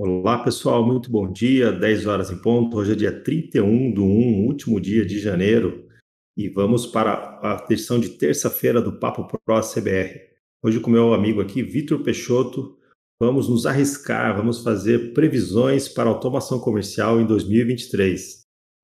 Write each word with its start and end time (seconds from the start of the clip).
Olá, 0.00 0.44
pessoal, 0.44 0.86
muito 0.86 1.10
bom 1.10 1.28
dia. 1.28 1.72
10 1.72 2.06
horas 2.06 2.30
em 2.30 2.40
ponto. 2.40 2.76
Hoje 2.76 2.92
é 2.92 2.94
dia 2.94 3.10
31 3.10 3.92
do 3.92 4.04
1, 4.04 4.46
último 4.46 4.80
dia 4.80 5.04
de 5.04 5.18
janeiro, 5.18 5.88
e 6.36 6.48
vamos 6.48 6.86
para 6.86 7.40
a 7.42 7.66
edição 7.68 7.98
de 7.98 8.10
terça-feira 8.10 8.80
do 8.80 9.00
Papo 9.00 9.26
Pro 9.26 9.60
CBR. 9.60 10.20
Hoje, 10.62 10.78
com 10.78 10.88
meu 10.88 11.12
amigo 11.12 11.40
aqui, 11.40 11.64
Vitor 11.64 12.00
Peixoto, 12.04 12.78
vamos 13.20 13.48
nos 13.48 13.66
arriscar, 13.66 14.36
vamos 14.36 14.62
fazer 14.62 15.12
previsões 15.14 15.88
para 15.88 16.08
automação 16.08 16.60
comercial 16.60 17.20
em 17.20 17.26
2023. 17.26 18.42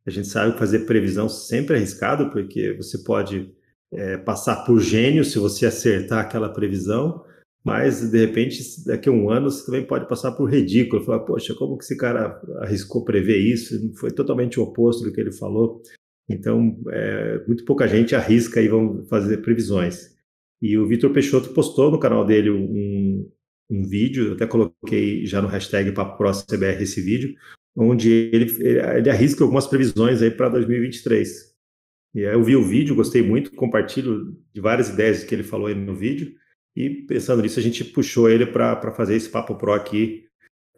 A 0.09 0.11
gente 0.11 0.27
sabe 0.27 0.55
que 0.55 0.59
fazer 0.59 0.81
previsão 0.81 1.29
sempre 1.29 1.77
é 1.77 1.79
arriscado, 1.79 2.29
porque 2.33 2.73
você 2.73 2.99
pode 2.99 3.55
é, 3.93 4.17
passar 4.17 4.65
por 4.65 4.81
gênio 4.81 5.25
se 5.25 5.39
você 5.39 5.65
acertar 5.65 6.19
aquela 6.19 6.49
previsão, 6.49 7.25
mas 7.65 8.11
de 8.11 8.19
repente, 8.19 8.63
daqui 8.85 9.09
a 9.09 9.13
um 9.13 9.31
ano, 9.31 9.51
você 9.51 9.65
também 9.65 9.87
pode 9.87 10.07
passar 10.07 10.33
por 10.33 10.51
ridículo, 10.51 11.03
falar, 11.03 11.21
poxa, 11.21 11.55
como 11.55 11.79
que 11.79 11.85
esse 11.85 11.97
cara 11.97 12.39
arriscou 12.59 13.05
prever 13.05 13.39
isso? 13.39 13.95
Foi 13.95 14.11
totalmente 14.11 14.61
o 14.61 14.65
oposto 14.65 15.03
do 15.03 15.13
que 15.13 15.21
ele 15.21 15.33
falou. 15.33 15.81
Então, 16.29 16.79
é, 16.91 17.43
muito 17.47 17.65
pouca 17.65 17.89
gente 17.89 18.15
arrisca 18.15 18.61
e 18.61 18.69
vão 18.69 19.07
fazer 19.07 19.39
previsões. 19.39 20.15
E 20.61 20.77
o 20.77 20.87
Vitor 20.87 21.11
Peixoto 21.11 21.55
postou 21.55 21.91
no 21.91 21.99
canal 21.99 22.25
dele 22.27 22.51
um, 22.51 23.31
um 23.71 23.83
vídeo, 23.83 24.35
até 24.35 24.47
coloquei 24.47 25.25
já 25.25 25.41
no 25.41 25.49
hashtag 25.49 25.93
PapoProCBR 25.93 26.83
esse 26.83 27.01
vídeo, 27.01 27.35
onde 27.75 28.11
ele, 28.11 28.47
ele 28.63 29.11
arrisca 29.11 29.43
algumas 29.43 29.67
previsões 29.67 30.21
aí 30.21 30.31
para 30.31 30.51
2023. 30.51 31.55
E 32.15 32.27
aí 32.27 32.35
eu 32.35 32.45
vi 32.45 32.57
o 32.57 32.63
vídeo, 32.63 32.95
gostei 32.95 33.23
muito, 33.23 33.53
compartilho 33.53 34.37
de 34.53 34.61
várias 34.61 34.91
ideias 34.91 35.25
que 35.25 35.35
ele 35.35 35.43
falou 35.43 35.67
aí 35.67 35.75
no 35.75 35.95
vídeo. 35.95 36.33
E 36.77 36.91
pensando 36.91 37.43
nisso, 37.43 37.59
a 37.59 37.63
gente 37.63 37.85
puxou 37.85 38.29
ele 38.29 38.47
para 38.47 38.93
fazer 38.93 39.15
esse 39.15 39.29
Papo 39.29 39.55
Pro 39.55 39.73
aqui 39.73 40.25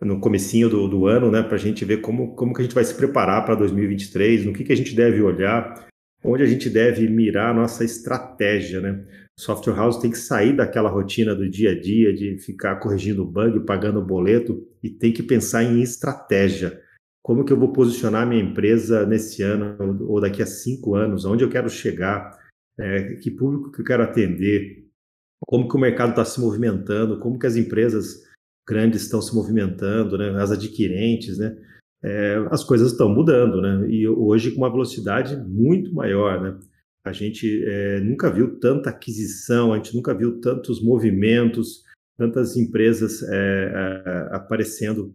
no 0.00 0.20
comecinho 0.20 0.68
do, 0.68 0.86
do 0.88 1.06
ano, 1.06 1.30
né, 1.30 1.42
para 1.42 1.54
a 1.54 1.58
gente 1.58 1.84
ver 1.84 2.02
como, 2.02 2.34
como 2.34 2.52
que 2.52 2.60
a 2.60 2.64
gente 2.64 2.74
vai 2.74 2.84
se 2.84 2.94
preparar 2.94 3.44
para 3.46 3.54
2023, 3.54 4.44
no 4.44 4.52
que, 4.52 4.62
que 4.62 4.72
a 4.72 4.76
gente 4.76 4.94
deve 4.94 5.22
olhar, 5.22 5.86
onde 6.22 6.42
a 6.42 6.46
gente 6.46 6.68
deve 6.68 7.08
mirar 7.08 7.50
a 7.50 7.54
nossa 7.54 7.84
estratégia, 7.84 8.80
né? 8.80 9.04
Software 9.38 9.74
house 9.74 9.98
tem 9.98 10.10
que 10.10 10.18
sair 10.18 10.54
daquela 10.54 10.88
rotina 10.88 11.34
do 11.34 11.48
dia 11.48 11.72
a 11.72 11.80
dia 11.80 12.12
de 12.12 12.38
ficar 12.38 12.76
corrigindo 12.76 13.24
bug, 13.24 13.60
pagando 13.66 14.02
boleto 14.02 14.66
e 14.82 14.88
tem 14.88 15.12
que 15.12 15.22
pensar 15.22 15.62
em 15.62 15.82
estratégia. 15.82 16.80
Como 17.22 17.44
que 17.44 17.52
eu 17.52 17.58
vou 17.58 17.70
posicionar 17.70 18.26
minha 18.26 18.42
empresa 18.42 19.04
nesse 19.04 19.42
ano 19.42 19.76
ou 20.08 20.20
daqui 20.20 20.42
a 20.42 20.46
cinco 20.46 20.94
anos? 20.94 21.26
Onde 21.26 21.44
eu 21.44 21.50
quero 21.50 21.68
chegar? 21.68 22.30
É, 22.78 23.14
que 23.16 23.30
público 23.30 23.70
que 23.72 23.80
eu 23.80 23.84
quero 23.84 24.02
atender? 24.02 24.85
Como 25.46 25.68
que 25.68 25.76
o 25.76 25.80
mercado 25.80 26.10
está 26.10 26.24
se 26.24 26.40
movimentando, 26.40 27.20
como 27.20 27.38
que 27.38 27.46
as 27.46 27.56
empresas 27.56 28.26
grandes 28.68 29.02
estão 29.02 29.22
se 29.22 29.34
movimentando, 29.34 30.18
né? 30.18 30.30
as 30.42 30.50
adquirentes, 30.50 31.38
né? 31.38 31.56
É, 32.02 32.36
as 32.50 32.62
coisas 32.62 32.92
estão 32.92 33.08
mudando, 33.08 33.62
né? 33.62 33.88
E 33.88 34.06
hoje 34.06 34.50
com 34.50 34.58
uma 34.58 34.70
velocidade 34.70 35.36
muito 35.36 35.94
maior, 35.94 36.42
né? 36.42 36.58
A 37.04 37.12
gente 37.12 37.64
é, 37.64 38.00
nunca 38.00 38.30
viu 38.30 38.58
tanta 38.58 38.90
aquisição, 38.90 39.72
a 39.72 39.76
gente 39.76 39.94
nunca 39.94 40.12
viu 40.12 40.40
tantos 40.40 40.82
movimentos, 40.82 41.84
tantas 42.18 42.56
empresas 42.56 43.22
é, 43.22 43.72
é 43.72 44.36
aparecendo 44.36 45.14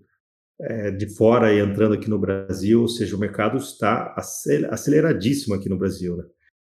é, 0.59 0.91
de 0.91 1.13
fora 1.15 1.53
e 1.53 1.59
entrando 1.59 1.93
aqui 1.93 2.09
no 2.09 2.19
Brasil, 2.19 2.81
ou 2.81 2.87
seja, 2.87 3.15
o 3.15 3.19
mercado 3.19 3.57
está 3.57 4.15
aceleradíssimo 4.69 5.53
aqui 5.53 5.67
no 5.67 5.77
Brasil, 5.77 6.17
né? 6.17 6.23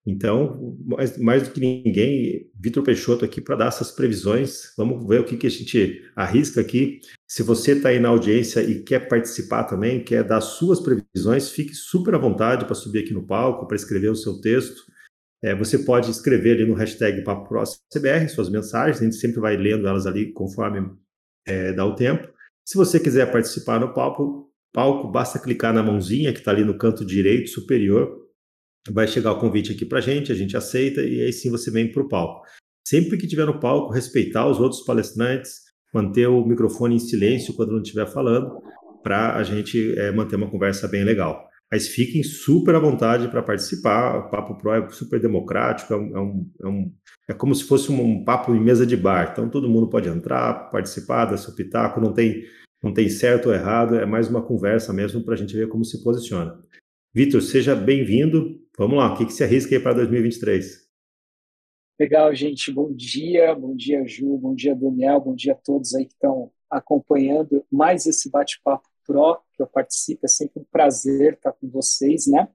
Então, 0.04 0.76
mais, 0.84 1.16
mais 1.16 1.42
do 1.44 1.54
que 1.54 1.60
ninguém, 1.60 2.50
Vitor 2.58 2.82
Peixoto 2.82 3.24
aqui 3.24 3.40
para 3.40 3.56
dar 3.56 3.68
essas 3.68 3.92
previsões. 3.92 4.74
Vamos 4.76 5.06
ver 5.06 5.20
o 5.20 5.24
que, 5.24 5.36
que 5.36 5.46
a 5.46 5.50
gente 5.50 6.02
arrisca 6.16 6.60
aqui. 6.60 7.00
Se 7.28 7.42
você 7.42 7.72
está 7.72 7.90
aí 7.90 8.00
na 8.00 8.08
audiência 8.08 8.60
e 8.62 8.82
quer 8.82 9.08
participar 9.08 9.64
também, 9.64 10.02
quer 10.02 10.24
dar 10.24 10.40
suas 10.40 10.80
previsões, 10.80 11.50
fique 11.50 11.74
super 11.74 12.16
à 12.16 12.18
vontade 12.18 12.64
para 12.64 12.74
subir 12.74 13.04
aqui 13.04 13.14
no 13.14 13.26
palco, 13.26 13.66
para 13.66 13.76
escrever 13.76 14.10
o 14.10 14.16
seu 14.16 14.40
texto. 14.40 14.82
É, 15.40 15.54
você 15.54 15.78
pode 15.78 16.10
escrever 16.10 16.56
ali 16.56 16.66
no 16.66 16.74
hashtag 16.74 17.22
CBR 17.92 18.28
suas 18.28 18.48
mensagens, 18.48 19.00
a 19.00 19.04
gente 19.04 19.16
sempre 19.16 19.40
vai 19.40 19.56
lendo 19.56 19.88
elas 19.88 20.06
ali 20.06 20.32
conforme 20.32 20.88
é, 21.46 21.72
dá 21.72 21.84
o 21.84 21.94
tempo. 21.94 22.28
Se 22.64 22.76
você 22.76 22.98
quiser 22.98 23.30
participar 23.30 23.80
no 23.80 23.92
palco, 23.92 24.52
palco, 24.72 25.08
basta 25.08 25.38
clicar 25.38 25.72
na 25.72 25.82
mãozinha 25.82 26.32
que 26.32 26.38
está 26.38 26.50
ali 26.50 26.64
no 26.64 26.78
canto 26.78 27.04
direito 27.04 27.50
superior 27.50 28.21
vai 28.90 29.06
chegar 29.06 29.32
o 29.32 29.38
convite 29.38 29.72
aqui 29.72 29.84
para 29.84 29.98
a 29.98 30.02
gente, 30.02 30.32
a 30.32 30.34
gente 30.34 30.56
aceita 30.56 31.00
e 31.02 31.22
aí 31.22 31.32
sim 31.32 31.50
você 31.50 31.70
vem 31.70 31.90
para 31.90 32.02
o 32.02 32.08
palco. 32.08 32.46
Sempre 32.86 33.16
que 33.16 33.26
tiver 33.26 33.46
no 33.46 33.60
palco, 33.60 33.92
respeitar 33.92 34.48
os 34.48 34.58
outros 34.58 34.82
palestrantes, 34.84 35.60
manter 35.94 36.26
o 36.26 36.44
microfone 36.44 36.96
em 36.96 36.98
silêncio 36.98 37.54
quando 37.54 37.72
não 37.72 37.82
estiver 37.82 38.06
falando, 38.06 38.60
para 39.02 39.36
a 39.36 39.42
gente 39.42 39.98
é, 39.98 40.10
manter 40.10 40.36
uma 40.36 40.50
conversa 40.50 40.88
bem 40.88 41.04
legal. 41.04 41.48
Mas 41.70 41.88
fiquem 41.88 42.22
super 42.22 42.74
à 42.74 42.78
vontade 42.78 43.28
para 43.28 43.42
participar. 43.42 44.18
O 44.18 44.30
Papo 44.30 44.58
Pro 44.58 44.72
é 44.72 44.88
super 44.90 45.18
democrático, 45.18 45.94
é, 45.94 45.96
um, 45.96 46.50
é, 46.62 46.68
um, 46.68 46.92
é, 47.28 47.32
é 47.32 47.34
como 47.34 47.54
se 47.54 47.64
fosse 47.64 47.90
um 47.90 48.24
papo 48.24 48.54
em 48.54 48.60
mesa 48.60 48.84
de 48.84 48.96
bar. 48.96 49.30
Então 49.32 49.48
todo 49.48 49.68
mundo 49.68 49.88
pode 49.88 50.08
entrar, 50.08 50.70
participar, 50.70 51.26
dar 51.26 51.38
seu 51.38 51.54
pitaco, 51.54 52.00
não 52.00 52.12
tem, 52.12 52.44
não 52.82 52.92
tem 52.92 53.08
certo 53.08 53.46
ou 53.46 53.54
errado, 53.54 53.94
é 53.94 54.04
mais 54.04 54.28
uma 54.28 54.42
conversa 54.42 54.92
mesmo 54.92 55.24
para 55.24 55.34
a 55.34 55.36
gente 55.36 55.56
ver 55.56 55.68
como 55.68 55.84
se 55.84 56.02
posiciona. 56.02 56.58
Vitor, 57.14 57.40
seja 57.40 57.74
bem-vindo. 57.74 58.61
Vamos 58.78 58.96
lá, 58.96 59.12
o 59.12 59.16
que, 59.16 59.26
que 59.26 59.32
se 59.32 59.44
arrisca 59.44 59.74
aí 59.74 59.82
para 59.82 59.94
2023? 59.94 60.88
Legal, 62.00 62.34
gente. 62.34 62.72
Bom 62.72 62.92
dia, 62.92 63.54
bom 63.54 63.76
dia, 63.76 64.06
Ju, 64.06 64.38
bom 64.38 64.54
dia, 64.54 64.74
Daniel, 64.74 65.20
bom 65.20 65.34
dia 65.34 65.52
a 65.52 65.56
todos 65.56 65.94
aí 65.94 66.06
que 66.06 66.14
estão 66.14 66.50
acompanhando 66.70 67.64
mais 67.70 68.06
esse 68.06 68.30
bate-papo 68.30 68.88
Pro 69.04 69.42
que 69.54 69.62
eu 69.62 69.66
participo. 69.66 70.24
É 70.24 70.28
sempre 70.28 70.60
um 70.60 70.64
prazer 70.64 71.34
estar 71.34 71.52
com 71.52 71.68
vocês, 71.68 72.26
né? 72.26 72.48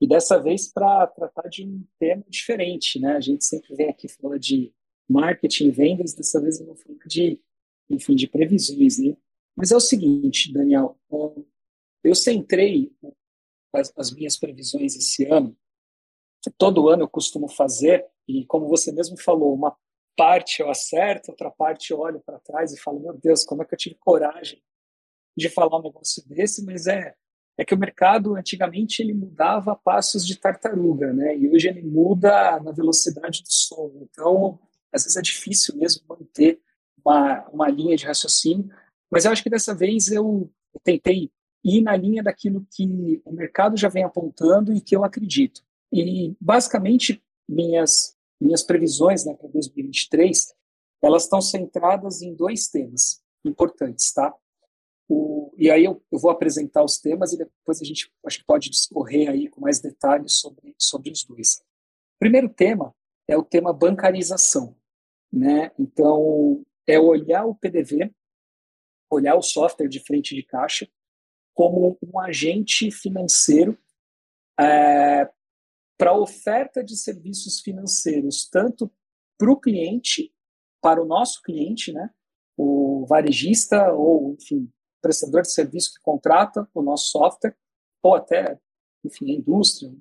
E 0.00 0.06
dessa 0.06 0.40
vez 0.40 0.72
para 0.72 1.08
tratar 1.08 1.48
de 1.48 1.64
um 1.64 1.84
tema 1.98 2.24
diferente, 2.28 3.00
né? 3.00 3.16
A 3.16 3.20
gente 3.20 3.44
sempre 3.44 3.74
vem 3.74 3.88
aqui 3.88 4.06
falar 4.08 4.38
de 4.38 4.72
marketing, 5.08 5.70
vendas, 5.70 6.14
dessa 6.14 6.40
vez 6.40 6.60
eu 6.60 6.66
vou 6.66 6.76
falar 6.76 6.98
de, 7.06 7.40
enfim, 7.90 8.14
de 8.14 8.28
previsões, 8.28 8.98
né? 8.98 9.16
Mas 9.56 9.72
é 9.72 9.76
o 9.76 9.80
seguinte, 9.80 10.52
Daniel, 10.52 10.96
eu 12.04 12.14
centrei 12.14 12.92
as, 13.72 13.92
as 13.96 14.12
minhas 14.12 14.36
previsões 14.36 14.96
esse 14.96 15.24
ano, 15.26 15.56
que 16.42 16.50
todo 16.50 16.88
ano 16.88 17.02
eu 17.02 17.08
costumo 17.08 17.48
fazer, 17.48 18.06
e 18.26 18.44
como 18.46 18.68
você 18.68 18.92
mesmo 18.92 19.18
falou, 19.20 19.54
uma 19.54 19.76
parte 20.16 20.60
eu 20.60 20.70
acerto, 20.70 21.30
outra 21.30 21.50
parte 21.50 21.92
eu 21.92 22.00
olho 22.00 22.20
para 22.20 22.40
trás 22.40 22.72
e 22.72 22.80
falo, 22.80 23.00
meu 23.00 23.14
Deus, 23.14 23.44
como 23.44 23.62
é 23.62 23.64
que 23.64 23.74
eu 23.74 23.78
tive 23.78 23.96
coragem 23.96 24.62
de 25.36 25.48
falar 25.48 25.78
um 25.78 25.82
negócio 25.82 26.26
desse? 26.28 26.64
Mas 26.64 26.86
é, 26.86 27.14
é 27.56 27.64
que 27.64 27.74
o 27.74 27.78
mercado, 27.78 28.34
antigamente, 28.34 29.00
ele 29.00 29.14
mudava 29.14 29.72
a 29.72 29.76
passos 29.76 30.26
de 30.26 30.36
tartaruga, 30.36 31.12
né? 31.12 31.36
E 31.36 31.48
hoje 31.48 31.68
ele 31.68 31.82
muda 31.82 32.58
na 32.60 32.72
velocidade 32.72 33.42
do 33.42 33.52
som. 33.52 33.92
Então, 34.02 34.58
às 34.92 35.04
vezes 35.04 35.16
é 35.16 35.22
difícil 35.22 35.76
mesmo 35.76 36.02
manter 36.08 36.60
uma, 37.04 37.48
uma 37.50 37.68
linha 37.68 37.96
de 37.96 38.04
raciocínio. 38.04 38.68
Mas 39.10 39.24
eu 39.24 39.32
acho 39.32 39.42
que 39.42 39.50
dessa 39.50 39.74
vez 39.74 40.10
eu, 40.10 40.50
eu 40.74 40.80
tentei 40.82 41.30
ir 41.64 41.82
na 41.82 41.96
linha 41.96 42.22
daquilo 42.22 42.66
que 42.70 43.20
o 43.24 43.32
mercado 43.32 43.76
já 43.76 43.88
vem 43.88 44.04
apontando 44.04 44.72
e 44.72 44.80
que 44.80 44.94
eu 44.94 45.04
acredito. 45.04 45.62
E, 45.92 46.34
basicamente, 46.40 47.22
minhas, 47.48 48.16
minhas 48.40 48.62
previsões 48.62 49.24
né, 49.24 49.34
para 49.34 49.48
2023, 49.48 50.54
elas 51.02 51.24
estão 51.24 51.40
centradas 51.40 52.22
em 52.22 52.34
dois 52.34 52.68
temas 52.68 53.22
importantes, 53.44 54.12
tá? 54.12 54.34
O, 55.08 55.54
e 55.56 55.70
aí 55.70 55.84
eu, 55.84 56.02
eu, 56.12 56.18
vou 56.18 56.30
apresentar 56.30 56.84
os 56.84 56.98
temas 56.98 57.32
e 57.32 57.38
depois 57.38 57.80
a 57.80 57.84
gente 57.84 58.12
acho 58.26 58.40
que 58.40 58.44
pode 58.44 58.68
discorrer 58.68 59.30
aí 59.30 59.48
com 59.48 59.60
mais 59.60 59.80
detalhes 59.80 60.34
sobre, 60.34 60.74
sobre 60.78 61.10
os 61.10 61.24
dois. 61.24 61.62
O 62.16 62.18
primeiro 62.18 62.48
tema 62.48 62.94
é 63.26 63.36
o 63.36 63.42
tema 63.42 63.72
bancarização, 63.72 64.76
né? 65.32 65.70
Então, 65.78 66.62
é 66.86 66.98
olhar 66.98 67.46
o 67.46 67.54
PDV, 67.54 68.12
olhar 69.10 69.36
o 69.36 69.42
software 69.42 69.88
de 69.88 70.00
frente 70.00 70.34
de 70.34 70.42
caixa 70.42 70.86
como 71.58 71.98
um 72.00 72.20
agente 72.20 72.88
financeiro 72.88 73.76
é, 74.60 75.28
para 75.98 76.16
oferta 76.16 76.84
de 76.84 76.96
serviços 76.96 77.58
financeiros, 77.58 78.48
tanto 78.48 78.88
para 79.36 79.50
o 79.50 79.58
cliente, 79.58 80.32
para 80.80 81.02
o 81.02 81.04
nosso 81.04 81.42
cliente, 81.42 81.92
né, 81.92 82.10
o 82.56 83.04
varejista 83.08 83.92
ou, 83.92 84.34
enfim, 84.34 84.72
prestador 85.02 85.42
de 85.42 85.50
serviço 85.50 85.94
que 85.94 86.00
contrata 86.00 86.68
o 86.72 86.80
nosso 86.80 87.08
software, 87.08 87.56
ou 88.04 88.14
até, 88.14 88.56
enfim, 89.04 89.32
a 89.32 89.38
indústria, 89.38 89.92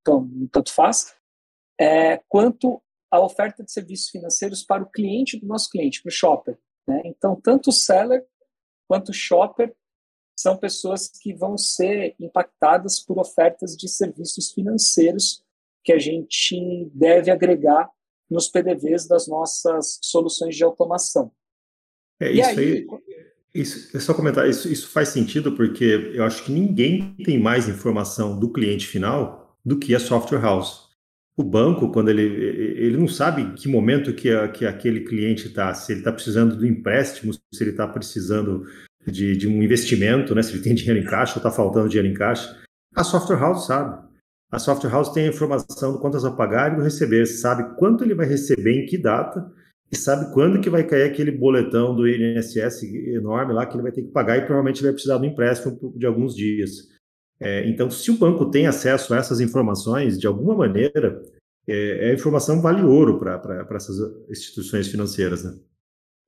então, 0.00 0.28
tanto 0.50 0.72
faz, 0.72 1.14
é, 1.78 2.16
quanto 2.28 2.82
a 3.12 3.20
oferta 3.20 3.62
de 3.62 3.70
serviços 3.70 4.10
financeiros 4.10 4.64
para 4.64 4.82
o 4.82 4.90
cliente 4.90 5.38
do 5.38 5.46
nosso 5.46 5.70
cliente, 5.70 6.02
para 6.02 6.10
o 6.10 6.12
shopper. 6.12 6.58
Né? 6.84 7.00
Então, 7.04 7.40
tanto 7.40 7.70
o 7.70 7.72
seller 7.72 8.26
quanto 8.88 9.10
o 9.10 9.14
shopper 9.14 9.72
são 10.36 10.56
pessoas 10.56 11.08
que 11.08 11.32
vão 11.32 11.56
ser 11.56 12.14
impactadas 12.18 12.98
por 13.00 13.18
ofertas 13.18 13.76
de 13.76 13.88
serviços 13.88 14.52
financeiros 14.52 15.42
que 15.82 15.92
a 15.92 15.98
gente 15.98 16.90
deve 16.94 17.30
agregar 17.30 17.88
nos 18.30 18.48
PDVs 18.48 19.06
das 19.06 19.28
nossas 19.28 19.98
soluções 20.02 20.56
de 20.56 20.64
automação. 20.64 21.30
É 22.18 22.30
isso 22.32 22.48
aí, 22.48 22.58
aí. 22.58 22.86
Isso, 23.54 23.96
é 23.96 24.00
só 24.00 24.12
comentar, 24.12 24.48
isso, 24.48 24.68
isso 24.68 24.88
faz 24.88 25.10
sentido 25.10 25.52
porque 25.52 26.10
eu 26.14 26.24
acho 26.24 26.42
que 26.44 26.50
ninguém 26.50 27.14
tem 27.24 27.38
mais 27.38 27.68
informação 27.68 28.38
do 28.38 28.52
cliente 28.52 28.86
final 28.86 29.56
do 29.64 29.78
que 29.78 29.94
a 29.94 30.00
software 30.00 30.40
house. 30.40 30.88
O 31.36 31.42
banco, 31.42 31.90
quando 31.92 32.08
ele, 32.08 32.22
ele 32.22 32.96
não 32.96 33.08
sabe 33.08 33.42
em 33.42 33.54
que 33.54 33.68
momento 33.68 34.12
que, 34.12 34.30
a, 34.30 34.48
que 34.48 34.66
aquele 34.66 35.00
cliente 35.00 35.48
está, 35.48 35.72
se 35.74 35.92
ele 35.92 36.00
está 36.00 36.12
precisando 36.12 36.56
do 36.56 36.66
empréstimo, 36.66 37.32
se 37.32 37.40
ele 37.60 37.70
está 37.70 37.86
precisando 37.86 38.66
de, 39.06 39.36
de, 39.36 39.48
um 39.48 39.62
investimento, 39.62 40.34
né, 40.34 40.42
se 40.42 40.52
ele 40.52 40.62
tem 40.62 40.74
dinheiro 40.74 41.00
em 41.00 41.04
caixa 41.04 41.34
ou 41.34 41.38
está 41.38 41.50
faltando 41.50 41.88
dinheiro 41.88 42.08
em 42.08 42.14
caixa. 42.16 42.60
A 42.94 43.04
software 43.04 43.38
house 43.38 43.66
sabe. 43.66 44.04
A 44.50 44.58
software 44.58 44.90
house 44.90 45.12
tem 45.12 45.26
a 45.26 45.30
informação 45.30 45.92
do 45.92 45.98
quantas 45.98 46.24
a 46.24 46.30
pagar 46.30 46.72
e 46.72 46.76
do 46.76 46.82
receber, 46.82 47.26
sabe 47.26 47.76
quanto 47.76 48.04
ele 48.04 48.14
vai 48.14 48.26
receber, 48.26 48.82
em 48.82 48.86
que 48.86 48.96
data, 48.96 49.50
e 49.90 49.96
sabe 49.96 50.32
quando 50.32 50.60
que 50.60 50.70
vai 50.70 50.84
cair 50.84 51.04
aquele 51.04 51.30
boletão 51.30 51.94
do 51.94 52.08
INSS 52.08 52.82
enorme 52.84 53.52
lá 53.52 53.66
que 53.66 53.74
ele 53.74 53.82
vai 53.82 53.92
ter 53.92 54.02
que 54.02 54.12
pagar 54.12 54.36
e 54.36 54.40
provavelmente 54.40 54.82
vai 54.82 54.92
precisar 54.92 55.18
do 55.18 55.26
empréstimo 55.26 55.92
de 55.96 56.06
alguns 56.06 56.34
dias. 56.34 56.88
É, 57.40 57.68
então, 57.68 57.90
se 57.90 58.10
o 58.10 58.16
banco 58.16 58.50
tem 58.50 58.66
acesso 58.66 59.12
a 59.12 59.18
essas 59.18 59.40
informações, 59.40 60.18
de 60.18 60.26
alguma 60.26 60.54
maneira, 60.54 61.20
é, 61.66 62.10
a 62.10 62.14
informação 62.14 62.60
vale 62.60 62.82
ouro 62.82 63.18
para 63.18 63.66
essas 63.72 63.96
instituições 64.30 64.88
financeiras, 64.88 65.44
né? 65.44 65.58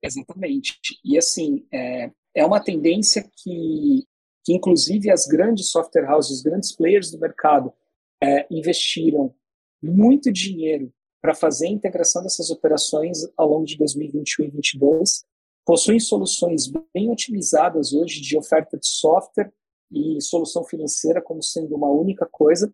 Exatamente. 0.03 0.77
E 1.03 1.17
assim, 1.17 1.65
é, 1.73 2.11
é 2.37 2.45
uma 2.45 2.59
tendência 2.59 3.27
que, 3.35 4.05
que, 4.43 4.53
inclusive, 4.53 5.09
as 5.09 5.25
grandes 5.25 5.71
software 5.71 6.07
houses, 6.07 6.37
os 6.37 6.41
grandes 6.43 6.71
players 6.71 7.09
do 7.09 7.17
mercado, 7.17 7.73
é, 8.21 8.45
investiram 8.51 9.33
muito 9.81 10.31
dinheiro 10.31 10.93
para 11.19 11.33
fazer 11.33 11.65
a 11.65 11.71
integração 11.71 12.21
dessas 12.21 12.51
operações 12.51 13.27
ao 13.35 13.49
longo 13.49 13.65
de 13.65 13.75
2021 13.77 14.45
e 14.45 14.51
2022. 14.51 15.25
Possuem 15.65 15.99
soluções 15.99 16.71
bem 16.93 17.09
otimizadas 17.09 17.91
hoje 17.91 18.21
de 18.21 18.37
oferta 18.37 18.77
de 18.77 18.87
software 18.87 19.51
e 19.91 20.21
solução 20.21 20.63
financeira 20.63 21.19
como 21.19 21.41
sendo 21.41 21.75
uma 21.75 21.89
única 21.89 22.27
coisa. 22.31 22.71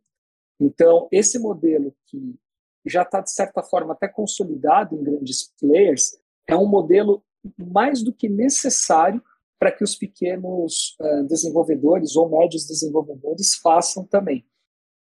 Então, 0.59 1.07
esse 1.09 1.39
modelo 1.39 1.95
que 2.07 2.35
já 2.85 3.03
está, 3.03 3.21
de 3.21 3.31
certa 3.31 3.63
forma, 3.63 3.93
até 3.93 4.09
consolidado 4.09 4.93
em 4.93 5.03
grandes 5.03 5.53
players, 5.57 6.17
é 6.45 6.55
um 6.55 6.67
modelo 6.67 7.23
mais 7.57 8.03
do 8.03 8.13
que 8.13 8.27
necessário 8.27 9.23
para 9.63 9.71
que 9.71 9.81
os 9.81 9.95
pequenos 9.95 10.93
uh, 10.99 11.25
desenvolvedores 11.25 12.17
ou 12.17 12.27
médios 12.27 12.67
desenvolvedores 12.67 13.55
façam 13.55 14.05
também. 14.05 14.45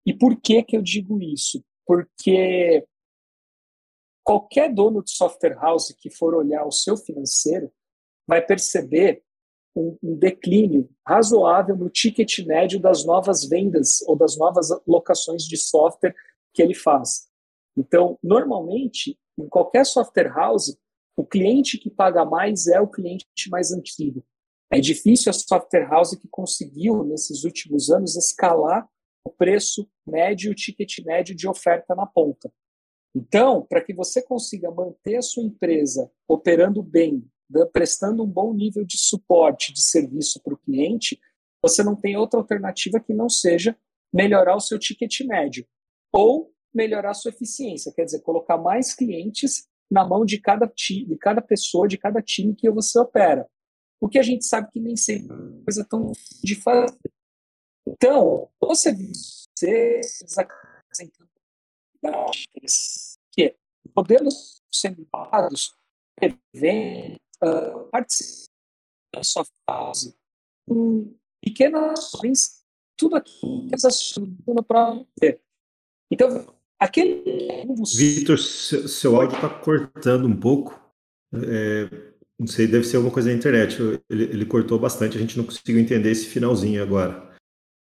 E 0.05 0.13
por 0.13 0.39
que, 0.39 0.63
que 0.63 0.77
eu 0.77 0.81
digo 0.81 1.21
isso? 1.21 1.61
Porque 1.85 2.87
qualquer 4.23 4.73
dono 4.73 5.03
de 5.03 5.11
software 5.11 5.57
house 5.59 5.93
que 5.99 6.09
for 6.09 6.33
olhar 6.33 6.65
o 6.65 6.71
seu 6.71 6.95
financeiro 6.95 7.69
vai 8.25 8.41
perceber 8.41 9.21
um, 9.75 9.97
um, 10.01 10.15
declínio 10.17 10.89
razoável 11.05 11.75
no 11.75 11.89
ticket 11.89 12.39
médio 12.45 12.79
das 12.79 13.03
novas 13.03 13.43
vendas 13.43 14.01
ou 14.07 14.15
das 14.15 14.37
novas 14.37 14.69
locações 14.87 15.43
de 15.43 15.57
software 15.57 16.15
que 16.53 16.61
ele 16.61 16.73
faz. 16.73 17.27
Então, 17.75 18.17
normalmente, 18.23 19.19
em 19.37 19.49
qualquer 19.49 19.85
software 19.85 20.33
house, 20.33 20.73
o 21.17 21.25
cliente 21.25 21.77
que 21.77 21.89
paga 21.89 22.23
mais 22.23 22.67
é 22.67 22.79
o 22.79 22.87
cliente 22.87 23.27
mais 23.49 23.73
antigo. 23.73 24.23
É 24.71 24.79
difícil 24.79 25.29
a 25.29 25.33
software 25.33 25.87
house 25.89 26.15
que 26.15 26.27
conseguiu, 26.27 27.03
nesses 27.03 27.43
últimos 27.43 27.89
anos, 27.89 28.15
escalar 28.15 28.87
o 29.23 29.29
preço 29.29 29.89
médio, 30.05 30.51
o 30.51 30.55
ticket 30.55 30.99
médio 31.05 31.35
de 31.35 31.47
oferta 31.47 31.95
na 31.95 32.05
ponta. 32.05 32.51
Então, 33.15 33.65
para 33.67 33.81
que 33.81 33.93
você 33.93 34.21
consiga 34.21 34.69
manter 34.69 35.17
a 35.17 35.21
sua 35.21 35.43
empresa 35.43 36.11
operando 36.27 36.83
bem, 36.83 37.25
prestando 37.71 38.23
um 38.23 38.27
bom 38.27 38.53
nível 38.53 38.85
de 38.85 38.97
suporte, 38.97 39.73
de 39.73 39.81
serviço 39.81 40.41
para 40.43 40.53
o 40.53 40.57
cliente, 40.57 41.19
você 41.61 41.83
não 41.83 41.95
tem 41.95 42.17
outra 42.17 42.39
alternativa 42.39 42.99
que 42.99 43.13
não 43.13 43.29
seja 43.29 43.75
melhorar 44.13 44.55
o 44.55 44.61
seu 44.61 44.77
ticket 44.77 45.21
médio 45.21 45.65
ou 46.13 46.53
melhorar 46.73 47.11
a 47.11 47.13
sua 47.13 47.29
eficiência, 47.29 47.91
quer 47.93 48.05
dizer, 48.05 48.21
colocar 48.21 48.57
mais 48.57 48.93
clientes 48.93 49.67
na 49.89 50.05
mão 50.05 50.25
de 50.25 50.39
cada, 50.39 50.71
de 50.75 51.17
cada 51.19 51.41
pessoa, 51.41 51.87
de 51.87 51.97
cada 51.97 52.21
time 52.21 52.53
que 52.53 52.69
você 52.69 52.99
opera. 52.99 53.47
O 53.99 54.07
que 54.07 54.19
a 54.19 54.23
gente 54.23 54.45
sabe 54.45 54.71
que 54.71 54.79
nem 54.79 54.95
sempre 54.95 55.35
é 55.35 55.39
uma 55.39 55.63
coisa 55.63 55.85
tão 55.85 56.11
de 56.43 56.55
fazer. 56.55 56.97
Então, 57.87 58.49
você, 58.61 58.95
você 59.55 59.99
que 63.31 63.55
sendo 64.71 65.07
usados 65.13 65.75
prevêem 66.15 67.15
uh, 67.43 67.89
participam 67.91 68.47
da 69.13 69.23
soft 69.23 69.51
house 69.67 70.13
com 70.67 71.15
pequenas 71.41 71.99
ações, 71.99 72.63
tudo 72.97 73.15
aqui 73.15 73.67
que 73.67 73.75
essas 73.75 74.13
no 74.45 74.63
próprio 74.63 75.07
Então, 76.11 76.57
aquele. 76.79 77.23
Vitor, 77.95 78.37
seu, 78.37 78.87
seu 78.87 79.15
áudio 79.15 79.35
está 79.35 79.49
cortando 79.49 80.27
um 80.27 80.37
pouco. 80.37 80.79
É, 81.33 82.13
não 82.39 82.47
sei, 82.47 82.67
deve 82.67 82.85
ser 82.85 82.97
alguma 82.97 83.13
coisa 83.13 83.29
da 83.29 83.35
internet. 83.35 83.81
Ele, 84.09 84.23
ele 84.25 84.45
cortou 84.45 84.77
bastante, 84.77 85.17
a 85.17 85.19
gente 85.19 85.37
não 85.37 85.45
conseguiu 85.45 85.79
entender 85.79 86.11
esse 86.11 86.25
finalzinho 86.25 86.81
agora. 86.83 87.35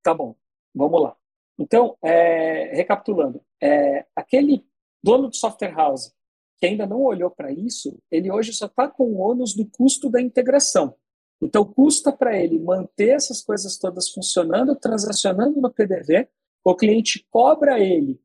Tá 0.02 0.12
bom, 0.12 0.36
vamos 0.74 1.02
lá. 1.02 1.16
Então, 1.58 1.96
é, 2.02 2.74
recapitulando, 2.74 3.40
é, 3.62 4.04
aquele 4.16 4.64
dono 5.02 5.30
de 5.30 5.36
software 5.38 5.74
house 5.74 6.12
que 6.58 6.66
ainda 6.66 6.86
não 6.86 7.02
olhou 7.02 7.30
para 7.30 7.50
isso, 7.50 7.98
ele 8.10 8.30
hoje 8.30 8.52
só 8.52 8.66
está 8.66 8.88
com 8.88 9.04
o 9.04 9.18
ônus 9.18 9.54
do 9.54 9.66
custo 9.66 10.08
da 10.08 10.20
integração. 10.20 10.94
Então, 11.42 11.64
custa 11.64 12.12
para 12.12 12.36
ele 12.36 12.58
manter 12.58 13.10
essas 13.10 13.42
coisas 13.42 13.76
todas 13.76 14.10
funcionando, 14.10 14.76
transacionando 14.76 15.60
no 15.60 15.72
PDV, 15.72 16.28
o 16.64 16.76
cliente 16.76 17.26
cobra 17.30 17.80
ele 17.80 18.20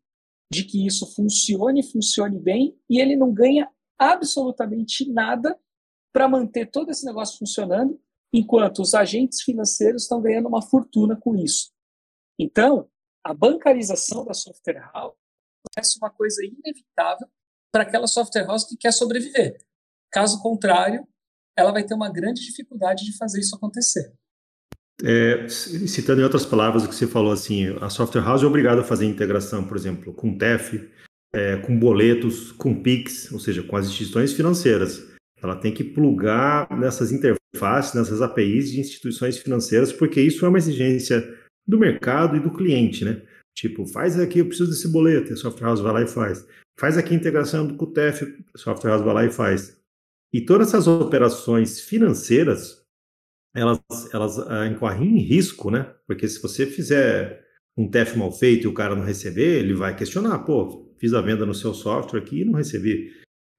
de 0.51 0.63
que 0.63 0.85
isso 0.85 1.11
funcione, 1.15 1.81
funcione 1.81 2.39
bem, 2.39 2.77
e 2.87 3.01
ele 3.01 3.15
não 3.15 3.33
ganha 3.33 3.67
absolutamente 3.97 5.11
nada 5.11 5.57
para 6.17 6.27
manter 6.27 6.65
todo 6.71 6.89
esse 6.89 7.05
negócio 7.05 7.37
funcionando, 7.37 8.01
enquanto 8.33 8.79
os 8.81 8.95
agentes 8.95 9.43
financeiros 9.43 10.01
estão 10.01 10.19
ganhando 10.19 10.47
uma 10.47 10.63
fortuna 10.63 11.15
com 11.15 11.35
isso. 11.35 11.69
Então, 12.39 12.89
a 13.23 13.35
bancarização 13.35 14.25
da 14.25 14.33
software 14.33 14.89
house 14.91 15.13
é 15.77 15.81
uma 16.01 16.09
coisa 16.09 16.43
inevitável 16.43 17.27
para 17.71 17.83
aquela 17.83 18.07
software 18.07 18.47
house 18.47 18.63
que 18.63 18.75
quer 18.75 18.91
sobreviver. 18.93 19.59
Caso 20.11 20.41
contrário, 20.41 21.07
ela 21.55 21.71
vai 21.71 21.85
ter 21.85 21.93
uma 21.93 22.11
grande 22.11 22.41
dificuldade 22.41 23.05
de 23.05 23.15
fazer 23.15 23.39
isso 23.39 23.55
acontecer. 23.55 24.11
É, 25.03 25.47
citando 25.47 26.21
em 26.21 26.23
outras 26.23 26.47
palavras 26.47 26.83
o 26.83 26.89
que 26.89 26.95
você 26.95 27.05
falou, 27.05 27.31
assim, 27.31 27.67
a 27.79 27.91
software 27.91 28.23
house 28.23 28.41
é 28.41 28.47
obrigada 28.47 28.81
a 28.81 28.83
fazer 28.83 29.05
integração, 29.05 29.67
por 29.67 29.77
exemplo, 29.77 30.11
com 30.15 30.35
TEF, 30.35 30.91
é, 31.31 31.57
com 31.57 31.77
boletos, 31.77 32.51
com 32.53 32.81
PIX, 32.81 33.31
ou 33.33 33.39
seja, 33.39 33.61
com 33.61 33.75
as 33.75 33.85
instituições 33.85 34.33
financeiras. 34.33 35.06
Ela 35.41 35.55
tem 35.55 35.73
que 35.73 35.83
plugar 35.83 36.67
nessas 36.77 37.11
interfaces, 37.11 37.93
nessas 37.93 38.21
APIs 38.21 38.71
de 38.71 38.79
instituições 38.79 39.37
financeiras, 39.37 39.93
porque 39.93 40.19
isso 40.19 40.45
é 40.45 40.49
uma 40.49 40.57
exigência 40.57 41.37
do 41.67 41.77
mercado 41.77 42.35
e 42.35 42.39
do 42.39 42.51
cliente, 42.51 43.05
né? 43.05 43.21
Tipo, 43.55 43.85
faz 43.85 44.19
aqui, 44.19 44.39
eu 44.39 44.47
preciso 44.47 44.69
desse 44.69 44.87
boleto, 44.87 45.33
a 45.33 45.35
software 45.35 45.67
house 45.67 45.81
vai 45.81 45.93
lá 45.93 46.01
e 46.03 46.07
faz. 46.07 46.47
Faz 46.79 46.97
aqui 46.97 47.13
a 47.13 47.17
integração 47.17 47.67
do 47.67 47.87
TEF, 47.87 48.23
a 48.53 48.57
software 48.57 48.91
house 48.91 49.03
vai 49.03 49.13
lá 49.13 49.25
e 49.25 49.31
faz. 49.31 49.77
E 50.31 50.41
todas 50.41 50.67
essas 50.67 50.87
operações 50.87 51.79
financeiras, 51.79 52.83
elas, 53.55 53.79
elas 54.13 54.37
uh, 54.37 54.65
incorrem 54.71 55.17
em 55.17 55.21
risco, 55.21 55.71
né? 55.71 55.91
Porque 56.05 56.27
se 56.27 56.41
você 56.41 56.65
fizer 56.65 57.43
um 57.75 57.89
TEF 57.89 58.17
mal 58.17 58.31
feito 58.31 58.65
e 58.65 58.67
o 58.67 58.73
cara 58.73 58.95
não 58.95 59.03
receber, 59.03 59.59
ele 59.59 59.73
vai 59.73 59.95
questionar, 59.95 60.39
pô, 60.39 60.93
fiz 60.99 61.13
a 61.13 61.21
venda 61.21 61.45
no 61.45 61.53
seu 61.53 61.73
software 61.73 62.19
aqui 62.19 62.41
e 62.41 62.45
não 62.45 62.53
recebi. 62.53 63.11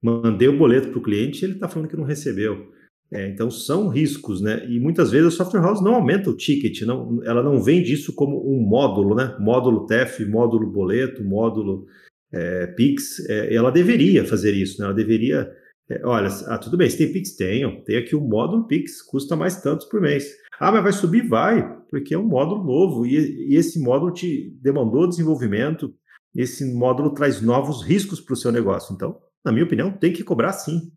Mandei 0.02 0.48
o 0.48 0.58
boleto 0.58 0.88
para 0.88 0.98
o 0.98 1.02
cliente 1.02 1.42
e 1.42 1.46
ele 1.46 1.54
está 1.54 1.68
falando 1.68 1.88
que 1.88 1.96
não 1.96 2.04
recebeu. 2.04 2.72
É, 3.10 3.26
então 3.26 3.50
são 3.50 3.88
riscos, 3.88 4.40
né? 4.40 4.66
E 4.68 4.78
muitas 4.78 5.10
vezes 5.10 5.28
a 5.28 5.30
software 5.30 5.62
house 5.62 5.82
não 5.82 5.94
aumenta 5.94 6.28
o 6.28 6.36
ticket, 6.36 6.82
não, 6.82 7.22
ela 7.24 7.42
não 7.42 7.62
vende 7.62 7.92
isso 7.92 8.14
como 8.14 8.36
um 8.52 8.60
módulo, 8.60 9.14
né? 9.14 9.34
Módulo 9.40 9.86
TEF, 9.86 10.24
módulo 10.26 10.70
boleto, 10.70 11.24
módulo 11.24 11.86
é, 12.30 12.66
Pix. 12.66 13.20
É, 13.28 13.54
ela 13.54 13.70
deveria 13.70 14.26
fazer 14.26 14.52
isso, 14.52 14.78
né? 14.78 14.86
Ela 14.86 14.94
deveria 14.94 15.50
é, 15.90 16.04
olha, 16.04 16.28
ah, 16.46 16.58
tudo 16.58 16.76
bem, 16.76 16.88
se 16.90 16.98
tem 16.98 17.10
Pix, 17.10 17.34
tenho. 17.34 17.82
Tem 17.84 17.96
aqui 17.96 18.14
o 18.14 18.20
módulo 18.20 18.66
Pix, 18.66 19.00
custa 19.02 19.34
mais 19.34 19.60
tantos 19.62 19.86
por 19.86 20.00
mês. 20.00 20.30
Ah, 20.60 20.70
mas 20.70 20.82
vai 20.82 20.92
subir? 20.92 21.26
Vai, 21.26 21.66
porque 21.90 22.14
é 22.14 22.18
um 22.18 22.26
módulo 22.26 22.62
novo 22.62 23.06
e, 23.06 23.52
e 23.52 23.56
esse 23.56 23.80
módulo 23.80 24.12
te 24.12 24.54
demandou 24.60 25.08
desenvolvimento, 25.08 25.94
esse 26.34 26.64
módulo 26.74 27.14
traz 27.14 27.40
novos 27.40 27.82
riscos 27.82 28.20
para 28.20 28.34
o 28.34 28.36
seu 28.36 28.52
negócio. 28.52 28.94
Então, 28.94 29.18
na 29.44 29.52
minha 29.52 29.64
opinião, 29.64 29.96
tem 29.96 30.12
que 30.12 30.24
cobrar 30.24 30.52
sim. 30.52 30.92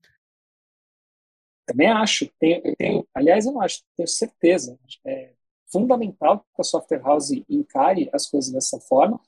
Também 1.66 1.88
acho. 1.88 2.30
Tenho, 2.40 2.76
tenho, 2.76 3.08
aliás, 3.14 3.46
eu 3.46 3.54
não 3.54 3.62
acho, 3.62 3.84
tenho 3.96 4.08
certeza. 4.08 4.78
É 5.06 5.34
fundamental 5.72 6.46
que 6.54 6.62
a 6.62 6.64
software 6.64 7.02
house 7.02 7.32
encare 7.50 8.10
as 8.12 8.30
coisas 8.30 8.52
dessa 8.52 8.80
forma, 8.80 9.20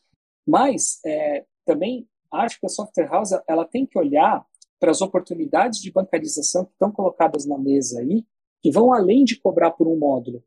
mas 0.46 1.00
é, 1.06 1.46
também 1.66 2.08
acho 2.32 2.60
que 2.60 2.66
a 2.66 2.70
software 2.70 3.08
house 3.08 3.32
ela 3.48 3.66
tem 3.66 3.86
que 3.86 3.98
olhar 3.98 4.46
para 4.80 4.92
as 4.92 5.02
oportunidades 5.02 5.80
de 5.80 5.92
bancarização 5.92 6.66
que 6.66 6.74
estão 6.74 6.92
colocadas 6.92 7.46
na 7.46 7.58
mesa 7.58 8.02
aí 8.02 8.26
que 8.62 8.72
vão 8.72 8.94
além 8.94 9.26
de 9.26 9.38
cobrar 9.40 9.72
por 9.72 9.88
um 9.88 9.98
módulo. 9.98 10.42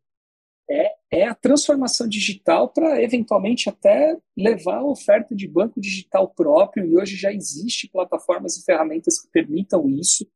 É, 0.68 0.94
é 1.12 1.28
a 1.28 1.35
transformação 1.35 2.08
digital 2.08 2.68
para, 2.68 3.00
eventualmente, 3.02 3.68
até 3.68 4.16
levar 4.37 4.78
a 4.78 4.85
oferta 4.85 5.35
de 5.35 5.46
banco 5.46 5.80
digital 5.80 6.28
próprio, 6.28 6.85
e 6.85 6.96
hoje 6.96 7.16
já 7.16 7.32
existe 7.32 7.88
plataformas 7.88 8.56
e 8.56 8.64
ferramentas 8.64 9.20
que 9.20 9.28
permitam 9.28 9.88
isso, 9.88 10.26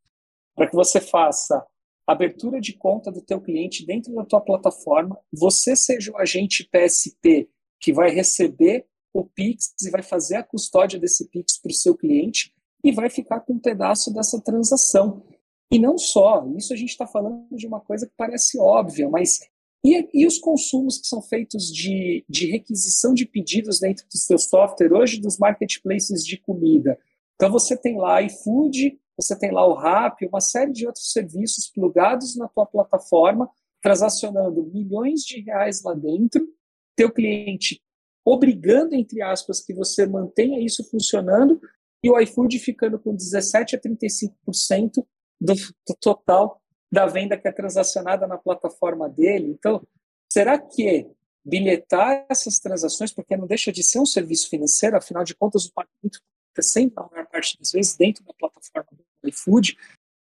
para 0.54 0.68
que 0.68 0.76
você 0.76 1.00
faça 1.00 1.64
abertura 2.06 2.60
de 2.60 2.72
conta 2.72 3.10
do 3.10 3.22
teu 3.22 3.40
cliente 3.40 3.86
dentro 3.86 4.14
da 4.14 4.24
tua 4.24 4.40
plataforma, 4.40 5.18
você 5.32 5.76
seja 5.76 6.12
o 6.12 6.18
agente 6.18 6.68
PSP 6.70 7.48
que 7.80 7.92
vai 7.92 8.10
receber 8.10 8.86
o 9.12 9.24
Pix 9.24 9.74
e 9.82 9.90
vai 9.90 10.02
fazer 10.02 10.36
a 10.36 10.42
custódia 10.42 10.98
desse 10.98 11.28
Pix 11.28 11.58
para 11.58 11.70
o 11.70 11.74
seu 11.74 11.96
cliente 11.96 12.52
e 12.82 12.92
vai 12.92 13.10
ficar 13.10 13.40
com 13.40 13.54
um 13.54 13.58
pedaço 13.58 14.12
dessa 14.12 14.40
transação. 14.40 15.24
E 15.70 15.78
não 15.78 15.96
só, 15.98 16.44
isso 16.56 16.72
a 16.72 16.76
gente 16.76 16.90
está 16.90 17.06
falando 17.06 17.46
de 17.52 17.66
uma 17.66 17.80
coisa 17.80 18.06
que 18.06 18.12
parece 18.16 18.58
óbvia, 18.58 19.08
mas 19.08 19.40
e, 19.84 20.08
e, 20.12 20.26
os 20.26 20.38
consumos 20.38 20.98
que 20.98 21.06
são 21.06 21.22
feitos 21.22 21.72
de, 21.72 22.24
de 22.28 22.50
requisição 22.50 23.14
de 23.14 23.24
pedidos 23.24 23.80
dentro 23.80 24.06
do 24.06 24.16
seu 24.18 24.38
software, 24.38 24.92
hoje 24.92 25.20
dos 25.20 25.38
marketplaces 25.38 26.24
de 26.24 26.36
comida? 26.36 26.98
Então 27.34 27.50
você 27.50 27.76
tem 27.76 27.96
lá 27.96 28.20
iFood, 28.22 28.98
você 29.16 29.38
tem 29.38 29.50
lá 29.50 29.66
o 29.66 29.74
Rap, 29.74 30.26
uma 30.26 30.40
série 30.40 30.72
de 30.72 30.86
outros 30.86 31.12
serviços 31.12 31.70
plugados 31.70 32.36
na 32.36 32.48
tua 32.48 32.66
plataforma, 32.66 33.50
transacionando 33.82 34.70
milhões 34.72 35.20
de 35.20 35.40
reais 35.40 35.82
lá 35.82 35.94
dentro, 35.94 36.46
teu 36.94 37.10
cliente 37.10 37.80
obrigando, 38.24 38.94
entre 38.94 39.22
aspas, 39.22 39.60
que 39.60 39.72
você 39.72 40.06
mantenha 40.06 40.60
isso 40.60 40.84
funcionando, 40.90 41.60
e 42.02 42.10
o 42.10 42.18
iFood 42.20 42.58
ficando 42.58 42.98
com 42.98 43.16
17% 43.16 43.74
a 43.74 43.78
35% 43.78 45.04
do, 45.40 45.54
do 45.54 45.96
total 46.00 46.59
da 46.90 47.06
venda 47.06 47.36
que 47.36 47.46
é 47.46 47.52
transacionada 47.52 48.26
na 48.26 48.36
plataforma 48.36 49.08
dele. 49.08 49.48
Então, 49.48 49.86
será 50.32 50.58
que 50.58 51.08
bilhetar 51.44 52.26
essas 52.28 52.58
transações, 52.58 53.12
porque 53.12 53.36
não 53.36 53.46
deixa 53.46 53.72
de 53.72 53.82
ser 53.82 53.98
um 53.98 54.06
serviço 54.06 54.48
financeiro, 54.48 54.96
afinal 54.96 55.24
de 55.24 55.34
contas, 55.34 55.66
o 55.66 55.72
pagamento 55.72 56.20
sempre, 56.60 57.02
a 57.02 57.08
maior 57.10 57.26
parte 57.26 57.56
das 57.58 57.72
vezes, 57.72 57.96
dentro 57.96 58.22
da 58.24 58.34
plataforma 58.34 58.88
do 59.22 59.28
iFood, 59.28 59.78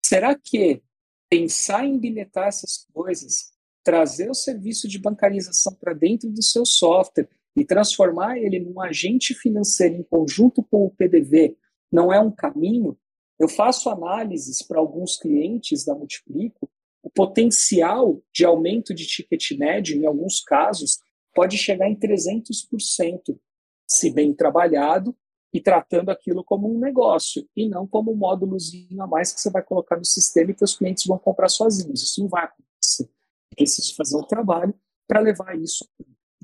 será 0.04 0.34
que 0.34 0.82
pensar 1.30 1.84
em 1.84 1.98
bilhetar 1.98 2.48
essas 2.48 2.86
coisas, 2.92 3.52
trazer 3.84 4.30
o 4.30 4.34
serviço 4.34 4.88
de 4.88 4.98
bancarização 4.98 5.74
para 5.74 5.92
dentro 5.92 6.28
do 6.30 6.42
seu 6.42 6.66
software 6.66 7.28
e 7.56 7.64
transformar 7.64 8.36
ele 8.38 8.58
num 8.58 8.80
agente 8.80 9.32
financeiro 9.34 9.94
em 9.94 10.02
conjunto 10.02 10.62
com 10.62 10.84
o 10.84 10.90
PDV 10.90 11.56
não 11.92 12.12
é 12.12 12.18
um 12.18 12.30
caminho, 12.30 12.98
eu 13.44 13.48
faço 13.48 13.90
análises 13.90 14.62
para 14.62 14.80
alguns 14.80 15.18
clientes 15.18 15.84
da 15.84 15.94
Multiplico, 15.94 16.68
o 17.02 17.10
potencial 17.10 18.22
de 18.32 18.44
aumento 18.44 18.94
de 18.94 19.06
ticket 19.06 19.50
médio, 19.58 19.96
em 19.96 20.06
alguns 20.06 20.40
casos, 20.40 20.98
pode 21.34 21.58
chegar 21.58 21.88
em 21.88 21.94
300%, 21.94 23.38
se 23.86 24.10
bem 24.10 24.32
trabalhado 24.32 25.14
e 25.52 25.60
tratando 25.60 26.08
aquilo 26.08 26.42
como 26.42 26.74
um 26.74 26.78
negócio 26.78 27.46
e 27.54 27.68
não 27.68 27.86
como 27.86 28.12
um 28.12 28.16
módulozinho 28.16 29.02
a 29.02 29.06
mais 29.06 29.32
que 29.32 29.40
você 29.40 29.50
vai 29.50 29.62
colocar 29.62 29.96
no 29.96 30.04
sistema 30.04 30.50
e 30.50 30.54
que 30.54 30.64
os 30.64 30.74
clientes 30.74 31.04
vão 31.04 31.18
comprar 31.18 31.48
sozinhos. 31.50 32.02
Isso 32.02 32.22
não 32.22 32.28
vai 32.28 32.44
acontecer. 32.44 33.10
Preciso 33.54 33.94
fazer 33.94 34.16
um 34.16 34.26
trabalho 34.26 34.74
para 35.06 35.20
levar 35.20 35.54
isso 35.60 35.86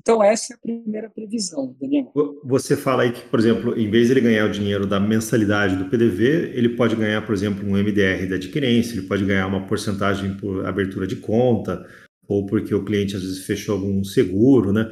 então, 0.01 0.23
essa 0.23 0.53
é 0.53 0.55
a 0.55 0.59
primeira 0.59 1.09
previsão, 1.11 1.75
Daniel. 1.79 2.11
Você 2.43 2.75
fala 2.75 3.03
aí 3.03 3.11
que, 3.11 3.21
por 3.29 3.39
exemplo, 3.39 3.79
em 3.79 3.89
vez 3.89 4.07
de 4.07 4.13
ele 4.13 4.21
ganhar 4.21 4.47
o 4.47 4.51
dinheiro 4.51 4.87
da 4.87 4.99
mensalidade 4.99 5.75
do 5.75 5.85
PDV, 5.85 6.53
ele 6.55 6.69
pode 6.69 6.95
ganhar, 6.95 7.23
por 7.23 7.33
exemplo, 7.35 7.63
um 7.63 7.77
MDR 7.77 8.27
da 8.27 8.35
adquirência, 8.35 8.93
ele 8.97 9.07
pode 9.07 9.23
ganhar 9.23 9.45
uma 9.45 9.67
porcentagem 9.67 10.35
por 10.37 10.65
abertura 10.65 11.05
de 11.05 11.17
conta, 11.17 11.85
ou 12.27 12.47
porque 12.47 12.73
o 12.73 12.83
cliente 12.83 13.15
às 13.15 13.21
vezes 13.21 13.45
fechou 13.45 13.75
algum 13.75 14.03
seguro, 14.03 14.73
né? 14.73 14.91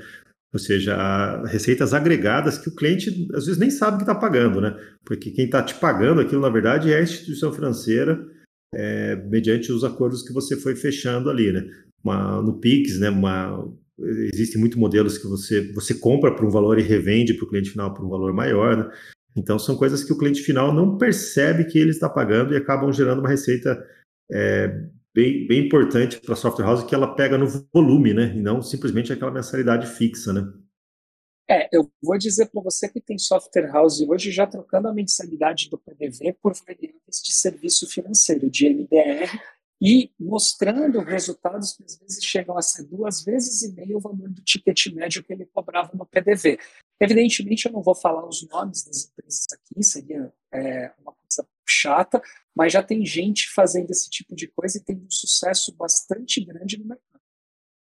Ou 0.54 0.60
seja, 0.60 1.44
receitas 1.46 1.92
agregadas 1.92 2.60
que 2.60 2.70
o 2.70 2.76
cliente 2.76 3.28
às 3.34 3.48
vezes 3.48 3.60
nem 3.60 3.72
sabe 3.72 3.98
que 3.98 4.04
está 4.04 4.14
pagando, 4.14 4.62
né? 4.62 4.76
Porque 5.04 5.32
quem 5.32 5.46
está 5.46 5.64
te 5.64 5.74
pagando 5.74 6.22
aquilo, 6.22 6.42
na 6.42 6.50
verdade, 6.50 6.94
é 6.94 6.98
a 6.98 7.04
instituição 7.04 7.52
financeira, 7.52 8.24
é, 8.76 9.16
mediante 9.16 9.72
os 9.72 9.84
acordos 9.84 10.22
que 10.22 10.34
você 10.34 10.56
foi 10.56 10.76
fechando 10.76 11.32
ali, 11.32 11.52
né? 11.52 11.68
Uma, 12.04 12.44
no 12.44 12.60
PIX, 12.60 13.00
né? 13.00 13.10
Uma, 13.10 13.68
existem 14.34 14.60
muitos 14.60 14.78
modelos 14.78 15.18
que 15.18 15.28
você, 15.28 15.72
você 15.74 15.94
compra 15.94 16.36
por 16.36 16.46
um 16.46 16.50
valor 16.50 16.80
e 16.80 16.84
revende 16.84 17.34
para 17.34 17.46
o 17.46 17.50
cliente 17.50 17.72
final 17.72 17.94
por 17.94 18.06
um 18.06 18.10
valor 18.10 18.34
maior, 18.34 18.78
né? 18.78 18.92
Então, 19.36 19.60
são 19.60 19.76
coisas 19.76 20.04
que 20.04 20.12
o 20.12 20.18
cliente 20.18 20.42
final 20.42 20.74
não 20.74 20.98
percebe 20.98 21.66
que 21.66 21.78
ele 21.78 21.92
está 21.92 22.10
pagando 22.10 22.54
e 22.54 22.58
acabam 22.58 22.92
gerando 22.92 23.20
uma 23.20 23.30
receita 23.30 23.82
é, 24.32 24.68
bem, 25.14 25.48
bem 25.48 25.66
importante 25.66 26.20
para 26.20 26.34
a 26.34 26.38
software 26.38 26.66
house 26.66 26.84
que 26.84 26.96
ela 26.96 27.16
pega 27.16 27.38
no 27.38 27.48
volume, 27.74 28.14
né? 28.14 28.34
E 28.36 28.42
não 28.42 28.62
simplesmente 28.62 29.14
aquela 29.14 29.32
mensalidade 29.32 29.88
fixa, 29.88 30.34
né? 30.34 30.52
É, 31.50 31.68
eu 31.76 31.90
vou 32.02 32.16
dizer 32.18 32.48
para 32.48 32.62
você 32.62 32.88
que 32.88 33.02
tem 33.02 33.18
software 33.18 33.72
house 33.72 34.02
hoje 34.02 34.32
já 34.32 34.46
trocando 34.46 34.88
a 34.88 34.94
mensalidade 34.94 35.68
do 35.68 35.80
PDV 35.80 36.38
por 36.40 36.54
variáveis 36.54 37.22
de 37.24 37.34
serviço 37.34 37.90
financeiro, 37.90 38.50
de 38.52 38.70
MDR, 38.70 39.28
e 39.82 40.12
mostrando 40.20 41.00
resultados 41.00 41.74
que 41.74 41.84
às 41.84 41.98
vezes 41.98 42.24
chegam 42.24 42.58
a 42.58 42.62
ser 42.62 42.84
duas 42.84 43.24
vezes 43.24 43.62
e 43.62 43.74
meio 43.74 43.98
o 43.98 44.02
valor 44.02 44.30
do 44.30 44.42
ticket 44.42 44.88
médio 44.88 45.24
que 45.24 45.32
ele 45.32 45.46
cobrava 45.46 45.92
no 45.94 46.06
PDV. 46.06 46.60
Evidentemente, 47.00 47.66
eu 47.66 47.72
não 47.72 47.82
vou 47.82 47.96
falar 47.96 48.28
os 48.28 48.46
nomes 48.50 48.84
das 48.84 49.06
empresas 49.06 49.46
aqui, 49.54 49.82
seria 49.82 50.34
é, 50.52 50.92
uma 51.00 51.14
coisa 51.14 51.48
chata, 51.66 52.22
mas 52.54 52.74
já 52.74 52.84
tem 52.84 53.06
gente 53.06 53.50
fazendo 53.52 53.90
esse 53.92 54.10
tipo 54.10 54.36
de 54.36 54.48
coisa 54.48 54.78
e 54.78 54.84
tem 54.84 54.98
um 54.98 55.10
sucesso 55.10 55.74
bastante 55.76 56.44
grande 56.44 56.78
no 56.78 56.86
mercado. 56.86 57.10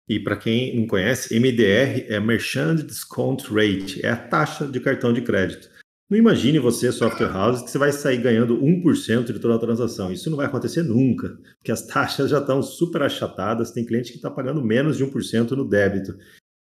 E 0.09 0.19
para 0.19 0.37
quem 0.37 0.77
não 0.77 0.87
conhece, 0.87 1.39
MDR 1.39 2.13
é 2.13 2.19
Merchant 2.19 2.83
Discount 2.83 3.45
Rate, 3.49 4.05
é 4.05 4.11
a 4.11 4.17
taxa 4.17 4.67
de 4.67 4.81
cartão 4.81 5.13
de 5.13 5.23
crédito. 5.23 5.71
Não 6.11 6.19
imagine 6.19 6.59
você, 6.59 6.91
software 6.91 7.33
house, 7.33 7.63
que 7.63 7.71
você 7.71 7.79
vai 7.79 7.93
sair 7.93 8.21
ganhando 8.21 8.61
1% 8.61 9.33
de 9.33 9.39
toda 9.39 9.55
a 9.55 9.59
transação. 9.61 10.13
Isso 10.13 10.29
não 10.29 10.37
vai 10.37 10.47
acontecer 10.47 10.83
nunca, 10.83 11.39
porque 11.59 11.71
as 11.71 11.87
taxas 11.87 12.29
já 12.29 12.39
estão 12.39 12.61
super 12.61 13.03
achatadas. 13.03 13.71
Tem 13.71 13.87
cliente 13.87 14.11
que 14.11 14.17
está 14.17 14.29
pagando 14.29 14.61
menos 14.61 14.97
de 14.97 15.07
1% 15.07 15.53
no 15.53 15.69
débito. 15.69 16.19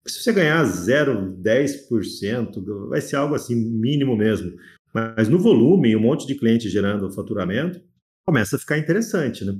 Se 0.06 0.22
você 0.22 0.32
ganhar 0.32 0.64
0, 0.64 1.38
10%, 1.42 2.88
vai 2.90 3.02
ser 3.02 3.16
algo 3.16 3.34
assim 3.34 3.56
mínimo 3.56 4.16
mesmo. 4.16 4.56
Mas 4.94 5.28
no 5.28 5.40
volume, 5.40 5.96
um 5.96 6.02
monte 6.02 6.28
de 6.28 6.36
cliente 6.36 6.70
gerando 6.70 7.12
faturamento, 7.12 7.82
começa 8.26 8.56
a 8.56 8.60
ficar 8.60 8.78
interessante, 8.78 9.44
né? 9.44 9.58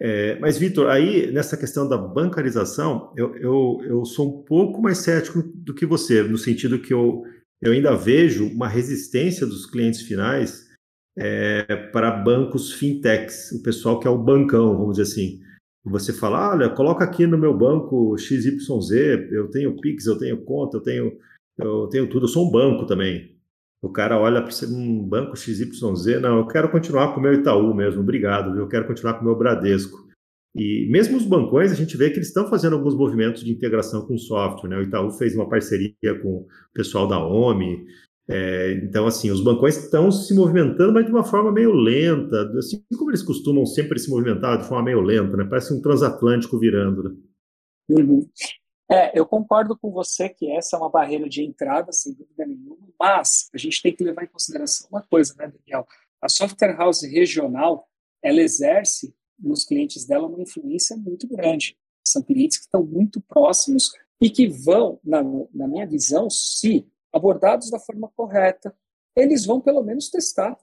É, 0.00 0.38
mas, 0.40 0.58
Vitor, 0.58 0.90
aí 0.90 1.30
nessa 1.30 1.56
questão 1.56 1.88
da 1.88 1.96
bancarização, 1.96 3.14
eu, 3.16 3.36
eu, 3.36 3.80
eu 3.84 4.04
sou 4.04 4.40
um 4.40 4.42
pouco 4.42 4.82
mais 4.82 4.98
cético 4.98 5.42
do 5.42 5.72
que 5.72 5.86
você, 5.86 6.22
no 6.22 6.36
sentido 6.36 6.80
que 6.80 6.92
eu, 6.92 7.22
eu 7.62 7.72
ainda 7.72 7.94
vejo 7.94 8.48
uma 8.48 8.66
resistência 8.66 9.46
dos 9.46 9.64
clientes 9.64 10.02
finais 10.02 10.68
é, 11.16 11.62
para 11.92 12.10
bancos 12.10 12.72
fintechs, 12.72 13.52
o 13.52 13.62
pessoal 13.62 14.00
que 14.00 14.06
é 14.08 14.10
o 14.10 14.18
bancão, 14.18 14.76
vamos 14.76 14.96
dizer 14.96 15.10
assim. 15.10 15.40
Você 15.84 16.12
fala, 16.12 16.50
olha, 16.52 16.70
coloca 16.70 17.04
aqui 17.04 17.26
no 17.26 17.38
meu 17.38 17.56
banco 17.56 18.16
XYZ, 18.18 18.90
eu 19.30 19.48
tenho 19.48 19.80
Pix, 19.80 20.06
eu 20.06 20.18
tenho 20.18 20.42
conta, 20.44 20.76
eu 20.76 20.80
tenho, 20.80 21.18
eu 21.58 21.88
tenho 21.88 22.08
tudo, 22.08 22.24
eu 22.24 22.28
sou 22.28 22.48
um 22.48 22.50
banco 22.50 22.86
também. 22.86 23.36
O 23.80 23.90
cara 23.90 24.18
olha 24.18 24.42
para 24.42 24.52
um 24.68 25.02
banco 25.08 25.36
XYZ, 25.36 26.20
não, 26.20 26.38
eu 26.38 26.46
quero 26.46 26.70
continuar 26.70 27.12
com 27.12 27.20
o 27.20 27.22
meu 27.22 27.34
Itaú 27.34 27.74
mesmo, 27.74 28.00
obrigado, 28.00 28.56
eu 28.56 28.68
quero 28.68 28.86
continuar 28.86 29.14
com 29.14 29.22
o 29.22 29.24
meu 29.24 29.36
Bradesco. 29.36 30.08
E 30.54 30.86
mesmo 30.90 31.16
os 31.16 31.24
bancões, 31.24 31.72
a 31.72 31.74
gente 31.74 31.96
vê 31.96 32.10
que 32.10 32.16
eles 32.16 32.28
estão 32.28 32.46
fazendo 32.46 32.76
alguns 32.76 32.94
movimentos 32.94 33.42
de 33.42 33.52
integração 33.52 34.06
com 34.06 34.18
software. 34.18 34.68
Né? 34.68 34.76
O 34.76 34.82
Itaú 34.82 35.10
fez 35.10 35.34
uma 35.34 35.48
parceria 35.48 35.94
com 36.22 36.28
o 36.28 36.46
pessoal 36.74 37.08
da 37.08 37.24
OMI. 37.24 37.86
É, 38.28 38.72
então, 38.84 39.06
assim, 39.06 39.30
os 39.30 39.42
bancões 39.42 39.76
estão 39.76 40.10
se 40.10 40.34
movimentando, 40.34 40.92
mas 40.92 41.06
de 41.06 41.10
uma 41.10 41.24
forma 41.24 41.50
meio 41.50 41.72
lenta, 41.72 42.52
assim 42.56 42.84
como 42.96 43.10
eles 43.10 43.22
costumam 43.22 43.66
sempre 43.66 43.98
se 43.98 44.10
movimentar 44.10 44.58
de 44.58 44.68
forma 44.68 44.84
meio 44.84 45.00
lenta, 45.00 45.36
né? 45.36 45.44
Parece 45.44 45.74
um 45.74 45.80
transatlântico 45.80 46.58
virando. 46.58 47.02
Né? 47.02 47.16
Uhum. 47.90 48.28
É, 48.90 49.18
eu 49.18 49.26
concordo 49.26 49.76
com 49.76 49.90
você 49.90 50.28
que 50.28 50.50
essa 50.50 50.76
é 50.76 50.78
uma 50.78 50.90
barreira 50.90 51.28
de 51.28 51.42
entrada, 51.42 51.90
sem 51.92 52.12
dúvida 52.12 52.46
nenhuma, 52.46 52.88
mas 52.98 53.48
a 53.52 53.58
gente 53.58 53.82
tem 53.82 53.94
que 53.94 54.04
levar 54.04 54.22
em 54.22 54.28
consideração 54.28 54.86
uma 54.90 55.02
coisa, 55.02 55.34
né, 55.38 55.50
Daniel? 55.50 55.86
A 56.20 56.28
software 56.28 56.76
house 56.76 57.02
regional, 57.02 57.88
ela 58.22 58.40
exerce 58.40 59.14
nos 59.42 59.64
clientes 59.64 60.04
dela 60.04 60.26
uma 60.26 60.40
influência 60.40 60.96
muito 60.96 61.26
grande. 61.26 61.76
São 62.04 62.22
clientes 62.22 62.58
que 62.58 62.64
estão 62.64 62.84
muito 62.84 63.20
próximos 63.20 63.92
e 64.20 64.30
que 64.30 64.48
vão, 64.48 65.00
na, 65.02 65.22
na 65.52 65.66
minha 65.66 65.86
visão, 65.86 66.30
se 66.30 66.86
abordados 67.12 67.70
da 67.70 67.78
forma 67.78 68.10
correta, 68.14 68.74
eles 69.16 69.44
vão 69.44 69.60
pelo 69.60 69.82
menos 69.82 70.08
testar, 70.08 70.58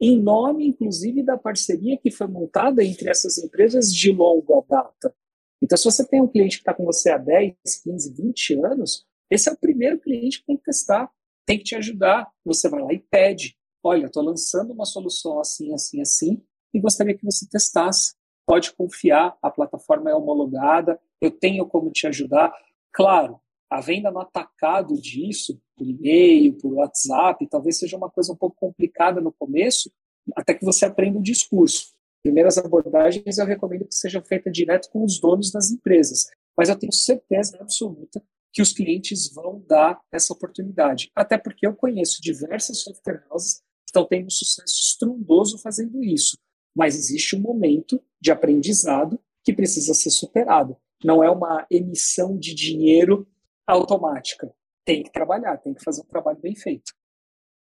em 0.00 0.20
nome, 0.20 0.66
inclusive, 0.66 1.22
da 1.22 1.36
parceria 1.36 1.96
que 1.96 2.10
foi 2.10 2.26
montada 2.26 2.82
entre 2.82 3.08
essas 3.08 3.38
empresas 3.38 3.92
de 3.92 4.12
longa 4.12 4.62
data. 4.68 5.14
Então, 5.62 5.78
se 5.78 5.84
você 5.84 6.06
tem 6.06 6.20
um 6.20 6.28
cliente 6.28 6.56
que 6.56 6.62
está 6.62 6.74
com 6.74 6.84
você 6.84 7.10
há 7.10 7.18
10, 7.18 7.54
15, 7.82 8.12
20 8.12 8.54
anos, 8.64 9.06
esse 9.30 9.48
é 9.48 9.52
o 9.52 9.56
primeiro 9.56 9.98
cliente 9.98 10.40
que 10.40 10.46
tem 10.46 10.56
que 10.56 10.64
testar, 10.64 11.10
tem 11.46 11.58
que 11.58 11.64
te 11.64 11.76
ajudar. 11.76 12.30
Você 12.44 12.68
vai 12.68 12.82
lá 12.82 12.92
e 12.92 12.98
pede: 12.98 13.56
olha, 13.82 14.06
estou 14.06 14.22
lançando 14.22 14.72
uma 14.72 14.84
solução 14.84 15.40
assim, 15.40 15.72
assim, 15.72 16.00
assim, 16.00 16.42
e 16.74 16.80
gostaria 16.80 17.16
que 17.16 17.24
você 17.24 17.48
testasse. 17.48 18.14
pode 18.46 18.74
confiar, 18.74 19.38
a 19.40 19.50
plataforma 19.50 20.10
é 20.10 20.14
homologada, 20.14 21.00
eu 21.18 21.30
tenho 21.30 21.64
como 21.64 21.90
te 21.90 22.06
ajudar. 22.06 22.52
Claro, 22.92 23.40
a 23.70 23.80
venda 23.80 24.10
no 24.10 24.20
atacado 24.20 25.00
disso, 25.00 25.58
por 25.74 25.86
e-mail, 25.86 26.52
por 26.58 26.74
WhatsApp, 26.74 27.46
talvez 27.48 27.78
seja 27.78 27.96
uma 27.96 28.10
coisa 28.10 28.32
um 28.32 28.36
pouco 28.36 28.56
complicada 28.60 29.20
no 29.20 29.32
começo, 29.32 29.90
até 30.36 30.52
que 30.52 30.64
você 30.64 30.84
aprenda 30.84 31.18
o 31.18 31.22
discurso. 31.22 31.94
Primeiras 32.22 32.58
abordagens 32.58 33.38
eu 33.38 33.46
recomendo 33.46 33.86
que 33.86 33.94
sejam 33.94 34.22
feitas 34.22 34.52
direto 34.52 34.90
com 34.90 35.04
os 35.04 35.18
donos 35.18 35.50
das 35.50 35.70
empresas, 35.70 36.26
mas 36.56 36.68
eu 36.68 36.78
tenho 36.78 36.92
certeza 36.92 37.56
absoluta 37.60 38.22
que 38.52 38.62
os 38.62 38.72
clientes 38.72 39.32
vão 39.32 39.64
dar 39.66 40.00
essa 40.12 40.32
oportunidade. 40.32 41.10
Até 41.14 41.36
porque 41.36 41.66
eu 41.66 41.74
conheço 41.74 42.22
diversas 42.22 42.82
software 42.82 43.24
houses 43.28 43.56
que 43.56 43.88
estão 43.88 44.06
tendo 44.06 44.26
um 44.26 44.30
sucesso 44.30 44.80
estrondoso 44.80 45.58
fazendo 45.58 46.02
isso. 46.04 46.38
Mas 46.74 46.96
existe 46.96 47.36
um 47.36 47.40
momento 47.40 48.00
de 48.20 48.30
aprendizado 48.30 49.18
que 49.44 49.52
precisa 49.52 49.94
ser 49.94 50.10
superado. 50.10 50.76
Não 51.04 51.22
é 51.22 51.30
uma 51.30 51.66
emissão 51.70 52.38
de 52.38 52.54
dinheiro 52.54 53.26
automática. 53.66 54.50
Tem 54.84 55.02
que 55.02 55.12
trabalhar, 55.12 55.58
tem 55.58 55.74
que 55.74 55.84
fazer 55.84 56.02
um 56.02 56.06
trabalho 56.06 56.38
bem 56.40 56.54
feito. 56.54 56.92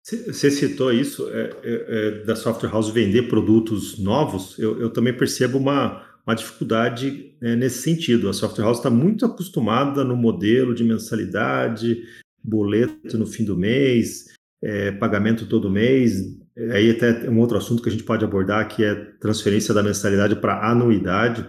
Você 0.04 0.50
citou 0.50 0.92
isso 0.92 1.30
é, 1.30 1.50
é, 1.62 1.84
é, 1.88 2.25
da 2.25 2.37
software 2.37 2.70
house 2.70 2.90
vender 2.90 3.23
produtos 3.23 3.99
novos. 3.99 4.58
Eu, 4.58 4.78
eu 4.78 4.92
também 4.92 5.16
percebo 5.16 5.56
uma, 5.56 6.04
uma 6.26 6.34
dificuldade 6.34 7.34
é, 7.40 7.56
nesse 7.56 7.78
sentido. 7.82 8.28
A 8.28 8.34
software 8.34 8.64
house 8.64 8.78
está 8.78 8.90
muito 8.90 9.25
acostumada 9.25 10.04
no 10.04 10.14
modelo 10.14 10.75
de 10.75 10.84
mensalidade, 10.84 12.04
boleto 12.42 13.16
no 13.16 13.26
fim 13.26 13.44
do 13.44 13.56
mês, 13.56 14.34
é, 14.62 14.92
pagamento 14.92 15.49
todo 15.49 15.70
mês. 15.70 16.37
Aí 16.56 16.90
até 16.90 17.28
um 17.28 17.38
outro 17.40 17.56
assunto 17.56 17.82
que 17.82 17.88
a 17.88 17.92
gente 17.92 18.04
pode 18.04 18.25
abordar 18.25 18.68
que 18.68 18.84
é 18.84 18.94
transferência 19.20 19.75
da 19.75 19.82
mensalidade 19.82 20.37
para 20.37 20.70
anuidade. 20.70 21.46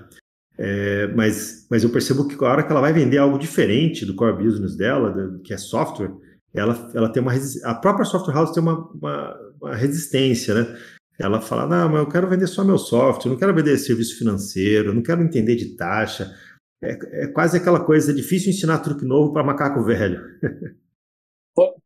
É, 0.58 1.08
mas, 1.08 1.68
mas 1.70 1.84
eu 1.84 1.90
percebo 1.90 2.28
que 2.28 2.44
a 2.44 2.48
hora 2.48 2.64
que 2.64 2.72
ela 2.72 2.82
vai 2.82 2.94
vender 2.94 3.18
algo 3.18 3.38
diferente 3.38 4.06
do 4.06 4.16
core 4.16 4.44
business 4.44 4.76
dela, 4.76 5.40
que 5.44 5.54
é 5.54 5.58
software, 5.58 6.12
ela, 6.54 6.92
ela 6.94 7.10
tem 7.10 7.22
uma 7.22 7.34
a 7.66 7.76
própria 7.76 8.06
software 8.06 8.34
house 8.34 8.54
tem 8.54 8.64
uma, 8.64 8.90
uma, 8.92 9.38
uma, 9.62 9.76
resistência, 9.76 10.54
né? 10.56 10.78
Ela 11.20 11.42
fala, 11.42 11.68
não, 11.68 11.90
mas 11.90 12.00
eu 12.00 12.10
quero 12.10 12.30
vender 12.30 12.48
só 12.48 12.64
meu 12.64 12.78
software, 12.78 13.30
não 13.30 13.38
quero 13.38 13.54
vender 13.54 13.78
serviço 13.78 14.18
financeiro, 14.18 14.94
não 14.94 15.02
quero 15.02 15.22
entender 15.22 15.56
de 15.56 15.76
taxa. 15.76 16.34
É, 16.82 17.24
é 17.24 17.28
quase 17.28 17.58
aquela 17.58 17.82
coisa, 17.82 18.12
é 18.12 18.16
difícil 18.16 18.50
ensinar 18.50 18.80
truque 18.80 19.06
novo 19.06 19.34
para 19.34 19.44
macaco 19.44 19.84
velho. 19.84 20.22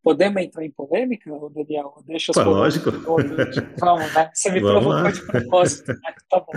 Podemos 0.01 0.41
entrar 0.41 0.65
em 0.65 0.71
polêmica, 0.71 1.31
Daniel? 1.53 1.93
Deixa 2.05 2.33
Pô, 2.33 2.43
lógico. 2.43 2.91
Vamos, 3.79 4.13
né? 4.13 4.31
Você 4.33 4.51
me 4.51 4.59
Vamos 4.61 4.83
provocou 4.83 5.03
lá. 5.03 5.11
de 5.11 5.25
propósito. 5.25 5.93
Né? 5.93 6.15
Tá 6.29 6.39
bom. 6.39 6.53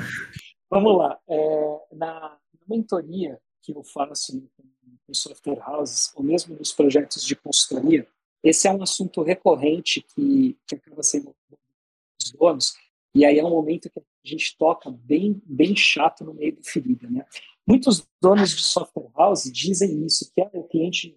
Vamos 0.71 0.99
lá. 0.99 1.19
É, 1.28 1.78
na, 1.92 2.38
mentoria 2.69 3.38
que 3.62 3.73
eu 3.73 3.85
faço 3.85 4.37
em 4.37 5.14
software 5.14 5.62
houses, 5.66 6.12
ou 6.16 6.23
mesmo 6.23 6.57
nos 6.57 6.73
projetos 6.73 7.25
de 7.25 7.37
consultoria, 7.37 8.07
esse 8.42 8.66
é 8.66 8.73
um 8.73 8.83
assunto 8.83 9.23
recorrente 9.23 10.04
que, 10.14 10.57
que 10.66 10.75
acaba 10.75 11.02
sendo 11.02 11.35
dos 11.50 12.33
donos, 12.33 12.75
e 13.14 13.25
aí 13.25 13.38
é 13.38 13.45
um 13.45 13.50
momento 13.50 13.90
que 13.90 14.00
a 14.00 14.02
gente 14.25 14.57
toca 14.57 14.90
bem, 14.90 15.40
bem 15.45 15.76
chato 15.76 16.25
no 16.25 16.35
meio 16.35 16.57
da 16.57 16.62
ferida. 16.62 17.09
Né? 17.09 17.25
Muitos 17.66 18.07
donos 18.21 18.50
de 18.50 18.62
software 18.62 19.11
house 19.16 19.45
dizem 19.52 20.04
isso, 20.04 20.31
que 20.35 20.40
é 20.40 20.50
o 20.52 20.64
cliente, 20.64 21.16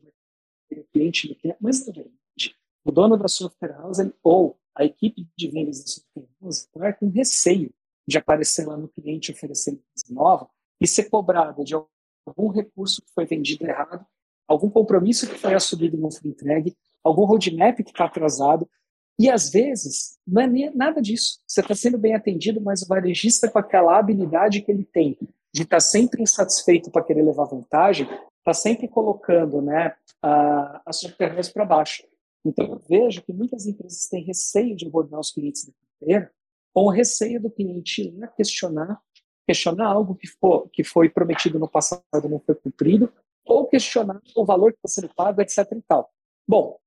o 0.79 0.85
cliente, 0.85 1.37
mas 1.59 1.85
na 1.85 1.93
verdade, 1.93 2.55
o 2.83 2.91
dono 2.91 3.17
da 3.17 3.27
software 3.27 3.73
house 3.73 3.97
ou 4.23 4.57
a 4.75 4.83
equipe 4.83 5.27
de 5.35 5.47
vendas 5.47 5.79
da 5.79 5.87
software 5.87 6.27
house 6.41 6.57
está 6.59 6.93
com 6.93 7.09
receio 7.09 7.73
de 8.07 8.17
aparecer 8.17 8.67
lá 8.67 8.77
no 8.77 8.87
cliente 8.87 9.31
oferecendo 9.31 9.77
coisa 9.77 10.13
nova 10.13 10.47
e 10.79 10.87
ser 10.87 11.09
cobrado 11.09 11.63
de 11.63 11.73
algum 11.73 12.49
recurso 12.49 13.01
que 13.01 13.11
foi 13.13 13.25
vendido 13.25 13.65
errado, 13.65 14.05
algum 14.47 14.69
compromisso 14.69 15.27
que 15.27 15.37
foi 15.37 15.53
assumido 15.53 15.95
e 15.95 15.99
não 15.99 16.11
foi 16.11 16.29
entregue, 16.29 16.75
algum 17.03 17.25
roadmap 17.25 17.77
que 17.77 17.89
está 17.89 18.05
atrasado. 18.05 18.69
E 19.17 19.29
às 19.29 19.49
vezes 19.49 20.17
não 20.27 20.41
é 20.41 20.71
nada 20.71 21.01
disso. 21.01 21.39
Você 21.47 21.61
está 21.61 21.73
sendo 21.73 21.97
bem 21.97 22.13
atendido, 22.13 22.59
mas 22.59 22.81
o 22.81 22.87
varejista, 22.87 23.49
com 23.49 23.57
aquela 23.57 23.97
habilidade 23.97 24.61
que 24.61 24.71
ele 24.71 24.83
tem 24.83 25.17
de 25.53 25.61
estar 25.61 25.77
tá 25.77 25.79
sempre 25.79 26.21
insatisfeito 26.21 26.91
para 26.91 27.03
querer 27.03 27.23
levar 27.23 27.45
vantagem, 27.45 28.07
está 28.39 28.53
sempre 28.53 28.89
colocando 28.89 29.61
né, 29.61 29.95
a, 30.21 30.81
a 30.85 30.93
sua 30.93 31.11
pernas 31.11 31.49
para 31.49 31.65
baixo. 31.65 32.03
Então 32.45 32.65
eu 32.65 32.79
vejo 32.87 33.23
que 33.23 33.33
muitas 33.33 33.65
empresas 33.65 34.07
têm 34.07 34.23
receio 34.23 34.75
de 34.75 34.85
abordar 34.85 35.19
os 35.19 35.31
clientes 35.31 35.65
da 35.65 35.73
carteira 35.73 36.31
com 36.73 36.83
o 36.83 36.89
receio 36.89 37.41
do 37.41 37.49
cliente 37.49 38.01
ir 38.01 38.17
lá 38.17 38.27
questionar, 38.27 39.01
questionar 39.47 39.87
algo 39.87 40.13
que, 40.13 40.27
for, 40.27 40.69
que 40.69 40.83
foi 40.83 41.09
prometido 41.09 41.57
no 41.57 41.69
passado 41.69 42.03
e 42.13 42.27
não 42.27 42.39
foi 42.39 42.53
cumprido, 42.53 43.11
ou 43.45 43.65
questionar 43.65 44.21
o 44.35 44.45
valor 44.45 44.73
que 44.73 44.79
você 44.83 45.07
paga, 45.07 45.41
etc. 45.41 45.59
E 45.71 45.81
tal. 45.81 46.11
Bom, 46.45 46.71
o 46.71 46.79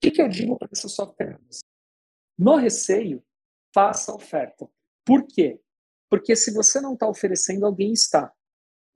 que, 0.00 0.10
que 0.10 0.22
eu 0.22 0.28
digo 0.28 0.56
para 0.56 0.68
essas 0.72 0.92
softwares? 0.92 1.60
No 2.38 2.56
receio, 2.56 3.22
faça 3.74 4.12
a 4.12 4.14
oferta. 4.14 4.66
Por 5.04 5.26
quê? 5.26 5.60
Porque 6.08 6.34
se 6.34 6.52
você 6.52 6.80
não 6.80 6.94
está 6.94 7.06
oferecendo, 7.06 7.66
alguém 7.66 7.92
está. 7.92 8.32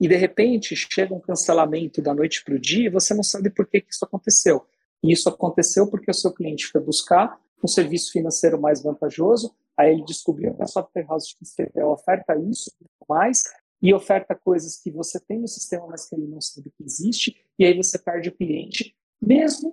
E 0.01 0.07
de 0.07 0.17
repente 0.17 0.77
chega 0.77 1.15
um 1.15 1.21
cancelamento 1.21 2.01
da 2.01 2.15
noite 2.15 2.45
para 2.45 2.55
o 2.55 2.59
dia 2.59 2.87
e 2.87 2.91
você 2.91 3.15
não 3.15 3.23
sabe 3.23 3.51
por 3.51 3.67
que, 3.67 3.81
que 3.81 3.93
isso 3.93 4.05
aconteceu. 4.05 4.65
E 5.03 5.13
isso 5.13 5.29
aconteceu 5.29 5.89
porque 5.89 6.11
o 6.11 6.15
seu 6.15 6.33
cliente 6.33 6.67
foi 6.67 6.81
buscar 6.81 7.39
um 7.63 7.69
serviço 7.69 8.13
financeiro 8.13 8.61
mais 8.61 8.83
vantajoso, 8.83 9.55
aí 9.77 9.93
ele 9.93 10.05
descobriu 10.05 10.55
que 10.55 10.63
a 10.63 10.67
software 10.67 11.07
house 11.09 11.35
que 11.35 11.83
oferta 11.83 12.37
isso 12.37 12.71
mais 13.09 13.43
e 13.81 13.95
oferta 13.95 14.35
coisas 14.35 14.77
que 14.77 14.91
você 14.91 15.21
tem 15.21 15.41
no 15.41 15.49
sistema, 15.49 15.87
mas 15.87 16.09
que 16.09 16.15
ele 16.15 16.27
não 16.27 16.41
sabe 16.41 16.71
que 16.71 16.85
existe, 16.85 17.37
e 17.59 17.65
aí 17.65 17.77
você 17.77 17.99
perde 17.99 18.29
o 18.29 18.33
cliente, 18.33 18.95
mesmo 19.21 19.73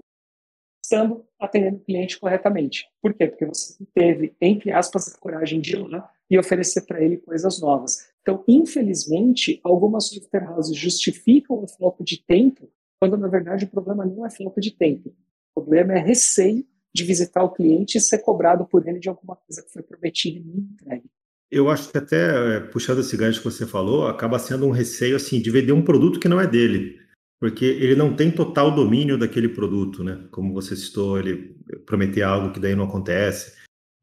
estando 0.83 1.25
atendendo 1.39 1.77
o 1.77 1.83
cliente 1.83 2.19
corretamente. 2.19 2.87
Por 3.01 3.13
quê? 3.13 3.27
Porque 3.27 3.45
você 3.45 3.83
teve, 3.93 4.35
entre 4.39 4.71
aspas, 4.71 5.13
a 5.13 5.17
coragem 5.17 5.59
de 5.59 5.75
ir 5.75 5.87
lá 5.87 6.11
e 6.29 6.37
oferecer 6.37 6.81
para 6.81 7.01
ele 7.01 7.17
coisas 7.17 7.59
novas. 7.59 8.07
Então, 8.25 8.43
infelizmente, 8.47 9.59
algumas 9.63 10.07
software 10.07 10.49
houses 10.51 10.75
justificam 10.75 11.63
a 11.63 11.67
falta 11.67 12.03
de 12.03 12.25
tempo, 12.25 12.67
quando 12.99 13.15
na 13.17 13.27
verdade 13.27 13.65
o 13.65 13.67
problema 13.69 14.03
não 14.03 14.25
é 14.25 14.31
falta 14.31 14.59
de 14.59 14.71
tempo. 14.71 15.15
O 15.55 15.61
problema 15.61 15.93
é 15.93 15.99
receio 15.99 16.65
de 16.91 17.03
visitar 17.03 17.43
o 17.43 17.51
cliente 17.51 17.99
e 17.99 18.01
ser 18.01 18.17
cobrado 18.19 18.65
por 18.65 18.87
ele 18.87 18.97
de 18.97 19.09
alguma 19.09 19.35
coisa 19.35 19.61
que 19.61 19.71
foi 19.71 19.83
prometida 19.83 20.39
e 20.39 20.43
não 20.43 20.57
entregue. 20.57 21.05
Eu 21.51 21.69
acho 21.69 21.91
que 21.91 21.97
até, 21.99 22.55
é, 22.55 22.59
puxando 22.61 23.01
esse 23.01 23.15
gancho 23.15 23.37
que 23.37 23.45
você 23.45 23.67
falou, 23.67 24.07
acaba 24.07 24.39
sendo 24.39 24.65
um 24.65 24.71
receio 24.71 25.15
assim 25.15 25.39
de 25.39 25.51
vender 25.51 25.73
um 25.73 25.83
produto 25.83 26.19
que 26.19 26.27
não 26.27 26.41
é 26.41 26.47
dele, 26.47 26.97
porque 27.39 27.63
ele 27.63 27.95
não 27.95 28.15
tem 28.15 28.31
total 28.31 28.73
domínio 28.73 29.19
daquele 29.19 29.49
produto, 29.49 30.03
né? 30.03 30.27
Como 30.31 30.51
você 30.51 30.75
citou, 30.75 31.19
ele 31.19 31.55
prometer 31.85 32.23
algo 32.23 32.51
que 32.51 32.59
daí 32.59 32.73
não 32.73 32.85
acontece. 32.85 33.53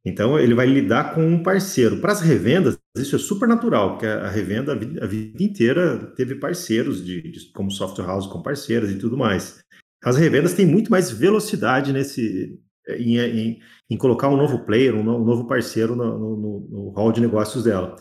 Então 0.04 0.38
ele 0.38 0.54
vai 0.54 0.66
lidar 0.66 1.14
com 1.14 1.24
um 1.24 1.42
parceiro. 1.42 2.00
Para 2.00 2.12
as 2.12 2.20
revendas, 2.20 2.76
isso 2.96 3.14
é 3.14 3.18
super 3.18 3.48
natural, 3.48 3.92
porque 3.92 4.06
a 4.06 4.28
revenda 4.28 4.72
a 4.72 4.74
vida, 4.74 5.42
inteira 5.42 6.12
teve 6.16 6.34
parceiros 6.34 7.04
de, 7.04 7.22
de, 7.22 7.52
como 7.52 7.70
software 7.70 8.06
house 8.06 8.26
com 8.26 8.42
parceiras 8.42 8.90
e 8.90 8.98
tudo 8.98 9.16
mais. 9.16 9.62
As 10.04 10.16
revendas 10.16 10.54
têm 10.54 10.66
muito 10.66 10.90
mais 10.90 11.10
velocidade 11.10 11.92
nesse, 11.92 12.58
em, 12.88 13.18
em, 13.18 13.60
em, 13.88 13.96
colocar 13.96 14.28
um 14.28 14.36
novo 14.36 14.64
player, 14.64 14.94
um, 14.94 15.02
novo 15.02 15.46
parceiro 15.46 15.94
no, 15.94 16.18
no, 16.18 16.68
no 16.68 16.90
hall 16.90 17.12
de 17.12 17.20
negócios 17.20 17.62
dela. 17.62 17.94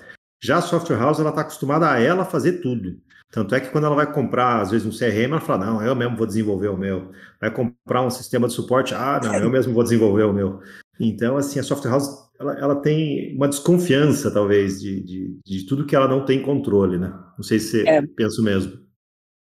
Já 0.43 0.57
a 0.57 0.61
software 0.61 0.97
house 0.97 1.19
ela 1.19 1.29
está 1.29 1.41
acostumada 1.41 1.91
a 1.91 1.99
ela 1.99 2.25
fazer 2.25 2.53
tudo. 2.53 2.99
Tanto 3.31 3.55
é 3.55 3.59
que 3.61 3.69
quando 3.69 3.85
ela 3.85 3.95
vai 3.95 4.11
comprar, 4.11 4.59
às 4.59 4.71
vezes, 4.71 4.85
um 4.85 4.97
CRM, 4.97 5.31
ela 5.31 5.39
fala, 5.39 5.65
não, 5.65 5.81
eu 5.81 5.95
mesmo 5.95 6.17
vou 6.17 6.27
desenvolver 6.27 6.67
o 6.67 6.77
meu. 6.77 7.11
Vai 7.39 7.49
comprar 7.49 8.01
um 8.01 8.09
sistema 8.09 8.47
de 8.47 8.53
suporte, 8.53 8.93
ah, 8.93 9.21
não, 9.23 9.33
eu 9.35 9.49
mesmo 9.49 9.73
vou 9.73 9.83
desenvolver 9.83 10.23
o 10.23 10.33
meu. 10.33 10.59
Então, 10.99 11.37
assim, 11.37 11.59
a 11.59 11.63
software 11.63 11.91
house, 11.91 12.31
ela, 12.39 12.59
ela 12.59 12.81
tem 12.81 13.35
uma 13.35 13.47
desconfiança, 13.47 14.31
talvez, 14.31 14.79
de, 14.79 15.01
de, 15.01 15.39
de, 15.43 15.65
tudo 15.65 15.85
que 15.85 15.95
ela 15.95 16.07
não 16.07 16.25
tem 16.25 16.41
controle, 16.41 16.97
né? 16.97 17.09
Não 17.37 17.43
sei 17.43 17.59
se 17.59 17.83
você 17.83 17.89
é, 17.89 18.01
pensa 18.01 18.41
o 18.41 18.45
mesmo. 18.45 18.79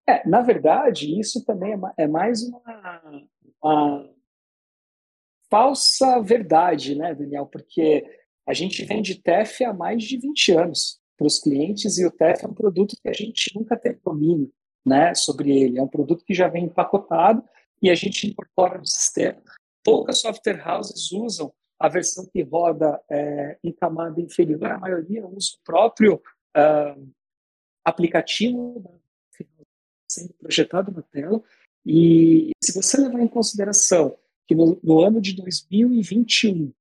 É, 0.08 0.28
na 0.28 0.42
verdade, 0.42 1.20
isso 1.20 1.44
também 1.46 1.74
é, 1.74 2.04
é 2.04 2.08
mais 2.08 2.44
uma, 2.44 3.22
uma 3.62 4.10
falsa 5.50 6.22
verdade, 6.22 6.96
né, 6.96 7.14
Daniel? 7.16 7.46
Porque 7.46 8.06
a 8.46 8.54
gente 8.54 8.84
vende 8.84 9.22
TEF 9.22 9.64
há 9.64 9.74
mais 9.74 10.04
de 10.04 10.18
20 10.18 10.52
anos 10.52 11.00
para 11.18 11.28
os 11.28 11.40
clientes 11.40 11.98
e 11.98 12.06
o 12.06 12.12
TEF 12.12 12.44
é 12.44 12.48
um 12.48 12.54
produto 12.54 12.98
que 13.02 13.08
a 13.08 13.14
gente 13.14 13.56
nunca 13.56 13.78
tem 13.78 13.98
domínio 14.04 14.52
né, 14.86 15.14
sobre 15.16 15.58
ele. 15.58 15.80
É 15.80 15.84
um 15.84 15.88
produto 15.88 16.26
que 16.26 16.34
já 16.34 16.48
vem 16.48 16.66
empacotado 16.66 17.44
e 17.82 17.90
a 17.90 17.96
gente 17.96 18.28
incorpora 18.28 18.78
no 18.78 18.86
sistema. 18.86 19.42
Poucas 19.84 20.20
software 20.20 20.62
houses 20.66 21.12
usam 21.12 21.54
a 21.80 21.90
versão 21.90 22.26
que 22.26 22.42
roda 22.42 23.02
é, 23.10 23.58
em 23.64 23.72
camada 23.72 24.22
inferior, 24.22 24.66
a 24.66 24.78
maioria 24.78 25.26
usa 25.28 25.56
o 25.56 25.64
próprio 25.66 26.16
uh, 26.16 27.14
aplicativo 27.84 29.02
sendo 30.10 30.34
projetado 30.34 30.92
na 30.92 31.02
tela. 31.02 31.42
E 31.86 32.52
se 32.64 32.74
você 32.74 32.98
levar 32.98 33.20
em 33.20 33.28
consideração 33.28 34.18
que 34.48 34.56
no, 34.56 34.80
no 34.84 35.02
ano 35.02 35.20
de 35.20 35.34
2021 35.34 36.72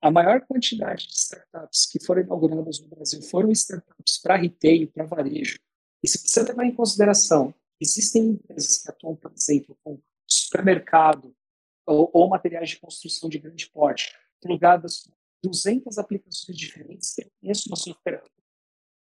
a 0.00 0.10
maior 0.10 0.40
quantidade 0.42 1.08
de 1.08 1.14
startups 1.14 1.86
que 1.86 2.04
foram 2.04 2.22
inauguradas 2.22 2.80
no 2.80 2.88
Brasil 2.88 3.22
foram 3.22 3.50
startups 3.50 4.18
para 4.22 4.36
retail, 4.36 4.88
para 4.88 5.04
varejo. 5.04 5.58
E 6.02 6.08
se 6.08 6.18
você 6.18 6.42
levar 6.42 6.64
em 6.64 6.74
consideração, 6.74 7.52
existem 7.80 8.30
empresas 8.30 8.78
que 8.78 8.90
atuam, 8.90 9.16
por 9.16 9.32
exemplo, 9.32 9.76
com 9.82 9.98
supermercado 10.26 11.34
ou, 11.86 12.10
ou 12.12 12.28
materiais 12.28 12.70
de 12.70 12.80
construção 12.80 13.28
de 13.28 13.38
grande 13.38 13.68
porte, 13.70 14.14
plugadas 14.40 15.08
200 15.42 15.98
aplicações 15.98 16.56
diferentes. 16.56 17.16
Eu 17.18 17.30
conheço 17.40 17.68
uma 17.68 17.76
software 17.76 18.22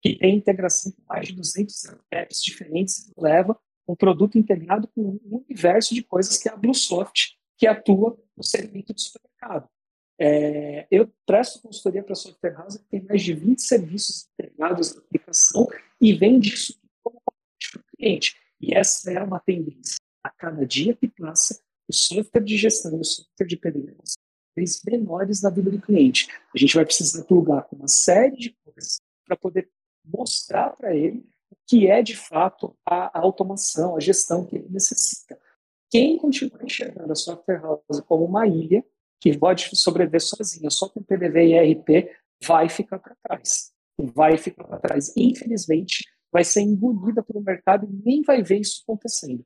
que 0.02 0.16
tem 0.16 0.36
integração 0.36 0.92
com 0.92 1.02
mais 1.08 1.28
de 1.28 1.34
200 1.34 1.84
apps 2.10 2.42
diferentes 2.42 3.10
leva 3.16 3.58
um 3.88 3.94
produto 3.94 4.36
integrado 4.36 4.88
com 4.88 5.18
um 5.24 5.44
universo 5.48 5.94
de 5.94 6.02
coisas 6.02 6.36
que 6.36 6.48
é 6.48 6.52
a 6.52 6.56
Bluesoft, 6.56 7.36
que 7.56 7.66
atua 7.66 8.18
no 8.36 8.42
segmento 8.42 8.92
do 8.92 9.00
supermercado. 9.00 9.68
É, 10.18 10.86
eu 10.90 11.12
presto 11.26 11.60
consultoria 11.60 12.02
para 12.02 12.12
a 12.12 12.16
Software 12.16 12.54
House 12.54 12.76
que 12.78 12.84
tem 12.84 13.02
mais 13.02 13.22
de 13.22 13.34
20 13.34 13.60
serviços 13.60 14.28
integrados 14.32 14.94
na 14.94 15.00
aplicação 15.00 15.68
e 16.00 16.12
vende 16.14 16.54
isso 16.54 16.78
como 17.02 17.20
para 17.24 17.80
o 17.80 17.84
cliente. 17.96 18.36
E 18.60 18.74
essa 18.74 19.12
é 19.12 19.22
uma 19.22 19.38
tendência. 19.38 19.96
A 20.22 20.30
cada 20.30 20.66
dia 20.66 20.96
que 20.96 21.06
passa, 21.06 21.62
o 21.88 21.92
software 21.92 22.42
de 22.42 22.56
gestão 22.56 22.98
o 22.98 23.04
software 23.04 23.46
de 23.46 23.56
PDM 23.56 23.96
vez 24.56 24.80
menores 24.84 25.42
na 25.42 25.50
vida 25.50 25.70
do 25.70 25.80
cliente. 25.80 26.28
A 26.54 26.58
gente 26.58 26.74
vai 26.74 26.84
precisar 26.84 27.22
plugar 27.24 27.64
com 27.64 27.76
uma 27.76 27.88
série 27.88 28.36
de 28.36 28.56
coisas 28.64 28.98
para 29.26 29.36
poder 29.36 29.68
mostrar 30.04 30.70
para 30.70 30.96
ele 30.96 31.28
o 31.50 31.56
que 31.66 31.86
é 31.86 32.02
de 32.02 32.16
fato 32.16 32.74
a, 32.84 33.18
a, 33.18 33.20
automação, 33.20 33.96
a 33.96 34.00
gestão 34.00 34.46
que 34.46 34.56
ele 34.56 34.68
necessita. 34.70 35.38
Quem 35.90 36.16
continuar 36.16 36.64
enxergando 36.64 37.12
a 37.12 37.14
software 37.14 37.60
house 37.60 38.00
como 38.06 38.24
uma 38.24 38.46
ilha 38.46 38.84
que 39.20 39.36
pode 39.36 39.68
sobreviver 39.76 40.22
sozinha, 40.22 40.70
só 40.70 40.88
com 40.88 41.02
PDV 41.02 41.46
e 41.46 41.52
ERP, 41.54 42.10
vai 42.44 42.68
ficar 42.68 42.98
para 42.98 43.16
trás. 43.22 43.72
Vai 43.98 44.36
ficar 44.36 44.64
para 44.64 44.78
trás. 44.78 45.12
Infelizmente, 45.16 46.04
vai 46.32 46.44
ser 46.44 46.60
engolida 46.60 47.22
pelo 47.22 47.40
mercado 47.40 47.86
e 47.86 48.02
nem 48.04 48.22
vai 48.22 48.42
ver 48.42 48.60
isso 48.60 48.82
acontecendo. 48.82 49.44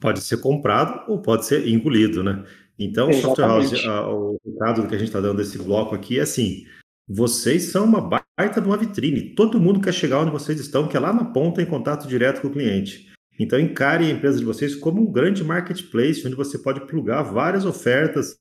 Pode 0.00 0.20
ser 0.20 0.38
comprado 0.38 1.10
ou 1.10 1.20
pode 1.20 1.46
ser 1.46 1.66
engolido, 1.66 2.22
né? 2.22 2.44
Então, 2.78 3.10
Exatamente. 3.10 3.68
Software 3.68 3.86
House, 3.86 3.86
a, 3.86 4.08
o 4.08 4.40
recado 4.44 4.88
que 4.88 4.94
a 4.94 4.98
gente 4.98 5.08
está 5.08 5.20
dando 5.20 5.38
desse 5.38 5.58
bloco 5.58 5.94
aqui 5.94 6.18
é 6.18 6.22
assim: 6.22 6.64
vocês 7.06 7.64
são 7.64 7.84
uma 7.84 8.00
baita 8.00 8.60
de 8.60 8.66
uma 8.66 8.76
vitrine. 8.76 9.34
Todo 9.34 9.60
mundo 9.60 9.80
quer 9.80 9.92
chegar 9.92 10.20
onde 10.20 10.30
vocês 10.30 10.58
estão, 10.58 10.88
que 10.88 10.96
é 10.96 11.00
lá 11.00 11.12
na 11.12 11.24
ponta 11.26 11.62
em 11.62 11.66
contato 11.66 12.08
direto 12.08 12.40
com 12.40 12.48
o 12.48 12.52
cliente. 12.52 13.12
Então, 13.38 13.58
encare 13.58 14.06
a 14.06 14.10
empresa 14.10 14.38
de 14.38 14.44
vocês 14.44 14.74
como 14.74 15.02
um 15.02 15.12
grande 15.12 15.42
marketplace, 15.42 16.24
onde 16.24 16.36
você 16.36 16.58
pode 16.58 16.86
plugar 16.86 17.22
várias 17.22 17.66
ofertas, 17.66 18.36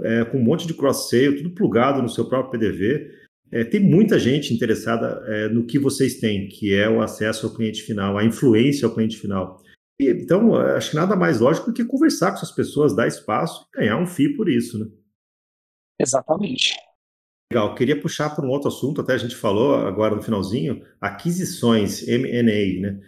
é, 0.00 0.24
com 0.24 0.38
um 0.38 0.44
monte 0.44 0.66
de 0.66 0.74
cross-sale, 0.74 1.36
tudo 1.36 1.50
plugado 1.50 2.00
no 2.00 2.08
seu 2.08 2.28
próprio 2.28 2.52
PDV. 2.52 3.10
É, 3.50 3.64
tem 3.64 3.80
muita 3.80 4.18
gente 4.18 4.54
interessada 4.54 5.22
é, 5.26 5.48
no 5.48 5.64
que 5.64 5.78
vocês 5.78 6.20
têm, 6.20 6.48
que 6.48 6.72
é 6.74 6.88
o 6.88 7.00
acesso 7.00 7.46
ao 7.46 7.54
cliente 7.54 7.82
final, 7.82 8.16
a 8.16 8.24
influência 8.24 8.86
ao 8.86 8.94
cliente 8.94 9.16
final. 9.16 9.60
Então, 10.00 10.54
acho 10.54 10.90
que 10.90 10.96
nada 10.96 11.16
mais 11.16 11.40
lógico 11.40 11.66
do 11.66 11.72
que 11.72 11.84
conversar 11.84 12.30
com 12.30 12.36
essas 12.36 12.52
pessoas, 12.52 12.94
dar 12.94 13.08
espaço 13.08 13.66
e 13.74 13.78
ganhar 13.78 13.98
um 13.98 14.06
FII 14.06 14.36
por 14.36 14.48
isso, 14.48 14.78
né? 14.78 14.86
Exatamente. 16.00 16.76
Legal, 17.52 17.74
queria 17.74 18.00
puxar 18.00 18.30
para 18.30 18.44
um 18.44 18.50
outro 18.50 18.68
assunto, 18.68 19.00
até 19.00 19.14
a 19.14 19.18
gente 19.18 19.34
falou 19.34 19.74
agora 19.74 20.14
no 20.14 20.22
finalzinho, 20.22 20.84
aquisições, 21.00 22.06
M&A, 22.06 22.80
né? 22.80 23.00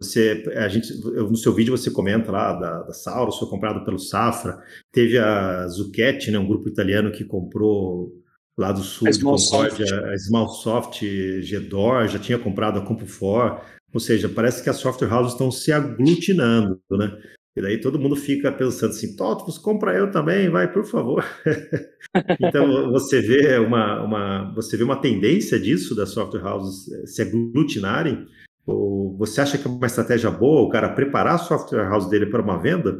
Você, 0.00 0.42
a 0.56 0.68
gente, 0.68 0.92
no 1.02 1.36
seu 1.36 1.52
vídeo 1.52 1.76
você 1.76 1.90
comenta 1.90 2.32
lá 2.32 2.54
da, 2.54 2.82
da 2.82 2.92
Saurus, 2.94 3.38
foi 3.38 3.48
comprado 3.48 3.84
pelo 3.84 3.98
Safra, 3.98 4.58
teve 4.90 5.18
a 5.18 5.68
Zucchetti, 5.68 6.30
né, 6.30 6.38
um 6.38 6.48
grupo 6.48 6.66
italiano 6.66 7.12
que 7.12 7.24
comprou 7.24 8.10
lá 8.56 8.72
do 8.72 8.80
sul 8.80 9.06
a 9.06 10.14
Smallsoft 10.14 11.42
Gedor, 11.42 12.08
já 12.08 12.18
tinha 12.18 12.38
comprado 12.38 12.78
a 12.78 12.82
CompuFor, 12.82 13.60
ou 13.92 14.00
seja, 14.00 14.28
parece 14.28 14.62
que 14.62 14.70
as 14.70 14.76
software 14.76 15.12
houses 15.12 15.32
estão 15.32 15.50
se 15.50 15.72
aglutinando, 15.72 16.80
né? 16.90 17.16
E 17.56 17.62
daí 17.62 17.80
todo 17.80 17.98
mundo 17.98 18.14
fica 18.14 18.52
pensando 18.52 18.90
assim, 18.90 19.16
Totos, 19.16 19.56
compra 19.56 19.94
eu 19.94 20.10
também, 20.10 20.50
vai, 20.50 20.70
por 20.70 20.84
favor. 20.84 21.24
então 22.38 22.92
você 22.92 23.22
vê 23.22 23.56
uma, 23.56 24.02
uma, 24.02 24.54
você 24.54 24.76
vê 24.76 24.84
uma 24.84 25.00
tendência 25.00 25.58
disso 25.58 25.96
das 25.96 26.10
software 26.10 26.44
houses 26.44 26.92
eh, 26.92 27.06
se 27.06 27.22
aglutinarem? 27.22 28.26
Ou 28.66 29.16
você 29.16 29.40
acha 29.40 29.56
que 29.56 29.66
é 29.66 29.70
uma 29.70 29.86
estratégia 29.86 30.30
boa 30.30 30.62
o 30.62 30.68
cara 30.68 30.92
preparar 30.92 31.36
a 31.36 31.38
software 31.38 31.88
house 31.88 32.10
dele 32.10 32.26
para 32.26 32.42
uma 32.42 32.60
venda? 32.60 32.94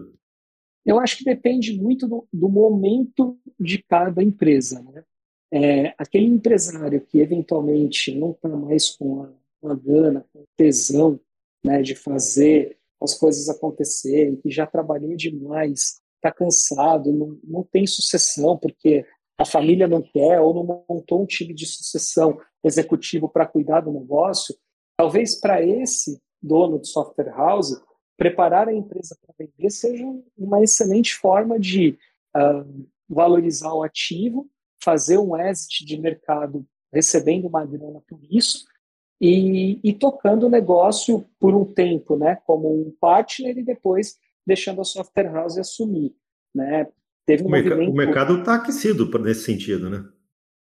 Eu 0.86 0.98
acho 1.00 1.18
que 1.18 1.24
depende 1.24 1.78
muito 1.78 2.08
do, 2.08 2.26
do 2.32 2.48
momento 2.48 3.36
de 3.60 3.82
cada 3.82 4.22
empresa. 4.22 4.82
Né? 4.82 5.04
É, 5.52 5.94
aquele 5.98 6.26
empresário 6.26 7.00
que 7.00 7.18
eventualmente 7.18 8.14
não 8.14 8.30
está 8.30 8.48
mais 8.48 8.90
com 8.90 9.24
a 9.24 9.28
com 9.60 9.70
a 9.70 9.74
gana, 9.74 10.24
com 10.32 10.44
tesão 10.56 11.20
né, 11.64 11.82
de 11.82 11.94
fazer 11.94 12.78
as 13.02 13.14
coisas 13.14 13.48
acontecerem, 13.48 14.36
que 14.36 14.50
já 14.50 14.66
trabalhou 14.66 15.14
demais, 15.16 16.00
está 16.16 16.32
cansado, 16.32 17.12
não, 17.12 17.38
não 17.44 17.62
tem 17.62 17.86
sucessão, 17.86 18.56
porque 18.56 19.04
a 19.38 19.44
família 19.44 19.86
não 19.86 20.00
quer 20.00 20.40
ou 20.40 20.54
não 20.54 20.84
montou 20.88 21.22
um 21.22 21.26
time 21.26 21.52
de 21.52 21.66
sucessão 21.66 22.40
executivo 22.64 23.28
para 23.28 23.46
cuidar 23.46 23.80
do 23.80 23.92
negócio, 23.92 24.56
talvez 24.96 25.38
para 25.38 25.62
esse 25.62 26.20
dono 26.42 26.80
de 26.80 26.88
software 26.88 27.30
house, 27.30 27.80
preparar 28.16 28.68
a 28.68 28.74
empresa 28.74 29.16
para 29.20 29.34
vender 29.38 29.70
seja 29.70 30.04
uma 30.36 30.62
excelente 30.62 31.14
forma 31.14 31.60
de 31.60 31.98
uh, 32.34 32.86
valorizar 33.08 33.72
o 33.74 33.82
ativo, 33.82 34.48
fazer 34.82 35.18
um 35.18 35.36
exit 35.36 35.84
de 35.84 36.00
mercado 36.00 36.66
recebendo 36.92 37.46
uma 37.46 37.64
grana 37.66 38.02
por 38.08 38.18
isso 38.30 38.64
e, 39.20 39.80
e 39.82 39.92
tocando 39.92 40.46
o 40.46 40.50
negócio 40.50 41.26
por 41.38 41.54
um 41.54 41.64
tempo, 41.64 42.16
né, 42.16 42.36
como 42.46 42.72
um 42.72 42.94
partner 43.00 43.56
e 43.56 43.62
depois 43.62 44.16
deixando 44.46 44.80
a 44.80 44.84
software 44.84 45.32
house 45.32 45.58
assumir, 45.58 46.14
né? 46.54 46.86
Teve 47.26 47.42
um 47.42 47.46
o, 47.46 47.50
movimento... 47.50 47.90
o 47.90 47.94
mercado 47.94 48.38
está 48.38 48.54
aquecido 48.54 49.06
nesse 49.18 49.42
sentido, 49.42 49.90
né? 49.90 50.04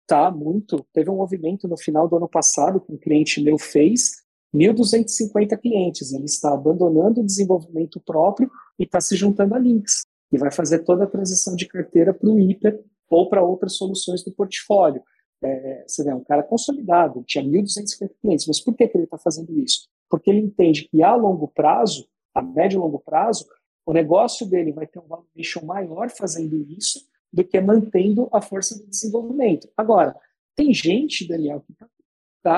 Tá, 0.05 0.29
muito. 0.29 0.85
Teve 0.91 1.09
um 1.09 1.15
movimento 1.15 1.67
no 1.69 1.77
final 1.77 2.05
do 2.09 2.17
ano 2.17 2.27
passado 2.27 2.81
que 2.81 2.91
um 2.91 2.97
cliente 2.97 3.41
meu 3.41 3.57
fez, 3.57 4.23
1.250 4.53 5.57
clientes. 5.57 6.11
Ele 6.11 6.25
está 6.25 6.53
abandonando 6.53 7.21
o 7.21 7.25
desenvolvimento 7.25 8.01
próprio 8.01 8.51
e 8.77 8.83
está 8.83 8.99
se 8.99 9.15
juntando 9.15 9.55
a 9.55 9.59
Links. 9.59 10.05
E 10.29 10.37
vai 10.37 10.51
fazer 10.51 10.79
toda 10.79 11.05
a 11.05 11.07
transição 11.07 11.55
de 11.55 11.65
carteira 11.65 12.13
para 12.13 12.29
o 12.29 12.35
Hyper 12.35 12.83
ou 13.09 13.29
para 13.29 13.41
outras 13.41 13.77
soluções 13.77 14.21
do 14.21 14.33
portfólio. 14.33 15.01
É, 15.43 15.83
você 15.87 16.03
vê, 16.03 16.11
é 16.11 16.15
um 16.15 16.23
cara 16.23 16.43
consolidado, 16.43 17.23
tinha 17.23 17.43
1.250 17.43 18.11
clientes, 18.21 18.47
mas 18.47 18.59
por 18.59 18.75
que, 18.75 18.87
que 18.87 18.97
ele 18.97 19.05
está 19.05 19.17
fazendo 19.17 19.57
isso? 19.57 19.87
Porque 20.09 20.29
ele 20.29 20.39
entende 20.39 20.87
que 20.87 21.01
a 21.01 21.15
longo 21.15 21.47
prazo, 21.47 22.07
a 22.33 22.41
médio 22.41 22.77
e 22.77 22.79
longo 22.79 22.99
prazo, 22.99 23.47
o 23.85 23.93
negócio 23.93 24.45
dele 24.45 24.71
vai 24.71 24.85
ter 24.85 24.99
um 24.99 25.07
valuation 25.07 25.65
maior 25.65 26.09
fazendo 26.09 26.55
isso 26.69 27.07
do 27.33 27.43
que 27.43 27.59
mantendo 27.59 28.29
a 28.31 28.41
força 28.41 28.77
do 28.77 28.87
desenvolvimento. 28.87 29.69
Agora, 29.75 30.15
tem 30.55 30.73
gente, 30.73 31.27
Daniel, 31.27 31.61
que 31.61 31.71
está 31.71 31.87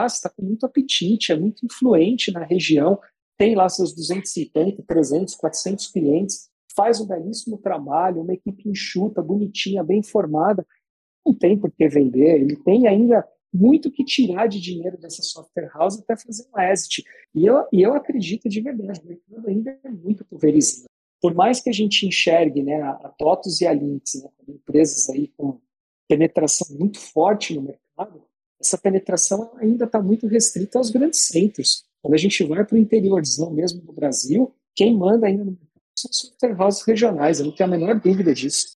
está 0.05 0.29
com 0.29 0.43
muito 0.43 0.65
apetite, 0.65 1.31
é 1.31 1.35
muito 1.35 1.65
influente 1.65 2.31
na 2.31 2.43
região, 2.43 2.99
tem 3.37 3.55
lá 3.55 3.67
seus 3.67 3.93
250, 3.93 4.81
300, 4.83 5.35
400 5.35 5.87
clientes, 5.87 6.49
faz 6.75 6.99
um 6.99 7.05
belíssimo 7.05 7.57
trabalho, 7.57 8.21
uma 8.21 8.33
equipe 8.33 8.67
enxuta, 8.67 9.21
bonitinha, 9.21 9.83
bem 9.83 10.01
formada, 10.01 10.65
não 11.25 11.33
tem 11.33 11.57
por 11.57 11.71
que 11.71 11.87
vender, 11.87 12.41
ele 12.41 12.55
tem 12.55 12.87
ainda 12.87 13.27
muito 13.53 13.91
que 13.91 14.03
tirar 14.03 14.47
de 14.47 14.59
dinheiro 14.59 14.97
dessa 14.97 15.21
software 15.21 15.69
house 15.73 15.99
até 15.99 16.17
fazer 16.17 16.45
um 16.53 16.59
exit. 16.59 17.03
E 17.35 17.45
eu, 17.45 17.67
e 17.71 17.81
eu 17.81 17.93
acredito 17.93 18.49
de 18.49 18.59
verdade, 18.61 19.01
o 19.03 19.07
mercado 19.07 19.47
ainda 19.47 19.79
é 19.83 19.89
muito 19.89 20.25
pulverizado. 20.25 20.87
Por 21.21 21.33
mais 21.33 21.61
que 21.61 21.69
a 21.69 21.73
gente 21.73 22.05
enxergue 22.05 22.63
né, 22.63 22.81
a 22.81 23.13
TOTOS 23.17 23.61
e 23.61 23.67
a 23.67 23.71
Lynx 23.71 24.15
né, 24.15 24.29
como 24.37 24.57
empresas 24.57 25.09
aí 25.09 25.27
com 25.37 25.59
penetração 26.07 26.75
muito 26.77 26.99
forte 26.99 27.53
no 27.53 27.61
mercado, 27.61 28.23
essa 28.59 28.77
penetração 28.77 29.51
ainda 29.57 29.85
está 29.85 30.01
muito 30.01 30.27
restrita 30.27 30.77
aos 30.77 30.89
grandes 30.89 31.21
centros. 31.21 31.85
Quando 32.01 32.15
a 32.15 32.17
gente 32.17 32.43
vai 32.43 32.65
para 32.65 32.75
o 32.75 32.77
interiorzão 32.77 33.51
mesmo 33.51 33.81
do 33.81 33.93
Brasil, 33.93 34.53
quem 34.75 34.97
manda 34.97 35.27
ainda 35.27 35.45
no 35.45 35.51
mercado 35.51 35.69
são 35.95 36.11
software 36.11 36.59
houses 36.59 36.81
regionais, 36.81 37.39
eu 37.39 37.45
não 37.45 37.53
tenho 37.53 37.69
a 37.69 37.77
menor 37.77 37.99
dúvida 37.99 38.33
disso. 38.33 38.75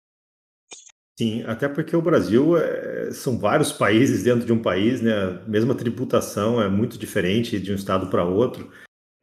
Sim, 1.16 1.44
até 1.46 1.68
porque 1.68 1.94
o 1.94 2.02
Brasil 2.02 2.56
é, 2.58 3.12
são 3.12 3.38
vários 3.38 3.70
países 3.70 4.24
dentro 4.24 4.44
de 4.44 4.52
um 4.52 4.60
país, 4.60 5.00
né? 5.00 5.12
A 5.12 5.48
mesma 5.48 5.74
tributação 5.74 6.60
é 6.60 6.68
muito 6.68 6.98
diferente 6.98 7.58
de 7.60 7.70
um 7.70 7.76
estado 7.76 8.08
para 8.08 8.24
outro. 8.24 8.68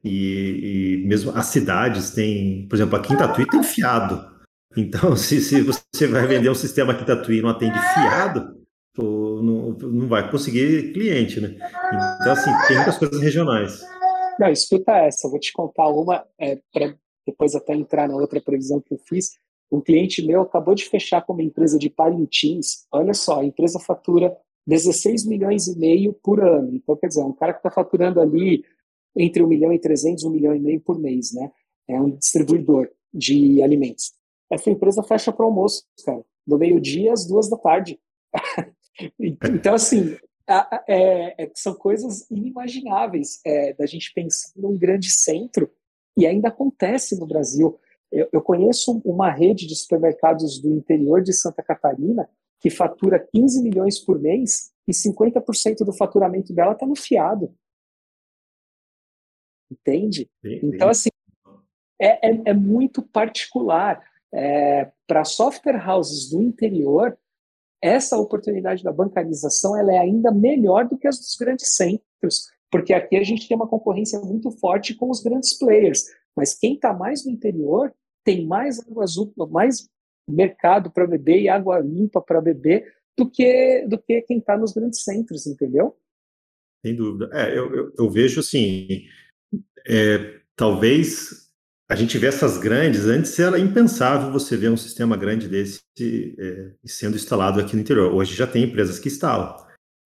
E, 0.04 1.02
e, 1.04 1.08
mesmo 1.08 1.32
as 1.32 1.48
cidades 1.48 2.12
têm, 2.12 2.66
por 2.68 2.76
exemplo, 2.76 2.96
aqui 2.96 3.14
em 3.14 3.18
Tatuí 3.18 3.46
tem 3.46 3.62
fiado. 3.62 4.26
Então, 4.76 5.16
se, 5.18 5.42
se 5.42 5.62
você 5.62 6.08
vai 6.08 6.26
vender 6.26 6.50
um 6.50 6.56
sistema 6.56 6.94
aqui 6.94 7.04
em 7.04 7.06
Tatuí 7.08 7.42
não 7.42 7.50
atende 7.50 7.78
fiado, 7.94 8.62
não, 8.98 9.72
não 9.74 10.08
vai 10.08 10.30
conseguir 10.32 10.94
cliente, 10.94 11.42
né? 11.42 11.56
Então, 12.22 12.32
assim, 12.32 12.52
tem 12.68 12.78
muitas 12.78 12.98
coisas 12.98 13.22
regionais. 13.22 13.82
Não, 14.40 14.50
escuta 14.50 14.94
essa, 14.94 15.30
vou 15.30 15.40
te 15.40 15.52
contar 15.52 15.88
uma, 15.90 16.26
é, 16.40 16.58
para 16.74 16.96
depois 17.28 17.54
até 17.54 17.76
entrar 17.76 18.08
na 18.08 18.16
outra 18.16 18.42
previsão 18.42 18.82
que 18.82 18.94
eu 18.94 18.98
fiz. 18.98 19.32
Um 19.72 19.80
cliente 19.80 20.26
meu 20.26 20.42
acabou 20.42 20.76
de 20.76 20.86
fechar 20.86 21.22
com 21.22 21.34
uma 21.34 21.44
empresa 21.44 21.80
de 21.80 21.90
Parintins. 21.90 22.86
Olha 22.92 23.14
só, 23.14 23.40
a 23.40 23.46
empresa 23.46 23.80
fatura 23.80 24.36
16 24.68 25.26
milhões 25.26 25.68
e 25.68 25.78
meio 25.78 26.14
por 26.14 26.44
ano. 26.44 26.76
Então, 26.76 26.96
quer 26.96 27.08
dizer, 27.08 27.22
é 27.22 27.26
um 27.26 27.34
cara 27.34 27.54
que 27.54 27.60
está 27.60 27.72
faturando 27.72 28.20
ali 28.20 28.64
entre 29.16 29.44
1 29.44 29.48
milhão 29.48 29.74
e 29.74 29.80
300, 29.80 30.24
1 30.24 30.30
milhão 30.30 30.56
e 30.56 30.60
meio 30.60 30.80
por 30.82 31.00
mês, 31.00 31.34
né? 31.34 31.52
É 31.88 32.00
um 32.00 32.12
distribuidor 32.12 32.90
de 33.14 33.62
alimentos. 33.62 34.14
Essa 34.50 34.70
empresa 34.70 35.04
fecha 35.04 35.32
para 35.32 35.46
almoço, 35.46 35.84
cara, 36.06 36.24
do 36.46 36.58
meio-dia 36.58 37.14
às 37.14 37.26
duas 37.26 37.50
da 37.50 37.58
tarde. 37.58 38.00
então, 39.20 39.74
assim, 39.74 40.16
é, 40.88 41.44
é, 41.44 41.52
são 41.56 41.74
coisas 41.74 42.30
inimagináveis 42.30 43.40
é, 43.46 43.74
da 43.74 43.86
gente 43.86 44.14
pensar 44.14 44.52
num 44.56 44.78
grande 44.78 45.10
centro 45.10 45.70
e 46.18 46.26
ainda 46.26 46.50
acontece 46.50 47.20
no 47.20 47.26
Brasil. 47.26 47.80
Eu, 48.12 48.28
eu, 48.34 48.42
conheço 48.42 49.02
uma 49.06 49.32
rede 49.32 49.66
de 49.66 49.76
supermercados 49.76 50.60
do 50.60 50.70
interior 50.76 51.22
de 51.22 51.32
Santa 51.32 51.64
Catarina 51.64 52.30
que 52.60 52.70
fatura 52.70 53.20
15 53.20 53.64
milhões 53.64 54.00
por 54.00 54.20
mês 54.20 54.72
e 54.88 54.92
50% 54.92 55.86
do 55.86 55.94
faturamento 55.94 56.54
dela 56.54 56.74
está 56.74 56.86
no 56.86 56.96
fiado. 56.96 57.54
Entende? 59.72 60.30
Sim, 60.42 60.60
então, 60.64 60.90
assim, 60.90 61.10
é, 62.00 62.30
é, 62.30 62.42
é 62.48 62.54
muito 62.54 63.02
particular. 63.02 64.04
É, 64.34 64.92
Para 65.08 65.24
software 65.24 65.82
houses 65.88 66.30
do 66.30 66.42
interior, 66.42 67.18
essa 67.82 68.18
oportunidade 68.18 68.84
da 68.84 68.92
bancarização 68.92 69.78
ela 69.78 69.94
é 69.94 69.98
ainda 69.98 70.32
melhor 70.32 70.88
do 70.88 70.98
que 70.98 71.08
as 71.08 71.18
dos 71.18 71.36
grandes 71.36 71.76
centros, 71.76 72.52
porque 72.70 72.94
aqui 72.94 73.16
a 73.16 73.24
gente 73.24 73.48
tem 73.48 73.58
uma 73.58 73.68
concorrência 73.68 74.20
muito 74.20 74.52
forte 74.52 74.94
com 74.94 75.10
os 75.10 75.22
grandes 75.22 75.58
players. 75.58 76.06
Mas 76.36 76.54
quem 76.54 76.76
está 76.76 76.94
mais 76.94 77.26
no 77.26 77.32
interior 77.32 77.94
tem 78.24 78.46
mais 78.46 78.80
água 78.80 79.04
azul, 79.04 79.34
mais 79.50 79.90
mercado 80.30 80.92
para 80.92 81.08
beber 81.08 81.42
e 81.42 81.50
água 81.50 81.80
limpa 81.80 82.22
para 82.22 82.42
beber 82.42 82.94
do 83.18 83.30
que, 83.30 83.86
do 83.88 83.98
que 83.98 84.22
quem 84.22 84.38
está 84.38 84.58
nos 84.58 84.74
grandes 84.74 85.04
centros, 85.04 85.46
entendeu? 85.46 85.98
Sem 86.86 86.96
dúvida. 86.96 87.30
É, 87.34 87.58
eu, 87.58 87.74
eu, 87.76 87.94
eu 87.98 88.10
vejo 88.10 88.40
assim, 88.40 89.06
é, 89.88 90.40
talvez 90.56 91.52
a 91.90 91.96
gente 91.96 92.18
vê 92.18 92.28
essas 92.28 92.58
grandes, 92.58 93.06
antes 93.06 93.38
era 93.38 93.60
impensável 93.60 94.32
você 94.32 94.56
ver 94.56 94.70
um 94.70 94.78
sistema 94.78 95.18
grande 95.18 95.50
desse 95.50 95.82
é, 96.40 96.72
sendo 96.86 97.18
instalado 97.18 97.60
aqui 97.60 97.76
no 97.76 97.82
interior. 97.82 98.14
Hoje 98.14 98.34
já 98.34 98.48
tem 98.48 98.64
empresas 98.64 98.98
que 98.98 99.10
instalam. 99.10 99.58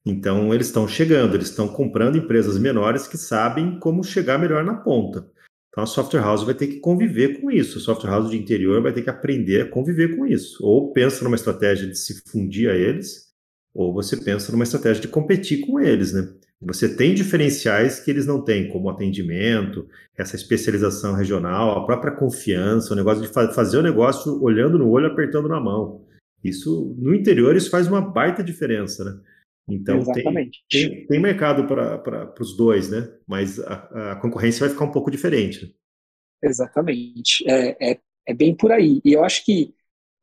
Então, 0.03 0.53
eles 0.53 0.67
estão 0.67 0.87
chegando, 0.87 1.35
eles 1.35 1.49
estão 1.49 1.67
comprando 1.67 2.17
empresas 2.17 2.57
menores 2.57 3.07
que 3.07 3.17
sabem 3.17 3.79
como 3.79 4.03
chegar 4.03 4.37
melhor 4.37 4.63
na 4.63 4.75
ponta. 4.75 5.31
Então, 5.75 5.83
a 5.83 5.87
software 5.87 6.21
house 6.21 6.43
vai 6.43 6.53
ter 6.53 6.67
que 6.67 6.79
conviver 6.79 7.41
com 7.41 7.51
isso. 7.51 7.79
A 7.79 7.81
software 7.81 8.09
house 8.09 8.29
de 8.29 8.37
interior 8.37 8.81
vai 8.81 8.93
ter 8.93 9.01
que 9.01 9.09
aprender 9.09 9.59
a 9.59 9.69
conviver 9.69 10.15
com 10.15 10.25
isso. 10.25 10.65
Ou 10.65 10.93
pensa 10.93 11.21
numa 11.25 11.35
estratégia 11.35 11.85
de 11.85 11.97
se 11.99 12.21
fundir 12.31 12.69
a 12.69 12.73
eles, 12.73 13.25
ou 13.73 13.93
você 13.93 14.15
pensa 14.15 14.53
numa 14.53 14.63
estratégia 14.63 15.01
de 15.01 15.09
competir 15.09 15.67
com 15.67 15.77
eles, 15.77 16.13
né? 16.13 16.29
Você 16.61 16.95
tem 16.95 17.13
diferenciais 17.13 17.99
que 17.99 18.09
eles 18.09 18.25
não 18.25 18.41
têm, 18.41 18.69
como 18.69 18.89
atendimento, 18.89 19.85
essa 20.17 20.37
especialização 20.37 21.13
regional, 21.13 21.77
a 21.77 21.85
própria 21.85 22.13
confiança, 22.13 22.93
o 22.93 22.95
negócio 22.95 23.21
de 23.21 23.27
fa 23.27 23.51
fazer 23.51 23.77
o 23.77 23.83
negócio 23.83 24.41
olhando 24.41 24.79
no 24.79 24.89
olho, 24.89 25.07
apertando 25.07 25.49
na 25.49 25.59
mão. 25.59 26.05
Isso, 26.41 26.95
no 26.97 27.13
interior, 27.13 27.53
isso 27.53 27.69
faz 27.69 27.85
uma 27.85 27.99
baita 27.99 28.41
diferença, 28.41 29.03
né? 29.03 29.19
Então, 29.67 30.03
tem, 30.03 30.51
tem, 30.69 31.07
tem, 31.07 31.19
mercado 31.19 31.65
para 31.67 32.33
os 32.39 32.55
dois, 32.55 32.89
né? 32.89 33.17
Mas 33.27 33.59
a, 33.59 34.11
a, 34.11 34.15
concorrência 34.17 34.59
vai 34.59 34.69
ficar 34.69 34.85
um 34.85 34.91
pouco 34.91 35.09
diferente. 35.09 35.65
Né? 35.65 35.71
Exatamente. 36.43 37.43
É, 37.49 37.93
é, 37.93 37.99
é 38.27 38.33
bem 38.33 38.55
por 38.55 38.71
aí. 38.71 39.01
E 39.03 39.13
eu 39.13 39.23
acho 39.23 39.43
que 39.43 39.73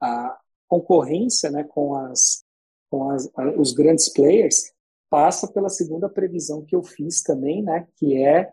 a 0.00 0.38
concorrência 0.68 1.50
né, 1.50 1.64
com, 1.64 1.96
as, 1.96 2.44
com 2.88 3.11
as, 3.11 3.28
os 3.57 3.72
grandes 3.72 4.09
players 4.12 4.72
passa 5.11 5.52
pela 5.52 5.68
segunda 5.68 6.09
previsão 6.09 6.64
que 6.64 6.74
eu 6.74 6.83
fiz 6.83 7.22
também, 7.22 7.62
né, 7.62 7.87
que 7.96 8.16
é 8.16 8.52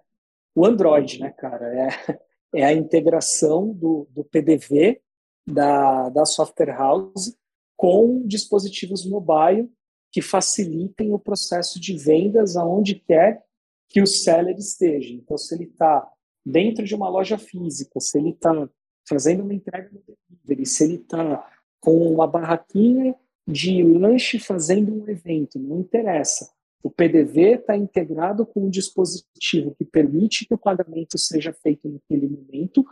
o 0.56 0.66
Android, 0.66 1.20
né, 1.20 1.32
cara? 1.32 1.66
É, 1.74 2.20
é 2.62 2.66
a 2.66 2.74
integração 2.74 3.72
do, 3.74 4.08
do 4.10 4.24
PDV 4.24 5.00
da, 5.48 6.10
da 6.10 6.26
software 6.26 6.76
house 6.76 7.36
com 7.78 8.26
dispositivos 8.26 9.06
mobile 9.06 9.70
que 10.12 10.22
facilitem 10.22 11.14
o 11.14 11.20
processo 11.20 11.80
de 11.80 11.98
vendas 11.98 12.56
aonde 12.56 12.96
quer 12.96 13.44
que 13.90 14.02
o 14.02 14.08
seller 14.08 14.58
esteja. 14.58 15.14
Então, 15.14 15.38
se 15.38 15.56
ele 15.56 15.66
está 15.66 16.08
dentro 16.46 16.86
de 16.86 16.96
uma 16.96 17.10
loja 17.10 17.38
física, 17.38 18.00
se 18.00 18.18
ele 18.18 18.30
está 18.30 18.70
fazendo 19.08 19.44
uma 19.44 19.54
entrega 19.54 19.90
no 19.92 20.02
delivery, 20.30 20.66
se 20.66 20.84
ele 20.84 20.96
está 20.96 21.48
com 21.80 21.98
uma 22.12 22.28
barraquinha 22.28 23.16
de 23.48 23.82
lanche 23.84 24.40
fazendo 24.40 24.94
um 24.94 25.10
evento, 25.10 25.58
não 25.58 25.80
interessa. 25.80 26.52
O 26.84 26.90
PDV 26.90 27.56
está 27.56 27.76
integrado 27.76 28.46
com 28.46 28.66
um 28.66 28.70
dispositivo 28.70 29.76
que 29.76 29.84
permite 29.84 30.46
que 30.46 30.54
o 30.54 30.58
pagamento 30.58 31.18
seja 31.18 31.52
feito 31.52 31.90
naquele 31.90 32.28
momento, 32.28 32.86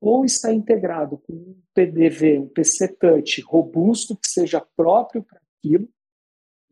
ou 0.00 0.24
está 0.24 0.52
integrado 0.52 1.18
com 1.18 1.32
um 1.32 1.56
PDV, 1.72 2.38
um 2.38 2.48
PC 2.48 2.88
Touch 2.88 3.40
robusto, 3.40 4.14
que 4.16 4.28
seja 4.28 4.64
próprio 4.76 5.24
para 5.24 5.40
aquilo. 5.58 5.88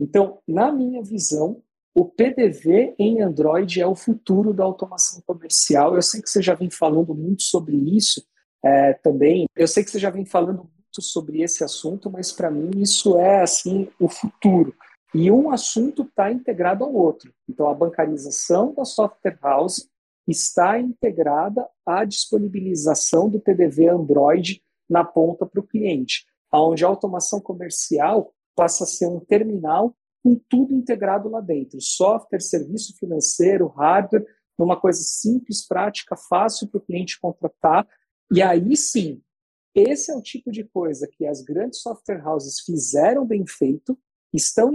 Então, 0.02 0.40
na 0.48 0.72
minha 0.72 1.00
visão, 1.00 1.62
o 1.94 2.04
PDV 2.04 2.96
em 2.98 3.22
Android 3.22 3.80
é 3.80 3.86
o 3.86 3.94
futuro 3.94 4.52
da 4.52 4.64
automação 4.64 5.22
comercial. 5.24 5.94
Eu 5.94 6.02
sei 6.02 6.20
que 6.20 6.28
você 6.28 6.42
já 6.42 6.54
vem 6.54 6.68
falando 6.68 7.14
muito 7.14 7.44
sobre 7.44 7.76
isso 7.76 8.20
é, 8.64 8.94
também. 8.94 9.46
Eu 9.54 9.68
sei 9.68 9.84
que 9.84 9.90
você 9.92 10.00
já 10.00 10.10
vem 10.10 10.24
falando 10.24 10.68
sobre 10.90 11.40
esse 11.40 11.62
assunto, 11.62 12.10
mas 12.10 12.32
para 12.32 12.50
mim 12.50 12.70
isso 12.76 13.16
é 13.16 13.42
assim 13.42 13.88
o 14.00 14.08
futuro. 14.08 14.74
E 15.14 15.30
um 15.30 15.52
assunto 15.52 16.02
está 16.02 16.32
integrado 16.32 16.82
ao 16.82 16.92
outro. 16.92 17.32
Então, 17.48 17.68
a 17.68 17.74
bancarização 17.74 18.74
da 18.74 18.84
software 18.84 19.38
house 19.40 19.88
está 20.26 20.80
integrada 20.80 21.68
à 21.86 22.04
disponibilização 22.04 23.28
do 23.28 23.38
PDV 23.38 23.88
Android 23.88 24.60
na 24.90 25.04
ponta 25.04 25.46
para 25.46 25.60
o 25.60 25.66
cliente, 25.66 26.26
onde 26.52 26.84
a 26.84 26.88
automação 26.88 27.40
comercial 27.40 28.32
passa 28.54 28.84
a 28.84 28.86
ser 28.86 29.06
um 29.06 29.20
terminal 29.20 29.96
com 30.22 30.40
tudo 30.48 30.74
integrado 30.74 31.28
lá 31.28 31.40
dentro: 31.40 31.80
software, 31.80 32.40
serviço 32.40 32.96
financeiro, 32.96 33.68
hardware, 33.68 34.26
numa 34.58 34.78
coisa 34.78 35.02
simples, 35.02 35.66
prática, 35.66 36.16
fácil 36.16 36.68
para 36.68 36.78
o 36.78 36.82
cliente 36.82 37.18
contratar. 37.20 37.86
E 38.32 38.40
aí 38.40 38.76
sim, 38.76 39.20
esse 39.74 40.10
é 40.10 40.16
o 40.16 40.22
tipo 40.22 40.50
de 40.50 40.64
coisa 40.64 41.08
que 41.10 41.26
as 41.26 41.42
grandes 41.42 41.80
software 41.80 42.26
houses 42.26 42.60
fizeram 42.60 43.26
bem 43.26 43.44
feito, 43.46 43.98
estão 44.32 44.70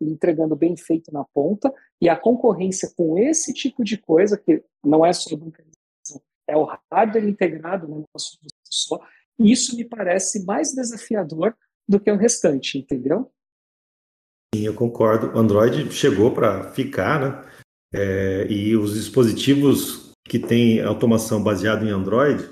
entregando 0.00 0.56
bem 0.56 0.76
feito 0.76 1.12
na 1.12 1.24
ponta, 1.24 1.72
e 2.00 2.08
a 2.08 2.16
concorrência 2.16 2.92
com 2.96 3.18
esse 3.18 3.52
tipo 3.52 3.84
de 3.84 3.96
coisa, 3.96 4.36
que 4.36 4.64
não 4.84 5.04
é 5.04 5.12
só 5.12 5.30
é 6.48 6.56
o 6.56 6.68
hardware 6.90 7.28
integrado 7.28 7.88
no 7.88 8.04
nosso 8.14 8.38
só, 8.64 9.00
isso 9.38 9.76
me 9.76 9.84
parece 9.84 10.44
mais 10.44 10.72
desafiador 10.72 11.56
do 11.88 12.00
que 12.00 12.10
o 12.10 12.16
restante, 12.16 12.78
entendeu? 12.78 13.30
Sim, 14.54 14.62
eu 14.62 14.74
concordo. 14.74 15.28
O 15.28 15.38
Android 15.38 15.92
chegou 15.92 16.32
para 16.32 16.70
ficar, 16.72 17.20
né? 17.20 17.50
É, 17.94 18.46
e 18.50 18.76
os 18.76 18.94
dispositivos 18.94 20.12
que 20.24 20.38
têm 20.38 20.82
automação 20.82 21.42
baseada 21.42 21.84
em 21.84 21.90
Android, 21.90 22.44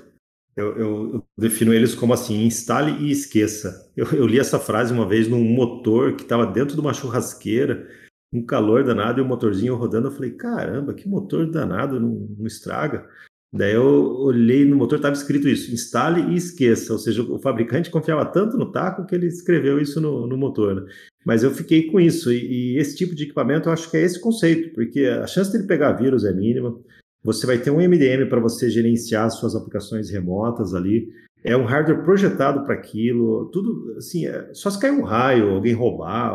eu, 0.55 0.77
eu, 0.77 1.13
eu, 1.15 1.27
defino 1.37 1.73
eles 1.73 1.93
como 1.93 2.13
assim: 2.13 2.45
instale 2.45 2.91
e 3.05 3.11
esqueça. 3.11 3.91
Eu, 3.95 4.05
eu 4.13 4.25
li 4.25 4.39
essa 4.39 4.59
frase 4.59 4.93
uma 4.93 5.07
vez 5.07 5.27
num 5.27 5.43
motor 5.43 6.15
que 6.15 6.23
estava 6.23 6.45
dentro 6.45 6.75
de 6.75 6.81
uma 6.81 6.93
churrasqueira, 6.93 7.89
um 8.31 8.45
calor 8.45 8.83
danado 8.83 9.19
e 9.19 9.21
o 9.21 9.25
um 9.25 9.27
motorzinho 9.27 9.75
rodando. 9.75 10.07
Eu 10.07 10.11
falei: 10.11 10.31
caramba, 10.31 10.93
que 10.93 11.07
motor 11.07 11.49
danado, 11.49 11.99
não, 11.99 12.27
não 12.37 12.47
estraga. 12.47 13.09
Daí 13.53 13.73
eu 13.73 13.85
olhei 13.85 14.65
no 14.65 14.75
motor, 14.75 14.97
estava 14.97 15.15
escrito 15.15 15.47
isso: 15.47 15.73
instale 15.73 16.33
e 16.33 16.35
esqueça. 16.35 16.93
Ou 16.93 16.99
seja, 16.99 17.23
o 17.23 17.39
fabricante 17.39 17.89
confiava 17.89 18.25
tanto 18.25 18.57
no 18.57 18.71
taco 18.71 19.05
que 19.05 19.15
ele 19.15 19.27
escreveu 19.27 19.79
isso 19.79 20.01
no, 20.01 20.27
no 20.27 20.37
motor. 20.37 20.75
Né? 20.75 20.91
Mas 21.25 21.43
eu 21.43 21.51
fiquei 21.51 21.87
com 21.87 21.99
isso. 21.99 22.31
E, 22.31 22.73
e, 22.73 22.77
esse 22.77 22.95
tipo 22.95 23.15
de 23.15 23.23
equipamento, 23.23 23.69
eu 23.69 23.73
acho 23.73 23.89
que 23.89 23.97
é 23.97 24.01
esse 24.01 24.19
conceito, 24.19 24.73
porque 24.73 25.05
a 25.05 25.25
chance 25.25 25.51
dele 25.51 25.67
pegar 25.67 25.93
vírus 25.93 26.25
é 26.25 26.33
mínima. 26.33 26.77
Você 27.23 27.47
vai 27.47 27.57
ter 27.57 27.71
um 27.71 27.79
MDM 27.79 28.29
para 28.29 28.39
você 28.39 28.69
gerenciar 28.69 29.31
suas 29.31 29.55
aplicações 29.55 30.09
remotas 30.09 30.75
ali. 30.75 31.09
É 31.43 31.55
um 31.55 31.65
hardware 31.65 32.03
projetado 32.03 32.63
para 32.65 32.75
aquilo. 32.75 33.49
Tudo 33.51 33.95
assim, 33.97 34.27
é, 34.27 34.53
só 34.53 34.69
se 34.69 34.79
cair 34.79 34.91
um 34.91 35.03
raio, 35.03 35.49
alguém 35.49 35.73
roubar. 35.73 36.33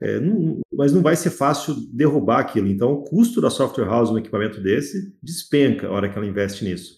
É, 0.00 0.20
não, 0.20 0.60
mas 0.72 0.92
não 0.92 1.02
vai 1.02 1.16
ser 1.16 1.30
fácil 1.30 1.74
derrubar 1.92 2.38
aquilo. 2.40 2.68
Então, 2.68 2.92
o 2.92 3.04
custo 3.04 3.40
da 3.40 3.50
software 3.50 3.86
house 3.86 4.10
no 4.10 4.18
equipamento 4.18 4.60
desse 4.60 5.14
despenca 5.22 5.88
a 5.88 5.90
hora 5.90 6.08
que 6.08 6.16
ela 6.16 6.26
investe 6.26 6.64
nisso. 6.64 6.96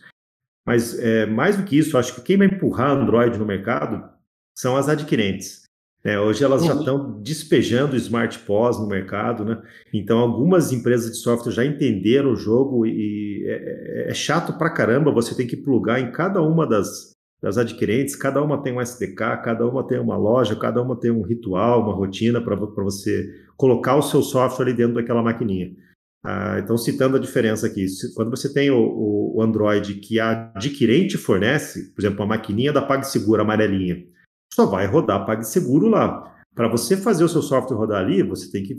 Mas 0.67 0.99
é, 0.99 1.27
mais 1.27 1.57
do 1.57 1.65
que 1.65 1.79
isso, 1.79 1.97
acho 1.97 2.15
que 2.15 2.23
quem 2.23 2.37
vai 2.37 2.47
empurrar 2.47 2.91
Android 2.91 3.39
no 3.39 3.47
mercado 3.47 4.09
são 4.57 4.77
as 4.77 4.89
adquirentes. 4.89 5.63
É, 6.03 6.19
hoje 6.19 6.43
elas 6.43 6.65
já 6.65 6.75
estão 6.75 6.97
uhum. 6.97 7.23
despejando 7.23 7.97
smart 7.97 8.39
POS 8.41 8.79
no 8.79 8.87
mercado, 8.87 9.45
né? 9.45 9.63
Então 9.93 10.19
algumas 10.19 10.73
empresas 10.73 11.11
de 11.11 11.19
software 11.19 11.53
já 11.53 11.65
entenderam 11.65 12.33
o 12.33 12.37
jogo 12.37 12.87
e 12.87 13.45
é, 13.47 14.07
é, 14.07 14.11
é 14.11 14.15
chato 14.15 14.57
pra 14.57 14.71
caramba 14.71 15.13
você 15.13 15.35
tem 15.35 15.47
que 15.47 15.57
plugar 15.57 16.01
em 16.01 16.11
cada 16.11 16.41
uma 16.41 16.67
das, 16.67 17.10
das 17.43 17.57
adquirentes, 17.57 18.15
cada 18.15 18.43
uma 18.43 18.63
tem 18.63 18.73
um 18.73 18.81
SDK, 18.81 19.43
cada 19.43 19.67
uma 19.67 19.87
tem 19.87 19.99
uma 19.99 20.17
loja, 20.17 20.55
cada 20.55 20.83
uma 20.83 20.95
tem 20.95 21.11
um 21.11 21.23
ritual, 21.23 21.83
uma 21.83 21.95
rotina 21.95 22.41
para 22.41 22.55
você 22.55 23.27
colocar 23.57 23.97
o 23.97 24.03
seu 24.03 24.23
software 24.23 24.67
ali 24.67 24.75
dentro 24.75 24.95
daquela 24.95 25.23
maquininha. 25.23 25.75
Ah, 26.23 26.59
então, 26.59 26.77
citando 26.77 27.17
a 27.17 27.21
diferença 27.21 27.67
aqui, 27.67 27.87
quando 28.15 28.31
você 28.31 28.53
tem 28.53 28.71
o, 28.71 29.35
o, 29.37 29.43
Android 29.43 29.95
que 29.95 30.21
a 30.21 30.53
adquirente 30.55 31.17
fornece, 31.17 31.95
por 31.95 32.03
exemplo, 32.03 32.21
uma 32.21 32.37
maquininha 32.37 32.75
da 32.75 32.83
PagSeguro 32.83 33.41
amarelinha, 33.41 34.05
só 34.53 34.67
vai 34.67 34.87
rodar 34.87 35.25
PagSeguro 35.25 35.89
lá. 35.89 36.31
Para 36.55 36.69
você 36.69 36.95
fazer 36.95 37.25
o 37.25 37.29
seu 37.29 37.41
software 37.41 37.77
rodar 37.77 38.05
ali, 38.05 38.23
você 38.23 38.51
tem 38.51 38.63
que 38.63 38.77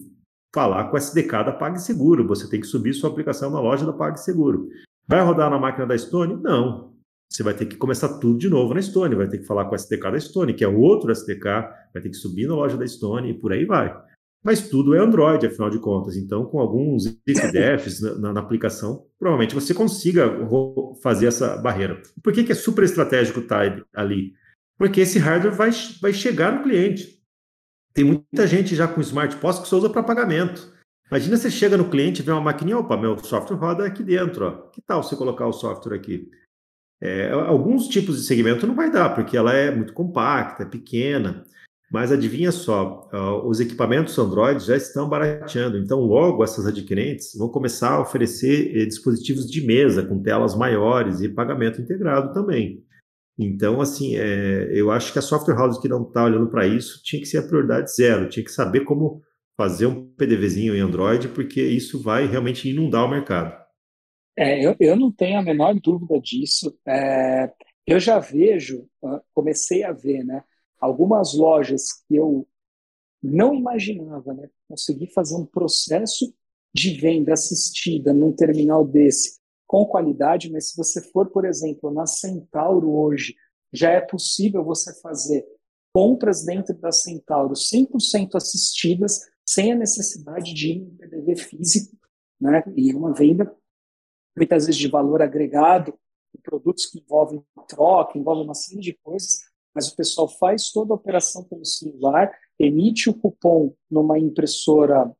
falar 0.53 0.83
com 0.89 0.95
o 0.95 0.99
SDK 0.99 1.45
da 1.45 1.51
PagSeguro, 1.51 2.27
você 2.27 2.47
tem 2.47 2.59
que 2.59 2.67
subir 2.67 2.93
sua 2.93 3.09
aplicação 3.09 3.49
na 3.49 3.59
loja 3.59 3.85
da 3.85 3.93
PagSeguro. 3.93 4.67
Vai 5.07 5.23
rodar 5.23 5.49
na 5.49 5.57
máquina 5.57 5.87
da 5.87 5.97
Stone? 5.97 6.35
Não. 6.35 6.90
Você 7.31 7.43
vai 7.43 7.53
ter 7.53 7.65
que 7.65 7.77
começar 7.77 8.19
tudo 8.19 8.37
de 8.37 8.49
novo 8.49 8.73
na 8.73 8.81
Stone, 8.81 9.15
vai 9.15 9.25
ter 9.25 9.37
que 9.37 9.45
falar 9.45 9.63
com 9.63 9.71
o 9.71 9.75
SDK 9.75 10.11
da 10.11 10.19
Stone, 10.19 10.53
que 10.53 10.65
é 10.65 10.67
outro 10.67 11.13
SDK, 11.13 11.45
vai 11.93 12.03
ter 12.03 12.09
que 12.09 12.17
subir 12.17 12.45
na 12.45 12.55
loja 12.55 12.75
da 12.75 12.85
Stone 12.85 13.29
e 13.29 13.33
por 13.33 13.53
aí 13.53 13.63
vai. 13.63 13.97
Mas 14.43 14.67
tudo 14.67 14.93
é 14.93 14.99
Android, 14.99 15.45
afinal 15.45 15.69
de 15.69 15.79
contas. 15.79 16.17
Então, 16.17 16.43
com 16.43 16.59
alguns 16.59 17.05
ifs 17.25 18.01
na, 18.19 18.33
na, 18.33 18.39
aplicação, 18.41 19.05
provavelmente 19.17 19.55
você 19.55 19.73
consiga 19.73 20.29
fazer 21.01 21.27
essa 21.27 21.55
barreira. 21.55 22.01
Por 22.21 22.33
que, 22.33 22.43
que 22.43 22.51
é 22.51 22.55
super 22.55 22.83
estratégico 22.83 23.39
estar 23.39 23.79
tá 23.79 23.85
ali? 23.93 24.33
Porque 24.77 24.99
esse 24.99 25.17
hardware 25.17 25.55
vai, 25.55 25.69
vai 26.01 26.11
chegar 26.11 26.51
no 26.51 26.63
cliente. 26.63 27.17
Tem 27.93 28.03
muita 28.03 28.45
gente 28.45 28.75
já 28.75 28.89
com 28.89 28.99
Smart 28.99 29.37
POS 29.37 29.59
que 29.59 29.67
só 29.69 29.77
usa 29.77 29.89
para 29.89 30.03
pagamento. 30.03 30.69
Imagina 31.09 31.37
você 31.37 31.49
chega 31.49 31.77
no 31.77 31.89
cliente, 31.89 32.21
vê 32.21 32.31
uma 32.31 32.41
maquininha, 32.41 32.77
opa, 32.77 32.97
meu 32.97 33.17
software 33.19 33.57
roda 33.57 33.85
aqui 33.85 34.03
dentro. 34.03 34.45
Ó. 34.45 34.51
Que 34.69 34.81
tal 34.81 35.01
você 35.01 35.15
colocar 35.15 35.47
o 35.47 35.53
software 35.53 35.95
aqui? 35.95 36.29
É, 37.01 37.31
alguns 37.31 37.87
tipos 37.87 38.17
de 38.17 38.27
segmento 38.27 38.67
não 38.67 38.75
vai 38.75 38.91
dar, 38.91 39.15
porque 39.15 39.35
ela 39.35 39.53
é 39.53 39.73
muito 39.73 39.93
compacta, 39.93 40.63
é 40.63 40.65
pequena. 40.65 41.43
Mas 41.91 42.09
adivinha 42.09 42.53
só, 42.53 43.09
os 43.45 43.59
equipamentos 43.59 44.17
Android 44.17 44.63
já 44.63 44.77
estão 44.77 45.09
barateando, 45.09 45.77
então 45.77 45.99
logo 45.99 46.41
essas 46.41 46.65
adquirentes 46.65 47.35
vão 47.35 47.49
começar 47.49 47.95
a 47.95 47.99
oferecer 47.99 48.77
eh, 48.77 48.85
dispositivos 48.85 49.45
de 49.45 49.59
mesa 49.65 50.01
com 50.01 50.21
telas 50.21 50.55
maiores 50.55 51.19
e 51.19 51.27
pagamento 51.27 51.81
integrado 51.81 52.33
também. 52.33 52.81
Então, 53.37 53.81
assim, 53.81 54.15
é, 54.15 54.69
eu 54.71 54.89
acho 54.89 55.11
que 55.11 55.19
a 55.19 55.21
software 55.21 55.55
house 55.55 55.79
que 55.79 55.89
não 55.89 56.03
está 56.03 56.23
olhando 56.23 56.47
para 56.47 56.65
isso 56.65 57.01
tinha 57.03 57.21
que 57.21 57.27
ser 57.27 57.39
a 57.39 57.43
prioridade 57.43 57.93
zero, 57.93 58.29
tinha 58.29 58.45
que 58.45 58.51
saber 58.51 58.81
como 58.81 59.21
fazer 59.57 59.85
um 59.85 60.05
PDVzinho 60.13 60.73
em 60.75 60.79
Android, 60.79 61.27
porque 61.29 61.61
isso 61.61 62.01
vai 62.01 62.25
realmente 62.25 62.69
inundar 62.69 63.03
o 63.03 63.09
mercado. 63.09 63.60
É, 64.37 64.65
eu, 64.65 64.75
eu 64.79 64.95
não 64.95 65.11
tenho 65.11 65.39
a 65.39 65.43
menor 65.43 65.73
dúvida 65.79 66.19
disso. 66.19 66.77
É, 66.87 67.51
eu 67.85 67.99
já 67.99 68.19
vejo, 68.19 68.87
ah, 69.03 69.21
comecei 69.33 69.83
a 69.83 69.91
ver, 69.91 70.23
né? 70.23 70.43
algumas 70.81 71.35
lojas 71.35 71.93
que 72.07 72.15
eu 72.15 72.47
não 73.21 73.53
imaginava, 73.53 74.33
né? 74.33 74.49
Conseguir 74.67 75.13
fazer 75.13 75.35
um 75.35 75.45
processo 75.45 76.33
de 76.73 76.99
venda 76.99 77.33
assistida 77.33 78.13
num 78.13 78.33
terminal 78.33 78.83
desse 78.83 79.39
com 79.67 79.85
qualidade, 79.85 80.51
mas 80.51 80.69
se 80.69 80.75
você 80.75 81.01
for, 81.01 81.29
por 81.29 81.45
exemplo, 81.45 81.91
na 81.91 82.05
Centauro 82.05 82.91
hoje, 82.91 83.35
já 83.71 83.91
é 83.91 84.01
possível 84.01 84.65
você 84.65 84.93
fazer 84.99 85.45
compras 85.93 86.43
dentro 86.43 86.75
da 86.77 86.91
Centauro 86.91 87.53
100% 87.53 88.35
assistidas, 88.35 89.21
sem 89.45 89.71
a 89.71 89.75
necessidade 89.75 90.53
de 90.53 90.71
ir 90.71 90.77
em 90.77 90.89
PDV 90.97 91.35
físico, 91.37 91.95
né? 92.39 92.63
E 92.75 92.93
uma 92.93 93.13
venda 93.13 93.53
muitas 94.35 94.65
vezes 94.65 94.79
de 94.79 94.87
valor 94.87 95.21
agregado, 95.21 95.93
produtos 96.43 96.85
que 96.85 96.99
envolvem 96.99 97.43
troca, 97.67 98.17
envolvem 98.17 98.45
uma 98.45 98.53
série 98.53 98.81
de 98.81 98.93
coisas, 99.03 99.39
mas 99.73 99.87
o 99.87 99.95
pessoal 99.95 100.27
faz 100.27 100.71
toda 100.71 100.93
a 100.93 100.95
operação 100.95 101.43
pelo 101.43 101.65
celular, 101.65 102.31
emite 102.59 103.09
o 103.09 103.13
cupom 103.13 103.73
numa 103.89 104.19
impressora 104.19 105.13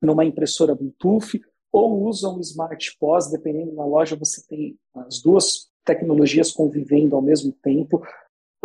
numa 0.00 0.24
impressora 0.24 0.74
Bluetooth 0.74 1.40
ou 1.70 2.02
usa 2.02 2.28
um 2.28 2.40
Smart 2.40 2.96
POS, 2.98 3.30
dependendo 3.30 3.76
da 3.76 3.84
loja 3.84 4.16
você 4.16 4.44
tem 4.46 4.76
as 4.94 5.22
duas 5.22 5.70
tecnologias 5.84 6.50
convivendo 6.50 7.14
ao 7.14 7.22
mesmo 7.22 7.52
tempo. 7.62 8.04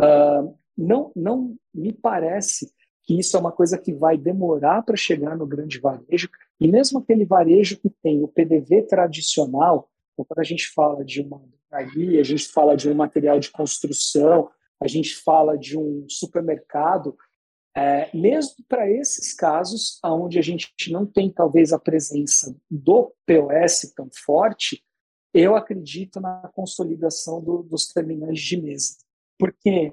Uh, 0.00 0.54
não, 0.76 1.12
não 1.14 1.56
me 1.72 1.92
parece 1.92 2.70
que 3.04 3.18
isso 3.18 3.36
é 3.36 3.40
uma 3.40 3.52
coisa 3.52 3.78
que 3.78 3.92
vai 3.92 4.18
demorar 4.18 4.82
para 4.82 4.96
chegar 4.96 5.36
no 5.36 5.46
grande 5.46 5.80
varejo, 5.80 6.28
e 6.60 6.66
mesmo 6.68 6.98
aquele 6.98 7.24
varejo 7.24 7.78
que 7.78 7.90
tem 8.02 8.22
o 8.22 8.28
PDV 8.28 8.82
tradicional, 8.82 9.88
então 10.12 10.24
quando 10.24 10.40
a 10.40 10.44
gente 10.44 10.68
fala 10.68 11.04
de 11.04 11.20
uma 11.20 11.42
a 11.70 11.84
gente 12.22 12.48
fala 12.48 12.74
de 12.74 12.88
um 12.88 12.94
material 12.94 13.38
de 13.38 13.50
construção, 13.50 14.50
a 14.80 14.88
gente 14.88 15.14
fala 15.16 15.56
de 15.56 15.76
um 15.78 16.06
supermercado, 16.08 17.14
é, 17.76 18.10
mesmo 18.16 18.64
para 18.66 18.90
esses 18.90 19.34
casos, 19.34 20.00
onde 20.04 20.38
a 20.38 20.42
gente 20.42 20.72
não 20.90 21.04
tem 21.04 21.30
talvez 21.30 21.72
a 21.72 21.78
presença 21.78 22.56
do 22.70 23.12
POS 23.26 23.92
tão 23.94 24.08
forte, 24.24 24.82
eu 25.34 25.54
acredito 25.54 26.20
na 26.20 26.50
consolidação 26.54 27.42
do, 27.42 27.62
dos 27.62 27.88
terminais 27.88 28.40
de 28.40 28.60
mesa, 28.60 28.96
porque 29.38 29.92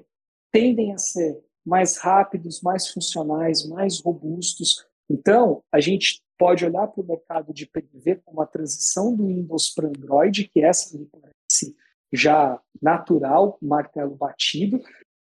tendem 0.50 0.92
a 0.92 0.98
ser 0.98 1.38
mais 1.64 1.98
rápidos, 1.98 2.62
mais 2.62 2.88
funcionais, 2.88 3.66
mais 3.66 4.00
robustos. 4.00 4.86
Então, 5.10 5.62
a 5.70 5.80
gente 5.80 6.22
pode 6.38 6.64
olhar 6.64 6.86
para 6.88 7.02
o 7.02 7.06
mercado 7.06 7.52
de 7.52 7.66
PDV 7.66 8.16
como 8.24 8.40
a 8.40 8.46
transição 8.46 9.14
do 9.14 9.26
Windows 9.26 9.70
para 9.74 9.88
Android, 9.88 10.48
que 10.48 10.62
essa 10.62 10.96
me 10.96 11.06
parece 11.06 11.76
já 12.12 12.60
natural, 12.80 13.58
martelo 13.60 14.14
batido, 14.14 14.80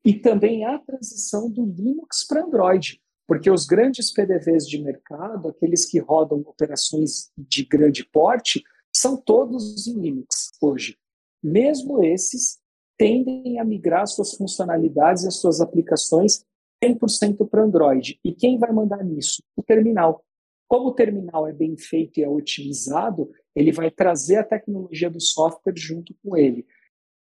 e 0.04 0.13
também 0.13 0.65
a 0.65 0.78
transição 0.78 1.50
do 1.50 1.65
Linux 1.65 2.26
para 2.28 2.44
Android, 2.44 3.02
porque 3.28 3.50
os 3.50 3.65
grandes 3.65 4.12
PDVs 4.12 4.68
de 4.68 4.82
mercado, 4.82 5.48
aqueles 5.48 5.86
que 5.86 6.00
rodam 6.00 6.39
operações 6.41 7.32
de 7.38 7.65
grande 7.65 8.06
porte, 8.06 8.63
são 8.96 9.18
todos 9.18 9.88
em 9.88 10.00
Linux 10.00 10.52
hoje. 10.62 10.98
Mesmo 11.44 12.04
esses 12.04 12.60
tendem 12.98 13.60
a 13.60 13.65
migrar 13.65 14.08
suas 14.08 14.34
funcionalidades 14.36 15.24
e 15.24 15.28
as 15.28 15.36
suas 15.36 15.60
aplicações 15.60 16.46
100% 16.84 17.48
para 17.50 17.63
Android. 17.63 18.20
E 18.24 18.34
quem 18.34 18.58
vai 18.58 18.72
mandar 18.72 19.04
nisso? 19.04 19.44
O 19.56 19.63
terminal. 19.63 20.24
Como 20.67 20.89
o 20.89 20.93
terminal 20.93 21.47
é 21.47 21.54
bem 21.54 21.78
feito 21.78 22.19
e 22.19 22.23
é 22.23 22.30
otimizado, 22.30 23.32
ele 23.56 23.71
vai 23.71 23.91
trazer 23.91 24.38
a 24.38 24.43
tecnologia 24.43 25.10
do 25.10 25.21
software 25.21 25.75
junto 25.75 26.15
com 26.23 26.36
ele. 26.36 26.65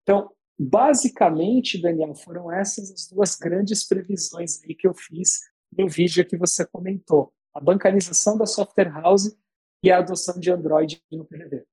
Então, 0.04 0.32
basicamente, 0.58 1.82
Daniel, 1.82 2.14
foram 2.14 2.52
essas 2.52 2.92
as 2.92 3.08
duas 3.08 3.36
grandes 3.36 3.88
previsões 3.88 4.64
aí 4.64 4.76
que 4.76 4.88
eu 4.88 4.94
fiz 4.94 5.40
no 5.78 5.88
vídeo 5.88 6.26
que 6.26 6.38
você 6.38 6.66
comentou. 6.66 7.34
A 7.54 7.60
bancarização 7.60 8.38
da 8.38 8.46
software 8.46 8.92
house 8.92 9.36
e 9.84 9.92
a 9.92 9.98
adoção 9.98 10.40
de 10.40 10.52
Android 10.52 11.02
no 11.12 11.26
PDV. 11.26 11.66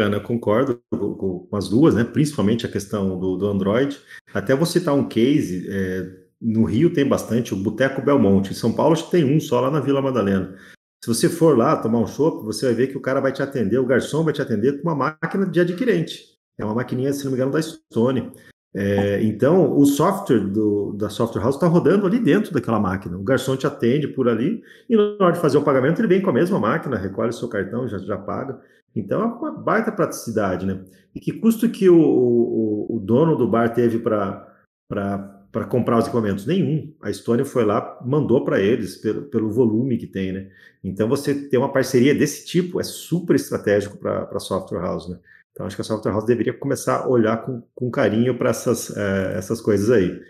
Ana, 0.00 0.20
concordo 0.20 0.82
com, 0.90 1.48
as 1.52 1.68
duas, 1.68 1.94
né? 1.94 2.02
principalmente 2.02 2.66
a 2.66 2.70
questão 2.70 3.18
do, 3.18 3.36
do 3.36 3.46
Android. 3.46 4.00
Até 4.32 4.54
vou 4.54 4.66
citar 4.66 4.92
um 4.92 5.08
case, 5.08 5.68
é, 5.70 6.23
no 6.44 6.64
Rio 6.64 6.92
tem 6.92 7.08
bastante, 7.08 7.54
o 7.54 7.56
Boteco 7.56 8.02
Belmonte. 8.02 8.52
Em 8.52 8.54
São 8.54 8.70
Paulo 8.70 8.92
acho 8.92 9.06
que 9.06 9.12
tem 9.12 9.24
um 9.24 9.40
só 9.40 9.60
lá 9.60 9.70
na 9.70 9.80
Vila 9.80 10.02
Madalena. 10.02 10.54
Se 11.02 11.08
você 11.08 11.28
for 11.28 11.56
lá 11.56 11.76
tomar 11.76 12.00
um 12.00 12.06
chopp, 12.06 12.44
você 12.44 12.66
vai 12.66 12.74
ver 12.74 12.86
que 12.88 12.98
o 12.98 13.00
cara 13.00 13.20
vai 13.20 13.32
te 13.32 13.42
atender, 13.42 13.78
o 13.78 13.86
garçom 13.86 14.22
vai 14.22 14.32
te 14.32 14.42
atender 14.42 14.80
com 14.80 14.88
uma 14.88 14.94
máquina 14.94 15.46
de 15.46 15.58
adquirente. 15.58 16.34
É 16.58 16.64
uma 16.64 16.74
maquininha, 16.74 17.12
se 17.12 17.24
não 17.24 17.32
me 17.32 17.36
engano, 17.36 17.52
da 17.52 17.62
Stone. 17.62 18.30
É, 18.76 19.22
então, 19.22 19.76
o 19.76 19.86
software 19.86 20.40
do, 20.40 20.92
da 20.94 21.08
software 21.08 21.42
house 21.42 21.54
está 21.54 21.66
rodando 21.66 22.06
ali 22.06 22.18
dentro 22.18 22.52
daquela 22.52 22.78
máquina. 22.78 23.16
O 23.16 23.22
garçom 23.22 23.56
te 23.56 23.66
atende 23.66 24.08
por 24.08 24.28
ali 24.28 24.62
e 24.88 24.96
na 24.96 25.24
hora 25.24 25.32
de 25.32 25.40
fazer 25.40 25.56
o 25.56 25.62
pagamento 25.62 26.00
ele 26.00 26.08
vem 26.08 26.20
com 26.20 26.30
a 26.30 26.34
mesma 26.34 26.58
máquina, 26.58 26.96
recolhe 26.96 27.30
o 27.30 27.32
seu 27.32 27.48
cartão, 27.48 27.88
já, 27.88 27.98
já 27.98 28.16
paga. 28.16 28.60
Então 28.94 29.22
é 29.22 29.24
uma 29.24 29.52
baita 29.52 29.92
praticidade, 29.92 30.66
né? 30.66 30.80
E 31.14 31.20
que 31.20 31.32
custo 31.32 31.68
que 31.68 31.88
o, 31.88 31.98
o, 31.98 32.96
o 32.96 33.00
dono 33.00 33.36
do 33.36 33.48
bar 33.48 33.72
teve 33.72 33.98
para 33.98 35.43
para 35.54 35.66
comprar 35.66 35.98
os 35.98 36.06
equipamentos? 36.06 36.44
Nenhum. 36.46 36.92
A 37.00 37.12
Stone 37.12 37.44
foi 37.44 37.64
lá, 37.64 37.96
mandou 38.04 38.44
para 38.44 38.60
eles 38.60 38.96
pelo, 38.96 39.22
pelo 39.26 39.52
volume 39.52 39.96
que 39.96 40.08
tem, 40.08 40.32
né? 40.32 40.50
Então 40.82 41.08
você 41.08 41.32
ter 41.32 41.56
uma 41.58 41.72
parceria 41.72 42.12
desse 42.12 42.44
tipo 42.44 42.80
é 42.80 42.82
super 42.82 43.36
estratégico 43.36 43.96
para 43.96 44.28
a 44.28 44.40
software 44.40 44.80
house, 44.80 45.08
né? 45.08 45.16
Então 45.52 45.64
acho 45.64 45.76
que 45.76 45.82
a 45.82 45.84
software 45.84 46.10
house 46.10 46.26
deveria 46.26 46.52
começar 46.52 47.04
a 47.04 47.08
olhar 47.08 47.36
com, 47.46 47.62
com 47.72 47.88
carinho 47.88 48.36
para 48.36 48.50
essas, 48.50 48.94
é, 48.96 49.38
essas 49.38 49.60
coisas 49.60 49.92
aí. 49.92 50.20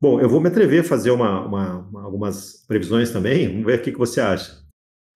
Bom, 0.00 0.18
eu 0.22 0.28
vou 0.28 0.40
me 0.40 0.48
atrever 0.48 0.80
a 0.80 0.84
fazer 0.84 1.10
uma, 1.10 1.44
uma, 1.46 1.78
uma, 1.80 2.02
algumas 2.02 2.64
previsões 2.66 3.10
também. 3.10 3.48
Vamos 3.48 3.66
ver 3.66 3.78
o 3.78 3.82
que, 3.82 3.92
que 3.92 3.98
você 3.98 4.22
acha. 4.22 4.64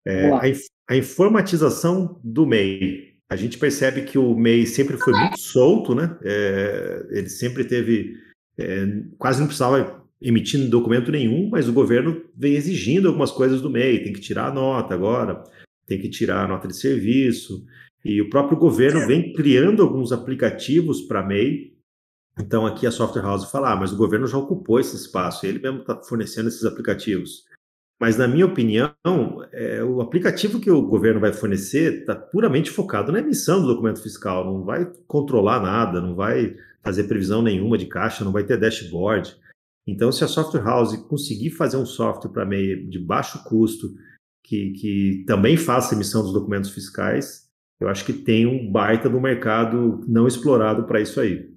É, 0.07 0.29
a, 0.29 0.43
a 0.91 0.97
informatização 0.97 2.21
do 2.23 2.47
MEI. 2.47 3.15
A 3.31 3.37
gente 3.37 3.57
percebe 3.57 4.03
que 4.03 4.19
o 4.19 4.35
MEI 4.35 4.67
sempre 4.67 4.99
foi 4.99 5.15
muito 5.15 5.39
solto, 5.39 5.95
né? 5.95 6.19
É, 6.23 7.07
ele 7.11 7.31
sempre 7.31 7.65
teve 7.65 8.17
é, 8.61 9.03
quase 9.19 9.41
não 9.41 9.47
precisava 9.47 10.01
emitir 10.21 10.69
documento 10.69 11.11
nenhum, 11.11 11.49
mas 11.49 11.69
o 11.69 11.73
governo 11.73 12.23
vem 12.37 12.55
exigindo 12.55 13.09
algumas 13.09 13.31
coisas 13.31 13.63
do 13.63 13.71
MEI, 13.71 14.05
tem 14.05 14.13
que 14.13 14.21
tirar 14.21 14.49
a 14.49 14.55
nota 14.55 14.95
agora, 14.95 15.43
tem 15.87 15.99
que 15.99 16.11
tirar 16.11 16.45
a 16.45 16.49
nota 16.49 16.69
de 16.69 16.77
serviço, 16.77 17.65
e 18.05 18.21
o 18.21 18.29
próprio 18.29 18.59
governo 18.59 19.07
vem 19.07 19.33
criando 19.33 19.83
alguns 19.83 20.13
aplicativos 20.13 21.01
para 21.03 21.27
MEI, 21.27 21.73
Então 22.39 22.67
aqui 22.67 22.87
a 22.87 22.91
Software 22.91 23.23
House 23.23 23.51
fala, 23.51 23.73
ah, 23.73 23.77
mas 23.77 23.93
o 23.93 23.97
governo 23.97 24.27
já 24.27 24.39
ocupou 24.39 24.79
esse 24.79 24.97
espaço, 24.97 25.47
ele 25.47 25.59
mesmo 25.59 25.81
está 25.81 25.97
fornecendo 26.03 26.49
esses 26.49 26.65
aplicativos. 26.65 27.45
Mas 28.01 28.17
na 28.17 28.27
minha 28.27 28.47
opinião, 28.47 28.95
é, 29.53 29.85
o 29.85 30.01
aplicativo 30.01 30.59
que 30.59 30.71
o 30.71 30.81
governo 30.81 31.21
vai 31.21 31.35
fornecer 31.35 32.01
está 32.01 32.15
puramente 32.15 32.71
focado 32.71 33.13
na 33.13 33.19
emissão 33.19 33.61
do 33.61 33.67
documento 33.67 34.03
fiscal, 34.03 34.45
não 34.45 34.65
vai 34.65 34.91
controlar 35.07 35.61
nada, 35.61 36.01
não 36.01 36.15
vai 36.15 36.57
fazer 36.83 37.05
previsão 37.05 37.43
nenhuma 37.43 37.77
de 37.77 37.87
caixa, 37.87 38.25
não 38.25 38.33
vai 38.33 38.45
ter 38.45 38.59
dashboard. 38.59 39.37
Então, 39.87 40.13
se 40.13 40.23
a 40.25 40.29
Software 40.29 40.63
House 40.63 40.97
conseguir 41.09 41.51
fazer 41.51 41.77
um 41.77 41.87
software 41.87 42.31
para 42.31 42.47
meio 42.47 42.89
de 42.89 42.99
baixo 42.99 43.43
custo, 43.45 43.95
que, 44.45 44.73
que 44.73 45.25
também 45.27 45.57
faça 45.57 45.95
emissão 45.95 46.23
dos 46.23 46.33
documentos 46.33 46.71
fiscais, 46.71 47.49
eu 47.81 47.89
acho 47.89 48.05
que 48.05 48.13
tem 48.13 48.47
um 48.47 48.71
baita 48.71 49.09
do 49.09 49.21
mercado 49.21 50.05
não 50.07 50.27
explorado 50.27 50.87
para 50.87 51.01
isso 51.01 51.21
aí. 51.21 51.51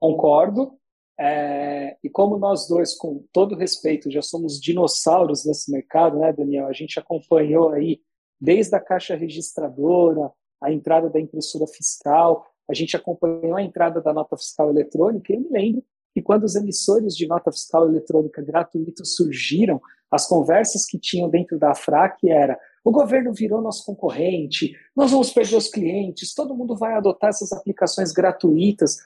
Concordo. 0.00 0.78
É, 1.18 1.98
e 2.02 2.08
como 2.08 2.38
nós 2.38 2.66
dois, 2.66 2.94
com 2.96 3.26
todo 3.30 3.54
respeito, 3.54 4.10
já 4.10 4.22
somos 4.22 4.58
dinossauros 4.58 5.44
nesse 5.44 5.70
mercado, 5.70 6.18
né, 6.18 6.32
Daniel? 6.32 6.66
A 6.66 6.72
gente 6.72 6.98
acompanhou 6.98 7.70
aí 7.70 8.00
desde 8.40 8.74
a 8.74 8.80
caixa 8.80 9.14
registradora, 9.14 10.32
a 10.62 10.72
entrada 10.72 11.10
da 11.10 11.20
impressora 11.20 11.66
fiscal, 11.66 12.46
a 12.70 12.74
gente 12.74 12.96
acompanhou 12.96 13.56
a 13.56 13.62
entrada 13.62 14.00
da 14.00 14.12
nota 14.12 14.36
fiscal 14.36 14.70
eletrônica, 14.70 15.32
e 15.32 15.36
eu 15.36 15.40
me 15.40 15.48
lembro 15.50 15.84
que 16.14 16.22
quando 16.22 16.44
os 16.44 16.56
emissores 16.56 17.16
de 17.16 17.26
nota 17.26 17.52
fiscal 17.52 17.88
eletrônica 17.88 18.42
gratuitos 18.42 19.14
surgiram, 19.14 19.80
as 20.10 20.26
conversas 20.26 20.84
que 20.84 20.98
tinham 20.98 21.28
dentro 21.28 21.58
da 21.58 21.74
FRAC 21.74 22.28
era 22.28 22.58
o 22.84 22.90
governo 22.90 23.32
virou 23.32 23.60
nosso 23.60 23.84
concorrente, 23.84 24.74
nós 24.96 25.10
vamos 25.10 25.30
perder 25.30 25.56
os 25.56 25.68
clientes, 25.68 26.34
todo 26.34 26.54
mundo 26.54 26.76
vai 26.76 26.94
adotar 26.94 27.30
essas 27.30 27.52
aplicações 27.52 28.10
gratuitas. 28.10 28.96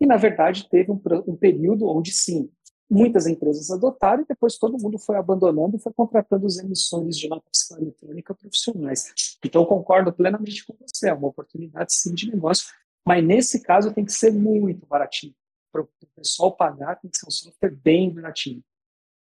E, 0.00 0.06
na 0.06 0.16
verdade, 0.16 0.68
teve 0.70 0.90
um, 0.90 1.00
um 1.26 1.36
período 1.36 1.86
onde, 1.86 2.10
sim, 2.12 2.50
muitas 2.90 3.26
empresas 3.26 3.70
adotaram 3.70 4.22
e 4.22 4.26
depois 4.26 4.58
todo 4.58 4.82
mundo 4.82 4.98
foi 4.98 5.16
abandonando 5.16 5.76
e 5.76 5.80
foi 5.80 5.92
contratando 5.92 6.46
os 6.46 6.58
emissores 6.58 7.16
de 7.16 7.28
nota 7.28 7.44
fiscal 7.54 7.78
eletrônica 7.78 8.34
profissionais. 8.34 9.12
Então, 9.44 9.64
concordo 9.66 10.12
plenamente 10.12 10.66
com 10.66 10.74
você, 10.80 11.10
é 11.10 11.12
uma 11.12 11.28
oportunidade, 11.28 11.92
sim, 11.92 12.14
de 12.14 12.30
negócio, 12.30 12.66
mas 13.06 13.24
nesse 13.24 13.62
caso 13.62 13.92
tem 13.92 14.04
que 14.04 14.12
ser 14.12 14.32
muito 14.32 14.86
baratinho. 14.86 15.34
Para 15.72 15.82
o 15.82 15.88
pessoal 16.16 16.56
pagar, 16.56 16.96
tem 16.96 17.10
que 17.10 17.18
ser 17.18 17.26
um 17.26 17.30
software 17.30 17.76
bem 17.82 18.12
baratinho. 18.12 18.62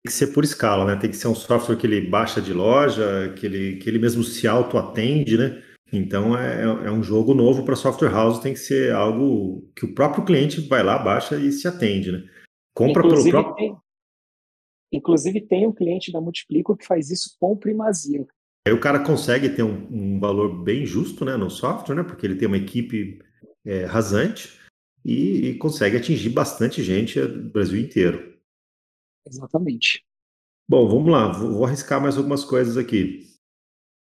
Tem 0.03 0.11
que 0.11 0.13
ser 0.13 0.27
por 0.27 0.43
escala, 0.43 0.85
né? 0.85 0.95
Tem 0.95 1.09
que 1.09 1.17
ser 1.17 1.27
um 1.27 1.35
software 1.35 1.75
que 1.75 1.85
ele 1.85 2.09
baixa 2.09 2.41
de 2.41 2.53
loja, 2.53 3.33
que 3.37 3.45
ele, 3.45 3.75
que 3.77 3.89
ele 3.89 3.99
mesmo 3.99 4.23
se 4.23 4.47
auto-atende, 4.47 5.37
né? 5.37 5.61
Então 5.91 6.37
é, 6.37 6.61
é 6.63 6.91
um 6.91 7.03
jogo 7.03 7.33
novo 7.33 7.65
para 7.65 7.75
software 7.75 8.11
house, 8.11 8.39
tem 8.39 8.53
que 8.53 8.59
ser 8.59 8.93
algo 8.93 9.67
que 9.75 9.85
o 9.85 9.93
próprio 9.93 10.23
cliente 10.23 10.61
vai 10.61 10.83
lá, 10.83 10.97
baixa 10.97 11.35
e 11.35 11.51
se 11.51 11.67
atende, 11.67 12.11
né? 12.11 12.23
Compra 12.73 13.05
inclusive, 13.05 13.31
pelo 13.31 13.43
próprio. 13.43 13.67
Tem, 13.67 13.77
inclusive 14.93 15.41
tem 15.41 15.67
um 15.67 15.73
cliente 15.73 16.11
da 16.11 16.21
Multiplico 16.21 16.77
que 16.77 16.85
faz 16.85 17.09
isso 17.09 17.35
com 17.39 17.57
primazia. 17.57 18.25
Aí 18.67 18.73
o 18.73 18.79
cara 18.79 18.99
consegue 18.99 19.49
ter 19.49 19.63
um, 19.63 19.87
um, 19.91 20.19
valor 20.19 20.63
bem 20.63 20.85
justo 20.85 21.25
né, 21.25 21.35
no 21.35 21.49
software, 21.49 21.95
né? 21.95 22.03
Porque 22.03 22.25
ele 22.25 22.35
tem 22.35 22.47
uma 22.47 22.57
equipe 22.57 23.19
é, 23.65 23.85
rasante 23.85 24.59
e, 25.03 25.49
e 25.49 25.57
consegue 25.57 25.97
atingir 25.97 26.29
bastante 26.29 26.83
gente 26.83 27.19
do 27.21 27.49
Brasil 27.49 27.79
inteiro. 27.79 28.37
Exatamente. 29.27 30.03
Bom, 30.67 30.87
vamos 30.87 31.11
lá, 31.11 31.31
vou, 31.31 31.53
vou 31.53 31.65
arriscar 31.65 32.01
mais 32.01 32.17
algumas 32.17 32.43
coisas 32.43 32.77
aqui. 32.77 33.27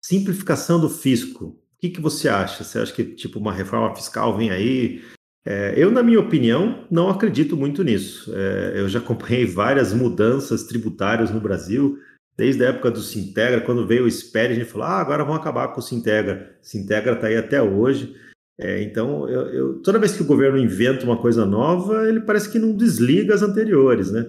Simplificação 0.05 0.81
do 0.81 0.91
fisco. 0.91 1.47
O 1.47 1.79
que, 1.79 1.91
que 1.91 2.01
você 2.01 2.29
acha? 2.29 2.63
Você 2.63 2.79
acha 2.79 2.93
que 2.93 3.05
tipo 3.05 3.39
uma 3.39 3.53
reforma 3.53 3.95
fiscal 3.95 4.37
vem 4.37 4.51
aí? 4.51 5.03
É, 5.45 5.75
eu, 5.77 5.91
na 5.91 6.03
minha 6.03 6.21
opinião, 6.21 6.87
não 6.91 7.09
acredito 7.09 7.57
muito 7.57 7.83
nisso. 7.83 8.33
É, 8.35 8.81
eu 8.81 8.89
já 8.89 9.01
acompanhei 9.01 9.45
várias 9.45 9.93
mudanças 9.93 10.65
tributárias 10.65 11.31
no 11.31 11.41
Brasil, 11.41 11.99
desde 12.37 12.65
a 12.65 12.69
época 12.69 12.91
do 12.91 13.01
Sintegra, 13.01 13.61
quando 13.61 13.87
veio 13.87 14.05
o 14.05 14.11
SPED, 14.11 14.53
a 14.53 14.57
gente 14.57 14.71
falou, 14.71 14.87
ah, 14.87 15.01
agora 15.01 15.25
vão 15.25 15.35
acabar 15.35 15.69
com 15.69 15.81
o 15.81 15.83
Sintegra. 15.83 16.57
Sintegra 16.61 17.15
está 17.15 17.27
aí 17.27 17.37
até 17.37 17.61
hoje. 17.61 18.15
É, 18.63 18.81
então, 18.81 19.29
eu, 19.29 19.49
eu, 19.49 19.83
toda 19.83 19.99
vez 19.99 20.13
que 20.13 20.23
o 20.23 20.27
governo 20.27 20.57
inventa 20.57 21.05
uma 21.05 21.21
coisa 21.21 21.45
nova, 21.45 22.09
ele 22.09 22.21
parece 22.21 22.49
que 22.49 22.61
não 22.61 22.77
desliga 22.77 23.35
as 23.35 23.43
anteriores, 23.43 24.13
né? 24.13 24.25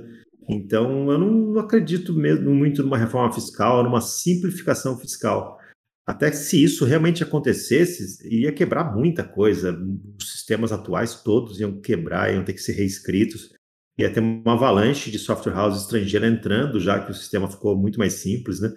Então, 0.49 1.11
eu 1.11 1.19
não 1.19 1.59
acredito 1.59 2.11
mesmo 2.13 2.51
muito 2.51 2.81
numa 2.81 2.97
reforma 2.97 3.31
fiscal, 3.31 3.84
numa 3.84 4.01
simplificação 4.01 4.97
fiscal. 4.97 5.59
Até 6.05 6.31
se 6.31 6.61
isso 6.61 6.84
realmente 6.84 7.21
acontecesse, 7.21 8.27
ia 8.27 8.51
quebrar 8.51 8.95
muita 8.95 9.23
coisa. 9.23 9.79
Os 10.19 10.31
sistemas 10.31 10.71
atuais 10.71 11.21
todos 11.21 11.59
iam 11.59 11.79
quebrar, 11.79 12.34
iam 12.34 12.43
ter 12.43 12.53
que 12.53 12.61
ser 12.61 12.73
reescritos. 12.73 13.53
Ia 13.99 14.11
ter 14.11 14.19
uma 14.19 14.53
avalanche 14.53 15.11
de 15.11 15.19
software 15.19 15.53
house 15.53 15.79
estrangeira 15.79 16.27
entrando, 16.27 16.79
já 16.79 16.99
que 16.99 17.11
o 17.11 17.15
sistema 17.15 17.47
ficou 17.47 17.77
muito 17.77 17.99
mais 17.99 18.13
simples, 18.13 18.59
né? 18.59 18.73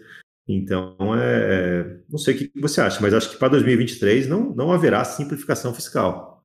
Então, 0.49 0.97
é, 1.15 2.01
não 2.09 2.19
sei 2.19 2.35
o 2.35 2.39
que 2.39 2.61
você 2.61 2.81
acha, 2.81 3.01
mas 3.01 3.13
acho 3.13 3.31
que 3.31 3.39
para 3.39 3.49
2023 3.49 4.29
não, 4.29 4.55
não 4.55 4.71
haverá 4.71 5.05
simplificação 5.05 5.75
fiscal. 5.75 6.45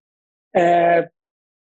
É, 0.55 1.09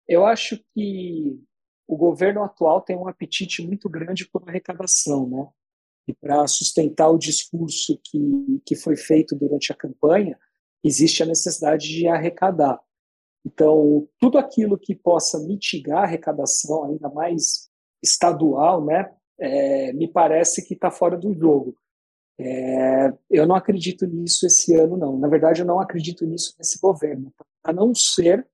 eu 0.07 0.27
acho 0.27 0.59
que 0.75 1.41
o 1.87 1.97
governo 1.97 2.43
atual 2.43 2.83
tem 2.83 2.97
um 2.97 3.09
apetite 3.09 3.67
muito 3.67 3.89
grande 3.89 4.29
por 4.29 4.47
arrecadação, 4.47 5.29
né? 5.29 5.49
E 6.07 6.15
para 6.15 6.47
sustentar 6.47 7.09
o 7.09 7.19
discurso 7.19 7.99
que, 8.05 8.61
que 8.65 8.77
foi 8.77 8.97
feito 8.97 9.35
durante 9.35 9.73
a 9.73 9.77
campanha, 9.77 10.39
existe 10.85 11.23
a 11.23 11.27
necessidade 11.27 11.89
de 11.89 12.07
arrecadar. 12.07 12.79
Então, 13.45 14.07
tudo 14.19 14.39
aquilo 14.39 14.79
que 14.79 14.95
possa 14.95 15.39
mitigar 15.41 16.01
a 16.01 16.03
arrecadação, 16.03 16.85
ainda 16.85 17.09
mais 17.09 17.71
estadual, 18.03 18.85
né, 18.85 19.11
é, 19.39 19.93
me 19.93 20.09
parece 20.09 20.67
que 20.67 20.75
está 20.75 20.91
fora 20.91 21.17
do 21.17 21.33
jogo. 21.35 21.77
É, 22.41 23.13
eu 23.29 23.47
não 23.47 23.57
acredito 23.57 24.07
nisso 24.07 24.47
esse 24.47 24.75
ano, 24.75 24.97
não. 24.97 25.19
Na 25.19 25.29
verdade, 25.29 25.61
eu 25.61 25.67
não 25.67 25.81
acredito 25.81 26.25
nisso 26.25 26.55
nesse 26.59 26.79
governo, 26.79 27.33
a 27.65 27.73
não 27.73 27.95
ser 27.95 28.47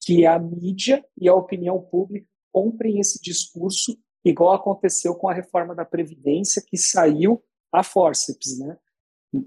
que 0.00 0.24
a 0.24 0.38
mídia 0.38 1.04
e 1.16 1.28
a 1.28 1.34
opinião 1.34 1.80
pública 1.80 2.26
comprem 2.52 2.98
esse 3.00 3.20
discurso, 3.20 3.98
igual 4.24 4.54
aconteceu 4.54 5.14
com 5.14 5.28
a 5.28 5.34
reforma 5.34 5.74
da 5.74 5.84
Previdência, 5.84 6.62
que 6.66 6.78
saiu 6.78 7.42
a 7.70 7.82
forceps. 7.82 8.58
Né? 8.58 8.78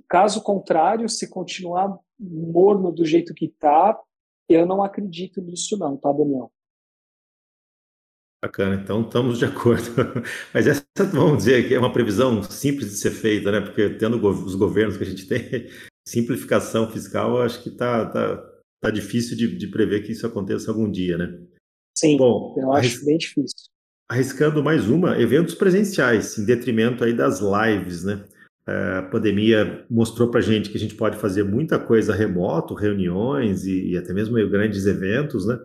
Caso 0.08 0.44
contrário, 0.44 1.10
se 1.10 1.28
continuar 1.28 1.98
morno 2.20 2.92
do 2.92 3.06
jeito 3.06 3.34
que 3.34 3.46
está, 3.46 4.00
eu 4.48 4.66
não 4.66 4.84
acredito 4.84 5.42
nisso 5.42 5.78
não, 5.78 5.98
tá, 5.98 6.12
Daniel? 6.12 6.52
Bacana, 8.42 8.76
então 8.76 9.02
estamos 9.02 9.38
de 9.38 9.46
acordo. 9.46 9.84
Mas 10.54 10.66
essa, 10.66 10.86
vamos 11.12 11.40
dizer, 11.40 11.68
que 11.68 11.76
é 11.76 11.80
uma 11.80 11.92
previsão 11.92 12.42
simples 12.42 12.90
de 12.90 12.98
ser 12.98 13.12
feita, 13.12 13.52
né? 13.52 13.60
Porque 13.60 13.90
tendo 13.90 14.26
os 14.26 14.56
governos 14.56 14.96
que 14.96 15.04
a 15.04 15.08
gente 15.08 15.28
tem, 15.30 15.68
simplificação 16.08 16.90
fiscal, 16.90 17.42
acho 17.42 17.62
que 17.62 17.70
está 17.70 18.06
tá, 18.06 18.50
tá 18.82 18.90
difícil 18.90 19.36
de, 19.36 19.58
de 19.58 19.68
prever 19.68 20.04
que 20.04 20.14
isso 20.14 20.26
aconteça 20.26 20.72
algum 20.72 20.90
dia, 20.90 21.18
né? 21.18 21.38
Sim, 21.98 22.16
Bom, 22.16 22.56
eu 22.58 22.72
acho 22.72 22.88
arris... 22.88 23.06
bem 23.06 23.18
difícil. 23.18 23.68
Arriscando 24.10 24.64
mais 24.64 24.90
uma, 24.90 25.20
eventos 25.20 25.54
presenciais, 25.54 26.38
em 26.38 26.46
detrimento 26.46 27.04
aí 27.04 27.14
das 27.14 27.42
lives, 27.42 28.06
né? 28.06 28.24
É, 28.66 28.98
a 29.00 29.04
pandemia 29.04 29.86
mostrou 29.90 30.32
para 30.32 30.42
gente 30.42 30.70
que 30.70 30.78
a 30.78 30.80
gente 30.80 30.96
pode 30.96 31.18
fazer 31.18 31.44
muita 31.44 31.78
coisa 31.78 32.16
remoto, 32.16 32.74
reuniões 32.74 33.66
e, 33.66 33.92
e 33.92 33.98
até 33.98 34.14
mesmo 34.14 34.36
grandes 34.50 34.86
eventos, 34.86 35.46
né? 35.46 35.60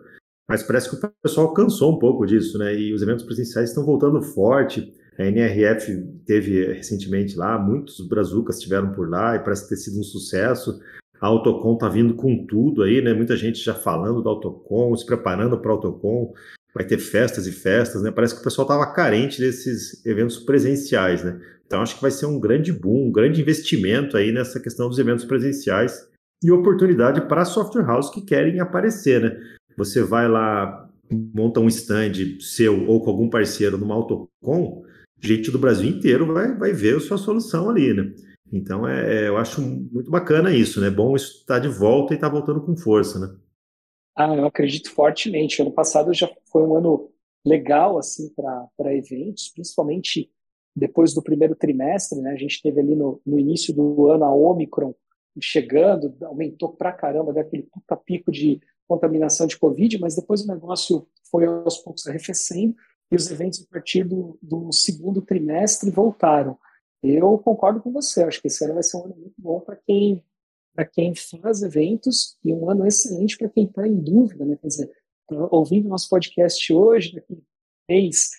Mas 0.47 0.61
parece 0.61 0.89
que 0.89 0.95
o 0.95 1.11
pessoal 1.21 1.53
cansou 1.53 1.95
um 1.95 1.99
pouco 1.99 2.25
disso, 2.25 2.57
né? 2.57 2.75
E 2.75 2.93
os 2.93 3.01
eventos 3.01 3.25
presenciais 3.25 3.69
estão 3.69 3.85
voltando 3.85 4.21
forte. 4.21 4.93
A 5.17 5.25
NRF 5.25 6.03
teve 6.25 6.73
recentemente 6.73 7.37
lá, 7.37 7.57
muitos 7.57 8.05
brazucas 8.07 8.57
estiveram 8.57 8.91
por 8.91 9.09
lá 9.09 9.35
e 9.35 9.39
parece 9.39 9.67
ter 9.67 9.77
sido 9.77 9.99
um 9.99 10.03
sucesso. 10.03 10.79
A 11.19 11.27
Autocom 11.27 11.73
está 11.73 11.87
vindo 11.87 12.13
com 12.13 12.45
tudo 12.45 12.83
aí, 12.83 13.01
né? 13.01 13.13
Muita 13.13 13.35
gente 13.35 13.63
já 13.63 13.73
falando 13.73 14.21
da 14.21 14.29
Autocom, 14.29 14.95
se 14.95 15.05
preparando 15.05 15.57
para 15.57 15.71
a 15.71 15.73
Autocom. 15.73 16.33
Vai 16.73 16.85
ter 16.85 16.97
festas 16.97 17.47
e 17.47 17.51
festas, 17.51 18.03
né? 18.03 18.11
Parece 18.11 18.35
que 18.35 18.41
o 18.41 18.43
pessoal 18.43 18.67
estava 18.67 18.93
carente 18.93 19.39
desses 19.39 20.05
eventos 20.05 20.37
presenciais, 20.37 21.23
né? 21.23 21.39
Então 21.65 21.81
acho 21.81 21.95
que 21.95 22.01
vai 22.01 22.11
ser 22.11 22.25
um 22.25 22.39
grande 22.39 22.71
boom, 22.71 23.07
um 23.07 23.11
grande 23.11 23.41
investimento 23.41 24.17
aí 24.17 24.31
nessa 24.31 24.59
questão 24.59 24.89
dos 24.89 24.99
eventos 24.99 25.25
presenciais 25.25 26.07
e 26.43 26.51
oportunidade 26.51 27.21
para 27.21 27.45
software 27.45 27.89
houses 27.89 28.11
que 28.11 28.21
querem 28.21 28.59
aparecer, 28.59 29.21
né? 29.21 29.54
Você 29.77 30.03
vai 30.03 30.27
lá, 30.27 30.89
monta 31.11 31.59
um 31.59 31.67
stand 31.67 32.39
seu 32.39 32.87
ou 32.87 33.01
com 33.01 33.09
algum 33.09 33.29
parceiro 33.29 33.77
numa 33.77 33.95
Autocom, 33.95 34.83
gente 35.21 35.51
do 35.51 35.59
Brasil 35.59 35.89
inteiro 35.89 36.33
vai, 36.33 36.55
vai 36.55 36.73
ver 36.73 36.97
a 36.97 36.99
sua 36.99 37.17
solução 37.17 37.69
ali, 37.69 37.93
né? 37.93 38.13
Então, 38.51 38.87
é, 38.87 39.23
é, 39.23 39.27
eu 39.27 39.37
acho 39.37 39.61
muito 39.61 40.09
bacana 40.09 40.53
isso, 40.53 40.79
né? 40.79 40.89
Bom 40.89 41.15
isso 41.15 41.39
estar 41.39 41.55
tá 41.55 41.59
de 41.59 41.67
volta 41.67 42.13
e 42.13 42.15
estar 42.15 42.29
tá 42.29 42.33
voltando 42.33 42.61
com 42.61 42.77
força, 42.77 43.19
né? 43.19 43.35
Ah, 44.15 44.33
eu 44.33 44.45
acredito 44.45 44.91
fortemente. 44.91 45.61
Ano 45.61 45.71
passado 45.71 46.13
já 46.13 46.29
foi 46.51 46.61
um 46.63 46.75
ano 46.75 47.11
legal, 47.45 47.97
assim, 47.97 48.29
para 48.33 48.95
eventos, 48.95 49.49
principalmente 49.49 50.31
depois 50.75 51.13
do 51.13 51.21
primeiro 51.21 51.55
trimestre, 51.55 52.19
né? 52.21 52.31
A 52.31 52.37
gente 52.37 52.61
teve 52.61 52.79
ali 52.79 52.95
no, 52.95 53.21
no 53.25 53.39
início 53.39 53.73
do 53.73 54.09
ano 54.09 54.25
a 54.25 54.33
Omicron 54.33 54.93
chegando, 55.41 56.15
aumentou 56.23 56.69
pra 56.69 56.93
caramba, 56.93 57.33
daquele 57.33 57.63
puta 57.63 57.97
pico 57.97 58.31
de, 58.31 58.61
contaminação 58.87 59.47
de 59.47 59.57
Covid, 59.57 59.99
mas 59.99 60.15
depois 60.15 60.41
o 60.41 60.47
negócio 60.47 61.07
foi 61.29 61.45
aos 61.45 61.77
poucos 61.77 62.05
arrefecendo 62.07 62.75
e 63.11 63.15
os 63.15 63.29
eventos 63.29 63.61
a 63.61 63.65
partir 63.71 64.03
do, 64.03 64.37
do 64.41 64.71
segundo 64.71 65.21
trimestre 65.21 65.91
voltaram. 65.91 66.57
Eu 67.03 67.37
concordo 67.37 67.81
com 67.81 67.91
você, 67.91 68.23
acho 68.23 68.41
que 68.41 68.47
esse 68.47 68.63
ano 68.63 68.73
vai 68.73 68.83
ser 68.83 68.97
um 68.97 69.05
ano 69.05 69.15
muito 69.15 69.35
bom 69.37 69.59
para 69.59 69.75
quem 69.75 70.23
para 70.73 70.85
quem 70.85 71.13
faz 71.15 71.63
eventos 71.63 72.37
e 72.43 72.51
um 72.51 72.69
ano 72.69 72.85
excelente 72.85 73.37
para 73.37 73.47
quem 73.47 73.63
está 73.63 73.87
em 73.87 73.95
dúvida, 73.95 74.43
né? 74.43 74.57
Quer 74.57 74.67
dizer, 74.67 74.91
tá 75.25 75.47
ouvindo 75.49 75.87
nosso 75.87 76.09
podcast 76.09 76.73
hoje, 76.73 77.13
daqui 77.13 77.33
a 77.33 77.93
mês, 77.93 78.31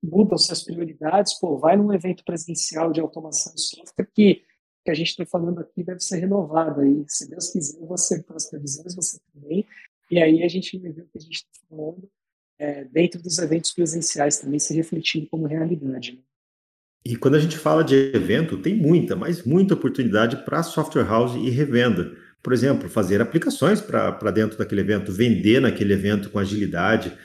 mudam 0.00 0.38
suas 0.38 0.62
prioridades, 0.62 1.34
pô, 1.34 1.58
vai 1.58 1.76
num 1.76 1.92
evento 1.92 2.24
presencial 2.24 2.92
de 2.92 3.00
automação 3.00 3.52
de 3.54 3.62
software 3.62 4.08
que, 4.14 4.42
que 4.84 4.90
a 4.90 4.94
gente 4.94 5.08
está 5.08 5.26
falando 5.26 5.60
aqui 5.60 5.82
deve 5.82 6.00
ser 6.00 6.18
renovado 6.18 6.80
aí. 6.80 7.04
Se 7.08 7.28
Deus 7.28 7.50
quiser, 7.50 7.80
você 7.80 8.22
para 8.22 8.36
as 8.36 8.48
previsões, 8.48 8.94
você 8.94 9.18
também. 9.32 9.66
E 10.10 10.18
aí 10.18 10.42
a 10.42 10.48
gente 10.48 10.76
ver 10.78 10.90
o 10.90 10.94
que 10.94 11.18
a 11.18 11.20
gente 11.20 11.36
está 11.36 11.48
falando 11.68 12.08
é, 12.58 12.84
dentro 12.84 13.22
dos 13.22 13.38
eventos 13.38 13.72
presenciais 13.72 14.38
também 14.38 14.58
se 14.58 14.74
refletindo 14.74 15.26
como 15.28 15.46
realidade. 15.46 16.12
Né? 16.12 16.18
E 17.04 17.16
quando 17.16 17.36
a 17.36 17.40
gente 17.40 17.56
fala 17.56 17.82
de 17.82 17.94
evento, 18.14 18.58
tem 18.58 18.74
muita, 18.74 19.16
mas 19.16 19.44
muita 19.44 19.74
oportunidade 19.74 20.44
para 20.44 20.62
software 20.62 21.06
house 21.06 21.34
e 21.36 21.48
revenda. 21.48 22.12
Por 22.42 22.52
exemplo, 22.52 22.88
fazer 22.88 23.20
aplicações 23.20 23.80
para 23.80 24.30
dentro 24.30 24.58
daquele 24.58 24.82
evento, 24.82 25.12
vender 25.12 25.60
naquele 25.60 25.94
evento 25.94 26.30
com 26.30 26.38
agilidade. 26.38 27.16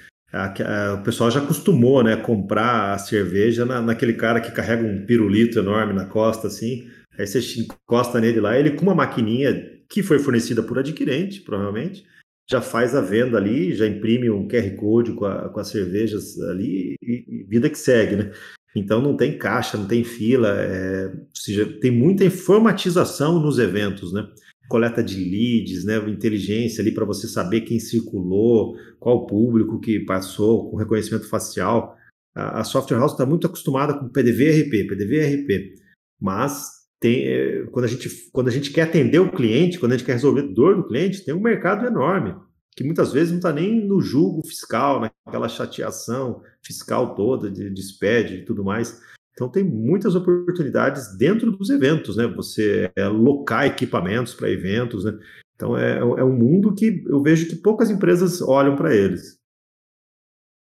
O 1.00 1.04
pessoal 1.04 1.32
já 1.32 1.42
acostumou, 1.42 2.04
né, 2.04 2.18
comprar 2.18 2.94
a 2.94 2.98
cerveja 2.98 3.66
na, 3.66 3.82
naquele 3.82 4.14
cara 4.14 4.42
que 4.42 4.52
carrega 4.52 4.86
um 4.86 5.06
pirulito 5.06 5.60
enorme 5.60 5.94
na 5.94 6.06
costa, 6.06 6.48
assim. 6.48 6.90
Aí 7.18 7.26
você 7.26 7.40
encosta 7.62 8.20
nele 8.20 8.42
lá, 8.42 8.58
ele 8.58 8.72
com 8.72 8.84
uma 8.84 8.96
maquininha 8.96 9.72
que 9.90 10.04
foi 10.04 10.20
fornecida 10.20 10.62
por 10.62 10.80
adquirente, 10.80 11.42
provavelmente, 11.42 12.06
já 12.50 12.62
faz 12.62 12.96
a 12.96 13.02
venda 13.02 13.38
ali, 13.38 13.74
já 13.74 13.88
imprime 13.88 14.30
um 14.30 14.48
QR 14.48 14.76
Code 14.76 15.14
com, 15.14 15.26
a, 15.26 15.50
com 15.50 15.60
as 15.60 15.70
cervejas 15.70 16.40
ali 16.42 16.96
e, 17.02 17.26
e 17.28 17.44
vida 17.44 17.70
que 17.70 17.78
segue, 17.78 18.16
né? 18.16 18.32
Então 18.76 19.02
não 19.02 19.16
tem 19.16 19.38
caixa, 19.38 19.78
não 19.78 19.88
tem 19.88 20.04
fila, 20.04 20.50
é, 20.50 21.08
ou 21.08 21.28
seja, 21.34 21.66
tem 21.80 21.92
muita 21.92 22.26
informatização 22.26 23.40
nos 23.40 23.58
eventos, 23.58 24.12
né? 24.14 24.28
Coleta 24.68 25.02
de 25.04 25.16
leads, 25.16 25.86
né? 25.86 25.98
Inteligência 26.10 26.82
ali 26.82 26.92
para 26.92 27.06
você 27.06 27.28
saber 27.28 27.62
quem 27.62 27.80
circulou, 27.80 28.76
qual 29.00 29.26
público 29.26 29.80
que 29.80 30.02
passou, 30.02 30.70
com 30.70 30.78
reconhecimento 30.78 31.28
facial. 31.30 31.96
A, 32.36 32.60
a 32.60 32.64
Software 32.64 33.00
House 33.00 33.14
está 33.14 33.26
muito 33.26 33.48
acostumada 33.48 33.98
com 33.98 34.10
PDV 34.10 34.64
RP, 34.64 34.88
PDV 34.88 35.36
RP, 35.36 35.74
mas 36.20 36.75
tem, 37.06 37.28
é, 37.28 37.66
quando, 37.68 37.86
a 37.86 37.88
gente, 37.88 38.10
quando 38.32 38.48
a 38.48 38.52
gente 38.52 38.72
quer 38.72 38.82
atender 38.82 39.20
o 39.20 39.32
cliente, 39.32 39.78
quando 39.80 39.92
a 39.92 39.98
gente 39.98 40.08
quer 40.08 40.14
resolver 40.14 40.42
a 40.42 40.48
dor 40.48 40.76
do 40.76 40.88
cliente, 40.88 41.24
tem 41.24 41.36
um 41.36 41.40
mercado 41.40 41.86
enorme 41.86 42.36
que 42.76 42.84
muitas 42.84 43.14
vezes 43.14 43.30
não 43.30 43.38
está 43.38 43.54
nem 43.54 43.86
no 43.86 44.02
julgo 44.02 44.46
fiscal, 44.46 45.00
naquela 45.00 45.48
chateação 45.48 46.42
fiscal 46.62 47.16
toda 47.16 47.50
de, 47.50 47.70
de 47.70 47.82
SPED 47.82 48.34
e 48.34 48.46
tudo 48.46 48.66
mais. 48.66 49.00
Então 49.32 49.48
tem 49.48 49.64
muitas 49.64 50.16
oportunidades 50.16 51.16
dentro 51.16 51.52
dos 51.52 51.70
eventos, 51.70 52.18
né? 52.18 52.28
Você 52.36 52.92
é, 52.96 53.08
locar 53.08 53.66
equipamentos 53.66 54.34
para 54.34 54.50
eventos, 54.50 55.06
né? 55.06 55.18
Então 55.56 55.78
é, 55.78 56.00
é 56.00 56.24
um 56.24 56.36
mundo 56.36 56.74
que 56.74 57.06
eu 57.08 57.22
vejo 57.22 57.48
que 57.48 57.56
poucas 57.56 57.90
empresas 57.90 58.42
olham 58.42 58.76
para 58.76 58.94
eles. 58.94 59.38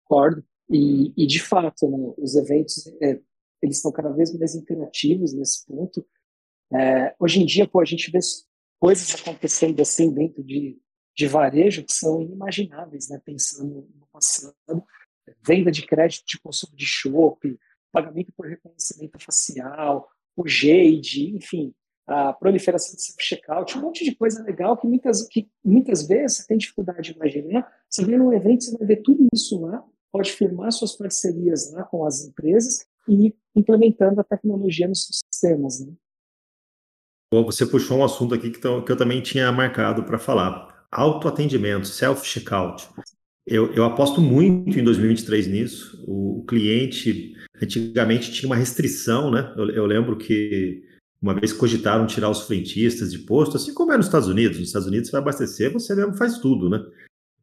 Concordo. 0.06 0.44
E, 0.70 1.12
e, 1.18 1.28
de 1.28 1.42
fato, 1.42 1.90
né, 1.90 2.14
os 2.18 2.36
eventos 2.36 2.88
é, 3.02 3.20
eles 3.62 3.78
estão 3.78 3.92
cada 3.92 4.10
vez 4.10 4.34
mais 4.38 4.56
interativos 4.56 5.34
nesse 5.34 5.66
ponto. 5.66 6.06
É, 6.74 7.16
hoje 7.20 7.42
em 7.42 7.46
dia, 7.46 7.68
pô, 7.68 7.82
a 7.82 7.86
gente 7.86 8.10
vê 8.12 8.20
coisas 8.80 9.14
acontecendo 9.16 9.82
assim 9.82 10.14
dentro 10.14 10.44
de 10.44 10.80
de 11.16 11.28
varejo 11.28 11.84
que 11.84 11.94
são 11.94 12.22
inimagináveis, 12.22 13.10
né? 13.10 13.22
pensando 13.24 13.88
no 13.98 14.08
passado. 14.12 14.54
Venda 15.42 15.72
de 15.72 15.86
crédito 15.86 16.26
de 16.28 16.40
consumo 16.40 16.76
de 16.76 16.86
shopping, 16.86 17.58
pagamento 17.92 18.32
por 18.36 18.48
reconhecimento 18.48 19.18
facial, 19.20 20.08
o 20.36 20.48
Jade, 20.48 21.36
enfim, 21.36 21.74
a 22.06 22.34
proliferação 22.34 22.96
de 22.96 23.02
self-checkout, 23.02 23.78
um 23.78 23.82
monte 23.82 24.04
de 24.04 24.14
coisa 24.14 24.44
legal 24.44 24.78
que 24.78 24.86
muitas, 24.86 25.28
que 25.28 25.50
muitas 25.64 26.06
vezes 26.06 26.38
você 26.38 26.48
tem 26.48 26.58
dificuldade 26.58 27.12
de 27.12 27.16
imaginar. 27.16 27.72
Você 27.90 28.06
vê 28.06 28.18
num 28.18 28.34
evento, 28.34 28.66
você 28.66 28.78
vai 28.78 28.88
ver 28.88 29.02
tudo 29.02 29.26
isso 29.34 29.60
lá, 29.62 29.84
pode 30.12 30.32
firmar 30.32 30.72
suas 30.72 30.96
parcerias 30.96 31.72
lá 31.72 31.84
com 31.86 32.06
as 32.06 32.26
empresas 32.26 32.86
e 33.08 33.28
ir 33.28 33.36
implementando 33.56 34.20
a 34.20 34.24
tecnologia 34.24 34.88
nos 34.88 35.08
sistemas. 35.08 35.80
Né? 35.80 35.94
Bom, 37.36 37.44
você 37.44 37.66
puxou 37.66 37.98
um 37.98 38.06
assunto 38.06 38.34
aqui 38.34 38.50
que, 38.50 38.62
que 38.62 38.92
eu 38.92 38.96
também 38.96 39.20
tinha 39.20 39.52
marcado 39.52 40.04
para 40.04 40.18
falar 40.18 40.86
autoatendimento, 40.90 41.86
self-checkout. 41.86 42.88
Eu, 43.46 43.74
eu, 43.74 43.84
aposto 43.84 44.22
muito 44.22 44.80
em 44.80 44.84
2023 44.86 45.48
nisso. 45.48 46.02
O, 46.08 46.46
cliente, 46.48 47.36
antigamente, 47.62 48.32
tinha 48.32 48.48
uma 48.48 48.56
restrição, 48.56 49.30
né? 49.30 49.54
Eu, 49.58 49.70
eu, 49.70 49.86
lembro 49.86 50.16
que 50.18 50.82
uma 51.22 51.34
vez 51.34 51.52
cogitaram 51.52 52.08
tirar 52.08 52.30
os 52.30 52.44
frentistas 52.44 53.12
de 53.12 53.20
posto, 53.20 53.58
assim 53.58 53.74
como 53.74 53.92
é 53.92 53.98
nos 53.98 54.06
Estados 54.06 54.30
Unidos. 54.30 54.58
Nos 54.58 54.68
Estados 54.68 54.88
Unidos, 54.88 55.10
você 55.10 55.12
vai 55.12 55.22
abastecer, 55.22 55.74
você 55.74 55.94
mesmo 55.94 56.16
faz 56.16 56.38
tudo, 56.38 56.70
né? 56.70 56.82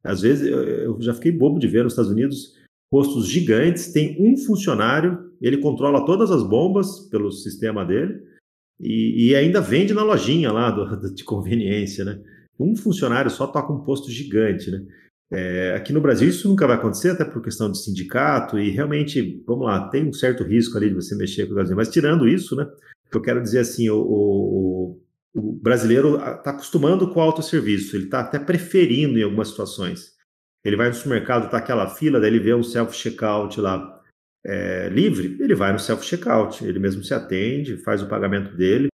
Às 0.03 0.23
vezes, 0.23 0.49
eu, 0.49 0.63
eu 0.63 1.03
já 1.03 1.13
fiquei 1.13 1.33
bobo 1.33 1.59
de 1.59 1.69
ver 1.69 1.85
nos 1.85 1.93
Estados 1.93 2.11
Unidos 2.11 2.55
postos 2.91 3.29
gigantes, 3.29 3.93
tem 3.93 4.17
um 4.19 4.39
funcionário, 4.39 5.33
ele 5.39 5.59
controla 5.59 6.07
todas 6.07 6.31
as 6.31 6.43
bombas 6.43 7.01
pelo 7.11 7.31
sistema 7.31 7.85
dele 7.85 8.32
e, 8.83 9.29
e 9.29 9.35
ainda 9.35 9.61
vende 9.61 9.95
na 9.95 10.03
lojinha 10.03 10.51
lá 10.53 10.71
do, 10.71 11.15
de 11.15 11.25
conveniência, 11.25 12.05
né? 12.05 12.19
um 12.59 12.77
funcionário 12.77 13.31
só 13.31 13.47
toca 13.47 13.73
um 13.73 13.83
posto 13.85 14.11
gigante, 14.11 14.71
né? 14.71 14.83
É, 15.35 15.75
aqui 15.75 15.95
no 15.95 16.01
Brasil 16.01 16.29
isso 16.29 16.47
nunca 16.47 16.67
vai 16.67 16.77
acontecer, 16.77 17.11
até 17.11 17.25
por 17.25 17.43
questão 17.43 17.71
de 17.71 17.83
sindicato, 17.83 18.59
e 18.59 18.71
realmente, 18.71 19.43
vamos 19.47 19.65
lá, 19.65 19.89
tem 19.89 20.07
um 20.07 20.13
certo 20.13 20.45
risco 20.45 20.77
ali 20.77 20.91
de 20.91 20.95
você 20.95 21.17
mexer 21.17 21.47
com 21.47 21.53
o 21.53 21.55
Brasil. 21.55 21.75
Mas 21.75 21.89
tirando 21.89 22.29
isso, 22.29 22.55
né? 22.55 22.67
Eu 23.11 23.21
quero 23.21 23.43
dizer 23.43 23.61
assim, 23.61 23.89
o, 23.89 23.97
o, 23.97 25.01
o 25.35 25.53
brasileiro 25.53 26.17
está 26.17 26.51
acostumando 26.51 27.11
com 27.11 27.19
o 27.19 27.23
autosserviço, 27.23 27.97
ele 27.97 28.05
está 28.05 28.21
até 28.21 28.39
preferindo 28.39 29.19
em 29.19 29.23
algumas 29.23 29.49
situações. 29.49 30.13
Ele 30.63 30.77
vai 30.77 30.89
no 30.89 30.95
supermercado, 30.95 31.47
está 31.47 31.57
aquela 31.57 31.89
fila, 31.89 32.21
daí 32.21 32.29
ele 32.29 32.39
vê 32.39 32.55
um 32.55 32.63
self-checkout 32.63 33.59
lá 33.59 34.02
é, 34.45 34.89
livre, 34.89 35.37
ele 35.41 35.55
vai 35.55 35.73
no 35.73 35.79
self-checkout, 35.79 36.65
ele 36.65 36.79
mesmo 36.79 37.03
se 37.05 37.15
atende, 37.15 37.77
faz 37.79 38.03
o 38.03 38.09
pagamento 38.09 38.57
dele, 38.57 38.89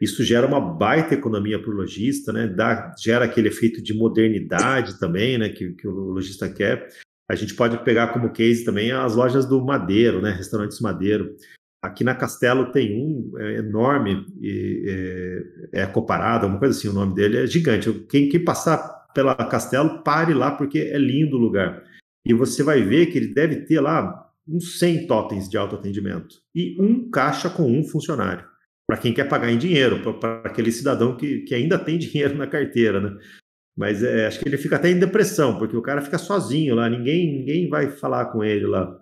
isso 0.00 0.24
gera 0.24 0.46
uma 0.46 0.60
baita 0.60 1.14
economia 1.14 1.60
para 1.60 1.70
o 1.70 1.74
lojista, 1.74 2.32
né? 2.32 2.46
Dá, 2.46 2.94
gera 2.98 3.26
aquele 3.26 3.48
efeito 3.48 3.82
de 3.82 3.92
modernidade 3.92 4.98
também, 4.98 5.36
né? 5.36 5.50
Que, 5.50 5.72
que 5.72 5.86
o 5.86 5.92
lojista 5.92 6.48
quer. 6.48 6.88
A 7.30 7.34
gente 7.34 7.54
pode 7.54 7.76
pegar 7.84 8.08
como 8.08 8.32
case 8.32 8.64
também 8.64 8.90
as 8.90 9.14
lojas 9.14 9.44
do 9.44 9.62
Madeiro, 9.62 10.22
né? 10.22 10.30
Restaurantes 10.30 10.80
Madeiro. 10.80 11.36
Aqui 11.82 12.02
na 12.02 12.14
Castelo 12.14 12.72
tem 12.72 12.96
um 12.98 13.38
é, 13.38 13.56
enorme, 13.58 14.26
é, 14.42 15.82
é 15.82 15.86
Coparada, 15.86 16.46
uma 16.46 16.58
coisa 16.58 16.76
assim, 16.76 16.88
o 16.88 16.92
nome 16.94 17.14
dele 17.14 17.38
é 17.38 17.46
gigante. 17.46 17.92
Quem, 18.08 18.28
quem 18.28 18.42
passar 18.42 18.78
pela 19.14 19.34
Castelo, 19.34 20.02
pare 20.02 20.32
lá, 20.32 20.50
porque 20.50 20.78
é 20.78 20.98
lindo 20.98 21.36
o 21.36 21.40
lugar. 21.40 21.82
E 22.24 22.32
você 22.32 22.62
vai 22.62 22.82
ver 22.82 23.06
que 23.06 23.18
ele 23.18 23.34
deve 23.34 23.62
ter 23.62 23.80
lá 23.80 24.29
uns 24.50 24.78
100 24.78 25.06
totens 25.06 25.48
de 25.48 25.56
autoatendimento 25.56 26.36
e 26.54 26.76
um 26.80 27.10
caixa 27.10 27.48
com 27.48 27.70
um 27.70 27.84
funcionário 27.84 28.50
para 28.90 28.96
quem 28.96 29.14
quer 29.14 29.28
pagar 29.28 29.52
em 29.52 29.56
dinheiro, 29.56 30.00
para 30.18 30.42
aquele 30.44 30.72
cidadão 30.72 31.16
que, 31.16 31.42
que 31.42 31.54
ainda 31.54 31.78
tem 31.78 31.96
dinheiro 31.96 32.36
na 32.36 32.48
carteira, 32.48 33.00
né? 33.00 33.16
Mas 33.76 34.02
é, 34.02 34.26
acho 34.26 34.40
que 34.40 34.48
ele 34.48 34.58
fica 34.58 34.74
até 34.74 34.90
em 34.90 34.98
depressão, 34.98 35.58
porque 35.58 35.76
o 35.76 35.82
cara 35.82 36.02
fica 36.02 36.18
sozinho 36.18 36.74
lá, 36.74 36.90
ninguém, 36.90 37.38
ninguém 37.38 37.68
vai 37.68 37.88
falar 37.88 38.26
com 38.26 38.42
ele 38.42 38.66
lá. 38.66 39.00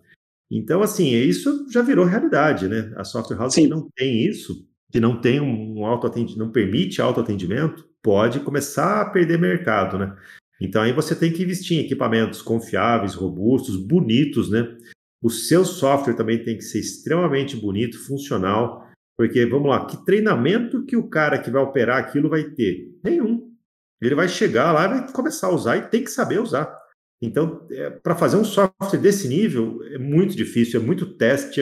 Então, 0.50 0.82
assim, 0.82 1.08
isso 1.14 1.66
já 1.70 1.80
virou 1.80 2.04
realidade, 2.04 2.68
né? 2.68 2.92
A 2.96 3.04
software 3.04 3.38
house 3.38 3.54
Sim. 3.54 3.62
que 3.62 3.68
não 3.68 3.88
tem 3.96 4.26
isso, 4.26 4.68
que 4.92 5.00
não 5.00 5.18
tem 5.18 5.40
um 5.40 5.84
autoatendimento, 5.86 6.38
não 6.38 6.52
permite 6.52 7.00
autoatendimento, 7.00 7.88
pode 8.02 8.40
começar 8.40 9.00
a 9.00 9.08
perder 9.08 9.38
mercado, 9.38 9.98
né? 9.98 10.14
Então 10.60 10.82
aí 10.82 10.92
você 10.92 11.14
tem 11.14 11.32
que 11.32 11.42
investir 11.42 11.78
em 11.78 11.84
equipamentos 11.86 12.42
confiáveis, 12.42 13.14
robustos, 13.14 13.76
bonitos, 13.76 14.50
né? 14.50 14.76
O 15.22 15.30
seu 15.30 15.64
software 15.64 16.14
também 16.14 16.42
tem 16.42 16.56
que 16.56 16.62
ser 16.62 16.78
extremamente 16.78 17.56
bonito, 17.56 17.98
funcional, 18.06 18.86
porque, 19.16 19.44
vamos 19.46 19.68
lá, 19.68 19.84
que 19.84 20.04
treinamento 20.04 20.84
que 20.84 20.96
o 20.96 21.08
cara 21.08 21.38
que 21.38 21.50
vai 21.50 21.60
operar 21.60 21.98
aquilo 21.98 22.28
vai 22.28 22.44
ter? 22.44 22.88
Nenhum. 23.02 23.52
Ele 24.00 24.14
vai 24.14 24.28
chegar 24.28 24.72
lá 24.72 24.84
e 24.84 24.88
vai 24.88 25.12
começar 25.12 25.48
a 25.48 25.54
usar 25.54 25.76
e 25.76 25.88
tem 25.88 26.04
que 26.04 26.10
saber 26.10 26.40
usar. 26.40 26.72
Então, 27.20 27.66
é, 27.70 27.90
para 27.90 28.14
fazer 28.14 28.36
um 28.36 28.44
software 28.44 29.00
desse 29.00 29.26
nível 29.26 29.82
é 29.92 29.98
muito 29.98 30.36
difícil, 30.36 30.80
é 30.80 30.84
muito 30.84 31.16
teste, 31.16 31.60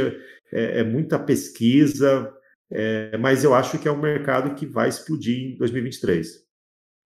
é, 0.52 0.80
é 0.80 0.84
muita 0.84 1.18
pesquisa, 1.18 2.30
é, 2.70 3.16
mas 3.16 3.42
eu 3.42 3.54
acho 3.54 3.78
que 3.78 3.88
é 3.88 3.92
um 3.92 4.00
mercado 4.00 4.54
que 4.54 4.66
vai 4.66 4.90
explodir 4.90 5.54
em 5.54 5.56
2023. 5.56 6.44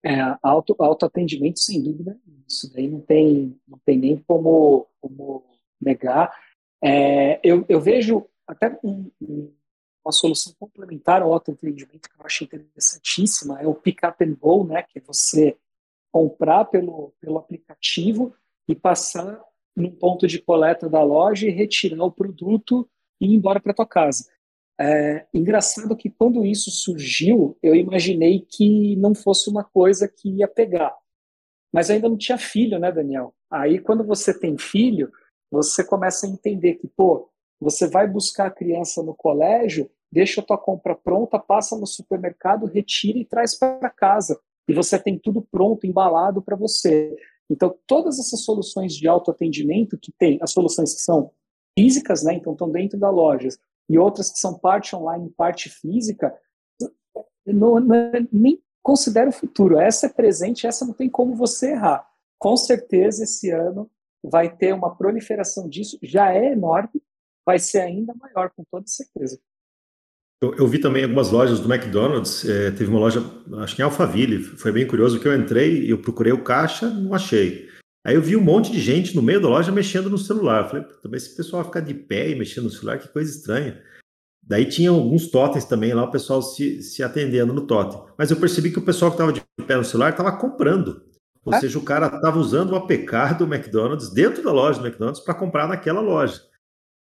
É, 0.05 0.37
auto, 0.43 0.75
autoatendimento, 0.79 1.61
sem 1.61 1.83
dúvida, 1.83 2.19
isso 2.49 2.73
daí 2.73 2.89
não 2.89 3.01
tem, 3.01 3.57
não 3.69 3.79
tem 3.85 3.99
nem 3.99 4.17
como, 4.27 4.89
como 5.01 5.45
negar. 5.81 6.35
É, 6.83 7.41
eu, 7.43 7.65
eu 7.69 7.81
vejo 7.81 8.27
até 8.47 8.79
um, 8.83 9.11
um 9.21 9.53
uma 10.05 10.13
solução 10.13 10.53
complementar 10.59 11.23
ao 11.23 11.33
autoatendimento 11.33 12.09
que 12.09 12.21
eu 12.21 12.27
acho 12.27 12.45
interessantíssima 12.45 13.61
é 13.61 13.67
o 13.67 13.75
pick 13.75 14.03
up 14.03 14.23
and 14.25 14.35
go, 14.35 14.65
né, 14.65 14.83
que 14.83 14.99
é 14.99 15.03
você 15.03 15.57
comprar 16.11 16.65
pelo, 16.65 17.13
pelo 17.21 17.39
aplicativo 17.39 18.35
e 18.67 18.75
passar 18.75 19.41
num 19.77 19.91
ponto 19.91 20.27
de 20.27 20.41
coleta 20.41 20.89
da 20.89 21.03
loja 21.03 21.47
e 21.47 21.51
retirar 21.51 22.05
o 22.05 22.11
produto 22.11 22.89
e 23.21 23.27
ir 23.27 23.35
embora 23.35 23.61
para 23.61 23.75
tua 23.75 23.87
casa. 23.87 24.29
É, 24.79 25.27
engraçado 25.33 25.97
que 25.97 26.09
quando 26.09 26.45
isso 26.45 26.71
surgiu, 26.71 27.57
eu 27.63 27.75
imaginei 27.75 28.41
que 28.41 28.97
não 28.97 29.15
fosse 29.15 29.49
uma 29.51 29.63
coisa 29.63 30.09
que 30.09 30.31
ia 30.37 30.49
pegar. 30.49 30.97
Mas 31.73 31.91
ainda 31.91 32.09
não 32.09 32.17
tinha 32.17 32.39
filho, 32.39 32.79
né, 32.79 32.91
Daniel? 32.91 33.35
Aí 33.51 33.79
quando 33.79 34.03
você 34.03 34.37
tem 34.37 34.57
filho, 34.59 35.13
você 35.51 35.83
começa 35.85 36.27
a 36.27 36.31
entender 36.31 36.75
que, 36.75 36.87
pô, 36.87 37.29
você 37.61 37.87
vai 37.89 38.09
buscar 38.09 38.47
a 38.47 38.51
criança 38.51 39.03
no 39.03 39.15
colégio, 39.15 39.91
deixa 40.11 40.41
a 40.41 40.45
tua 40.45 40.57
compra 40.57 40.95
pronta, 40.95 41.39
passa 41.39 41.77
no 41.77 41.87
supermercado, 41.87 42.67
retira 42.67 43.19
e 43.19 43.25
traz 43.25 43.55
para 43.55 43.91
casa. 43.91 44.41
E 44.69 44.73
você 44.73 44.99
tem 44.99 45.19
tudo 45.19 45.43
pronto, 45.43 45.87
embalado 45.87 46.41
para 46.41 46.57
você. 46.57 47.17
Então, 47.51 47.77
todas 47.87 48.19
essas 48.19 48.45
soluções 48.45 48.95
de 48.95 49.09
autoatendimento 49.09 49.99
que 49.99 50.13
tem, 50.13 50.39
as 50.41 50.53
soluções 50.53 50.95
que 50.95 51.01
são 51.01 51.33
físicas, 51.77 52.23
né, 52.23 52.35
então 52.35 52.53
estão 52.53 52.71
dentro 52.71 52.99
da 52.99 53.11
loja, 53.11 53.49
e 53.89 53.99
outras 53.99 54.31
que 54.31 54.39
são 54.39 54.57
parte 54.57 54.95
online, 54.95 55.31
parte 55.37 55.69
física, 55.69 56.33
não, 57.45 57.81
não, 57.81 58.13
nem 58.33 58.63
considero 58.83 59.31
o 59.31 59.33
futuro. 59.33 59.79
Essa 59.79 60.07
é 60.07 60.09
presente, 60.09 60.67
essa 60.67 60.85
não 60.85 60.95
tem 60.95 61.11
como 61.11 61.35
você 61.35 61.73
errar. 61.73 62.09
Com 62.39 62.57
certeza, 62.57 63.25
esse 63.25 63.51
ano 63.51 63.91
vai 64.23 64.55
ter 64.55 64.75
uma 64.75 64.95
proliferação 64.95 65.69
disso, 65.69 65.99
já 66.03 66.33
é 66.35 66.53
enorme, 66.53 67.03
vai 67.45 67.59
ser 67.59 67.81
ainda 67.81 68.15
maior, 68.15 68.51
com 68.51 68.65
toda 68.71 68.87
certeza. 68.87 69.39
Eu, 70.43 70.55
eu 70.55 70.67
vi 70.67 70.79
também 70.79 71.05
algumas 71.05 71.31
lojas 71.31 71.61
do 71.61 71.73
McDonald's, 71.73 72.49
é, 72.49 72.71
teve 72.71 72.91
uma 72.91 73.01
loja, 73.01 73.21
acho 73.59 73.77
que 73.77 73.83
em 73.83 73.85
Alphaville, 73.85 74.43
foi 74.43 74.73
bem 74.73 74.87
curioso 74.87 75.21
que 75.21 75.29
eu 75.29 75.37
entrei 75.37 75.85
e 75.85 75.91
eu 75.91 76.01
procurei 76.01 76.33
o 76.33 76.43
caixa, 76.43 76.89
não 76.89 77.13
achei. 77.15 77.69
Aí 78.05 78.15
eu 78.15 78.23
vi 78.23 78.35
um 78.35 78.43
monte 78.43 78.73
de 78.73 78.81
gente 78.81 79.15
no 79.15 79.23
meio 79.23 79.41
da 79.41 79.49
loja 79.49 79.71
mexendo 79.71 80.09
no 80.09 80.17
celular. 80.17 80.65
Eu 80.65 80.69
falei, 80.71 80.85
também 81.03 81.19
esse 81.19 81.37
pessoal 81.37 81.65
ficar 81.65 81.81
de 81.81 81.93
pé 81.93 82.31
e 82.31 82.35
mexendo 82.35 82.65
no 82.65 82.71
celular, 82.71 82.99
que 82.99 83.09
coisa 83.09 83.31
estranha. 83.31 83.83
Daí 84.43 84.65
tinha 84.65 84.91
alguns 84.91 85.31
totens 85.31 85.67
também 85.67 85.93
lá, 85.93 86.05
o 86.05 86.11
pessoal 86.11 86.41
se, 86.41 86.83
se 86.83 87.03
atendendo 87.03 87.53
no 87.53 87.67
totem. 87.67 88.01
Mas 88.17 88.31
eu 88.31 88.39
percebi 88.39 88.71
que 88.71 88.79
o 88.79 88.85
pessoal 88.85 89.11
que 89.11 89.17
estava 89.17 89.33
de 89.33 89.43
pé 89.67 89.77
no 89.77 89.85
celular 89.85 90.11
estava 90.11 90.37
comprando. 90.37 91.03
Ou 91.45 91.55
é? 91.55 91.61
seja, 91.61 91.79
o 91.79 91.85
cara 91.85 92.07
estava 92.07 92.39
usando 92.39 92.73
o 92.73 92.77
APK 92.77 93.39
do 93.39 93.45
McDonald's 93.53 94.13
dentro 94.13 94.43
da 94.43 94.53
loja 94.53 94.81
do 94.81 94.87
McDonald's 94.87 95.23
para 95.23 95.35
comprar 95.35 95.67
naquela 95.67 96.01
loja. 96.01 96.41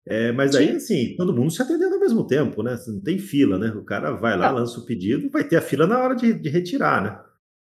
É, 0.06 0.32
mas 0.32 0.54
aí, 0.56 0.70
assim, 0.70 1.14
todo 1.16 1.34
mundo 1.34 1.50
se 1.50 1.60
atendendo 1.60 1.94
ao 1.94 2.00
mesmo 2.00 2.26
tempo, 2.26 2.62
né? 2.62 2.78
Não 2.88 3.00
tem 3.00 3.18
fila, 3.18 3.58
né? 3.58 3.68
O 3.68 3.84
cara 3.84 4.12
vai 4.12 4.36
lá, 4.36 4.50
lança 4.50 4.80
o 4.80 4.86
pedido, 4.86 5.30
vai 5.30 5.44
ter 5.44 5.56
a 5.56 5.62
fila 5.62 5.86
na 5.86 5.98
hora 6.02 6.16
de, 6.16 6.32
de 6.32 6.48
retirar, 6.48 7.02
né? 7.02 7.20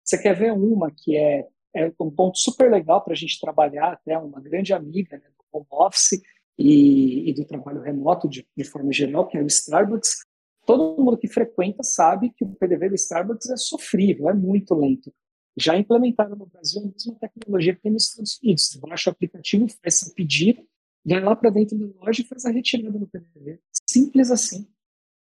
Você 0.04 0.16
quer 0.16 0.34
ver 0.34 0.52
uma 0.52 0.90
que 0.90 1.16
é 1.16 1.46
é 1.74 1.92
um 2.00 2.10
ponto 2.10 2.38
super 2.38 2.70
legal 2.70 3.02
para 3.02 3.12
a 3.12 3.16
gente 3.16 3.40
trabalhar, 3.40 3.92
até 3.92 4.18
uma 4.18 4.40
grande 4.40 4.72
amiga 4.72 5.16
né, 5.16 5.24
do 5.24 5.44
home 5.52 5.66
office 5.70 6.20
e, 6.58 7.30
e 7.30 7.34
do 7.34 7.44
trabalho 7.44 7.80
remoto 7.80 8.28
de, 8.28 8.46
de, 8.56 8.64
forma 8.64 8.92
geral, 8.92 9.26
que 9.28 9.38
é 9.38 9.42
o 9.42 9.46
Starbucks. 9.46 10.24
Todo 10.66 11.02
mundo 11.02 11.16
que 11.16 11.28
frequenta 11.28 11.82
sabe 11.82 12.32
que 12.36 12.44
o 12.44 12.54
PDV 12.54 12.90
do 12.90 12.94
Starbucks 12.94 13.48
é 13.50 13.56
sofrível, 13.56 14.28
é 14.28 14.34
muito 14.34 14.74
lento. 14.74 15.12
Já 15.60 15.76
implementaram 15.76 16.34
no 16.34 16.46
Brasil 16.46 16.82
a 16.82 16.86
mesma 16.86 17.14
tecnologia 17.16 17.74
que 17.74 17.82
tem 17.82 17.92
nos 17.92 18.08
Estados 18.08 18.40
Unidos. 18.42 18.64
Você 18.64 18.78
baixa 18.80 19.10
o 19.10 19.12
aplicativo, 19.12 19.68
faz 19.82 19.96
seu 19.96 20.14
pedido, 20.14 20.62
vai 21.04 21.20
lá 21.20 21.36
para 21.36 21.50
dentro 21.50 21.76
da 21.76 21.86
loja 22.00 22.22
e 22.22 22.24
faz 22.24 22.46
a 22.46 22.50
retirada 22.50 22.98
no 22.98 23.06
PDV. 23.06 23.58
Simples 23.88 24.30
assim. 24.30 24.66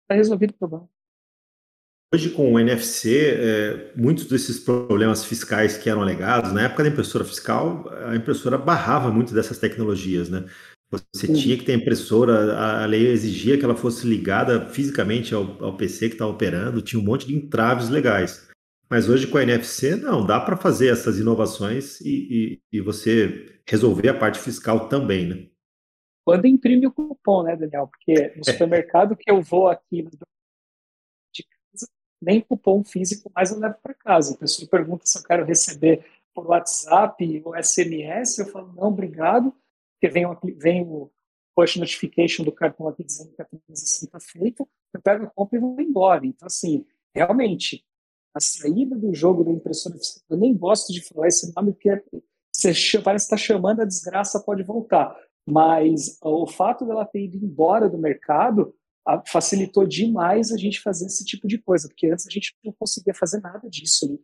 Está 0.03 0.15
resolvido 0.15 0.51
o 0.51 0.53
problema. 0.53 0.89
Hoje, 2.13 2.29
com 2.29 2.53
o 2.53 2.59
NFC, 2.59 3.35
é, 3.37 3.93
muitos 3.95 4.27
desses 4.27 4.59
problemas 4.59 5.25
fiscais 5.25 5.77
que 5.77 5.89
eram 5.89 6.01
alegados, 6.01 6.53
na 6.53 6.63
época 6.63 6.83
da 6.83 6.89
impressora 6.89 7.25
fiscal, 7.25 7.89
a 8.05 8.15
impressora 8.15 8.57
barrava 8.57 9.11
muito 9.11 9.33
dessas 9.33 9.59
tecnologias, 9.59 10.29
né? 10.29 10.45
Você 11.13 11.27
tinha 11.27 11.57
que 11.57 11.65
ter 11.65 11.73
impressora, 11.73 12.57
a 12.81 12.85
lei 12.85 13.07
exigia 13.07 13.57
que 13.57 13.65
ela 13.65 13.75
fosse 13.75 14.07
ligada 14.07 14.67
fisicamente 14.69 15.33
ao, 15.33 15.61
ao 15.61 15.75
PC 15.75 16.07
que 16.07 16.15
estava 16.15 16.31
operando, 16.31 16.81
tinha 16.81 17.01
um 17.01 17.03
monte 17.03 17.27
de 17.27 17.35
entraves 17.35 17.89
legais. 17.89 18.47
Mas 18.89 19.09
hoje 19.09 19.27
com 19.27 19.37
a 19.37 19.43
NFC, 19.43 19.95
não, 19.95 20.25
dá 20.25 20.39
para 20.39 20.55
fazer 20.55 20.91
essas 20.91 21.19
inovações 21.19 21.99
e, 22.01 22.61
e, 22.71 22.77
e, 22.77 22.81
você 22.81 23.61
resolver 23.67 24.09
a 24.09 24.17
parte 24.17 24.39
fiscal 24.39 24.87
também, 24.87 25.27
né? 25.27 25.47
Quando 26.25 26.45
imprime 26.45 26.87
o 26.87 26.91
cupom, 26.91 27.43
né, 27.43 27.55
Daniel? 27.55 27.87
Porque 27.87 28.33
no 28.35 28.45
supermercado 28.45 29.15
que 29.15 29.29
eu 29.29 29.41
vou 29.41 29.67
aqui 29.67 30.03
no 30.03 30.09
nem 32.21 32.41
cupom 32.41 32.83
físico 32.83 33.31
mais 33.35 33.51
eu 33.51 33.59
levo 33.59 33.75
para 33.81 33.93
casa. 33.93 34.33
A 34.33 34.37
pessoa 34.37 34.67
pergunta 34.67 35.05
se 35.05 35.17
eu 35.17 35.23
quero 35.23 35.45
receber 35.45 36.05
por 36.33 36.47
WhatsApp 36.47 37.41
ou 37.45 37.55
SMS, 37.55 38.39
eu 38.39 38.47
falo, 38.47 38.71
não, 38.73 38.89
obrigado, 38.89 39.53
porque 39.93 40.11
vem 40.11 40.25
o, 40.25 40.37
vem 40.55 40.83
o 40.83 41.11
push 41.55 41.77
notification 41.77 42.43
do 42.43 42.51
cartão 42.51 42.87
aqui 42.87 43.03
dizendo 43.03 43.31
que 43.31 43.41
a 43.41 43.45
transação 43.45 44.05
está 44.05 44.19
feita, 44.19 44.67
eu 44.93 45.01
pego 45.01 45.25
a 45.25 45.29
compra 45.29 45.57
e 45.57 45.61
vou 45.61 45.79
embora. 45.81 46.25
Então, 46.25 46.45
assim, 46.45 46.85
realmente, 47.15 47.83
a 48.37 48.39
saída 48.39 48.95
do 48.95 49.13
jogo 49.13 49.43
da 49.43 49.51
impressora 49.51 49.95
eu 50.29 50.37
nem 50.37 50.55
gosto 50.55 50.93
de 50.93 51.01
falar 51.07 51.27
esse 51.27 51.51
nome, 51.55 51.73
porque 51.73 52.03
você 52.53 53.01
parece 53.01 53.27
que 53.27 53.35
está 53.35 53.37
chamando 53.37 53.81
a 53.81 53.85
desgraça, 53.85 54.43
pode 54.43 54.63
voltar. 54.63 55.15
Mas 55.47 56.17
o 56.21 56.45
fato 56.45 56.85
dela 56.85 57.05
ter 57.05 57.25
ido 57.25 57.37
embora 57.37 57.89
do 57.89 57.97
mercado 57.97 58.73
facilitou 59.25 59.87
demais 59.87 60.51
a 60.51 60.57
gente 60.57 60.81
fazer 60.81 61.05
esse 61.05 61.23
tipo 61.23 61.47
de 61.47 61.57
coisa, 61.57 61.87
porque 61.87 62.07
antes 62.07 62.27
a 62.27 62.29
gente 62.29 62.53
não 62.63 62.73
conseguia 62.77 63.13
fazer 63.13 63.39
nada 63.39 63.69
disso. 63.69 64.19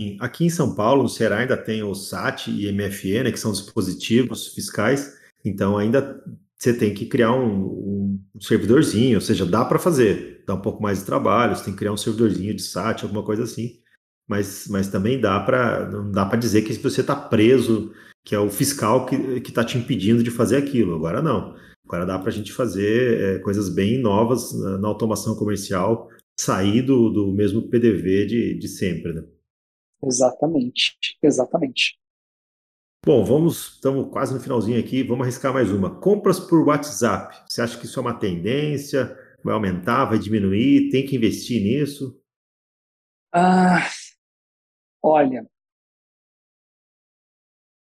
Né? 0.00 0.16
Aqui 0.20 0.44
em 0.44 0.50
São 0.50 0.74
Paulo, 0.74 1.02
no 1.02 1.08
Ceará, 1.08 1.38
ainda 1.38 1.56
tem 1.56 1.82
o 1.82 1.94
SAT 1.94 2.48
e 2.48 2.70
MFE, 2.70 3.24
né, 3.24 3.32
que 3.32 3.38
são 3.38 3.52
dispositivos 3.52 4.54
fiscais, 4.54 5.18
então 5.44 5.76
ainda 5.76 6.22
você 6.56 6.72
tem 6.72 6.94
que 6.94 7.06
criar 7.06 7.32
um, 7.32 7.64
um 7.66 8.03
servidorzinho, 8.40 9.16
ou 9.16 9.20
seja, 9.20 9.46
dá 9.46 9.64
para 9.64 9.78
fazer, 9.78 10.44
dá 10.46 10.54
um 10.54 10.60
pouco 10.60 10.82
mais 10.82 11.00
de 11.00 11.06
trabalho, 11.06 11.56
você 11.56 11.64
tem 11.64 11.72
que 11.72 11.78
criar 11.78 11.92
um 11.92 11.96
servidorzinho 11.96 12.54
de 12.54 12.62
SAT, 12.62 13.02
alguma 13.02 13.22
coisa 13.22 13.44
assim, 13.44 13.78
mas, 14.28 14.66
mas 14.68 14.88
também 14.88 15.20
dá 15.20 15.38
para 15.40 15.90
não 15.90 16.10
dá 16.10 16.24
para 16.24 16.38
dizer 16.38 16.62
que 16.62 16.72
você 16.74 17.00
está 17.00 17.14
preso, 17.14 17.92
que 18.24 18.34
é 18.34 18.38
o 18.38 18.48
fiscal 18.48 19.04
que 19.06 19.16
está 19.46 19.62
te 19.62 19.76
impedindo 19.76 20.22
de 20.22 20.30
fazer 20.30 20.56
aquilo. 20.56 20.94
Agora 20.94 21.20
não. 21.20 21.54
Agora 21.84 22.06
dá 22.06 22.18
para 22.18 22.30
a 22.30 22.32
gente 22.32 22.52
fazer 22.52 23.20
é, 23.20 23.38
coisas 23.40 23.68
bem 23.68 24.00
novas 24.00 24.58
na, 24.58 24.78
na, 24.78 24.88
automação 24.88 25.36
comercial, 25.36 26.08
sair 26.40 26.80
do, 26.80 27.10
do 27.10 27.32
mesmo 27.32 27.68
PDV 27.68 28.26
de, 28.26 28.58
de 28.58 28.68
sempre, 28.68 29.12
né? 29.12 29.22
Exatamente, 30.02 30.96
exatamente. 31.22 31.98
Bom, 33.06 33.22
vamos, 33.22 33.74
estamos 33.74 34.10
quase 34.10 34.32
no 34.32 34.40
finalzinho 34.40 34.80
aqui, 34.80 35.02
vamos 35.02 35.24
arriscar 35.24 35.52
mais 35.52 35.70
uma. 35.70 36.00
Compras 36.00 36.40
por 36.40 36.66
WhatsApp, 36.66 37.44
você 37.46 37.60
acha 37.60 37.78
que 37.78 37.84
isso 37.84 37.98
é 37.98 38.02
uma 38.02 38.18
tendência? 38.18 39.14
Vai 39.44 39.52
aumentar, 39.52 40.06
vai 40.06 40.18
diminuir? 40.18 40.88
Tem 40.90 41.04
que 41.04 41.14
investir 41.14 41.62
nisso? 41.62 42.18
Ah, 43.30 43.86
olha, 45.02 45.46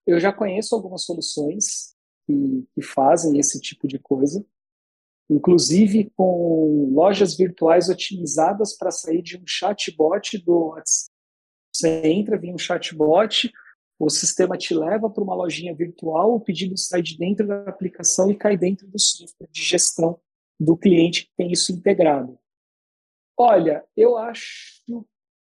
eu 0.07 0.21
já 0.21 0.31
conheço 0.31 0.75
algumas 0.75 1.05
soluções 1.05 1.97
que, 2.27 2.69
que 2.75 2.83
fazem 2.83 3.39
esse 3.39 3.59
tipo 3.59 3.89
de 3.89 3.99
coisa, 3.99 4.45
inclusive 5.31 6.12
com 6.14 6.93
lojas 6.93 7.35
virtuais 7.35 7.89
otimizadas 7.89 8.77
para 8.77 8.91
sair 8.91 9.23
de 9.23 9.39
um 9.39 9.47
chatbot 9.47 10.37
do 10.45 10.67
WhatsApp. 10.67 11.11
Você 11.73 12.03
entra 12.07 12.37
via 12.37 12.53
um 12.53 12.59
chatbot, 12.59 13.51
o 13.99 14.11
sistema 14.11 14.57
te 14.59 14.74
leva 14.74 15.09
para 15.09 15.22
uma 15.22 15.34
lojinha 15.34 15.74
virtual, 15.74 16.34
o 16.34 16.40
pedido 16.40 16.76
sai 16.76 17.03
de 17.03 17.16
dentro 17.16 17.47
da 17.47 17.62
aplicação 17.62 18.30
e 18.30 18.36
cai 18.36 18.57
dentro 18.57 18.86
do 18.86 18.99
software 18.99 19.49
de 19.51 19.62
gestão 19.62 20.20
do 20.61 20.76
cliente 20.76 21.26
que 21.26 21.32
tem 21.36 21.53
isso 21.53 21.72
integrado. 21.72 22.38
Olha, 23.36 23.84
eu 23.97 24.16
acho 24.16 25.05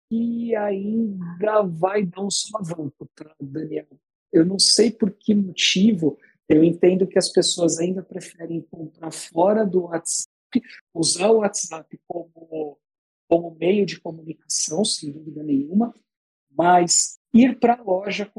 que 0.09 0.55
ainda 0.55 1.61
vai 1.63 2.05
dar 2.05 2.21
um 2.21 2.31
solavanco, 2.31 3.07
tá, 3.15 3.35
Daniel? 3.39 3.87
Eu 4.31 4.45
não 4.45 4.59
sei 4.59 4.91
por 4.91 5.11
que 5.11 5.33
motivo 5.33 6.17
eu 6.47 6.63
entendo 6.63 7.07
que 7.07 7.19
as 7.19 7.29
pessoas 7.29 7.77
ainda 7.77 8.01
preferem 8.01 8.61
comprar 8.61 9.11
fora 9.11 9.63
do 9.63 9.83
WhatsApp, 9.83 10.29
usar 10.91 11.29
o 11.29 11.37
WhatsApp 11.37 11.99
como, 12.07 12.79
como 13.27 13.55
meio 13.55 13.85
de 13.85 13.99
comunicação, 13.99 14.83
sem 14.83 15.11
dúvida 15.11 15.43
nenhuma, 15.43 15.93
mas 16.49 17.18
ir 17.33 17.59
para 17.59 17.75
a 17.75 17.81
loja 17.81 18.31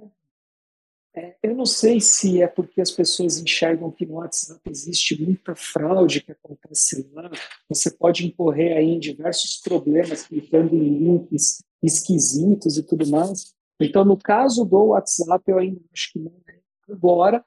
é, 1.12 1.36
eu 1.43 1.57
não 1.57 1.66
sei 1.66 2.01
se 2.01 2.41
é 2.41 2.47
porque 2.47 2.80
as 2.80 2.91
pessoas 2.91 3.38
enxergam 3.38 3.91
que 3.91 4.07
no 4.07 4.14
WhatsApp 4.14 4.61
existe 4.70 5.20
muita 5.20 5.57
fraude 5.57 6.22
que 6.22 6.30
acontece 6.30 7.11
lá. 7.12 7.28
Você 7.68 7.91
pode 7.91 8.24
incorrer 8.24 8.76
aí 8.76 8.91
em 8.91 9.01
diversos 9.01 9.57
problemas, 9.57 10.26
clicando 10.28 10.74
em 10.74 10.99
links 10.99 11.64
esquisitos 11.82 12.76
e 12.76 12.82
tudo 12.84 13.09
mais. 13.09 13.53
Então, 13.80 14.05
no 14.05 14.16
caso 14.16 14.64
do 14.64 14.86
WhatsApp, 14.86 15.43
eu 15.51 15.59
ainda 15.59 15.80
acho 15.93 16.12
que 16.12 16.18
não 16.20 16.32
é 16.47 16.61
agora, 16.88 17.45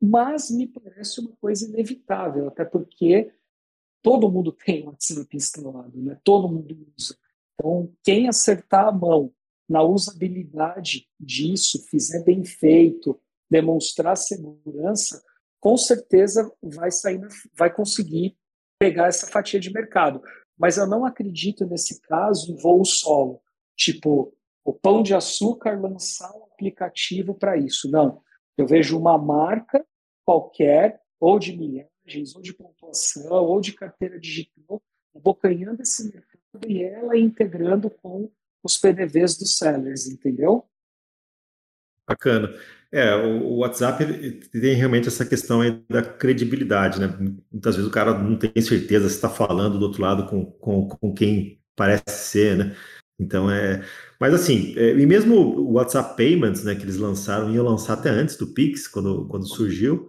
mas 0.00 0.50
me 0.50 0.68
parece 0.68 1.20
uma 1.20 1.32
coisa 1.40 1.66
inevitável, 1.66 2.46
até 2.46 2.64
porque 2.64 3.32
todo 4.02 4.30
mundo 4.30 4.52
tem 4.64 4.84
o 4.84 4.86
WhatsApp 4.86 5.36
instalado, 5.36 6.00
né? 6.00 6.16
todo 6.22 6.48
mundo 6.48 6.76
usa. 6.96 7.16
Então, 7.54 7.92
quem 8.04 8.28
acertar 8.28 8.86
a 8.86 8.92
mão 8.92 9.32
na 9.70 9.84
usabilidade 9.84 11.06
disso, 11.18 11.86
fizer 11.88 12.24
bem 12.24 12.44
feito, 12.44 13.16
demonstrar 13.48 14.16
segurança, 14.16 15.22
com 15.60 15.76
certeza 15.76 16.50
vai 16.60 16.90
sair, 16.90 17.20
vai 17.56 17.72
conseguir 17.72 18.36
pegar 18.80 19.06
essa 19.06 19.28
fatia 19.28 19.60
de 19.60 19.72
mercado. 19.72 20.20
Mas 20.58 20.76
eu 20.76 20.88
não 20.88 21.04
acredito 21.04 21.64
nesse 21.64 22.00
caso 22.00 22.50
em 22.50 22.56
voo 22.56 22.84
solo, 22.84 23.40
tipo 23.76 24.34
o 24.64 24.72
Pão 24.72 25.04
de 25.04 25.14
Açúcar 25.14 25.80
lançar 25.80 26.30
um 26.36 26.44
aplicativo 26.44 27.32
para 27.32 27.56
isso. 27.56 27.88
Não, 27.88 28.20
eu 28.58 28.66
vejo 28.66 28.98
uma 28.98 29.16
marca 29.16 29.86
qualquer, 30.24 31.00
ou 31.20 31.38
de 31.38 31.56
milhagens, 31.56 32.34
ou 32.34 32.42
de 32.42 32.52
pontuação, 32.52 33.44
ou 33.44 33.60
de 33.60 33.72
carteira 33.72 34.18
digital, 34.18 34.82
abocanhando 35.14 35.80
esse 35.80 36.04
mercado 36.04 36.68
e 36.68 36.82
ela 36.82 37.16
integrando 37.16 37.88
com 37.88 38.30
os 38.62 38.76
PDVs 38.76 39.36
dos 39.36 39.56
sellers, 39.56 40.06
entendeu? 40.06 40.64
Bacana. 42.06 42.54
É, 42.92 43.14
o 43.14 43.58
WhatsApp 43.58 44.04
tem 44.50 44.74
realmente 44.74 45.06
essa 45.06 45.24
questão 45.24 45.60
da 45.88 46.02
credibilidade, 46.02 46.98
né? 46.98 47.06
Muitas 47.52 47.76
vezes 47.76 47.88
o 47.88 47.92
cara 47.92 48.18
não 48.18 48.36
tem 48.36 48.60
certeza 48.60 49.08
se 49.08 49.14
está 49.14 49.28
falando 49.28 49.78
do 49.78 49.84
outro 49.84 50.02
lado 50.02 50.26
com, 50.26 50.44
com, 50.44 50.88
com 50.88 51.14
quem 51.14 51.60
parece 51.76 52.02
ser, 52.08 52.56
né? 52.56 52.76
Então 53.18 53.50
é. 53.50 53.84
Mas 54.18 54.34
assim, 54.34 54.74
é, 54.76 54.90
e 54.90 55.06
mesmo 55.06 55.36
o 55.36 55.74
WhatsApp 55.74 56.16
Payments, 56.16 56.64
né, 56.64 56.74
que 56.74 56.82
eles 56.82 56.96
lançaram, 56.96 57.54
iam 57.54 57.64
lançar 57.64 57.94
até 57.94 58.10
antes 58.10 58.36
do 58.36 58.48
Pix, 58.48 58.88
quando, 58.88 59.26
quando 59.28 59.46
surgiu, 59.46 60.08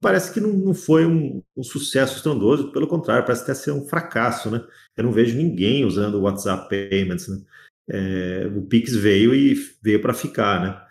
parece 0.00 0.32
que 0.32 0.40
não, 0.40 0.52
não 0.52 0.74
foi 0.74 1.06
um, 1.06 1.42
um, 1.56 1.62
sucesso 1.62 2.16
estrondoso, 2.16 2.72
pelo 2.72 2.86
contrário, 2.86 3.24
parece 3.24 3.42
até 3.44 3.54
ser 3.54 3.72
um 3.72 3.86
fracasso, 3.86 4.50
né? 4.50 4.64
Eu 4.96 5.04
não 5.04 5.12
vejo 5.12 5.36
ninguém 5.36 5.84
usando 5.84 6.16
o 6.16 6.22
WhatsApp 6.22 6.68
Payments, 6.68 7.28
né? 7.28 7.42
É, 7.90 8.50
o 8.54 8.62
Pix 8.62 8.94
veio 8.94 9.34
e 9.34 9.54
veio 9.82 10.00
para 10.00 10.12
ficar, 10.12 10.60
né? 10.60 10.88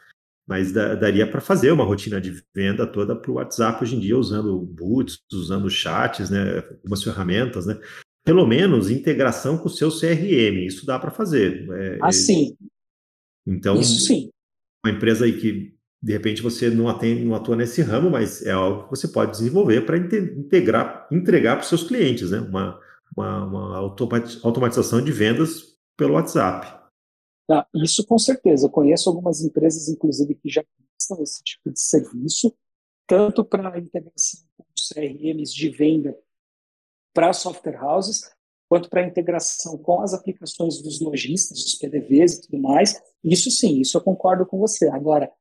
Mas 0.48 0.72
da, 0.72 0.96
daria 0.96 1.30
para 1.30 1.42
fazer 1.42 1.72
uma 1.72 1.84
rotina 1.84 2.22
de 2.22 2.42
venda 2.56 2.88
toda 2.88 3.16
para 3.16 3.30
o 3.30 3.36
WhatsApp 3.36 3.84
hoje 3.84 3.96
em 3.96 4.00
dia, 4.00 4.18
usando 4.18 4.60
boots, 4.62 5.20
usando 5.32 5.70
chats, 5.70 6.30
né? 6.30 6.60
Algumas 6.60 7.04
ferramentas, 7.04 7.66
né? 7.66 7.78
Pelo 8.24 8.46
menos 8.48 8.90
integração 8.90 9.58
com 9.58 9.68
o 9.68 9.72
seu 9.72 9.90
CRM, 9.90 10.66
isso 10.66 10.86
dá 10.86 10.98
para 10.98 11.12
fazer. 11.12 11.68
É, 11.70 12.00
assim. 12.02 12.56
Então, 13.46 13.80
isso 13.80 14.00
sim. 14.00 14.30
Uma 14.86 14.94
empresa 14.94 15.26
aí 15.26 15.40
que 15.40 15.78
de 16.02 16.14
repente 16.14 16.42
você 16.42 16.70
não, 16.70 16.88
atende, 16.88 17.24
não 17.24 17.36
atua 17.36 17.56
nesse 17.56 17.82
ramo, 17.82 18.10
mas 18.10 18.46
é 18.46 18.52
algo 18.52 18.84
que 18.84 18.90
você 18.90 19.08
pode 19.08 19.32
desenvolver 19.32 19.82
para 19.82 19.98
integrar, 19.98 21.08
entregar 21.12 21.56
para 21.56 21.64
os 21.64 21.70
seus 21.70 21.84
clientes, 21.84 22.32
né? 22.32 22.40
Uma, 22.40 22.80
uma, 23.16 23.46
uma 23.46 23.78
automatização 23.78 25.02
de 25.02 25.12
vendas 25.12 25.76
pelo 25.98 26.14
WhatsApp. 26.14 26.77
Ah, 27.50 27.66
isso 27.76 28.06
com 28.06 28.18
certeza. 28.18 28.68
Eu 28.68 28.72
conheço 28.72 29.10
algumas 29.10 29.42
empresas, 29.42 29.88
inclusive, 29.88 30.36
que 30.36 30.50
já 30.50 30.64
prestam 30.64 31.24
esse 31.24 31.44
tipo 31.44 31.72
de 31.72 31.80
serviço, 31.80 32.54
tanto 33.08 33.44
para 33.46 33.74
a 33.74 33.80
integração 33.80 34.42
com 34.58 34.66
CRMs 34.76 35.54
de 35.54 35.70
venda 35.70 36.18
para 37.14 37.34
software 37.34 37.82
houses, 37.82 38.30
quanto 38.70 38.90
para 38.90 39.02
a 39.02 39.08
integração 39.08 39.78
com 39.78 40.02
as 40.02 40.14
aplicações 40.14 40.82
dos 40.82 41.00
lojistas, 41.00 41.64
os 41.64 41.76
PDVs 41.76 42.36
e 42.36 42.42
tudo 42.42 42.62
mais. 42.62 43.02
Isso 43.24 43.50
sim, 43.50 43.80
isso 43.80 43.98
eu 43.98 44.02
concordo 44.02 44.46
com 44.46 44.60
você. 44.60 44.90
Agora, 44.90 45.32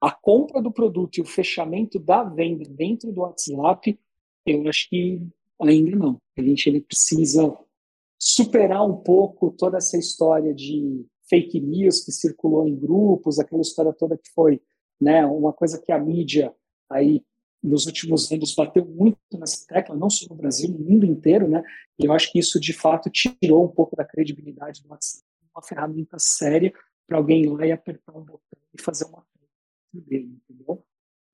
a 0.00 0.10
compra 0.12 0.62
do 0.62 0.70
produto 0.70 1.18
e 1.18 1.20
o 1.20 1.26
fechamento 1.26 1.98
da 1.98 2.22
venda 2.22 2.64
dentro 2.68 3.12
do 3.12 3.22
WhatsApp, 3.22 3.98
eu 4.44 4.68
acho 4.68 4.88
que 4.88 5.20
ainda 5.60 5.96
não. 5.96 6.20
A 6.36 6.42
gente 6.42 6.68
ele 6.68 6.80
precisa 6.80 7.56
superar 8.18 8.86
um 8.86 8.96
pouco 8.96 9.50
toda 9.50 9.78
essa 9.78 9.98
história 9.98 10.54
de 10.54 11.04
fake 11.28 11.60
news 11.60 12.04
que 12.04 12.12
circulou 12.12 12.66
em 12.66 12.76
grupos, 12.76 13.38
aquela 13.38 13.62
história 13.62 13.92
toda 13.92 14.16
que 14.16 14.30
foi 14.34 14.60
né, 15.00 15.24
uma 15.26 15.52
coisa 15.52 15.80
que 15.80 15.92
a 15.92 15.98
mídia 15.98 16.52
aí 16.90 17.22
nos 17.62 17.86
últimos 17.86 18.30
anos 18.30 18.54
bateu 18.54 18.84
muito 18.84 19.18
nessa 19.34 19.66
tecla, 19.66 19.96
não 19.96 20.08
só 20.08 20.26
no 20.30 20.36
Brasil, 20.36 20.70
no 20.70 20.78
mundo 20.78 21.04
inteiro, 21.04 21.48
né? 21.48 21.62
E 21.98 22.04
eu 22.04 22.12
acho 22.12 22.30
que 22.30 22.38
isso 22.38 22.60
de 22.60 22.72
fato 22.72 23.10
tirou 23.10 23.64
um 23.64 23.68
pouco 23.68 23.96
da 23.96 24.04
credibilidade 24.04 24.82
do 24.82 24.90
WhatsApp, 24.90 25.24
uma 25.54 25.62
ferramenta 25.62 26.16
séria 26.18 26.72
para 27.06 27.18
alguém 27.18 27.42
ir 27.42 27.48
lá 27.48 27.66
e 27.66 27.72
apertar 27.72 28.12
um 28.16 28.20
botão 28.20 28.58
e 28.72 28.80
fazer 28.80 29.06
uma 29.06 29.24
dele, 29.92 30.38
entendeu? 30.48 30.82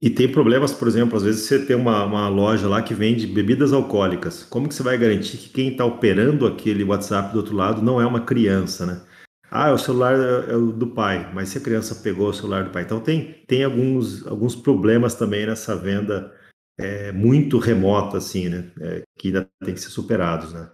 E 0.00 0.10
tem 0.10 0.30
problemas, 0.30 0.72
por 0.72 0.88
exemplo, 0.88 1.16
às 1.16 1.22
vezes 1.22 1.46
você 1.46 1.64
tem 1.64 1.76
uma, 1.76 2.04
uma 2.04 2.28
loja 2.28 2.68
lá 2.68 2.82
que 2.82 2.92
vende 2.92 3.26
bebidas 3.26 3.72
alcoólicas. 3.72 4.42
Como 4.42 4.68
que 4.68 4.74
você 4.74 4.82
vai 4.82 4.98
garantir 4.98 5.36
que 5.36 5.48
quem 5.48 5.70
está 5.70 5.84
operando 5.84 6.46
aquele 6.46 6.82
WhatsApp 6.82 7.32
do 7.32 7.38
outro 7.38 7.54
lado 7.54 7.82
não 7.82 8.00
é 8.00 8.06
uma 8.06 8.24
criança, 8.24 8.84
né? 8.84 9.00
Ah, 9.54 9.70
o 9.70 9.76
celular 9.76 10.14
é, 10.14 10.52
é 10.52 10.56
o 10.56 10.72
do 10.72 10.86
pai, 10.86 11.30
mas 11.34 11.50
se 11.50 11.58
a 11.58 11.60
criança 11.60 11.94
pegou 11.96 12.30
o 12.30 12.32
celular 12.32 12.64
do 12.64 12.70
pai. 12.70 12.84
Então 12.84 12.98
tem, 12.98 13.34
tem 13.46 13.62
alguns, 13.62 14.26
alguns 14.26 14.56
problemas 14.56 15.14
também 15.14 15.44
nessa 15.44 15.76
venda 15.76 16.32
é, 16.80 17.12
muito 17.12 17.58
remota, 17.58 18.16
assim, 18.16 18.48
né? 18.48 18.70
É, 18.80 19.02
que 19.18 19.28
ainda 19.28 19.46
tem 19.62 19.74
que 19.74 19.80
ser 19.80 19.90
superados, 19.90 20.54
né? 20.54 20.70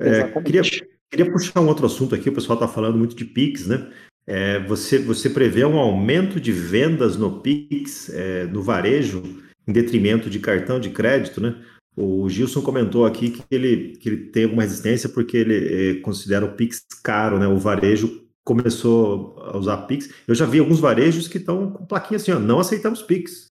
É, 0.00 0.22
queria, 0.40 0.62
queria 1.10 1.30
puxar 1.30 1.60
um 1.60 1.68
outro 1.68 1.84
assunto 1.84 2.14
aqui, 2.14 2.30
o 2.30 2.34
pessoal 2.34 2.54
está 2.54 2.66
falando 2.66 2.96
muito 2.96 3.14
de 3.14 3.26
Pix, 3.26 3.66
né? 3.66 3.92
É, 4.26 4.58
você, 4.60 4.98
você 4.98 5.28
prevê 5.28 5.66
um 5.66 5.78
aumento 5.78 6.40
de 6.40 6.50
vendas 6.50 7.14
no 7.14 7.42
Pix, 7.42 8.08
é, 8.08 8.44
no 8.46 8.62
varejo, 8.62 9.22
em 9.66 9.72
detrimento 9.72 10.30
de 10.30 10.38
cartão 10.38 10.80
de 10.80 10.88
crédito, 10.88 11.42
né? 11.42 11.62
O 12.00 12.28
Gilson 12.28 12.62
comentou 12.62 13.04
aqui 13.04 13.30
que 13.30 13.42
ele, 13.50 13.96
que 13.96 14.08
ele 14.08 14.16
tem 14.28 14.44
alguma 14.44 14.62
resistência 14.62 15.08
porque 15.08 15.36
ele 15.36 15.56
eh, 15.56 16.00
considera 16.00 16.44
o 16.44 16.52
Pix 16.52 16.84
caro, 17.02 17.40
né? 17.40 17.48
O 17.48 17.58
varejo 17.58 18.24
começou 18.44 19.36
a 19.40 19.58
usar 19.58 19.78
Pix. 19.78 20.08
Eu 20.26 20.34
já 20.34 20.46
vi 20.46 20.60
alguns 20.60 20.78
varejos 20.78 21.26
que 21.26 21.38
estão 21.38 21.72
com 21.72 21.84
plaquinha 21.84 22.16
assim, 22.16 22.30
ó, 22.30 22.38
não 22.38 22.60
aceitamos 22.60 23.02
Pix. 23.02 23.46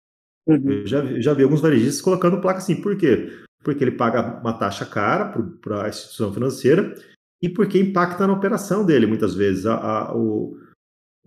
Uhum. 0.47 0.71
Eu 0.71 0.87
já, 0.87 1.03
já 1.19 1.33
vi 1.33 1.43
alguns 1.43 1.59
varejistas 1.59 2.01
colocando 2.01 2.39
placa 2.39 2.59
assim, 2.59 2.77
por 2.77 2.95
quê? 2.95 3.29
Porque 3.63 3.83
ele 3.83 3.91
paga 3.91 4.39
uma 4.39 4.53
taxa 4.53 4.85
cara 4.85 5.25
para 5.61 5.85
a 5.85 5.89
instituição 5.89 6.33
financeira 6.33 6.95
e 7.41 7.49
porque 7.49 7.77
impacta 7.77 8.25
na 8.25 8.33
operação 8.33 8.85
dele, 8.85 9.05
muitas 9.05 9.35
vezes. 9.35 9.65
A, 9.65 9.75
a, 9.75 10.15
o, 10.15 10.57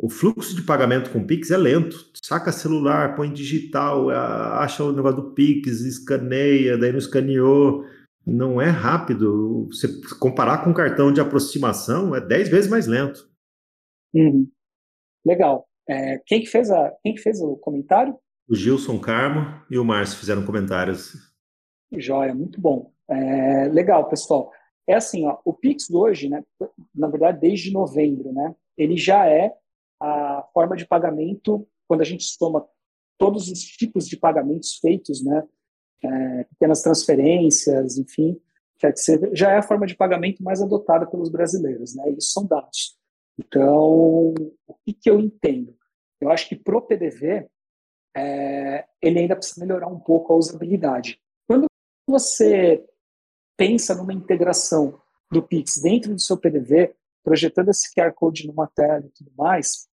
o 0.02 0.08
fluxo 0.08 0.56
de 0.56 0.62
pagamento 0.62 1.10
com 1.10 1.26
Pix 1.26 1.50
é 1.50 1.58
lento. 1.58 2.10
Saca 2.24 2.50
celular, 2.50 3.14
põe 3.14 3.30
digital, 3.30 4.08
acha 4.08 4.82
o 4.82 4.92
negócio 4.92 5.20
do 5.20 5.34
Pix, 5.34 5.82
escaneia, 5.82 6.78
daí 6.78 6.90
não 6.90 6.98
escaneou. 6.98 7.84
Não 8.26 8.60
é 8.60 8.70
rápido. 8.70 9.68
Você 9.70 9.88
comparar 10.18 10.64
com 10.64 10.72
cartão 10.72 11.12
de 11.12 11.20
aproximação, 11.20 12.16
é 12.16 12.20
10 12.20 12.48
vezes 12.48 12.70
mais 12.70 12.86
lento. 12.86 13.28
Uhum. 14.14 14.50
Legal. 15.24 15.68
É, 15.86 16.18
quem, 16.24 16.40
que 16.40 16.46
fez 16.46 16.70
a, 16.70 16.94
quem 17.02 17.14
que 17.14 17.20
fez 17.20 17.40
o 17.42 17.56
comentário? 17.56 18.16
O 18.48 18.54
Gilson 18.54 18.98
Carmo 18.98 19.62
e 19.70 19.78
o 19.78 19.84
Márcio 19.84 20.18
fizeram 20.18 20.46
comentários. 20.46 21.12
Joia, 21.92 22.34
muito 22.34 22.58
bom. 22.58 22.90
É, 23.06 23.68
legal, 23.68 24.08
pessoal. 24.08 24.50
É 24.88 24.94
assim, 24.94 25.26
ó, 25.26 25.38
o 25.44 25.52
Pix 25.52 25.90
hoje, 25.90 26.28
né, 26.28 26.42
na 26.94 27.08
verdade, 27.08 27.38
desde 27.40 27.72
novembro, 27.72 28.32
né, 28.32 28.54
ele 28.78 28.96
já 28.96 29.26
é 29.26 29.52
a 30.00 30.48
forma 30.54 30.76
de 30.76 30.86
pagamento, 30.86 31.66
quando 31.86 32.00
a 32.00 32.04
gente 32.04 32.26
toma 32.38 32.66
todos 33.18 33.48
os 33.48 33.60
tipos 33.60 34.06
de 34.06 34.16
pagamentos 34.16 34.76
feitos, 34.76 35.22
né, 35.22 35.46
é, 36.02 36.44
pequenas 36.44 36.82
transferências, 36.82 37.98
enfim, 37.98 38.40
já 39.32 39.50
é 39.50 39.58
a 39.58 39.62
forma 39.62 39.86
de 39.86 39.94
pagamento 39.94 40.42
mais 40.42 40.62
adotada 40.62 41.06
pelos 41.06 41.28
brasileiros, 41.28 41.94
né, 41.94 42.10
isso 42.10 42.32
são 42.32 42.46
dados. 42.46 42.96
Então, 43.38 44.34
o 44.66 44.74
que, 44.84 44.92
que 44.94 45.10
eu 45.10 45.20
entendo? 45.20 45.76
Eu 46.20 46.30
acho 46.30 46.48
que 46.48 46.56
para 46.56 46.76
o 46.76 46.82
PDV, 46.82 47.48
é, 48.16 48.86
ele 49.00 49.20
ainda 49.20 49.36
precisa 49.36 49.60
melhorar 49.60 49.88
um 49.88 49.98
pouco 49.98 50.32
a 50.32 50.36
usabilidade. 50.36 51.20
Quando 51.46 51.66
você 52.06 52.84
pensa 53.56 53.94
numa 53.94 54.12
integração 54.12 55.00
do 55.30 55.42
Pix 55.42 55.80
dentro 55.80 56.14
do 56.14 56.20
seu 56.20 56.36
PDV, 56.36 56.94
projetando 57.22 57.68
esse 57.68 57.92
QR 57.94 58.12
Code 58.12 58.46
numa 58.46 58.66
tela 58.66 59.04
e 59.06 59.10
tudo 59.10 59.30
mais, 59.36 59.88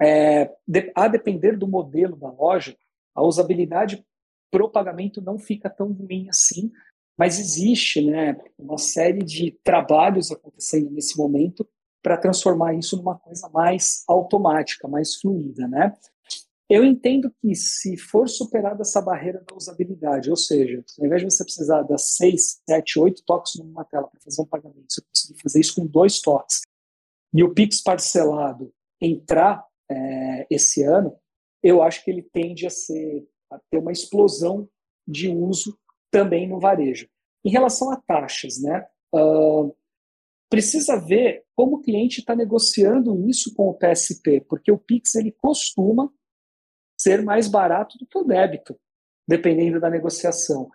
é, 0.00 0.50
a 0.94 1.08
depender 1.08 1.56
do 1.56 1.68
modelo 1.68 2.16
da 2.16 2.30
loja, 2.30 2.76
a 3.14 3.22
usabilidade 3.22 4.04
para 4.50 4.64
o 4.64 4.70
pagamento 4.70 5.20
não 5.20 5.38
fica 5.38 5.68
tão 5.68 5.92
ruim 5.92 6.28
assim, 6.28 6.72
mas 7.18 7.38
existe 7.38 8.04
né, 8.04 8.36
uma 8.58 8.78
série 8.78 9.22
de 9.22 9.52
trabalhos 9.62 10.32
acontecendo 10.32 10.90
nesse 10.90 11.18
momento 11.18 11.68
para 12.02 12.16
transformar 12.16 12.74
isso 12.74 12.96
numa 12.96 13.18
coisa 13.18 13.48
mais 13.50 14.02
automática, 14.08 14.88
mais 14.88 15.16
fluida. 15.16 15.68
Né? 15.68 15.94
Eu 16.68 16.82
entendo 16.82 17.30
que 17.40 17.54
se 17.54 17.96
for 17.96 18.28
superada 18.28 18.80
essa 18.80 19.02
barreira 19.02 19.44
da 19.46 19.54
usabilidade, 19.54 20.30
ou 20.30 20.36
seja, 20.36 20.82
ao 20.98 21.06
invés 21.06 21.20
de 21.20 21.30
você 21.30 21.44
precisar 21.44 21.82
das 21.82 22.16
seis, 22.16 22.62
sete, 22.66 22.98
oito 22.98 23.22
toques 23.24 23.56
numa 23.56 23.84
tela 23.84 24.08
para 24.08 24.20
fazer 24.20 24.40
um 24.40 24.46
pagamento, 24.46 24.86
você 24.88 25.02
conseguir 25.02 25.42
fazer 25.42 25.60
isso 25.60 25.74
com 25.74 25.86
dois 25.86 26.20
toques, 26.20 26.62
e 27.34 27.44
o 27.44 27.52
Pix 27.52 27.82
parcelado 27.82 28.72
entrar 29.00 29.64
é, 29.90 30.46
esse 30.48 30.82
ano, 30.82 31.16
eu 31.62 31.82
acho 31.82 32.04
que 32.04 32.10
ele 32.10 32.22
tende 32.22 32.66
a, 32.66 32.70
ser, 32.70 33.28
a 33.50 33.58
ter 33.70 33.78
uma 33.78 33.92
explosão 33.92 34.68
de 35.06 35.28
uso 35.28 35.78
também 36.10 36.48
no 36.48 36.60
varejo. 36.60 37.08
Em 37.44 37.50
relação 37.50 37.90
a 37.90 37.96
taxas, 37.96 38.60
né? 38.62 38.86
Uh, 39.14 39.74
precisa 40.48 40.96
ver 40.96 41.44
como 41.54 41.76
o 41.76 41.80
cliente 41.80 42.20
está 42.20 42.34
negociando 42.34 43.28
isso 43.28 43.54
com 43.54 43.68
o 43.68 43.74
PSP, 43.74 44.40
porque 44.48 44.70
o 44.70 44.78
Pix 44.78 45.14
ele 45.14 45.32
costuma 45.32 46.10
ser 46.98 47.22
mais 47.22 47.48
barato 47.48 47.96
do 47.98 48.06
que 48.06 48.18
o 48.18 48.24
débito, 48.24 48.78
dependendo 49.26 49.80
da 49.80 49.90
negociação. 49.90 50.70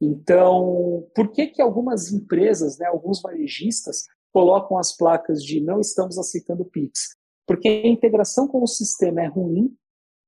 Então, 0.00 1.08
por 1.14 1.30
que 1.30 1.48
que 1.48 1.62
algumas 1.62 2.12
empresas, 2.12 2.78
né, 2.78 2.86
alguns 2.86 3.20
varejistas 3.20 4.06
colocam 4.32 4.78
as 4.78 4.96
placas 4.96 5.42
de 5.42 5.60
não 5.60 5.80
estamos 5.80 6.18
aceitando 6.18 6.64
Pix? 6.64 7.19
Porque 7.50 7.66
a 7.66 7.88
integração 7.88 8.46
com 8.46 8.62
o 8.62 8.66
sistema 8.68 9.22
é 9.22 9.26
ruim, 9.26 9.76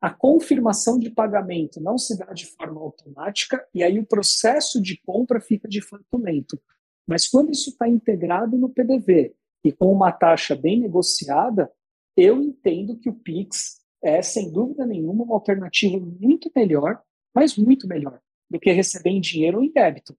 a 0.00 0.10
confirmação 0.10 0.98
de 0.98 1.08
pagamento 1.08 1.80
não 1.80 1.96
se 1.96 2.18
dá 2.18 2.26
de 2.32 2.46
forma 2.46 2.80
automática 2.80 3.64
e 3.72 3.80
aí 3.80 3.96
o 3.96 4.04
processo 4.04 4.82
de 4.82 5.00
compra 5.06 5.40
fica 5.40 5.68
de 5.68 5.80
fato 5.80 6.18
lento. 6.18 6.60
Mas 7.06 7.28
quando 7.28 7.52
isso 7.52 7.70
está 7.70 7.88
integrado 7.88 8.58
no 8.58 8.68
PDV 8.68 9.36
e 9.62 9.70
com 9.70 9.92
uma 9.92 10.10
taxa 10.10 10.56
bem 10.56 10.80
negociada, 10.80 11.70
eu 12.16 12.42
entendo 12.42 12.98
que 12.98 13.08
o 13.08 13.14
Pix 13.14 13.80
é, 14.02 14.20
sem 14.20 14.50
dúvida 14.50 14.84
nenhuma, 14.84 15.22
uma 15.22 15.36
alternativa 15.36 16.04
muito 16.04 16.50
melhor, 16.56 17.00
mas 17.32 17.56
muito 17.56 17.86
melhor, 17.86 18.20
do 18.50 18.58
que 18.58 18.72
receber 18.72 19.10
em 19.10 19.20
dinheiro 19.20 19.58
ou 19.58 19.62
em 19.62 19.70
débito. 19.70 20.18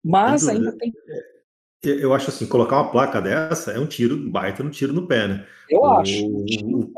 Mas 0.00 0.46
ainda 0.46 0.70
tem. 0.78 0.92
Eu 1.84 2.14
acho 2.14 2.30
assim, 2.30 2.46
colocar 2.46 2.76
uma 2.76 2.90
placa 2.90 3.20
dessa 3.20 3.72
é 3.72 3.78
um 3.78 3.86
tiro, 3.86 4.16
baita 4.30 4.62
no 4.62 4.70
tiro 4.70 4.92
no 4.92 5.06
pé, 5.06 5.26
né? 5.26 5.46
Eu 5.68 5.80
o, 5.80 5.86
acho. 5.96 6.26
O, 6.26 6.92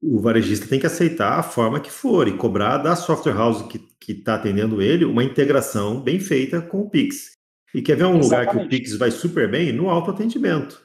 o, 0.00 0.20
varejista 0.20 0.68
tem 0.68 0.78
que 0.78 0.86
aceitar 0.86 1.38
a 1.38 1.42
forma 1.42 1.80
que 1.80 1.90
for 1.90 2.28
e 2.28 2.36
cobrar 2.36 2.78
da 2.78 2.94
software 2.94 3.34
house 3.34 3.62
que 3.62 4.12
está 4.12 4.36
atendendo 4.36 4.80
ele 4.80 5.04
uma 5.04 5.24
integração 5.24 6.00
bem 6.00 6.20
feita 6.20 6.60
com 6.60 6.82
o 6.82 6.88
Pix. 6.88 7.32
E 7.74 7.82
quer 7.82 7.96
ver 7.96 8.04
um 8.04 8.18
Exatamente. 8.18 8.24
lugar 8.24 8.50
que 8.50 8.66
o 8.66 8.68
Pix 8.68 8.96
vai 8.96 9.10
super 9.10 9.50
bem? 9.50 9.72
No 9.72 9.90
autoatendimento. 9.90 10.80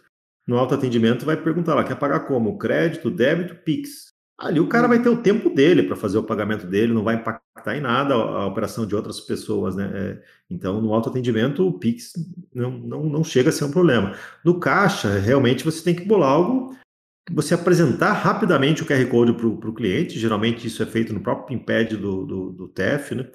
No 0.47 0.57
autoatendimento 0.57 1.25
vai 1.25 1.37
perguntar 1.37 1.75
lá, 1.75 1.83
quer 1.83 1.95
pagar 1.95 2.21
como? 2.21 2.57
Crédito, 2.57 3.09
débito, 3.09 3.55
Pix. 3.63 4.12
Ali 4.43 4.59
o 4.59 4.67
cara 4.67 4.87
vai 4.87 5.01
ter 5.01 5.09
o 5.09 5.21
tempo 5.21 5.49
dele 5.49 5.83
para 5.83 5.95
fazer 5.95 6.17
o 6.17 6.23
pagamento 6.23 6.67
dele, 6.67 6.93
não 6.93 7.03
vai 7.03 7.15
impactar 7.15 7.77
em 7.77 7.81
nada 7.81 8.13
a, 8.13 8.45
operação 8.45 8.85
de 8.85 8.93
outras 8.93 9.21
pessoas, 9.21 9.75
né? 9.75 9.89
É, 9.93 10.21
então, 10.49 10.81
no 10.81 10.93
autoatendimento, 10.93 11.65
o 11.65 11.79
Pix 11.79 12.13
não, 12.53 12.71
não, 12.71 13.03
não 13.05 13.23
chega 13.23 13.49
a 13.49 13.51
ser 13.53 13.63
um 13.63 13.71
problema. 13.71 14.15
No 14.43 14.59
caixa, 14.59 15.17
realmente 15.17 15.63
você 15.63 15.81
tem 15.83 15.95
que 15.95 16.05
bolar 16.05 16.31
algo 16.31 16.75
que 17.25 17.33
você 17.33 17.53
apresentar 17.53 18.11
rapidamente 18.11 18.83
o 18.83 18.85
QR 18.85 19.05
Code 19.07 19.33
para 19.33 19.47
o 19.47 19.73
cliente. 19.73 20.19
Geralmente 20.19 20.67
isso 20.67 20.83
é 20.83 20.85
feito 20.85 21.13
no 21.13 21.21
próprio 21.21 21.47
PIMPAD 21.47 21.95
do, 21.95 22.25
do, 22.25 22.51
do 22.51 22.67
TEF, 22.67 23.15
né? 23.15 23.29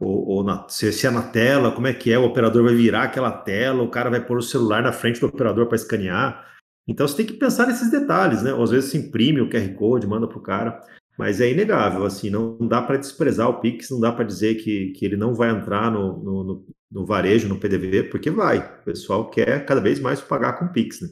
ou, 0.00 0.26
ou 0.26 0.44
na, 0.44 0.66
se, 0.68 0.90
se, 0.92 1.06
é 1.06 1.10
na 1.10 1.22
tela, 1.22 1.72
como 1.72 1.86
é 1.86 1.92
que 1.92 2.10
é, 2.10 2.18
o 2.18 2.24
operador 2.24 2.64
vai 2.64 2.74
virar 2.74 3.04
aquela 3.04 3.30
tela, 3.30 3.82
o 3.82 3.90
cara 3.90 4.08
vai 4.08 4.24
pôr 4.24 4.38
o 4.38 4.42
celular 4.42 4.82
na 4.82 4.92
frente 4.92 5.20
do 5.20 5.26
operador 5.26 5.66
para 5.66 5.76
escanear. 5.76 6.46
Então 6.90 7.06
você 7.06 7.18
tem 7.18 7.26
que 7.26 7.34
pensar 7.34 7.68
nesses 7.68 7.88
detalhes, 7.88 8.42
né? 8.42 8.52
Às 8.52 8.70
vezes 8.70 8.90
se 8.90 8.98
imprime 8.98 9.40
o 9.40 9.48
QR 9.48 9.72
Code, 9.74 10.08
manda 10.08 10.26
para 10.26 10.38
o 10.38 10.42
cara, 10.42 10.84
mas 11.16 11.40
é 11.40 11.48
inegável, 11.48 12.04
assim, 12.04 12.30
não 12.30 12.58
dá 12.66 12.82
para 12.82 12.96
desprezar 12.96 13.48
o 13.48 13.60
Pix, 13.60 13.90
não 13.90 14.00
dá 14.00 14.10
para 14.10 14.24
dizer 14.24 14.56
que, 14.56 14.90
que 14.90 15.04
ele 15.04 15.16
não 15.16 15.32
vai 15.32 15.50
entrar 15.50 15.88
no, 15.88 16.16
no, 16.18 16.66
no, 16.90 17.06
varejo, 17.06 17.48
no 17.48 17.60
PDV, 17.60 18.04
porque 18.10 18.28
vai. 18.28 18.58
O 18.80 18.84
pessoal 18.86 19.30
quer 19.30 19.64
cada 19.64 19.80
vez 19.80 20.00
mais 20.00 20.20
pagar 20.20 20.58
com 20.58 20.72
Pix, 20.72 21.00
né? 21.00 21.10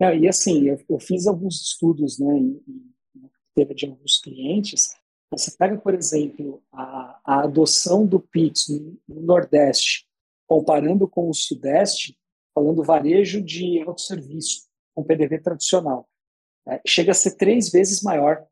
É, 0.00 0.16
e 0.16 0.28
assim, 0.28 0.68
eu, 0.68 0.78
eu, 0.88 1.00
fiz 1.00 1.26
alguns 1.26 1.60
estudos, 1.62 2.20
né, 2.20 2.38
em, 2.38 2.62
de 3.74 3.86
alguns 3.86 4.20
clientes, 4.20 4.94
você 5.32 5.50
pega, 5.58 5.76
por 5.76 5.94
exemplo, 5.94 6.62
a, 6.72 7.20
a 7.24 7.42
adoção 7.42 8.06
do 8.06 8.20
Pix 8.20 8.68
no, 8.68 8.96
no, 9.08 9.22
Nordeste, 9.22 10.06
comparando 10.46 11.08
com 11.08 11.28
o 11.28 11.34
Sudeste, 11.34 12.16
falando 12.54 12.84
varejo 12.84 13.42
de 13.42 13.82
autosserviço, 13.82 14.67
com 14.98 15.04
PDV 15.04 15.38
tradicional. 15.38 16.08
É, 16.66 16.80
chega 16.84 17.12
a 17.12 17.14
ser 17.14 17.36
três 17.36 17.70
vezes 17.70 18.02
maior, 18.02 18.44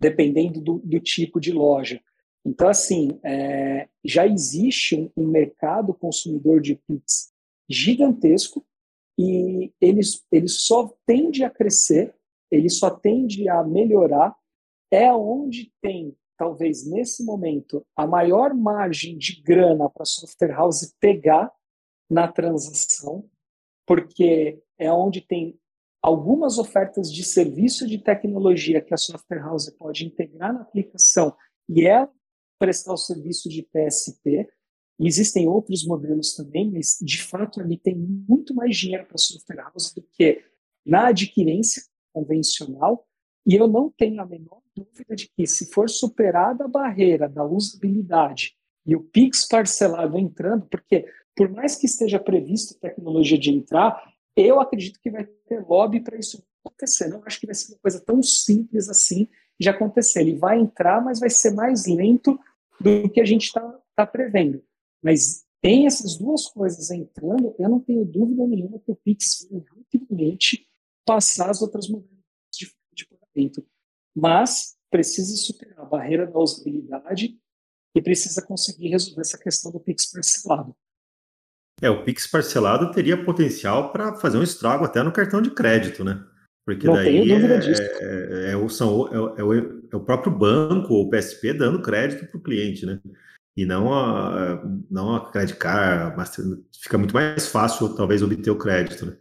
dependendo 0.00 0.60
do, 0.60 0.78
do 0.80 0.98
tipo 0.98 1.40
de 1.40 1.52
loja. 1.52 2.00
Então, 2.44 2.68
assim, 2.68 3.20
é, 3.24 3.88
já 4.04 4.26
existe 4.26 4.96
um, 4.96 5.10
um, 5.16 5.28
mercado 5.28 5.94
consumidor 5.94 6.60
de 6.60 6.74
Pix 6.74 7.32
gigantesco 7.68 8.66
e 9.16 9.72
ele, 9.80 10.00
ele 10.32 10.48
só 10.48 10.92
tende 11.06 11.44
a 11.44 11.50
crescer, 11.50 12.12
ele 12.50 12.68
só 12.68 12.90
tende 12.90 13.48
a 13.48 13.62
melhorar, 13.62 14.34
é 14.90 15.12
onde 15.12 15.72
tem 15.80 16.16
talvez 16.36 16.84
nesse 16.84 17.24
momento, 17.24 17.86
a 17.96 18.04
maior 18.04 18.52
margem 18.52 19.16
de 19.16 19.40
grana 19.40 19.88
para 19.88 20.02
a 20.02 20.06
software 20.06 20.50
house 20.50 20.92
pegar 20.98 21.52
na 22.10 22.26
transação, 22.26 23.24
porque 23.86 24.60
é 24.76 24.92
onde 24.92 25.20
tem 25.20 25.56
algumas 26.02 26.58
ofertas 26.58 27.12
de 27.12 27.22
serviço 27.22 27.86
de 27.86 27.98
tecnologia 27.98 28.82
que 28.82 28.92
a 28.92 28.96
software 28.96 29.40
house 29.40 29.70
pode 29.78 30.04
integrar 30.04 30.52
na 30.52 30.62
aplicação 30.62 31.34
e 31.68 31.86
ela 31.86 32.10
prestar 32.58 32.92
o 32.92 32.96
serviço 32.96 33.48
de 33.48 33.62
PSP. 33.62 34.48
E 34.98 35.06
existem 35.06 35.48
outros 35.48 35.86
modelos 35.86 36.34
também, 36.34 36.70
mas 36.70 36.98
de 37.00 37.22
fato 37.22 37.60
ali 37.60 37.78
tem 37.78 37.96
muito 37.96 38.54
mais 38.54 38.76
dinheiro 38.76 39.06
para 39.06 39.14
a 39.14 39.18
software 39.18 39.62
house 39.62 39.92
do 39.94 40.02
que 40.02 40.44
na 40.84 41.08
adquirência 41.08 41.82
convencional. 42.12 43.06
E 43.46 43.54
eu 43.54 43.66
não 43.66 43.90
tenho 43.90 44.20
a 44.20 44.26
menor 44.26 44.60
dúvida 44.76 45.16
de 45.16 45.28
que, 45.28 45.46
se 45.46 45.72
for 45.72 45.88
superada 45.88 46.64
a 46.64 46.68
barreira 46.68 47.28
da 47.28 47.44
usabilidade 47.44 48.54
e 48.86 48.94
o 48.94 49.02
Pix 49.02 49.46
parcelado 49.46 50.18
entrando, 50.18 50.66
porque 50.66 51.06
por 51.34 51.48
mais 51.50 51.76
que 51.76 51.86
esteja 51.86 52.18
previsto 52.18 52.78
tecnologia 52.78 53.38
de 53.38 53.50
entrar, 53.50 54.11
eu 54.36 54.60
acredito 54.60 55.00
que 55.00 55.10
vai 55.10 55.24
ter 55.24 55.60
lobby 55.66 56.00
para 56.00 56.18
isso 56.18 56.42
acontecer. 56.64 57.08
Não 57.08 57.22
acho 57.26 57.40
que 57.40 57.46
vai 57.46 57.54
ser 57.54 57.72
uma 57.72 57.78
coisa 57.78 58.00
tão 58.00 58.22
simples 58.22 58.88
assim 58.88 59.28
de 59.58 59.68
acontecer. 59.68 60.20
Ele 60.20 60.36
vai 60.36 60.58
entrar, 60.58 61.02
mas 61.02 61.20
vai 61.20 61.30
ser 61.30 61.52
mais 61.52 61.86
lento 61.86 62.38
do 62.80 63.08
que 63.10 63.20
a 63.20 63.24
gente 63.24 63.44
está 63.44 63.80
tá 63.94 64.06
prevendo. 64.06 64.62
Mas 65.02 65.44
tem 65.60 65.86
essas 65.86 66.16
duas 66.16 66.46
coisas 66.48 66.90
entrando, 66.90 67.54
eu 67.58 67.68
não 67.68 67.78
tenho 67.78 68.04
dúvida 68.04 68.46
nenhuma 68.46 68.80
que 68.80 68.90
o 68.90 68.96
Pix 68.96 69.46
vai 69.50 69.62
rapidamente 69.76 70.66
passar 71.04 71.50
as 71.50 71.62
outras 71.62 71.88
modalidades 71.88 72.22
de, 72.52 72.72
de 72.92 73.06
pagamento 73.06 73.64
mas 74.14 74.76
precisa 74.90 75.36
superar 75.36 75.80
a 75.80 75.84
barreira 75.84 76.26
da 76.26 76.38
usabilidade 76.38 77.38
e 77.94 78.02
precisa 78.02 78.42
conseguir 78.42 78.88
resolver 78.88 79.22
essa 79.22 79.38
questão 79.38 79.72
do 79.72 79.80
Pix 79.80 80.10
parcelado. 80.10 80.76
É, 81.82 81.90
o 81.90 82.04
Pix 82.04 82.28
parcelado 82.28 82.92
teria 82.92 83.22
potencial 83.22 83.90
para 83.90 84.14
fazer 84.14 84.38
um 84.38 84.42
estrago 84.42 84.84
até 84.84 85.02
no 85.02 85.10
cartão 85.10 85.42
de 85.42 85.50
crédito, 85.50 86.04
né? 86.04 86.24
Porque 86.64 86.86
Não 86.86 86.94
daí 86.94 87.32
é, 87.32 87.34
é, 87.34 88.50
é, 88.52 88.56
o, 88.56 88.68
são, 88.68 89.08
é, 89.08 89.40
é, 89.40 89.44
o, 89.44 89.52
é, 89.52 89.96
o, 89.96 90.00
próprio 90.00 90.32
banco 90.32 90.94
ou 90.94 91.06
o 91.06 91.10
PSP 91.10 91.52
dando 91.52 91.82
crédito 91.82 92.24
para 92.26 92.38
o 92.38 92.42
cliente, 92.42 92.86
né? 92.86 93.00
E 93.56 93.66
não 93.66 93.92
a, 93.92 94.62
não 94.88 95.16
a 95.16 95.30
Credit 95.30 95.58
Card, 95.58 96.16
mas 96.16 96.36
fica 96.80 96.96
muito 96.96 97.12
mais 97.12 97.48
fácil, 97.48 97.94
talvez, 97.96 98.22
obter 98.22 98.50
o 98.50 98.56
crédito, 98.56 99.04
né? 99.04 99.16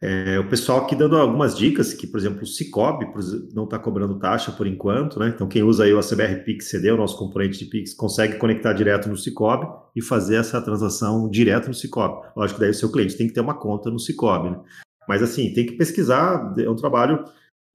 É, 0.00 0.38
o 0.38 0.46
pessoal 0.48 0.84
aqui 0.84 0.94
dando 0.94 1.16
algumas 1.16 1.56
dicas, 1.56 1.94
que, 1.94 2.06
por 2.06 2.18
exemplo, 2.18 2.42
o 2.42 2.46
Cicobi 2.46 3.06
não 3.54 3.64
está 3.64 3.78
cobrando 3.78 4.18
taxa 4.18 4.52
por 4.52 4.66
enquanto, 4.66 5.18
né? 5.18 5.32
Então, 5.34 5.48
quem 5.48 5.62
usa 5.62 5.84
aí 5.84 5.94
o 5.94 5.98
ACBR 5.98 6.44
Pix 6.44 6.68
CD, 6.68 6.90
o 6.90 6.98
nosso 6.98 7.16
componente 7.18 7.58
de 7.58 7.64
Pix, 7.64 7.94
consegue 7.94 8.36
conectar 8.36 8.74
direto 8.74 9.08
no 9.08 9.16
Cicobi 9.16 9.66
e 9.94 10.02
fazer 10.02 10.36
essa 10.36 10.60
transação 10.60 11.30
direto 11.30 11.68
no 11.68 11.74
Cicobi. 11.74 12.28
Lógico 12.36 12.58
que 12.58 12.66
daí 12.66 12.70
o 12.70 12.74
seu 12.74 12.92
cliente 12.92 13.16
tem 13.16 13.26
que 13.26 13.32
ter 13.32 13.40
uma 13.40 13.54
conta 13.54 13.90
no 13.90 13.98
Cicobi, 13.98 14.50
né? 14.50 14.60
Mas, 15.08 15.22
assim, 15.22 15.52
tem 15.54 15.64
que 15.64 15.72
pesquisar, 15.72 16.54
é 16.58 16.68
um 16.68 16.76
trabalho... 16.76 17.24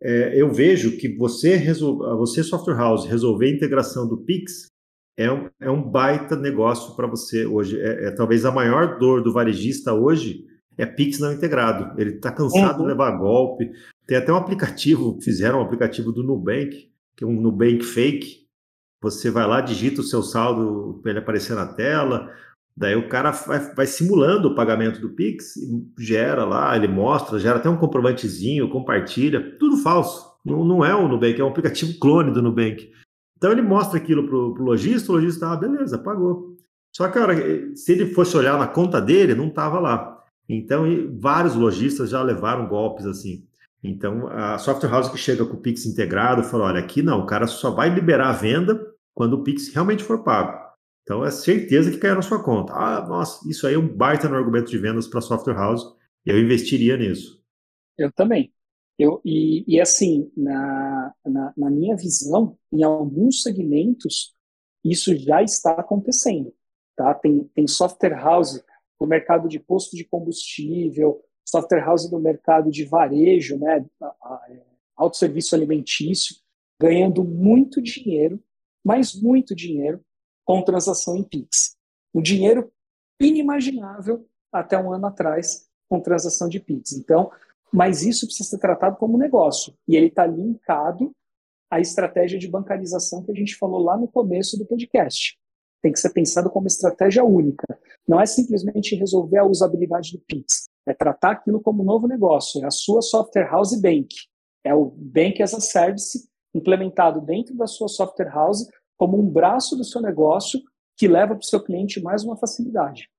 É, 0.03 0.39
eu 0.39 0.51
vejo 0.51 0.97
que 0.97 1.15
você, 1.15 1.55
resol... 1.55 1.99
você, 2.17 2.43
software 2.43 2.75
house, 2.75 3.05
resolver 3.05 3.45
a 3.45 3.51
integração 3.51 4.07
do 4.07 4.17
Pix 4.17 4.65
é 5.17 5.31
um, 5.31 5.49
é 5.59 5.69
um 5.69 5.81
baita 5.81 6.35
negócio 6.35 6.95
para 6.95 7.05
você 7.05 7.45
hoje. 7.45 7.79
É, 7.79 8.07
é 8.07 8.11
talvez 8.11 8.43
a 8.43 8.51
maior 8.51 8.97
dor 8.97 9.21
do 9.21 9.31
varejista 9.31 9.93
hoje 9.93 10.43
é 10.77 10.85
Pix 10.85 11.19
não 11.19 11.33
integrado. 11.33 11.99
Ele 11.99 12.11
está 12.11 12.31
cansado 12.31 12.77
uhum. 12.77 12.83
de 12.83 12.87
levar 12.89 13.11
golpe. 13.11 13.71
Tem 14.07 14.17
até 14.17 14.31
um 14.31 14.37
aplicativo, 14.37 15.19
fizeram 15.21 15.59
um 15.59 15.61
aplicativo 15.61 16.11
do 16.11 16.23
Nubank, 16.23 16.91
que 17.15 17.23
é 17.23 17.27
um 17.27 17.39
Nubank 17.39 17.83
fake. 17.83 18.41
Você 19.01 19.29
vai 19.31 19.47
lá, 19.47 19.61
digita 19.61 20.01
o 20.01 20.03
seu 20.03 20.21
saldo 20.21 20.99
para 21.01 21.11
ele 21.11 21.19
aparecer 21.19 21.55
na 21.55 21.65
tela. 21.65 22.31
Daí 22.75 22.95
o 22.95 23.09
cara 23.09 23.31
vai, 23.31 23.59
vai, 23.73 23.85
simulando 23.85 24.49
o 24.49 24.55
pagamento 24.55 25.01
do 25.01 25.09
Pix, 25.09 25.55
gera 25.99 26.45
lá, 26.45 26.75
ele 26.75 26.87
mostra, 26.87 27.37
gera 27.37 27.57
até 27.57 27.69
um 27.69 27.77
comprovantezinho, 27.77 28.69
compartilha, 28.69 29.57
tudo 29.59 29.77
falso. 29.77 30.31
Não, 30.43 30.63
não 30.63 30.83
é 30.83 30.95
o 30.95 31.07
Nubank, 31.07 31.39
é 31.39 31.43
um 31.43 31.49
aplicativo 31.49 31.99
clone 31.99 32.31
do 32.31 32.41
Nubank. 32.41 32.91
Então 33.37 33.51
ele 33.51 33.61
mostra 33.61 33.97
aquilo 33.97 34.25
para 34.25 34.35
o 34.35 34.63
lojista, 34.63 35.11
o 35.11 35.15
lojista, 35.15 35.51
ah, 35.51 35.55
beleza, 35.55 35.97
pagou. 35.97 36.57
Só 36.95 37.07
que, 37.07 37.13
cara, 37.13 37.35
se 37.75 37.91
ele 37.91 38.13
fosse 38.13 38.35
olhar 38.37 38.57
na 38.57 38.67
conta 38.67 39.01
dele, 39.01 39.33
não 39.33 39.47
estava 39.47 39.79
lá. 39.79 40.10
Então, 40.53 40.83
vários 41.17 41.55
lojistas 41.55 42.09
já 42.09 42.21
levaram 42.21 42.67
golpes 42.67 43.05
assim. 43.05 43.47
Então, 43.81 44.27
a 44.27 44.57
software 44.57 44.89
house 44.89 45.09
que 45.09 45.17
chega 45.17 45.45
com 45.45 45.55
o 45.55 45.61
Pix 45.61 45.85
integrado 45.85 46.43
falou: 46.43 46.67
olha, 46.67 46.79
aqui 46.79 47.01
não, 47.01 47.21
o 47.21 47.25
cara 47.25 47.47
só 47.47 47.71
vai 47.71 47.89
liberar 47.89 48.29
a 48.29 48.33
venda 48.33 48.85
quando 49.13 49.33
o 49.33 49.43
Pix 49.43 49.73
realmente 49.73 50.03
for 50.03 50.23
pago. 50.23 50.59
Então, 51.03 51.23
é 51.23 51.31
certeza 51.31 51.89
que 51.89 51.97
caiu 51.97 52.15
na 52.15 52.21
sua 52.21 52.43
conta. 52.43 52.73
Ah, 52.73 53.05
nossa, 53.07 53.49
isso 53.49 53.65
aí 53.65 53.75
é 53.75 53.79
um 53.79 53.87
baita 53.87 54.27
no 54.27 54.35
argumento 54.35 54.69
de 54.69 54.77
vendas 54.77 55.07
para 55.07 55.21
software 55.21 55.55
house. 55.55 55.83
Eu 56.25 56.37
investiria 56.37 56.97
nisso. 56.97 57.41
Eu 57.97 58.11
também. 58.11 58.53
Eu, 58.99 59.21
e, 59.25 59.63
e 59.67 59.79
assim, 59.79 60.31
na, 60.35 61.13
na, 61.25 61.53
na 61.57 61.69
minha 61.71 61.95
visão, 61.95 62.57
em 62.71 62.83
alguns 62.83 63.41
segmentos, 63.41 64.35
isso 64.83 65.15
já 65.15 65.41
está 65.41 65.71
acontecendo. 65.71 66.53
Tá? 66.95 67.13
Tem, 67.13 67.49
tem 67.55 67.67
software 67.67 68.15
house 68.15 68.61
no 69.01 69.07
mercado 69.07 69.49
de 69.49 69.59
posto 69.59 69.97
de 69.97 70.05
combustível, 70.05 71.19
software 71.43 71.83
house 71.83 72.09
no 72.11 72.19
mercado 72.19 72.69
de 72.69 72.85
varejo, 72.85 73.57
né, 73.57 73.83
autosserviço 74.95 75.55
alimentício, 75.55 76.35
ganhando 76.79 77.23
muito 77.23 77.81
dinheiro, 77.81 78.39
mas 78.85 79.19
muito 79.19 79.55
dinheiro, 79.55 79.99
com 80.45 80.61
transação 80.61 81.17
em 81.17 81.23
PIX. 81.23 81.75
Um 82.13 82.21
dinheiro 82.21 82.71
inimaginável 83.19 84.27
até 84.51 84.77
um 84.77 84.93
ano 84.93 85.07
atrás 85.07 85.67
com 85.89 85.99
transação 85.99 86.47
de 86.47 86.59
PIX. 86.59 86.93
Então, 86.93 87.31
mas 87.73 88.03
isso 88.03 88.27
precisa 88.27 88.49
ser 88.49 88.59
tratado 88.59 88.97
como 88.97 89.17
negócio. 89.17 89.73
E 89.87 89.95
ele 89.95 90.07
está 90.07 90.27
linkado 90.27 91.11
à 91.71 91.79
estratégia 91.79 92.37
de 92.37 92.47
bancarização 92.47 93.23
que 93.23 93.31
a 93.31 93.35
gente 93.35 93.55
falou 93.55 93.81
lá 93.81 93.97
no 93.97 94.07
começo 94.07 94.57
do 94.57 94.65
podcast. 94.65 95.39
Tem 95.81 95.91
que 95.91 95.99
ser 95.99 96.11
pensado 96.11 96.49
como 96.49 96.67
estratégia 96.67 97.23
única. 97.23 97.65
Não 98.07 98.19
é 98.19 98.25
simplesmente 98.25 98.95
resolver 98.95 99.37
a 99.37 99.45
usabilidade 99.45 100.11
do 100.11 100.23
Pix. 100.27 100.69
É 100.87 100.93
tratar 100.93 101.31
aquilo 101.31 101.61
como 101.61 101.83
um 101.83 101.85
novo 101.85 102.07
negócio. 102.07 102.63
É 102.63 102.67
a 102.67 102.71
sua 102.71 103.01
software 103.01 103.49
house 103.49 103.79
bank. 103.79 104.09
É 104.63 104.73
o 104.73 104.91
Bank 104.95 105.41
as 105.41 105.53
a 105.53 105.59
Service 105.59 106.29
implementado 106.53 107.21
dentro 107.21 107.55
da 107.55 107.67
sua 107.67 107.87
software 107.87 108.29
house 108.29 108.67
como 108.97 109.19
um 109.19 109.27
braço 109.27 109.75
do 109.75 109.83
seu 109.83 110.01
negócio 110.01 110.59
que 110.97 111.07
leva 111.07 111.33
para 111.33 111.41
o 111.41 111.45
seu 111.45 111.63
cliente 111.63 112.01
mais 112.01 112.23
uma 112.23 112.37
facilidade. 112.37 113.09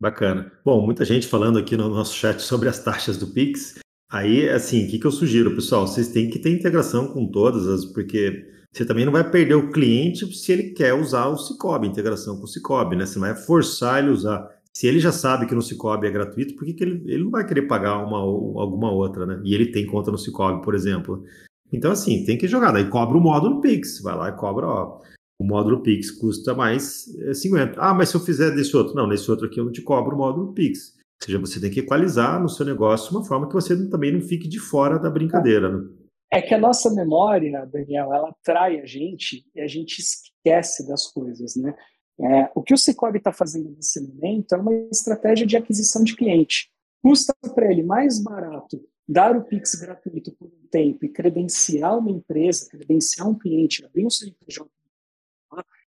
Bacana. 0.00 0.50
Bom, 0.64 0.84
muita 0.84 1.04
gente 1.04 1.26
falando 1.26 1.58
aqui 1.58 1.76
no 1.76 1.88
nosso 1.88 2.14
chat 2.14 2.40
sobre 2.40 2.68
as 2.68 2.82
taxas 2.82 3.18
do 3.18 3.26
Pix. 3.26 3.78
Aí, 4.10 4.48
assim, 4.48 4.86
o 4.86 4.90
que, 4.90 4.98
que 4.98 5.06
eu 5.06 5.12
sugiro, 5.12 5.54
pessoal? 5.54 5.86
Vocês 5.86 6.08
têm 6.08 6.30
que 6.30 6.38
ter 6.38 6.50
integração 6.50 7.12
com 7.12 7.30
todas 7.30 7.66
as, 7.68 7.84
porque 7.84 8.44
você 8.72 8.84
também 8.84 9.04
não 9.04 9.12
vai 9.12 9.28
perder 9.28 9.54
o 9.54 9.70
cliente 9.70 10.32
se 10.32 10.52
ele 10.52 10.70
quer 10.70 10.94
usar 10.94 11.26
o 11.26 11.36
Cicobi, 11.36 11.88
integração 11.88 12.36
com 12.36 12.44
o 12.44 12.48
Cicobi, 12.48 12.96
né? 12.96 13.04
Você 13.04 13.18
vai 13.18 13.34
forçar 13.34 13.98
ele 13.98 14.10
a 14.10 14.12
usar. 14.12 14.60
Se 14.72 14.86
ele 14.86 15.00
já 15.00 15.10
sabe 15.10 15.46
que 15.46 15.54
no 15.54 15.62
Cicobi 15.62 16.06
é 16.06 16.10
gratuito, 16.10 16.54
por 16.54 16.64
que, 16.64 16.72
que 16.72 16.84
ele, 16.84 17.02
ele 17.06 17.24
não 17.24 17.30
vai 17.30 17.44
querer 17.44 17.62
pagar 17.62 17.98
uma 17.98 18.18
alguma 18.18 18.92
outra, 18.92 19.26
né? 19.26 19.40
E 19.44 19.54
ele 19.54 19.72
tem 19.72 19.86
conta 19.86 20.12
no 20.12 20.18
Cicobi, 20.18 20.62
por 20.62 20.74
exemplo. 20.74 21.24
Então, 21.72 21.90
assim, 21.90 22.24
tem 22.24 22.38
que 22.38 22.46
jogar. 22.46 22.70
Daí 22.70 22.88
cobra 22.88 23.18
o 23.18 23.20
módulo 23.20 23.60
Pix. 23.60 24.00
Vai 24.00 24.16
lá 24.16 24.28
e 24.28 24.36
cobra, 24.36 24.66
ó, 24.66 25.00
o 25.40 25.44
módulo 25.44 25.82
Pix 25.82 26.10
custa 26.10 26.54
mais 26.54 27.06
50. 27.34 27.72
É, 27.72 27.74
ah, 27.78 27.94
mas 27.94 28.10
se 28.10 28.14
eu 28.14 28.20
fizer 28.20 28.50
desse 28.52 28.76
outro? 28.76 28.94
Não, 28.94 29.08
nesse 29.08 29.28
outro 29.30 29.46
aqui 29.46 29.58
eu 29.58 29.64
não 29.64 29.72
te 29.72 29.82
cobro 29.82 30.14
o 30.14 30.18
módulo 30.18 30.52
Pix. 30.52 30.94
Ou 31.20 31.26
seja, 31.26 31.38
você 31.38 31.60
tem 31.60 31.70
que 31.70 31.80
equalizar 31.80 32.40
no 32.40 32.48
seu 32.48 32.64
negócio 32.64 33.10
de 33.10 33.16
uma 33.16 33.24
forma 33.24 33.48
que 33.48 33.54
você 33.54 33.88
também 33.88 34.12
não 34.12 34.20
fique 34.20 34.46
de 34.46 34.58
fora 34.58 34.98
da 34.98 35.10
brincadeira. 35.10 35.68
Né? 35.68 35.88
É 36.32 36.40
que 36.40 36.54
a 36.54 36.58
nossa 36.58 36.92
memória, 36.94 37.66
Daniel, 37.66 38.12
ela 38.14 38.30
atrai 38.30 38.80
a 38.80 38.86
gente 38.86 39.44
e 39.54 39.60
a 39.60 39.66
gente 39.66 39.98
esquece 39.98 40.86
das 40.86 41.06
coisas, 41.08 41.56
né? 41.56 41.74
É, 42.20 42.50
o 42.54 42.62
que 42.62 42.74
o 42.74 42.78
Cicobi 42.78 43.18
está 43.18 43.32
fazendo 43.32 43.70
nesse 43.70 44.00
momento 44.00 44.54
é 44.54 44.58
uma 44.58 44.74
estratégia 44.92 45.46
de 45.46 45.56
aquisição 45.56 46.04
de 46.04 46.14
cliente. 46.14 46.70
Custa 47.02 47.34
para 47.54 47.70
ele 47.70 47.82
mais 47.82 48.22
barato 48.22 48.80
dar 49.08 49.34
o 49.34 49.42
Pix 49.42 49.74
gratuito 49.74 50.30
por 50.32 50.46
um 50.46 50.68
tempo 50.70 51.04
e 51.04 51.08
credenciar 51.08 51.98
uma 51.98 52.10
empresa, 52.10 52.68
credenciar 52.68 53.26
um 53.26 53.36
cliente, 53.36 53.84
abrir 53.84 54.06
um 54.06 54.10
CNPJ 54.10 54.70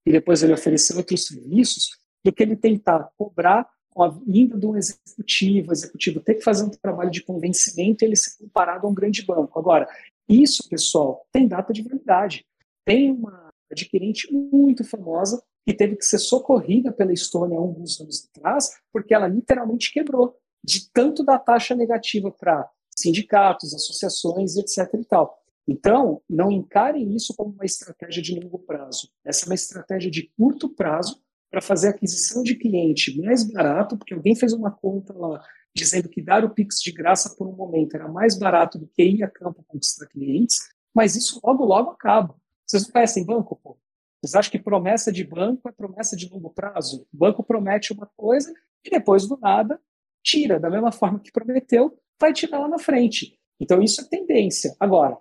e 0.07 0.13
depois 0.13 0.43
ele 0.43 0.53
oferecer 0.53 0.97
outros 0.97 1.27
serviços, 1.27 1.99
do 2.25 2.33
que 2.33 2.43
ele 2.43 2.57
tentar 2.57 3.11
cobrar 3.17 3.69
com 3.91 4.03
a 4.03 4.09
vinda 4.09 4.59
de 4.59 4.67
um 4.67 4.77
executivo, 4.77 5.71
o 5.71 5.73
executivo 5.73 6.21
ter 6.21 6.35
que 6.35 6.43
fazer 6.43 6.65
um 6.65 6.71
trabalho 6.71 7.11
de 7.11 7.23
convencimento 7.23 8.03
e 8.03 8.07
ele 8.07 8.17
ser 8.17 8.37
comparado 8.39 8.87
a 8.87 8.91
um 8.91 8.95
grande 8.95 9.25
banco. 9.25 9.59
Agora, 9.59 9.89
isso, 10.29 10.69
pessoal, 10.69 11.27
tem 11.33 11.47
data 11.47 11.73
de 11.73 11.83
validade. 11.83 12.45
Tem 12.85 13.11
uma 13.11 13.51
adquirente 13.71 14.33
muito 14.33 14.85
famosa 14.85 15.43
que 15.67 15.75
teve 15.75 15.97
que 15.97 16.05
ser 16.05 16.19
socorrida 16.19 16.93
pela 16.93 17.13
Estônia 17.13 17.59
alguns 17.59 18.01
anos 18.01 18.29
atrás, 18.29 18.71
porque 18.93 19.15
ela 19.15 19.27
literalmente 19.27 19.93
quebrou 19.93 20.37
de 20.63 20.91
tanto 20.93 21.25
da 21.25 21.39
taxa 21.39 21.75
negativa 21.75 22.31
para 22.31 22.69
sindicatos, 22.97 23.75
associações, 23.75 24.57
etc. 24.57 24.95
e 24.95 25.05
tal. 25.05 25.39
Então, 25.67 26.23
não 26.29 26.51
encarem 26.51 27.15
isso 27.15 27.35
como 27.35 27.55
uma 27.55 27.65
estratégia 27.65 28.23
de 28.23 28.39
longo 28.39 28.59
prazo. 28.59 29.09
Essa 29.25 29.45
é 29.45 29.49
uma 29.49 29.55
estratégia 29.55 30.11
de 30.11 30.31
curto 30.37 30.69
prazo 30.69 31.23
para 31.51 31.63
fazer 31.63 31.89
aquisição 31.89 32.43
de 32.43 32.55
cliente 32.57 33.19
mais 33.21 33.45
barato, 33.45 33.97
porque 33.97 34.13
alguém 34.13 34.35
fez 34.35 34.53
uma 34.53 34.71
conta 34.71 35.15
lá 35.15 35.43
dizendo 35.75 36.09
que 36.09 36.23
dar 36.23 36.45
o 36.45 36.51
Pix 36.51 36.81
de 36.81 36.93
graça 36.93 37.35
por 37.37 37.47
um 37.47 37.53
momento 37.53 37.95
era 37.95 38.09
mais 38.09 38.39
barato 38.39 38.79
do 38.79 38.87
que 38.87 39.03
ir 39.03 39.23
a 39.25 39.31
campo 39.31 39.65
conquistar 39.67 40.07
clientes, 40.07 40.59
mas 40.95 41.17
isso 41.17 41.41
logo, 41.45 41.65
logo 41.65 41.91
acaba. 41.91 42.37
Vocês 42.67 42.85
não 42.85 42.93
conhecem 42.93 43.25
banco, 43.25 43.57
pô? 43.57 43.77
Vocês 44.23 44.35
acham 44.35 44.53
que 44.53 44.59
promessa 44.59 45.13
de 45.13 45.25
banco 45.25 45.69
é 45.69 45.73
promessa 45.73 46.17
de 46.17 46.29
longo 46.29 46.51
prazo? 46.51 47.07
O 47.13 47.17
banco 47.17 47.43
promete 47.43 47.93
uma 47.93 48.09
coisa 48.17 48.53
e 48.85 48.91
depois 48.91 49.27
do 49.27 49.37
nada 49.37 49.81
tira, 50.23 50.59
da 50.59 50.71
mesma 50.71 50.91
forma 50.91 51.21
que 51.21 51.31
prometeu, 51.31 51.99
vai 52.19 52.33
tirar 52.33 52.61
lá 52.61 52.69
na 52.69 52.79
frente. 52.79 53.39
Então 53.61 53.83
isso 53.83 54.01
é 54.01 54.05
tendência. 54.05 54.75
Agora, 54.81 55.19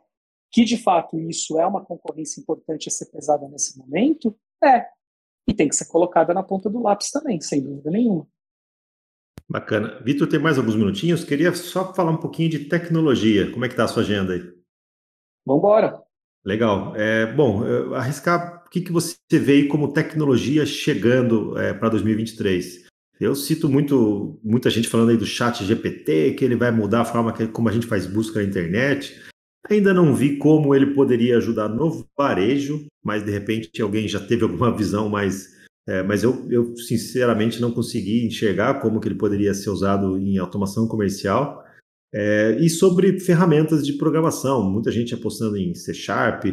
que 0.50 0.64
de 0.64 0.78
fato 0.78 1.20
isso 1.20 1.60
é 1.60 1.66
uma 1.66 1.84
concorrência 1.84 2.40
importante 2.40 2.88
a 2.88 2.92
ser 2.92 3.08
pesada 3.08 3.48
nesse 3.50 3.78
momento, 3.78 4.38
é. 4.64 4.88
E 5.46 5.54
tem 5.54 5.68
que 5.68 5.76
ser 5.76 5.88
colocada 5.88 6.34
na 6.34 6.42
ponta 6.42 6.70
do 6.70 6.82
lápis 6.82 7.12
também, 7.12 7.42
sem 7.42 7.62
dúvida 7.62 7.92
nenhuma. 7.92 8.26
Bacana. 9.54 10.02
Vitor, 10.04 10.28
tem 10.28 10.40
mais 10.40 10.58
alguns 10.58 10.76
minutinhos? 10.76 11.24
Queria 11.24 11.54
só 11.54 11.94
falar 11.94 12.10
um 12.10 12.18
pouquinho 12.18 12.50
de 12.50 12.66
tecnologia. 12.66 13.52
Como 13.52 13.64
é 13.64 13.68
que 13.68 13.76
está 13.76 13.84
a 13.84 13.88
sua 13.88 14.02
agenda 14.02 14.34
aí? 14.34 14.40
Vamos 15.46 15.60
embora. 15.60 16.02
Legal. 16.44 16.96
É, 16.96 17.32
bom, 17.32 17.64
arriscar 17.94 18.64
o 18.66 18.70
que, 18.72 18.82
que 18.82 18.92
você 18.92 19.16
vê 19.32 19.66
como 19.68 19.94
tecnologia 19.94 20.66
chegando 20.66 21.56
é, 21.60 21.72
para 21.72 21.90
2023? 21.90 22.88
Eu 23.20 23.36
cito 23.36 23.70
muito, 23.70 24.40
muita 24.44 24.72
gente 24.72 24.90
falando 24.90 25.12
aí 25.12 25.18
do 25.18 25.26
chat 25.26 25.64
GPT, 25.64 26.34
que 26.34 26.44
ele 26.44 26.56
vai 26.56 26.72
mudar 26.72 27.02
a 27.02 27.06
forma 27.06 27.32
que, 27.32 27.46
como 27.46 27.70
a 27.70 27.72
gente 27.72 27.86
faz 27.86 28.08
busca 28.08 28.42
na 28.42 28.48
internet. 28.48 29.22
Ainda 29.70 29.94
não 29.94 30.16
vi 30.16 30.38
como 30.38 30.74
ele 30.74 30.96
poderia 30.96 31.38
ajudar 31.38 31.70
no 31.70 32.04
varejo, 32.18 32.88
mas 33.04 33.24
de 33.24 33.30
repente 33.30 33.80
alguém 33.84 34.08
já 34.08 34.20
teve 34.20 34.42
alguma 34.42 34.72
visão 34.76 35.10
mais. 35.10 35.62
É, 35.88 36.02
mas 36.02 36.24
eu, 36.24 36.48
eu, 36.50 36.76
sinceramente 36.78 37.60
não 37.60 37.72
consegui 37.72 38.26
enxergar 38.26 38.80
como 38.80 39.02
que 39.02 39.08
ele 39.08 39.18
poderia 39.18 39.54
ser 39.54 39.70
usado 39.70 40.18
em 40.18 40.38
automação 40.38 40.88
comercial. 40.88 41.64
É, 42.14 42.58
e 42.60 42.70
sobre 42.70 43.20
ferramentas 43.20 43.86
de 43.86 43.94
programação, 43.94 44.64
muita 44.64 44.92
gente 44.92 45.14
apostando 45.14 45.58
em 45.58 45.74
C 45.74 45.94
Sharp. 45.94 46.46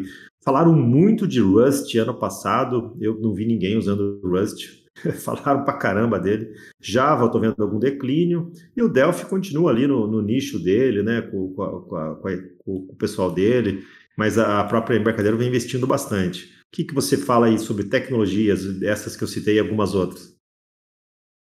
Falaram 0.43 0.75
muito 0.75 1.29
de 1.29 1.39
Rust 1.39 1.95
ano 1.97 2.19
passado, 2.19 2.97
eu 3.01 3.21
não 3.21 3.35
vi 3.35 3.47
ninguém 3.47 3.77
usando 3.77 4.21
Rust. 4.25 4.81
Falaram 5.23 5.65
pra 5.65 5.75
caramba 5.75 6.19
dele. 6.19 6.51
Java, 6.81 7.27
estou 7.27 7.41
vendo 7.41 7.55
algum 7.59 7.79
declínio. 7.79 8.51
E 8.77 8.83
o 8.83 8.89
Delphi 8.89 9.27
continua 9.27 9.71
ali 9.71 9.87
no, 9.87 10.07
no 10.07 10.23
nicho 10.23 10.59
dele, 10.59 11.03
né, 11.03 11.21
com, 11.23 11.53
com, 11.53 11.63
a, 11.63 11.81
com, 11.81 11.97
a, 11.97 12.37
com, 12.59 12.87
o 12.91 12.97
pessoal 12.97 13.31
dele. 13.31 13.85
Mas 14.17 14.39
a 14.39 14.65
própria 14.65 14.97
embarcadeira 14.97 15.37
vem 15.37 15.49
investindo 15.49 15.87
bastante. 15.87 16.60
O 16.71 16.77
que, 16.77 16.85
que 16.85 16.95
você 16.95 17.17
fala 17.17 17.47
aí 17.47 17.59
sobre 17.59 17.89
tecnologias, 17.89 18.61
essas 18.83 19.17
que 19.17 19.25
eu 19.25 19.29
citei 19.29 19.57
e 19.57 19.61
algumas 19.61 19.95
outras? 19.95 20.37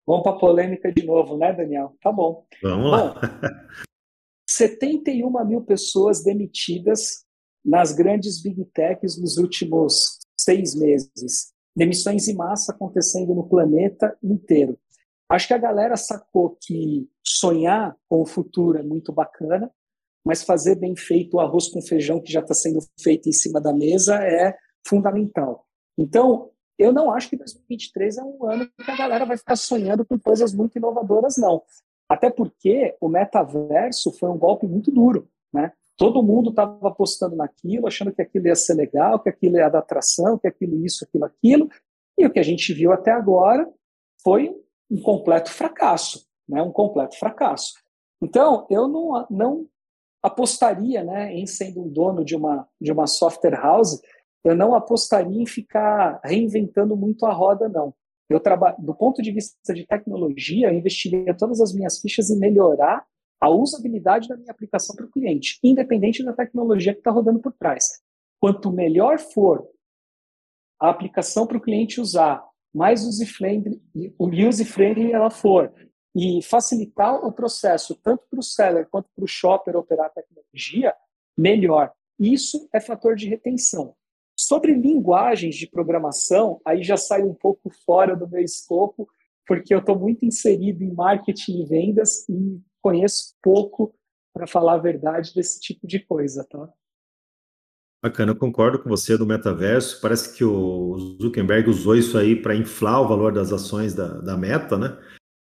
Vamos 0.07 0.23
para 0.23 0.31
a 0.31 0.39
polêmica 0.39 0.91
de 0.91 1.05
novo, 1.05 1.37
né, 1.37 1.53
Daniel? 1.53 1.95
Tá 2.01 2.11
bom. 2.11 2.45
Vamos 2.61 2.91
lá. 2.91 3.13
Bom, 3.19 3.81
71 4.49 5.45
mil 5.45 5.61
pessoas 5.61 6.23
demitidas 6.23 7.25
nas 7.63 7.93
grandes 7.93 8.41
big 8.41 8.65
techs 8.73 9.17
nos 9.17 9.37
últimos 9.37 10.19
seis 10.37 10.75
meses 10.75 11.53
demissões 11.75 12.27
em 12.27 12.35
massa 12.35 12.71
acontecendo 12.71 13.33
no 13.33 13.47
planeta 13.47 14.17
inteiro. 14.21 14.77
Acho 15.29 15.47
que 15.47 15.53
a 15.53 15.57
galera 15.57 15.95
sacou 15.95 16.57
que 16.61 17.09
sonhar 17.25 17.95
com 18.09 18.21
o 18.21 18.25
futuro 18.25 18.77
é 18.77 18.83
muito 18.83 19.13
bacana, 19.13 19.71
mas 20.25 20.43
fazer 20.43 20.75
bem 20.75 20.95
feito 20.95 21.35
o 21.35 21.39
arroz 21.39 21.69
com 21.69 21.81
feijão 21.81 22.21
que 22.21 22.31
já 22.31 22.41
está 22.41 22.53
sendo 22.53 22.79
feito 22.99 23.29
em 23.29 23.31
cima 23.31 23.61
da 23.61 23.73
mesa 23.73 24.15
é 24.17 24.55
fundamental. 24.85 25.65
Então, 25.97 26.51
eu 26.77 26.91
não 26.91 27.11
acho 27.11 27.29
que 27.29 27.37
2023 27.37 28.17
é 28.17 28.23
um 28.23 28.49
ano 28.49 28.67
que 28.83 28.91
a 28.91 28.97
galera 28.97 29.25
vai 29.25 29.37
ficar 29.37 29.55
sonhando 29.55 30.05
com 30.05 30.19
coisas 30.19 30.53
muito 30.53 30.77
inovadoras, 30.77 31.37
não. 31.37 31.61
Até 32.09 32.29
porque 32.29 32.95
o 32.99 33.07
metaverso 33.07 34.11
foi 34.17 34.29
um 34.29 34.37
golpe 34.37 34.67
muito 34.67 34.91
duro, 34.91 35.29
né? 35.53 35.71
Todo 35.95 36.23
mundo 36.23 36.49
estava 36.49 36.87
apostando 36.87 37.35
naquilo, 37.35 37.87
achando 37.87 38.11
que 38.11 38.21
aquilo 38.21 38.47
ia 38.47 38.55
ser 38.55 38.73
legal, 38.73 39.19
que 39.19 39.29
aquilo 39.29 39.57
ia 39.57 39.69
dar 39.69 39.79
atração, 39.79 40.37
que 40.37 40.47
aquilo 40.47 40.83
isso, 40.83 41.05
aquilo, 41.05 41.25
aquilo. 41.25 41.69
E 42.17 42.25
o 42.25 42.31
que 42.31 42.39
a 42.39 42.43
gente 42.43 42.73
viu 42.73 42.91
até 42.91 43.11
agora 43.11 43.71
foi 44.23 44.55
um 44.89 45.01
completo 45.01 45.51
fracasso, 45.51 46.25
né? 46.49 46.61
um 46.61 46.71
completo 46.71 47.17
fracasso. 47.19 47.75
Então, 48.21 48.65
eu 48.69 48.87
não, 48.87 49.27
não 49.29 49.67
apostaria 50.21 51.03
né, 51.03 51.33
em 51.33 51.45
sendo 51.45 51.81
um 51.81 51.89
dono 51.89 52.23
de 52.23 52.35
uma, 52.35 52.67
de 52.79 52.91
uma 52.91 53.07
software 53.07 53.59
house, 53.59 54.01
eu 54.43 54.55
não 54.55 54.73
apostaria 54.73 55.41
em 55.41 55.45
ficar 55.45 56.19
reinventando 56.23 56.95
muito 56.95 57.25
a 57.25 57.33
roda, 57.33 57.69
não. 57.69 57.93
eu 58.29 58.39
trabalho 58.39 58.75
do 58.79 58.95
ponto 58.95 59.21
de 59.21 59.31
vista 59.31 59.73
de 59.73 59.85
tecnologia, 59.85 60.67
eu 60.67 60.73
investiria 60.73 61.35
todas 61.35 61.61
as 61.61 61.73
minhas 61.73 61.99
fichas 61.99 62.29
em 62.29 62.39
melhorar 62.39 63.05
a 63.39 63.49
usabilidade 63.49 64.27
da 64.27 64.37
minha 64.37 64.51
aplicação 64.51 64.95
para 64.95 65.05
o 65.05 65.11
cliente, 65.11 65.59
independente 65.63 66.23
da 66.23 66.33
tecnologia 66.33 66.93
que 66.93 66.99
está 66.99 67.11
rodando 67.11 67.39
por 67.39 67.53
trás. 67.53 68.01
Quanto 68.39 68.71
melhor 68.71 69.19
for 69.19 69.67
a 70.79 70.89
aplicação 70.89 71.45
para 71.45 71.57
o 71.57 71.61
cliente 71.61 71.99
usar, 71.99 72.43
mais 72.73 73.03
user-friendly 73.03 73.81
user 74.47 74.67
ela 75.11 75.29
for, 75.29 75.73
e 76.15 76.41
facilitar 76.41 77.15
o 77.25 77.31
processo 77.31 77.95
tanto 77.95 78.23
para 78.29 78.39
o 78.39 78.43
seller 78.43 78.87
quanto 78.89 79.09
para 79.15 79.23
o 79.23 79.27
shopper 79.27 79.75
operar 79.75 80.07
a 80.07 80.09
tecnologia, 80.09 80.93
melhor. 81.37 81.91
Isso 82.19 82.67
é 82.73 82.79
fator 82.79 83.15
de 83.15 83.27
retenção. 83.27 83.95
Sobre 84.51 84.73
linguagens 84.73 85.55
de 85.55 85.65
programação, 85.65 86.59
aí 86.65 86.83
já 86.83 86.97
sai 86.97 87.23
um 87.23 87.33
pouco 87.33 87.71
fora 87.85 88.17
do 88.17 88.27
meu 88.27 88.43
escopo, 88.43 89.07
porque 89.47 89.73
eu 89.73 89.79
estou 89.79 89.97
muito 89.97 90.25
inserido 90.25 90.83
em 90.83 90.93
marketing 90.93 91.61
e 91.61 91.65
vendas 91.65 92.27
e 92.27 92.59
conheço 92.81 93.33
pouco, 93.41 93.95
para 94.33 94.45
falar 94.45 94.73
a 94.73 94.77
verdade, 94.77 95.33
desse 95.33 95.57
tipo 95.61 95.87
de 95.87 96.05
coisa, 96.05 96.45
tá? 96.49 96.67
Bacana, 98.03 98.33
eu 98.33 98.35
concordo 98.35 98.83
com 98.83 98.89
você 98.89 99.17
do 99.17 99.25
metaverso. 99.25 100.01
Parece 100.01 100.35
que 100.35 100.43
o 100.43 100.97
Zuckerberg 101.21 101.69
usou 101.69 101.95
isso 101.95 102.17
aí 102.17 102.35
para 102.35 102.53
inflar 102.53 103.01
o 103.01 103.07
valor 103.07 103.31
das 103.31 103.53
ações 103.53 103.93
da, 103.93 104.19
da 104.19 104.35
Meta, 104.35 104.77
né? 104.77 104.97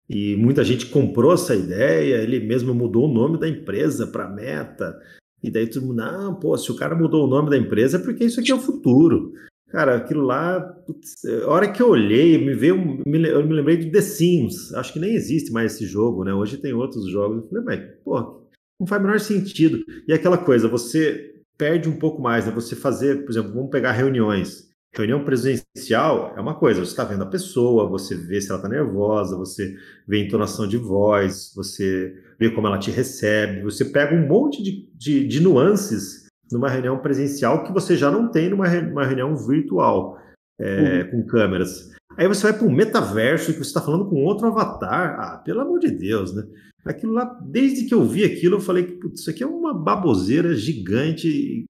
E 0.09 0.35
muita 0.35 0.65
gente 0.65 0.85
comprou 0.87 1.33
essa 1.33 1.55
ideia, 1.55 2.21
ele 2.21 2.41
mesmo 2.41 2.75
mudou 2.75 3.05
o 3.05 3.13
nome 3.13 3.39
da 3.39 3.47
empresa 3.47 4.05
para 4.05 4.27
Meta. 4.27 4.99
E 5.43 5.51
daí 5.51 5.67
todo 5.67 5.85
mundo, 5.85 5.97
não, 5.97 6.35
pô, 6.35 6.57
se 6.57 6.71
o 6.71 6.75
cara 6.75 6.95
mudou 6.95 7.25
o 7.25 7.29
nome 7.29 7.49
da 7.49 7.57
empresa 7.57 7.97
é 7.97 8.01
porque 8.01 8.25
isso 8.25 8.39
aqui 8.39 8.51
é 8.51 8.55
o 8.55 8.59
futuro. 8.59 9.33
Cara, 9.69 9.97
aquilo 9.97 10.23
lá, 10.23 10.61
putz, 10.61 11.25
a 11.25 11.49
hora 11.49 11.71
que 11.71 11.81
eu 11.81 11.89
olhei, 11.89 12.37
me 12.37 12.53
veio, 12.53 13.01
eu 13.05 13.45
me 13.45 13.53
lembrei 13.53 13.77
de 13.77 13.91
The 13.91 14.01
Sims. 14.01 14.73
Acho 14.73 14.93
que 14.93 14.99
nem 14.99 15.13
existe 15.13 15.51
mais 15.51 15.73
esse 15.73 15.85
jogo, 15.85 16.23
né? 16.23 16.33
Hoje 16.33 16.57
tem 16.57 16.73
outros 16.73 17.09
jogos. 17.11 17.43
Eu 17.43 17.49
falei, 17.49 17.63
mas, 17.65 17.81
pô, 18.03 18.47
não 18.79 18.87
faz 18.87 19.01
o 19.01 19.05
menor 19.05 19.19
sentido. 19.19 19.79
E 20.07 20.13
aquela 20.13 20.37
coisa, 20.37 20.69
você 20.69 21.33
perde 21.57 21.89
um 21.89 21.99
pouco 21.99 22.21
mais, 22.21 22.45
né? 22.45 22.51
Você 22.53 22.75
fazer, 22.75 23.25
por 23.25 23.31
exemplo, 23.31 23.53
vamos 23.53 23.69
pegar 23.69 23.91
reuniões. 23.91 24.69
Reunião 25.03 25.23
presencial 25.23 26.33
é 26.35 26.41
uma 26.41 26.55
coisa, 26.55 26.79
você 26.79 26.91
está 26.91 27.03
vendo 27.03 27.23
a 27.23 27.27
pessoa, 27.27 27.87
você 27.87 28.15
vê 28.15 28.41
se 28.41 28.49
ela 28.49 28.57
está 28.57 28.69
nervosa, 28.69 29.37
você 29.37 29.75
vê 30.07 30.17
a 30.17 30.25
entonação 30.25 30.67
de 30.67 30.77
voz, 30.77 31.51
você 31.55 32.15
vê 32.39 32.49
como 32.49 32.67
ela 32.67 32.79
te 32.79 32.91
recebe, 32.91 33.61
você 33.61 33.85
pega 33.85 34.15
um 34.15 34.27
monte 34.27 34.61
de, 34.63 34.89
de, 34.95 35.27
de 35.27 35.39
nuances 35.39 36.27
numa 36.51 36.69
reunião 36.69 36.97
presencial 36.99 37.63
que 37.63 37.71
você 37.71 37.95
já 37.95 38.09
não 38.09 38.29
tem 38.29 38.49
numa, 38.49 38.67
numa 38.81 39.05
reunião 39.05 39.35
virtual 39.35 40.17
é, 40.59 41.03
uhum. 41.03 41.11
com 41.11 41.27
câmeras. 41.27 41.91
Aí 42.17 42.27
você 42.27 42.43
vai 42.43 42.57
para 42.57 42.67
um 42.67 42.71
metaverso 42.71 43.53
que 43.53 43.59
você 43.59 43.69
está 43.69 43.81
falando 43.81 44.09
com 44.09 44.23
outro 44.23 44.47
avatar. 44.47 45.19
Ah, 45.19 45.37
pelo 45.37 45.61
amor 45.61 45.79
de 45.79 45.91
Deus, 45.91 46.33
né? 46.33 46.43
Aquilo 46.83 47.13
lá, 47.13 47.25
desde 47.45 47.85
que 47.85 47.93
eu 47.93 48.03
vi 48.03 48.23
aquilo, 48.23 48.55
eu 48.55 48.61
falei 48.61 48.85
que 48.85 49.07
isso 49.13 49.29
aqui 49.29 49.43
é 49.43 49.47
uma 49.47 49.73
baboseira 49.73 50.55
gigante. 50.55 51.65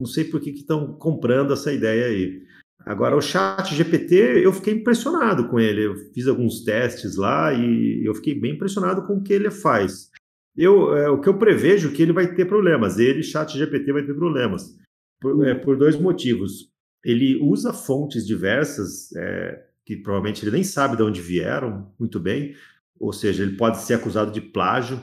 Não 0.00 0.06
sei 0.06 0.24
por 0.24 0.40
que 0.40 0.50
estão 0.50 0.94
comprando 0.94 1.52
essa 1.52 1.70
ideia 1.70 2.06
aí. 2.06 2.42
Agora, 2.84 3.16
o 3.16 3.20
chat 3.20 3.74
GPT, 3.74 4.42
eu 4.44 4.52
fiquei 4.52 4.74
impressionado 4.74 5.48
com 5.48 5.60
ele. 5.60 5.86
Eu 5.86 5.96
fiz 6.12 6.26
alguns 6.26 6.64
testes 6.64 7.16
lá 7.16 7.52
e 7.52 8.04
eu 8.04 8.14
fiquei 8.14 8.34
bem 8.34 8.54
impressionado 8.54 9.06
com 9.06 9.16
o 9.16 9.22
que 9.22 9.32
ele 9.32 9.50
faz. 9.50 10.10
Eu, 10.56 10.96
é, 10.96 11.08
o 11.08 11.20
que 11.20 11.28
eu 11.28 11.38
prevejo 11.38 11.88
é 11.88 11.92
que 11.92 12.02
ele 12.02 12.12
vai 12.12 12.34
ter 12.34 12.46
problemas. 12.46 12.98
Ele, 12.98 13.22
chat 13.22 13.56
GPT, 13.56 13.92
vai 13.92 14.04
ter 14.04 14.14
problemas. 14.14 14.74
Por, 15.20 15.46
é, 15.46 15.54
por 15.54 15.76
dois 15.76 15.96
motivos. 15.96 16.70
Ele 17.04 17.38
usa 17.42 17.72
fontes 17.72 18.26
diversas, 18.26 19.14
é, 19.14 19.62
que 19.84 19.96
provavelmente 19.96 20.44
ele 20.44 20.50
nem 20.50 20.64
sabe 20.64 20.96
de 20.96 21.02
onde 21.02 21.20
vieram 21.20 21.92
muito 21.98 22.18
bem. 22.18 22.54
Ou 22.98 23.12
seja, 23.12 23.42
ele 23.42 23.56
pode 23.56 23.78
ser 23.78 23.94
acusado 23.94 24.32
de 24.32 24.40
plágio. 24.40 25.00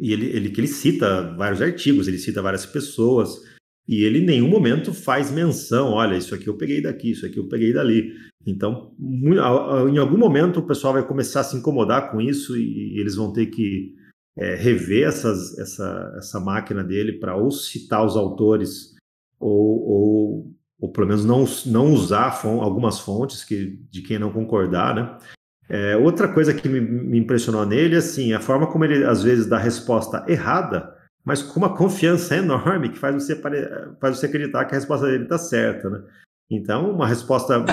E 0.00 0.12
ele, 0.12 0.26
ele, 0.26 0.48
ele 0.56 0.68
cita 0.68 1.34
vários 1.36 1.60
artigos, 1.60 2.08
ele 2.08 2.18
cita 2.18 2.42
várias 2.42 2.66
pessoas. 2.66 3.40
E 3.86 4.04
ele 4.04 4.20
em 4.20 4.26
nenhum 4.26 4.48
momento 4.48 4.94
faz 4.94 5.30
menção, 5.30 5.90
olha, 5.90 6.16
isso 6.16 6.34
aqui 6.34 6.48
eu 6.48 6.56
peguei 6.56 6.80
daqui, 6.80 7.10
isso 7.10 7.26
aqui 7.26 7.38
eu 7.38 7.48
peguei 7.48 7.72
dali. 7.72 8.12
Então, 8.46 8.92
em 9.90 9.98
algum 9.98 10.16
momento 10.16 10.60
o 10.60 10.66
pessoal 10.66 10.94
vai 10.94 11.06
começar 11.06 11.40
a 11.40 11.44
se 11.44 11.56
incomodar 11.56 12.10
com 12.10 12.20
isso 12.20 12.56
e 12.56 12.98
eles 12.98 13.14
vão 13.14 13.32
ter 13.32 13.46
que 13.46 13.94
é, 14.36 14.54
rever 14.54 15.06
essas, 15.06 15.58
essa, 15.58 16.14
essa 16.16 16.40
máquina 16.40 16.82
dele 16.82 17.18
para 17.18 17.36
ou 17.36 17.50
citar 17.50 18.04
os 18.04 18.16
autores 18.16 18.94
ou, 19.38 19.88
ou, 19.88 20.54
ou 20.80 20.92
pelo 20.92 21.08
menos 21.08 21.24
não, 21.24 21.44
não 21.66 21.92
usar 21.92 22.40
algumas 22.44 23.00
fontes 23.00 23.44
que, 23.44 23.78
de 23.90 24.02
quem 24.02 24.18
não 24.18 24.32
concordar, 24.32 24.94
né? 24.94 25.18
É, 25.68 25.96
outra 25.96 26.28
coisa 26.28 26.52
que 26.52 26.68
me, 26.68 26.80
me 26.80 27.18
impressionou 27.18 27.64
nele, 27.64 27.96
assim, 27.96 28.32
a 28.32 28.40
forma 28.40 28.70
como 28.70 28.84
ele 28.84 29.04
às 29.04 29.22
vezes 29.22 29.46
dá 29.46 29.56
resposta 29.56 30.24
errada, 30.28 30.94
mas 31.24 31.42
com 31.42 31.58
uma 31.58 31.76
confiança 31.76 32.36
enorme 32.36 32.90
que 32.90 32.98
faz 32.98 33.14
você, 33.14 33.40
faz 34.00 34.18
você 34.18 34.26
acreditar 34.26 34.64
que 34.64 34.74
a 34.74 34.78
resposta 34.78 35.06
dele 35.06 35.24
está 35.24 35.38
certa, 35.38 35.88
né? 35.88 36.04
Então, 36.50 36.90
uma 36.90 37.06
resposta 37.06 37.64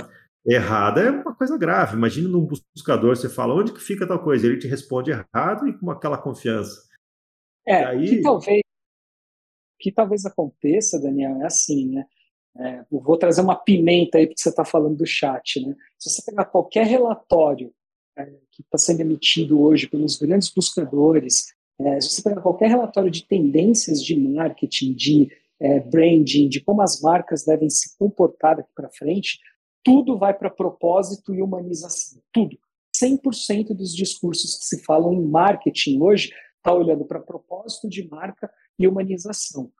errada 0.46 1.02
é 1.02 1.12
uma 1.12 1.36
coisa 1.36 1.58
grave. 1.58 1.96
Imagina 1.96 2.30
num 2.30 2.48
buscador, 2.76 3.16
você 3.16 3.28
fala 3.28 3.54
onde 3.54 3.74
que 3.74 3.80
fica 3.80 4.08
tal 4.08 4.24
coisa, 4.24 4.46
ele 4.46 4.60
te 4.60 4.68
responde 4.68 5.12
errado 5.12 5.68
e 5.68 5.78
com 5.78 5.92
aquela 5.92 6.18
confiança. 6.18 6.88
É, 7.68 7.86
aí... 7.86 8.10
que 8.10 8.22
talvez 8.22 8.62
que 9.80 9.92
talvez 9.94 10.26
aconteça, 10.26 11.00
Daniel, 11.00 11.42
é 11.42 11.46
assim, 11.46 11.90
né? 11.90 12.06
É, 12.58 12.86
vou 12.92 13.18
trazer 13.18 13.42
uma 13.42 13.56
pimenta 13.56 14.18
aí 14.18 14.28
porque 14.28 14.42
você 14.42 14.50
está 14.50 14.66
falando 14.66 14.98
do 14.98 15.06
chat, 15.06 15.66
né? 15.66 15.74
Se 15.98 16.10
você 16.10 16.22
pegar 16.26 16.46
qualquer 16.46 16.86
relatório 16.86 17.74
é, 18.18 18.26
que 18.52 18.62
está 18.62 18.78
sendo 18.78 19.00
emitido 19.00 19.62
hoje 19.62 19.88
pelos 19.88 20.18
grandes 20.18 20.50
buscadores, 20.54 21.54
é, 21.80 22.02
se 22.02 22.10
você 22.10 22.22
pegar 22.22 22.42
qualquer 22.42 22.70
relatório 22.70 23.10
de 23.10 23.26
tendências 23.26 24.04
de 24.04 24.16
marketing, 24.16 24.94
de 24.94 25.30
é, 25.60 25.80
branding, 25.80 26.50
de 26.50 26.62
como 26.62 26.82
as 26.82 27.02
marcas 27.02 27.46
devem 27.46 27.70
se 27.70 27.98
comportar 27.98 28.58
daqui 28.58 28.70
para 28.76 28.90
frente, 28.90 29.40
tudo 29.84 30.18
vai 30.18 30.34
para 30.34 30.50
propósito 30.50 31.34
e 31.34 31.42
humanização. 31.42 32.22
Tudo. 32.34 32.58
100% 32.96 33.74
dos 33.74 33.96
discursos 33.96 34.58
que 34.58 34.66
se 34.66 34.84
falam 34.84 35.14
em 35.14 35.26
marketing 35.26 36.02
hoje 36.02 36.34
está 36.58 36.74
olhando 36.74 37.06
para 37.06 37.20
propósito 37.20 37.88
de 37.88 38.08
marca 38.08 38.52
e 38.78 38.88
humanização. 38.88 39.72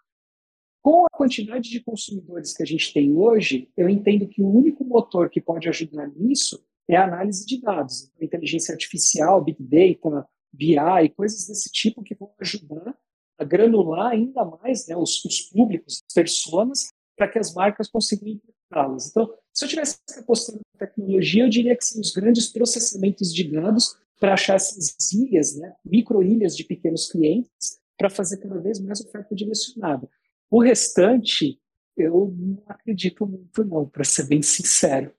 Com 0.82 1.06
a 1.06 1.18
quantidade 1.18 1.70
de 1.70 1.82
consumidores 1.82 2.56
que 2.56 2.64
a 2.64 2.66
gente 2.66 2.94
tem 2.94 3.14
hoje, 3.14 3.70
eu 3.76 3.90
entendo 3.90 4.28
que 4.28 4.42
o 4.42 4.50
único 4.50 4.86
motor 4.86 5.30
que 5.30 5.42
pode 5.42 5.68
ajudar 5.68 6.08
nisso 6.16 6.64
é 6.88 6.96
a 6.96 7.04
análise 7.04 7.46
de 7.46 7.62
dados, 7.62 8.10
inteligência 8.22 8.72
artificial, 8.72 9.44
big 9.44 9.58
data, 9.62 10.26
BI, 10.52 11.10
coisas 11.16 11.48
desse 11.48 11.72
tipo 11.72 12.04
que 12.04 12.16
vão 12.16 12.34
ajudar 12.40 12.96
a 13.38 13.44
granular 13.44 14.12
ainda 14.12 14.44
mais 14.44 14.88
né, 14.88 14.98
os, 14.98 15.24
os 15.24 15.42
públicos, 15.42 16.04
as 16.08 16.14
pessoas, 16.14 16.90
para 17.16 17.28
que 17.28 17.40
as 17.40 17.54
marcas 17.54 17.88
consigam 17.90 18.28
impactá-las. 18.28 19.10
Então, 19.10 19.34
se 19.54 19.66
eu 19.66 19.70
tivesse 19.70 19.98
apostar 20.18 20.56
na 20.56 20.88
tecnologia, 20.88 21.44
eu 21.44 21.50
diria 21.50 21.76
que 21.76 21.86
são 21.86 22.02
os 22.02 22.12
grandes 22.12 22.48
processamentos 22.48 23.34
de 23.34 23.50
dados 23.50 23.98
para 24.20 24.34
achar 24.34 24.56
essas 24.56 25.14
ilhas, 25.14 25.56
né, 25.56 25.74
micro-ilhas 25.86 26.56
de 26.56 26.66
pequenos 26.66 27.10
clientes, 27.10 27.80
para 27.98 28.10
fazer 28.10 28.38
cada 28.38 28.60
vez 28.60 28.80
mais 28.80 29.02
oferta 29.02 29.34
direcionada. 29.34 30.10
O 30.50 30.62
restante, 30.62 31.60
eu 31.96 32.34
não 32.38 32.64
acredito 32.68 33.26
muito 33.26 33.64
não, 33.64 33.86
para 33.86 34.04
ser 34.04 34.28
bem 34.28 34.42
sincero. 34.42 35.14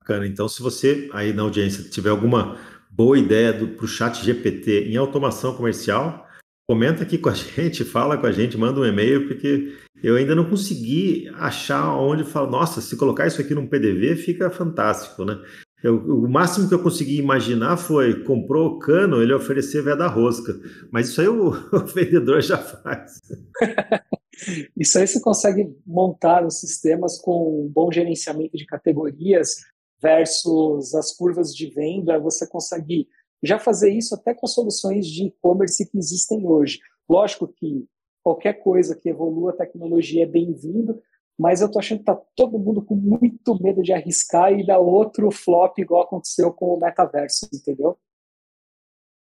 Bacana. 0.00 0.26
Então, 0.26 0.48
se 0.48 0.62
você 0.62 1.08
aí 1.12 1.32
na 1.32 1.42
audiência 1.42 1.88
tiver 1.88 2.10
alguma 2.10 2.58
boa 2.94 3.18
ideia 3.18 3.52
para 3.52 3.84
o 3.84 3.88
chat 3.88 4.24
GPT 4.24 4.88
em 4.88 4.96
automação 4.96 5.54
comercial, 5.54 6.26
comenta 6.68 7.02
aqui 7.02 7.18
com 7.18 7.28
a 7.28 7.34
gente, 7.34 7.84
fala 7.84 8.16
com 8.16 8.26
a 8.26 8.32
gente, 8.32 8.56
manda 8.56 8.80
um 8.80 8.84
e-mail, 8.84 9.26
porque 9.26 9.76
eu 10.02 10.16
ainda 10.16 10.34
não 10.34 10.48
consegui 10.48 11.28
achar 11.34 11.96
onde 11.96 12.24
fala, 12.24 12.50
nossa, 12.50 12.80
se 12.80 12.96
colocar 12.96 13.26
isso 13.26 13.40
aqui 13.40 13.54
num 13.54 13.66
PDV 13.66 14.16
fica 14.16 14.50
fantástico, 14.50 15.24
né? 15.24 15.40
Eu, 15.82 15.98
o 15.98 16.26
máximo 16.26 16.66
que 16.66 16.74
eu 16.74 16.82
consegui 16.82 17.18
imaginar 17.18 17.76
foi 17.76 18.24
comprou 18.24 18.68
o 18.68 18.78
cano, 18.78 19.20
ele 19.20 19.34
oferecer 19.34 19.82
veda 19.82 20.06
rosca. 20.06 20.58
Mas 20.90 21.10
isso 21.10 21.20
aí 21.20 21.28
o, 21.28 21.48
o 21.72 21.78
vendedor 21.80 22.40
já 22.40 22.56
faz. 22.56 23.20
isso 24.78 24.98
aí 24.98 25.06
você 25.06 25.20
consegue 25.20 25.68
montar 25.86 26.46
os 26.46 26.58
sistemas 26.58 27.20
com 27.20 27.66
um 27.66 27.68
bom 27.68 27.92
gerenciamento 27.92 28.56
de 28.56 28.64
categorias, 28.64 29.56
versus 30.04 30.94
as 30.94 31.16
curvas 31.16 31.56
de 31.56 31.70
venda, 31.70 32.18
você 32.18 32.46
consegue 32.46 33.08
já 33.42 33.58
fazer 33.58 33.90
isso 33.90 34.14
até 34.14 34.34
com 34.34 34.46
soluções 34.46 35.06
de 35.06 35.28
e-commerce 35.28 35.90
que 35.90 35.96
existem 35.96 36.46
hoje. 36.46 36.78
Lógico 37.08 37.48
que 37.48 37.86
qualquer 38.22 38.54
coisa 38.62 38.94
que 38.94 39.08
evolua 39.08 39.52
a 39.52 39.56
tecnologia 39.56 40.24
é 40.24 40.26
bem-vindo, 40.26 41.00
mas 41.38 41.62
eu 41.62 41.68
estou 41.68 41.80
achando 41.80 41.98
que 41.98 42.10
está 42.10 42.22
todo 42.36 42.58
mundo 42.58 42.84
com 42.84 42.94
muito 42.94 43.60
medo 43.62 43.82
de 43.82 43.94
arriscar 43.94 44.52
e 44.52 44.66
dar 44.66 44.78
outro 44.78 45.30
flop 45.30 45.78
igual 45.78 46.02
aconteceu 46.02 46.52
com 46.52 46.74
o 46.74 46.78
metaverso, 46.78 47.48
entendeu? 47.52 47.98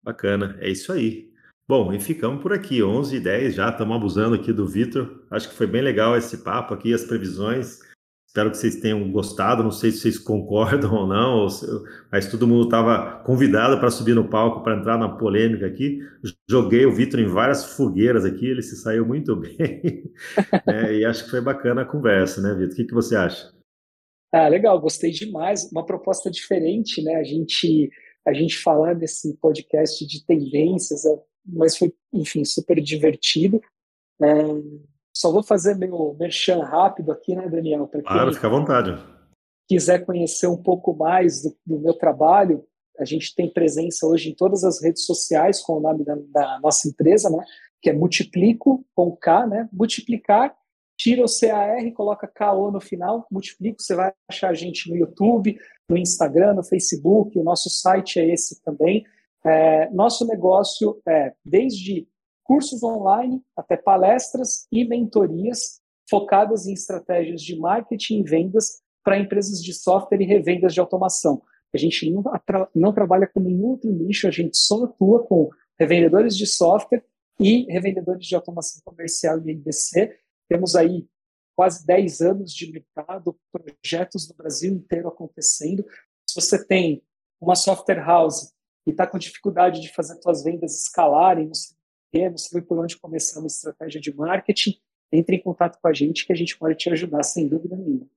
Bacana, 0.04 0.58
é 0.62 0.70
isso 0.70 0.92
aí. 0.92 1.32
Bom, 1.68 1.94
e 1.94 2.00
ficamos 2.00 2.42
por 2.42 2.54
aqui, 2.54 2.82
11 2.82 3.16
e 3.16 3.20
10 3.20 3.56
já, 3.56 3.70
estamos 3.70 3.96
abusando 3.96 4.36
aqui 4.36 4.52
do 4.52 4.68
Vitor. 4.68 5.26
Acho 5.30 5.50
que 5.50 5.56
foi 5.56 5.68
bem 5.68 5.82
legal 5.82 6.18
esse 6.18 6.44
papo 6.44 6.74
aqui, 6.74 6.92
as 6.92 7.04
previsões. 7.04 7.80
Espero 8.36 8.52
que 8.52 8.58
vocês 8.58 8.76
tenham 8.76 9.10
gostado. 9.14 9.64
Não 9.64 9.72
sei 9.72 9.92
se 9.92 10.00
vocês 10.00 10.20
concordam 10.20 10.94
ou 10.94 11.08
não, 11.08 11.48
mas 12.12 12.30
todo 12.30 12.46
mundo 12.46 12.66
estava 12.66 13.24
convidado 13.24 13.80
para 13.80 13.90
subir 13.90 14.14
no 14.14 14.30
palco 14.30 14.62
para 14.62 14.76
entrar 14.78 14.98
na 14.98 15.08
polêmica 15.08 15.66
aqui. 15.66 16.00
Joguei 16.50 16.86
o 16.86 16.94
Vitor 16.94 17.22
em 17.22 17.28
várias 17.28 17.78
fogueiras 17.78 18.26
aqui, 18.26 18.46
ele 18.46 18.62
se 18.62 18.76
saiu 18.76 19.06
muito 19.06 19.38
bem. 19.40 20.12
é, 20.68 20.96
e 20.96 21.06
acho 21.06 21.24
que 21.24 21.30
foi 21.30 21.40
bacana 21.40 21.84
a 21.84 21.86
conversa, 21.86 22.42
né, 22.42 22.54
Vitor? 22.54 22.74
O 22.74 22.76
que, 22.76 22.84
que 22.84 22.94
você 22.94 23.16
acha? 23.16 23.54
Ah, 24.34 24.50
legal, 24.50 24.82
gostei 24.82 25.12
demais. 25.12 25.72
Uma 25.72 25.86
proposta 25.86 26.30
diferente, 26.30 27.02
né? 27.02 27.16
A 27.16 27.24
gente, 27.24 27.90
a 28.28 28.34
gente 28.34 28.58
falar 28.58 28.96
nesse 28.96 29.34
podcast 29.38 30.06
de 30.06 30.26
tendências, 30.26 31.06
é, 31.06 31.18
mas 31.46 31.78
foi, 31.78 31.94
enfim, 32.12 32.44
super 32.44 32.82
divertido. 32.82 33.62
É, 34.22 34.26
só 35.16 35.32
vou 35.32 35.42
fazer 35.42 35.76
meu 35.76 36.16
merchan 36.20 36.62
rápido 36.62 37.12
aqui, 37.12 37.36
né, 37.36 37.48
Daniel? 37.48 37.90
Claro, 38.06 38.34
fica 38.34 38.48
à 38.48 38.50
vontade. 38.50 38.98
Quiser 39.68 40.06
conhecer 40.06 40.48
um 40.48 40.62
pouco 40.62 40.94
mais 40.94 41.42
do, 41.42 41.56
do, 41.66 41.80
meu 41.80 41.94
trabalho, 41.94 42.66
a 43.00 43.06
gente 43.06 43.34
tem 43.34 43.52
presença 43.52 44.06
hoje 44.06 44.30
em 44.30 44.36
todas 44.36 44.64
as 44.64 44.82
redes 44.82 45.06
sociais 45.06 45.62
com 45.62 45.78
o 45.78 45.80
nome 45.80 46.04
da, 46.04 46.16
da 46.30 46.60
nossa 46.60 46.88
empresa, 46.88 47.30
né? 47.30 47.44
Que 47.82 47.90
é 47.90 47.94
Multiplico 47.94 48.86
com 48.94 49.16
K, 49.16 49.48
né? 49.48 49.70
Multiplicar, 49.72 50.54
tira 50.98 51.24
o 51.24 51.26
CAR, 51.26 51.94
coloca 51.94 52.28
KO 52.28 52.72
no 52.72 52.82
final, 52.82 53.26
Multiplico, 53.32 53.82
você 53.82 53.96
vai 53.96 54.14
achar 54.30 54.50
a 54.50 54.54
gente 54.54 54.90
no 54.90 54.98
YouTube, 54.98 55.58
no 55.90 55.98
Instagram, 55.98 56.54
no 56.54 56.64
Facebook, 56.64 57.38
o 57.38 57.44
nosso 57.44 57.70
site 57.70 58.20
é 58.20 58.34
esse 58.34 58.62
também. 58.62 59.06
É, 59.46 59.90
nosso 59.92 60.26
negócio 60.26 61.00
é 61.08 61.34
desde 61.46 62.08
cursos 62.46 62.84
online, 62.84 63.44
até 63.58 63.76
palestras 63.76 64.68
e 64.72 64.86
mentorias 64.86 65.82
focadas 66.10 66.68
em 66.68 66.74
estratégias 66.74 67.42
de 67.42 67.58
marketing 67.58 68.20
e 68.20 68.24
vendas 68.24 68.82
para 69.04 69.20
empresas 69.20 69.62
de 69.62 69.74
software 69.74 70.22
e 70.22 70.26
revendas 70.26 70.74
de 70.74 70.80
automação. 70.80 71.42
A 71.74 71.78
gente 71.78 72.10
não, 72.10 72.24
não 72.74 72.94
trabalha 72.94 73.28
com 73.28 73.40
nenhum 73.40 73.66
outro 73.72 73.92
nicho, 73.92 74.28
a 74.28 74.32
gente 74.32 74.56
só 74.56 74.86
atua 74.86 75.26
com 75.26 75.50
revendedores 75.78 76.38
de 76.38 76.46
software 76.46 77.04
e 77.40 77.66
revendedores 77.72 78.26
de 78.26 78.36
automação 78.36 78.82
comercial 78.86 79.40
e 79.46 79.52
IBC. 79.52 80.18
Temos 80.48 80.76
aí 80.76 81.06
quase 81.56 81.86
10 81.86 82.22
anos 82.22 82.54
de 82.54 82.72
mercado, 82.72 83.38
projetos 83.52 84.30
no 84.30 84.36
Brasil 84.36 84.74
inteiro 84.74 85.08
acontecendo. 85.08 85.86
Se 86.28 86.40
você 86.40 86.64
tem 86.64 87.04
uma 87.42 87.56
software 87.56 88.04
house 88.04 88.54
e 88.86 88.92
está 88.92 89.08
com 89.08 89.18
dificuldade 89.18 89.82
de 89.82 89.94
fazer 89.94 90.22
suas 90.22 90.44
vendas 90.44 90.84
escalarem, 90.84 91.46
não 91.46 91.54
não 92.14 92.38
sabe 92.38 92.66
por 92.66 92.78
onde 92.80 92.98
começar 92.98 93.40
uma 93.40 93.48
estratégia 93.48 94.00
de 94.00 94.16
marketing, 94.16 94.76
entre 95.12 95.36
em 95.36 95.42
contato 95.42 95.80
com 95.82 95.88
a 95.88 95.94
gente 95.94 96.26
que 96.26 96.34
a 96.34 96.36
gente 96.36 96.58
pode 96.58 96.76
te 96.76 96.90
ajudar, 96.90 97.24
sem 97.24 97.48
dúvida 97.48 97.76
nenhuma. 97.76 98.08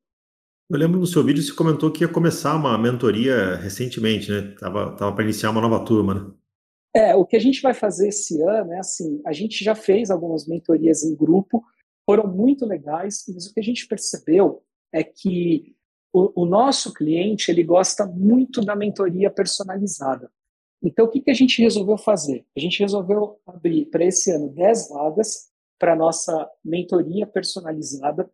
Eu 0.71 0.79
lembro 0.79 1.01
no 1.01 1.07
seu 1.07 1.25
vídeo 1.25 1.43
você 1.43 1.53
comentou 1.53 1.91
que 1.91 2.05
ia 2.05 2.09
começar 2.09 2.55
uma 2.55 2.77
mentoria 2.77 3.57
recentemente, 3.57 4.31
né? 4.31 4.55
Tava, 4.59 4.95
tava 4.97 5.15
para 5.15 5.25
iniciar 5.25 5.51
uma 5.51 5.63
nova 5.63 5.83
turma, 5.85 6.15
né? 6.15 6.31
É, 6.95 7.15
o 7.15 7.25
que 7.25 7.37
a 7.37 7.41
gente 7.41 7.63
vai 7.63 7.73
fazer 7.73 8.09
esse 8.09 8.41
ano 8.43 8.73
é 8.73 8.79
assim, 8.79 9.21
a 9.25 9.33
gente 9.33 9.63
já 9.65 9.75
fez 9.75 10.11
algumas 10.11 10.47
mentorias 10.47 11.03
em 11.03 11.15
grupo, 11.15 11.65
foram 12.05 12.27
muito 12.27 12.67
legais, 12.67 13.25
mas 13.35 13.47
o 13.47 13.55
que 13.55 13.61
a 13.61 13.63
gente 13.63 13.87
percebeu 13.87 14.63
é 14.93 15.03
que 15.03 15.75
o, 16.13 16.43
o 16.43 16.47
nosso 16.47 16.93
cliente 16.93 17.51
ele 17.51 17.63
gosta 17.63 18.07
muito 18.07 18.63
da 18.63 18.75
mentoria 18.75 19.31
personalizada. 19.31 20.31
Então, 20.83 21.07
o 21.07 21.09
que, 21.09 21.21
que 21.21 21.31
a 21.31 21.35
gente 21.35 21.61
resolveu 21.61 21.99
fazer? 21.99 22.47
A 22.57 22.61
gente 22.61 22.79
resolveu 22.81 23.41
abrir 23.47 23.87
para 23.87 24.05
esse 24.05 24.31
ano 24.31 24.49
10 24.49 24.91
vagas 24.91 25.49
para 25.79 25.97
nossa 25.97 26.49
mentoria 26.65 27.27
personalizada, 27.27 28.31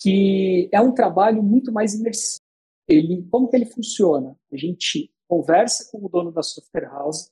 que 0.00 0.68
é 0.72 0.80
um 0.80 0.92
trabalho 0.92 1.42
muito 1.42 1.72
mais 1.72 1.94
imersivo. 1.94 2.42
Ele, 2.86 3.26
como 3.30 3.48
que 3.48 3.56
ele 3.56 3.66
funciona? 3.66 4.36
A 4.52 4.56
gente 4.56 5.10
conversa 5.26 5.90
com 5.90 6.04
o 6.04 6.08
dono 6.08 6.32
da 6.32 6.42
software 6.42 6.88
house, 6.88 7.30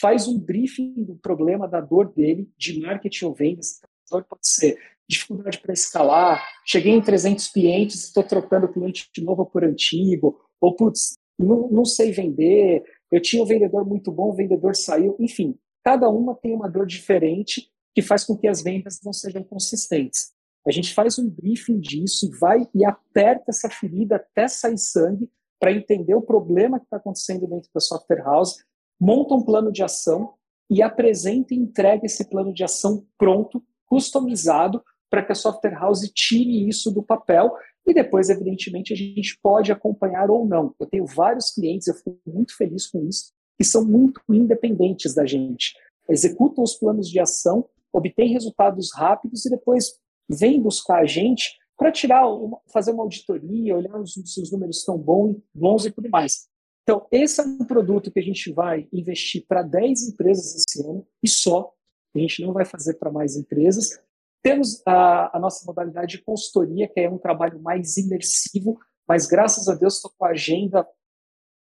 faz 0.00 0.26
um 0.26 0.38
briefing 0.38 1.04
do 1.04 1.14
problema, 1.16 1.68
da 1.68 1.80
dor 1.80 2.12
dele, 2.12 2.50
de 2.56 2.80
marketing 2.80 3.26
ou 3.26 3.34
vendas. 3.34 3.80
Pode 4.10 4.26
ser 4.42 4.78
dificuldade 5.08 5.58
para 5.58 5.72
escalar, 5.72 6.44
cheguei 6.64 6.92
em 6.92 7.00
300 7.00 7.48
clientes, 7.48 8.04
estou 8.04 8.22
trocando 8.22 8.72
cliente 8.72 9.08
de 9.14 9.22
novo 9.22 9.46
por 9.46 9.64
antigo, 9.64 10.40
ou, 10.60 10.74
putz, 10.74 11.14
não, 11.38 11.68
não 11.68 11.84
sei 11.84 12.12
vender, 12.12 12.82
eu 13.12 13.20
tinha 13.20 13.42
um 13.42 13.46
vendedor 13.46 13.86
muito 13.86 14.10
bom, 14.10 14.30
o 14.30 14.34
vendedor 14.34 14.74
saiu, 14.74 15.14
enfim, 15.20 15.54
cada 15.84 16.08
uma 16.08 16.34
tem 16.34 16.54
uma 16.54 16.68
dor 16.68 16.86
diferente 16.86 17.70
que 17.94 18.00
faz 18.00 18.24
com 18.24 18.34
que 18.36 18.48
as 18.48 18.62
vendas 18.62 19.00
não 19.04 19.12
sejam 19.12 19.44
consistentes. 19.44 20.32
A 20.66 20.70
gente 20.70 20.94
faz 20.94 21.18
um 21.18 21.28
briefing 21.28 21.78
disso 21.78 22.26
e 22.26 22.38
vai 22.38 22.66
e 22.74 22.84
aperta 22.84 23.46
essa 23.48 23.68
ferida 23.68 24.16
até 24.16 24.48
sair 24.48 24.78
sangue 24.78 25.28
para 25.60 25.72
entender 25.72 26.14
o 26.14 26.22
problema 26.22 26.78
que 26.78 26.86
está 26.86 26.96
acontecendo 26.96 27.46
dentro 27.46 27.68
da 27.74 27.80
software 27.80 28.22
house, 28.22 28.56
monta 28.98 29.34
um 29.34 29.42
plano 29.44 29.70
de 29.70 29.82
ação 29.82 30.34
e 30.70 30.82
apresenta 30.82 31.52
e 31.52 31.58
entrega 31.58 32.06
esse 32.06 32.28
plano 32.30 32.54
de 32.54 32.64
ação 32.64 33.06
pronto, 33.18 33.62
customizado, 33.86 34.82
para 35.10 35.22
que 35.22 35.32
a 35.32 35.34
software 35.34 35.74
house 35.74 36.10
tire 36.14 36.66
isso 36.66 36.90
do 36.90 37.02
papel 37.02 37.54
e 37.86 37.92
depois, 37.92 38.30
evidentemente, 38.30 38.92
a 38.92 38.96
gente 38.96 39.38
pode 39.42 39.72
acompanhar 39.72 40.30
ou 40.30 40.46
não. 40.46 40.74
Eu 40.78 40.86
tenho 40.86 41.06
vários 41.06 41.50
clientes, 41.50 41.88
eu 41.88 41.94
fico 41.94 42.18
muito 42.26 42.56
feliz 42.56 42.86
com 42.86 43.06
isso, 43.08 43.32
que 43.58 43.64
são 43.64 43.84
muito 43.84 44.20
independentes 44.30 45.14
da 45.14 45.26
gente. 45.26 45.74
Executam 46.08 46.62
os 46.62 46.74
planos 46.74 47.08
de 47.08 47.18
ação, 47.18 47.68
obtêm 47.92 48.32
resultados 48.32 48.92
rápidos 48.94 49.44
e 49.44 49.50
depois 49.50 49.98
vêm 50.28 50.60
buscar 50.60 51.02
a 51.02 51.06
gente 51.06 51.58
para 51.76 51.90
tirar, 51.90 52.24
fazer 52.72 52.92
uma 52.92 53.02
auditoria, 53.02 53.76
olhar 53.76 54.06
se 54.06 54.40
os 54.40 54.52
números 54.52 54.78
estão 54.78 54.96
bons, 54.96 55.36
bons 55.52 55.84
e 55.84 55.90
tudo 55.90 56.08
mais. 56.08 56.48
Então, 56.82 57.06
esse 57.10 57.40
é 57.40 57.44
um 57.44 57.64
produto 57.64 58.10
que 58.10 58.18
a 58.18 58.22
gente 58.22 58.52
vai 58.52 58.88
investir 58.92 59.44
para 59.46 59.62
10 59.62 60.08
empresas 60.08 60.54
esse 60.54 60.84
ano 60.84 61.06
e 61.22 61.28
só. 61.28 61.72
A 62.14 62.18
gente 62.18 62.42
não 62.42 62.52
vai 62.52 62.64
fazer 62.64 62.94
para 62.94 63.10
mais 63.10 63.36
empresas. 63.36 64.00
Temos 64.42 64.82
a, 64.86 65.36
a, 65.36 65.40
nossa 65.40 65.64
modalidade 65.64 66.16
de 66.16 66.24
consultoria, 66.24 66.88
que 66.88 67.00
é 67.00 67.08
um 67.08 67.18
trabalho 67.18 67.60
mais 67.60 67.96
imersivo, 67.96 68.78
mas 69.06 69.26
graças 69.26 69.68
a 69.68 69.74
Deus 69.74 69.96
estou 69.96 70.12
com 70.18 70.24
a 70.24 70.30
agenda 70.30 70.86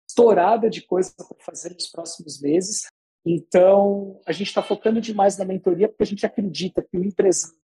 estourada 0.09 0.69
de 0.69 0.83
coisas 0.83 1.15
para 1.15 1.27
fazer 1.45 1.75
nos 1.75 1.89
próximos 1.89 2.41
meses. 2.41 2.87
Então, 3.25 4.21
a 4.27 4.33
gente 4.33 4.49
está 4.49 4.63
focando 4.63 5.01
demais 5.01 5.37
na 5.37 5.45
mentoria, 5.45 5.89
porque 5.89 6.03
a 6.03 6.07
gente 6.07 6.25
acredita 6.27 6.83
que 6.83 6.97
o 6.97 7.05
empresário, 7.05 7.57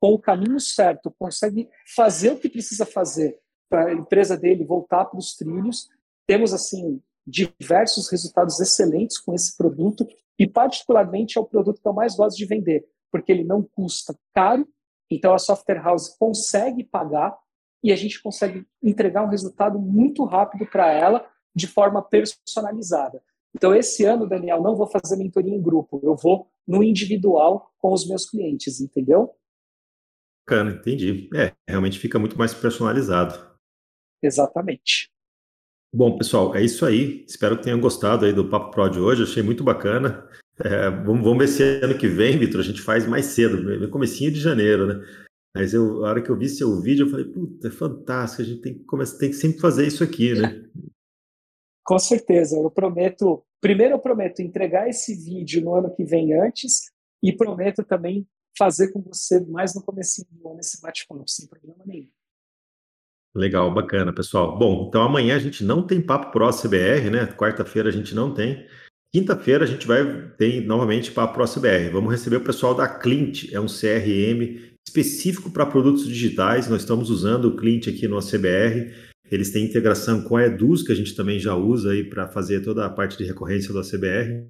com 0.00 0.12
o 0.12 0.18
caminho 0.18 0.60
certo, 0.60 1.14
consegue 1.18 1.68
fazer 1.94 2.32
o 2.32 2.38
que 2.38 2.48
precisa 2.48 2.84
fazer 2.84 3.40
para 3.68 3.86
a 3.86 3.92
empresa 3.92 4.36
dele 4.36 4.64
voltar 4.64 5.04
para 5.06 5.18
os 5.18 5.34
trilhos. 5.34 5.88
Temos, 6.26 6.52
assim, 6.52 7.00
diversos 7.26 8.08
resultados 8.10 8.60
excelentes 8.60 9.18
com 9.18 9.34
esse 9.34 9.56
produto, 9.56 10.06
e 10.38 10.46
particularmente 10.46 11.38
é 11.38 11.40
o 11.40 11.46
produto 11.46 11.80
que 11.80 11.88
eu 11.88 11.92
mais 11.92 12.14
gosto 12.16 12.36
de 12.36 12.44
vender, 12.44 12.84
porque 13.14 13.30
ele 13.30 13.44
não 13.44 13.62
custa 13.62 14.18
caro, 14.34 14.66
então 15.08 15.32
a 15.32 15.38
software 15.38 15.80
house 15.80 16.08
consegue 16.18 16.82
pagar 16.82 17.38
e 17.80 17.92
a 17.92 17.96
gente 17.96 18.20
consegue 18.20 18.66
entregar 18.82 19.22
um 19.22 19.28
resultado 19.28 19.78
muito 19.78 20.24
rápido 20.24 20.66
para 20.66 20.90
ela 20.90 21.24
de 21.54 21.68
forma 21.68 22.02
personalizada. 22.02 23.22
Então, 23.54 23.72
esse 23.72 24.04
ano, 24.04 24.28
Daniel, 24.28 24.60
não 24.60 24.74
vou 24.74 24.88
fazer 24.88 25.14
mentoria 25.14 25.54
em 25.54 25.62
grupo, 25.62 26.00
eu 26.02 26.16
vou 26.16 26.50
no 26.66 26.82
individual 26.82 27.72
com 27.78 27.92
os 27.92 28.04
meus 28.04 28.28
clientes, 28.28 28.80
entendeu? 28.80 29.30
Bacana, 30.44 30.72
entendi. 30.72 31.30
É, 31.36 31.52
realmente 31.68 32.00
fica 32.00 32.18
muito 32.18 32.36
mais 32.36 32.52
personalizado. 32.52 33.56
Exatamente. 34.20 35.08
Bom, 35.94 36.18
pessoal, 36.18 36.52
é 36.56 36.64
isso 36.64 36.84
aí. 36.84 37.24
Espero 37.28 37.56
que 37.56 37.62
tenham 37.62 37.80
gostado 37.80 38.24
aí 38.24 38.32
do 38.32 38.50
Papo 38.50 38.72
Pro 38.72 38.88
de 38.88 38.98
hoje. 38.98 39.22
Achei 39.22 39.44
muito 39.44 39.62
bacana. 39.62 40.28
É, 40.58 40.88
vamos, 40.90 41.24
vamos 41.24 41.38
ver 41.38 41.48
se 41.48 41.62
ano 41.84 41.98
que 41.98 42.06
vem, 42.06 42.38
Vitor, 42.38 42.60
a 42.60 42.64
gente 42.64 42.80
faz 42.80 43.06
mais 43.06 43.26
cedo, 43.26 43.60
no 43.60 43.90
comecinho 43.90 44.30
de 44.30 44.40
janeiro, 44.40 44.86
né? 44.86 45.04
Mas 45.54 45.72
eu, 45.72 46.04
a 46.04 46.10
hora 46.10 46.22
que 46.22 46.30
eu 46.30 46.36
vi 46.36 46.48
seu 46.48 46.80
vídeo, 46.80 47.06
eu 47.06 47.10
falei, 47.10 47.24
puta, 47.26 47.68
é 47.68 47.70
fantástico, 47.70 48.42
a 48.42 48.44
gente 48.44 48.60
tem 48.60 48.74
que, 48.74 48.84
começar, 48.84 49.18
tem 49.18 49.30
que 49.30 49.36
sempre 49.36 49.60
fazer 49.60 49.86
isso 49.86 50.02
aqui, 50.02 50.34
né? 50.34 50.64
Com 51.84 51.98
certeza, 51.98 52.56
eu 52.56 52.70
prometo, 52.70 53.44
primeiro 53.60 53.94
eu 53.94 53.98
prometo 53.98 54.40
entregar 54.40 54.88
esse 54.88 55.14
vídeo 55.14 55.62
no 55.62 55.74
ano 55.74 55.94
que 55.94 56.04
vem 56.04 56.32
antes 56.40 56.90
e 57.22 57.32
prometo 57.32 57.84
também 57.84 58.26
fazer 58.56 58.92
com 58.92 59.02
você 59.02 59.40
mais 59.46 59.74
no 59.74 59.82
comecinho 59.82 60.26
do 60.30 60.48
ano 60.48 60.60
esse 60.60 60.80
bate-papo, 60.80 61.24
sem 61.26 61.46
problema 61.46 61.84
nenhum. 61.84 62.08
Legal, 63.34 63.72
bacana, 63.74 64.14
pessoal. 64.14 64.56
Bom, 64.56 64.86
então 64.88 65.02
amanhã 65.02 65.34
a 65.34 65.40
gente 65.40 65.64
não 65.64 65.84
tem 65.84 66.00
Papo 66.00 66.30
Pro 66.30 66.50
CBR, 66.50 67.10
né? 67.10 67.26
Quarta-feira 67.26 67.88
a 67.88 67.92
gente 67.92 68.14
não 68.14 68.32
tem. 68.32 68.64
Quinta-feira 69.14 69.62
a 69.62 69.66
gente 69.68 69.86
vai 69.86 70.28
ter 70.36 70.66
novamente 70.66 71.12
para 71.12 71.22
a 71.22 71.28
ProCBR. 71.28 71.88
Vamos 71.92 72.10
receber 72.10 72.38
o 72.38 72.40
pessoal 72.40 72.74
da 72.74 72.88
Clint, 72.88 73.44
é 73.52 73.60
um 73.60 73.66
CRM 73.66 74.58
específico 74.84 75.52
para 75.52 75.64
produtos 75.64 76.08
digitais. 76.08 76.68
Nós 76.68 76.80
estamos 76.80 77.10
usando 77.10 77.44
o 77.44 77.54
Clint 77.54 77.86
aqui 77.86 78.08
no 78.08 78.18
ACBR. 78.18 78.92
Eles 79.30 79.52
têm 79.52 79.66
integração 79.66 80.20
com 80.22 80.36
a 80.36 80.44
Eduz, 80.44 80.82
que 80.82 80.90
a 80.90 80.96
gente 80.96 81.14
também 81.14 81.38
já 81.38 81.54
usa 81.54 81.92
aí 81.92 82.02
para 82.02 82.26
fazer 82.26 82.58
toda 82.62 82.84
a 82.84 82.90
parte 82.90 83.16
de 83.16 83.22
recorrência 83.22 83.72
do 83.72 83.78
ACBR. 83.78 84.48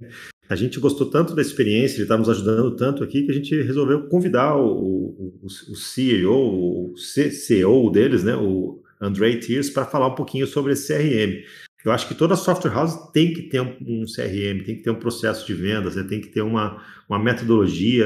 A 0.49 0.57
gente 0.57 0.81
gostou 0.81 1.11
tanto 1.11 1.35
da 1.35 1.43
experiência, 1.43 1.97
ele 1.97 2.05
está 2.05 2.17
nos 2.17 2.31
ajudando 2.31 2.75
tanto 2.75 3.05
aqui, 3.05 3.25
que 3.25 3.33
a 3.33 3.35
gente 3.35 3.55
resolveu 3.61 4.09
convidar 4.09 4.57
o, 4.57 5.35
o, 5.43 5.45
o 5.45 5.77
CEO, 5.77 6.91
o 6.91 6.97
CEO 6.97 7.91
deles, 7.91 8.25
né, 8.25 8.35
o 8.35 8.83
Andrei 8.99 9.39
Tiers, 9.39 9.69
para 9.69 9.85
falar 9.85 10.07
um 10.07 10.15
pouquinho 10.15 10.47
sobre 10.47 10.73
esse 10.73 10.91
CRM. 10.91 11.45
Eu 11.85 11.93
acho 11.93 12.09
que 12.09 12.15
toda 12.15 12.35
software 12.35 12.73
house 12.73 13.11
tem 13.13 13.35
que 13.35 13.43
ter 13.43 13.61
um, 13.61 14.05
CRM, 14.07 14.65
tem 14.65 14.77
que 14.77 14.83
ter 14.83 14.91
um 14.91 14.99
processo 14.99 15.47
de 15.47 15.53
vendas, 15.53 15.97
né, 15.97 16.03
tem 16.03 16.21
que 16.21 16.29
ter 16.29 16.41
uma, 16.41 16.83
uma 17.09 17.19
metodologia 17.19 18.05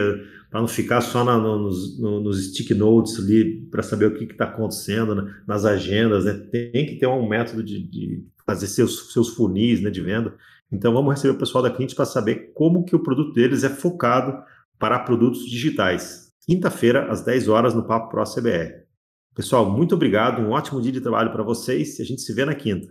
para 0.50 0.60
não 0.60 0.66
ficar 0.66 1.00
só 1.00 1.22
na, 1.24 1.38
no, 1.38 1.59
nos, 1.59 2.00
no, 2.00 2.20
nos 2.20 2.48
stick 2.48 2.70
notes 2.74 3.18
ali 3.20 3.66
para 3.70 3.82
saber 3.82 4.06
o 4.06 4.14
que 4.14 4.24
está 4.24 4.46
acontecendo 4.46 5.14
né, 5.14 5.32
nas 5.46 5.64
agendas. 5.64 6.24
Né, 6.24 6.34
tem 6.50 6.86
que 6.86 6.96
ter 6.96 7.06
um 7.06 7.28
método 7.28 7.62
de, 7.62 7.80
de 7.88 8.24
fazer 8.44 8.66
seus, 8.66 9.12
seus 9.12 9.28
funis 9.28 9.80
né, 9.80 9.90
de 9.90 10.00
venda. 10.00 10.34
Então 10.72 10.92
vamos 10.92 11.14
receber 11.14 11.34
o 11.34 11.38
pessoal 11.38 11.62
da 11.62 11.70
cliente 11.70 11.94
para 11.94 12.05
saber 12.05 12.52
como 12.55 12.84
que 12.84 12.96
o 12.96 13.02
produto 13.02 13.32
deles 13.32 13.62
é 13.62 13.68
focado 13.68 14.42
para 14.78 14.98
produtos 14.98 15.48
digitais. 15.48 16.32
Quinta-feira, 16.46 17.10
às 17.10 17.22
10 17.22 17.48
horas, 17.48 17.74
no 17.74 17.86
Papo 17.86 18.09
Pro 18.09 18.24
CBR. 18.24 18.86
Pessoal, 19.34 19.70
muito 19.70 19.94
obrigado, 19.94 20.40
um 20.40 20.50
ótimo 20.50 20.80
dia 20.80 20.90
de 20.90 21.00
trabalho 21.00 21.30
para 21.30 21.44
vocês 21.44 21.98
e 21.98 22.02
a 22.02 22.05
gente 22.05 22.22
se 22.22 22.32
vê 22.32 22.44
na 22.44 22.55
quinta. 22.55 22.86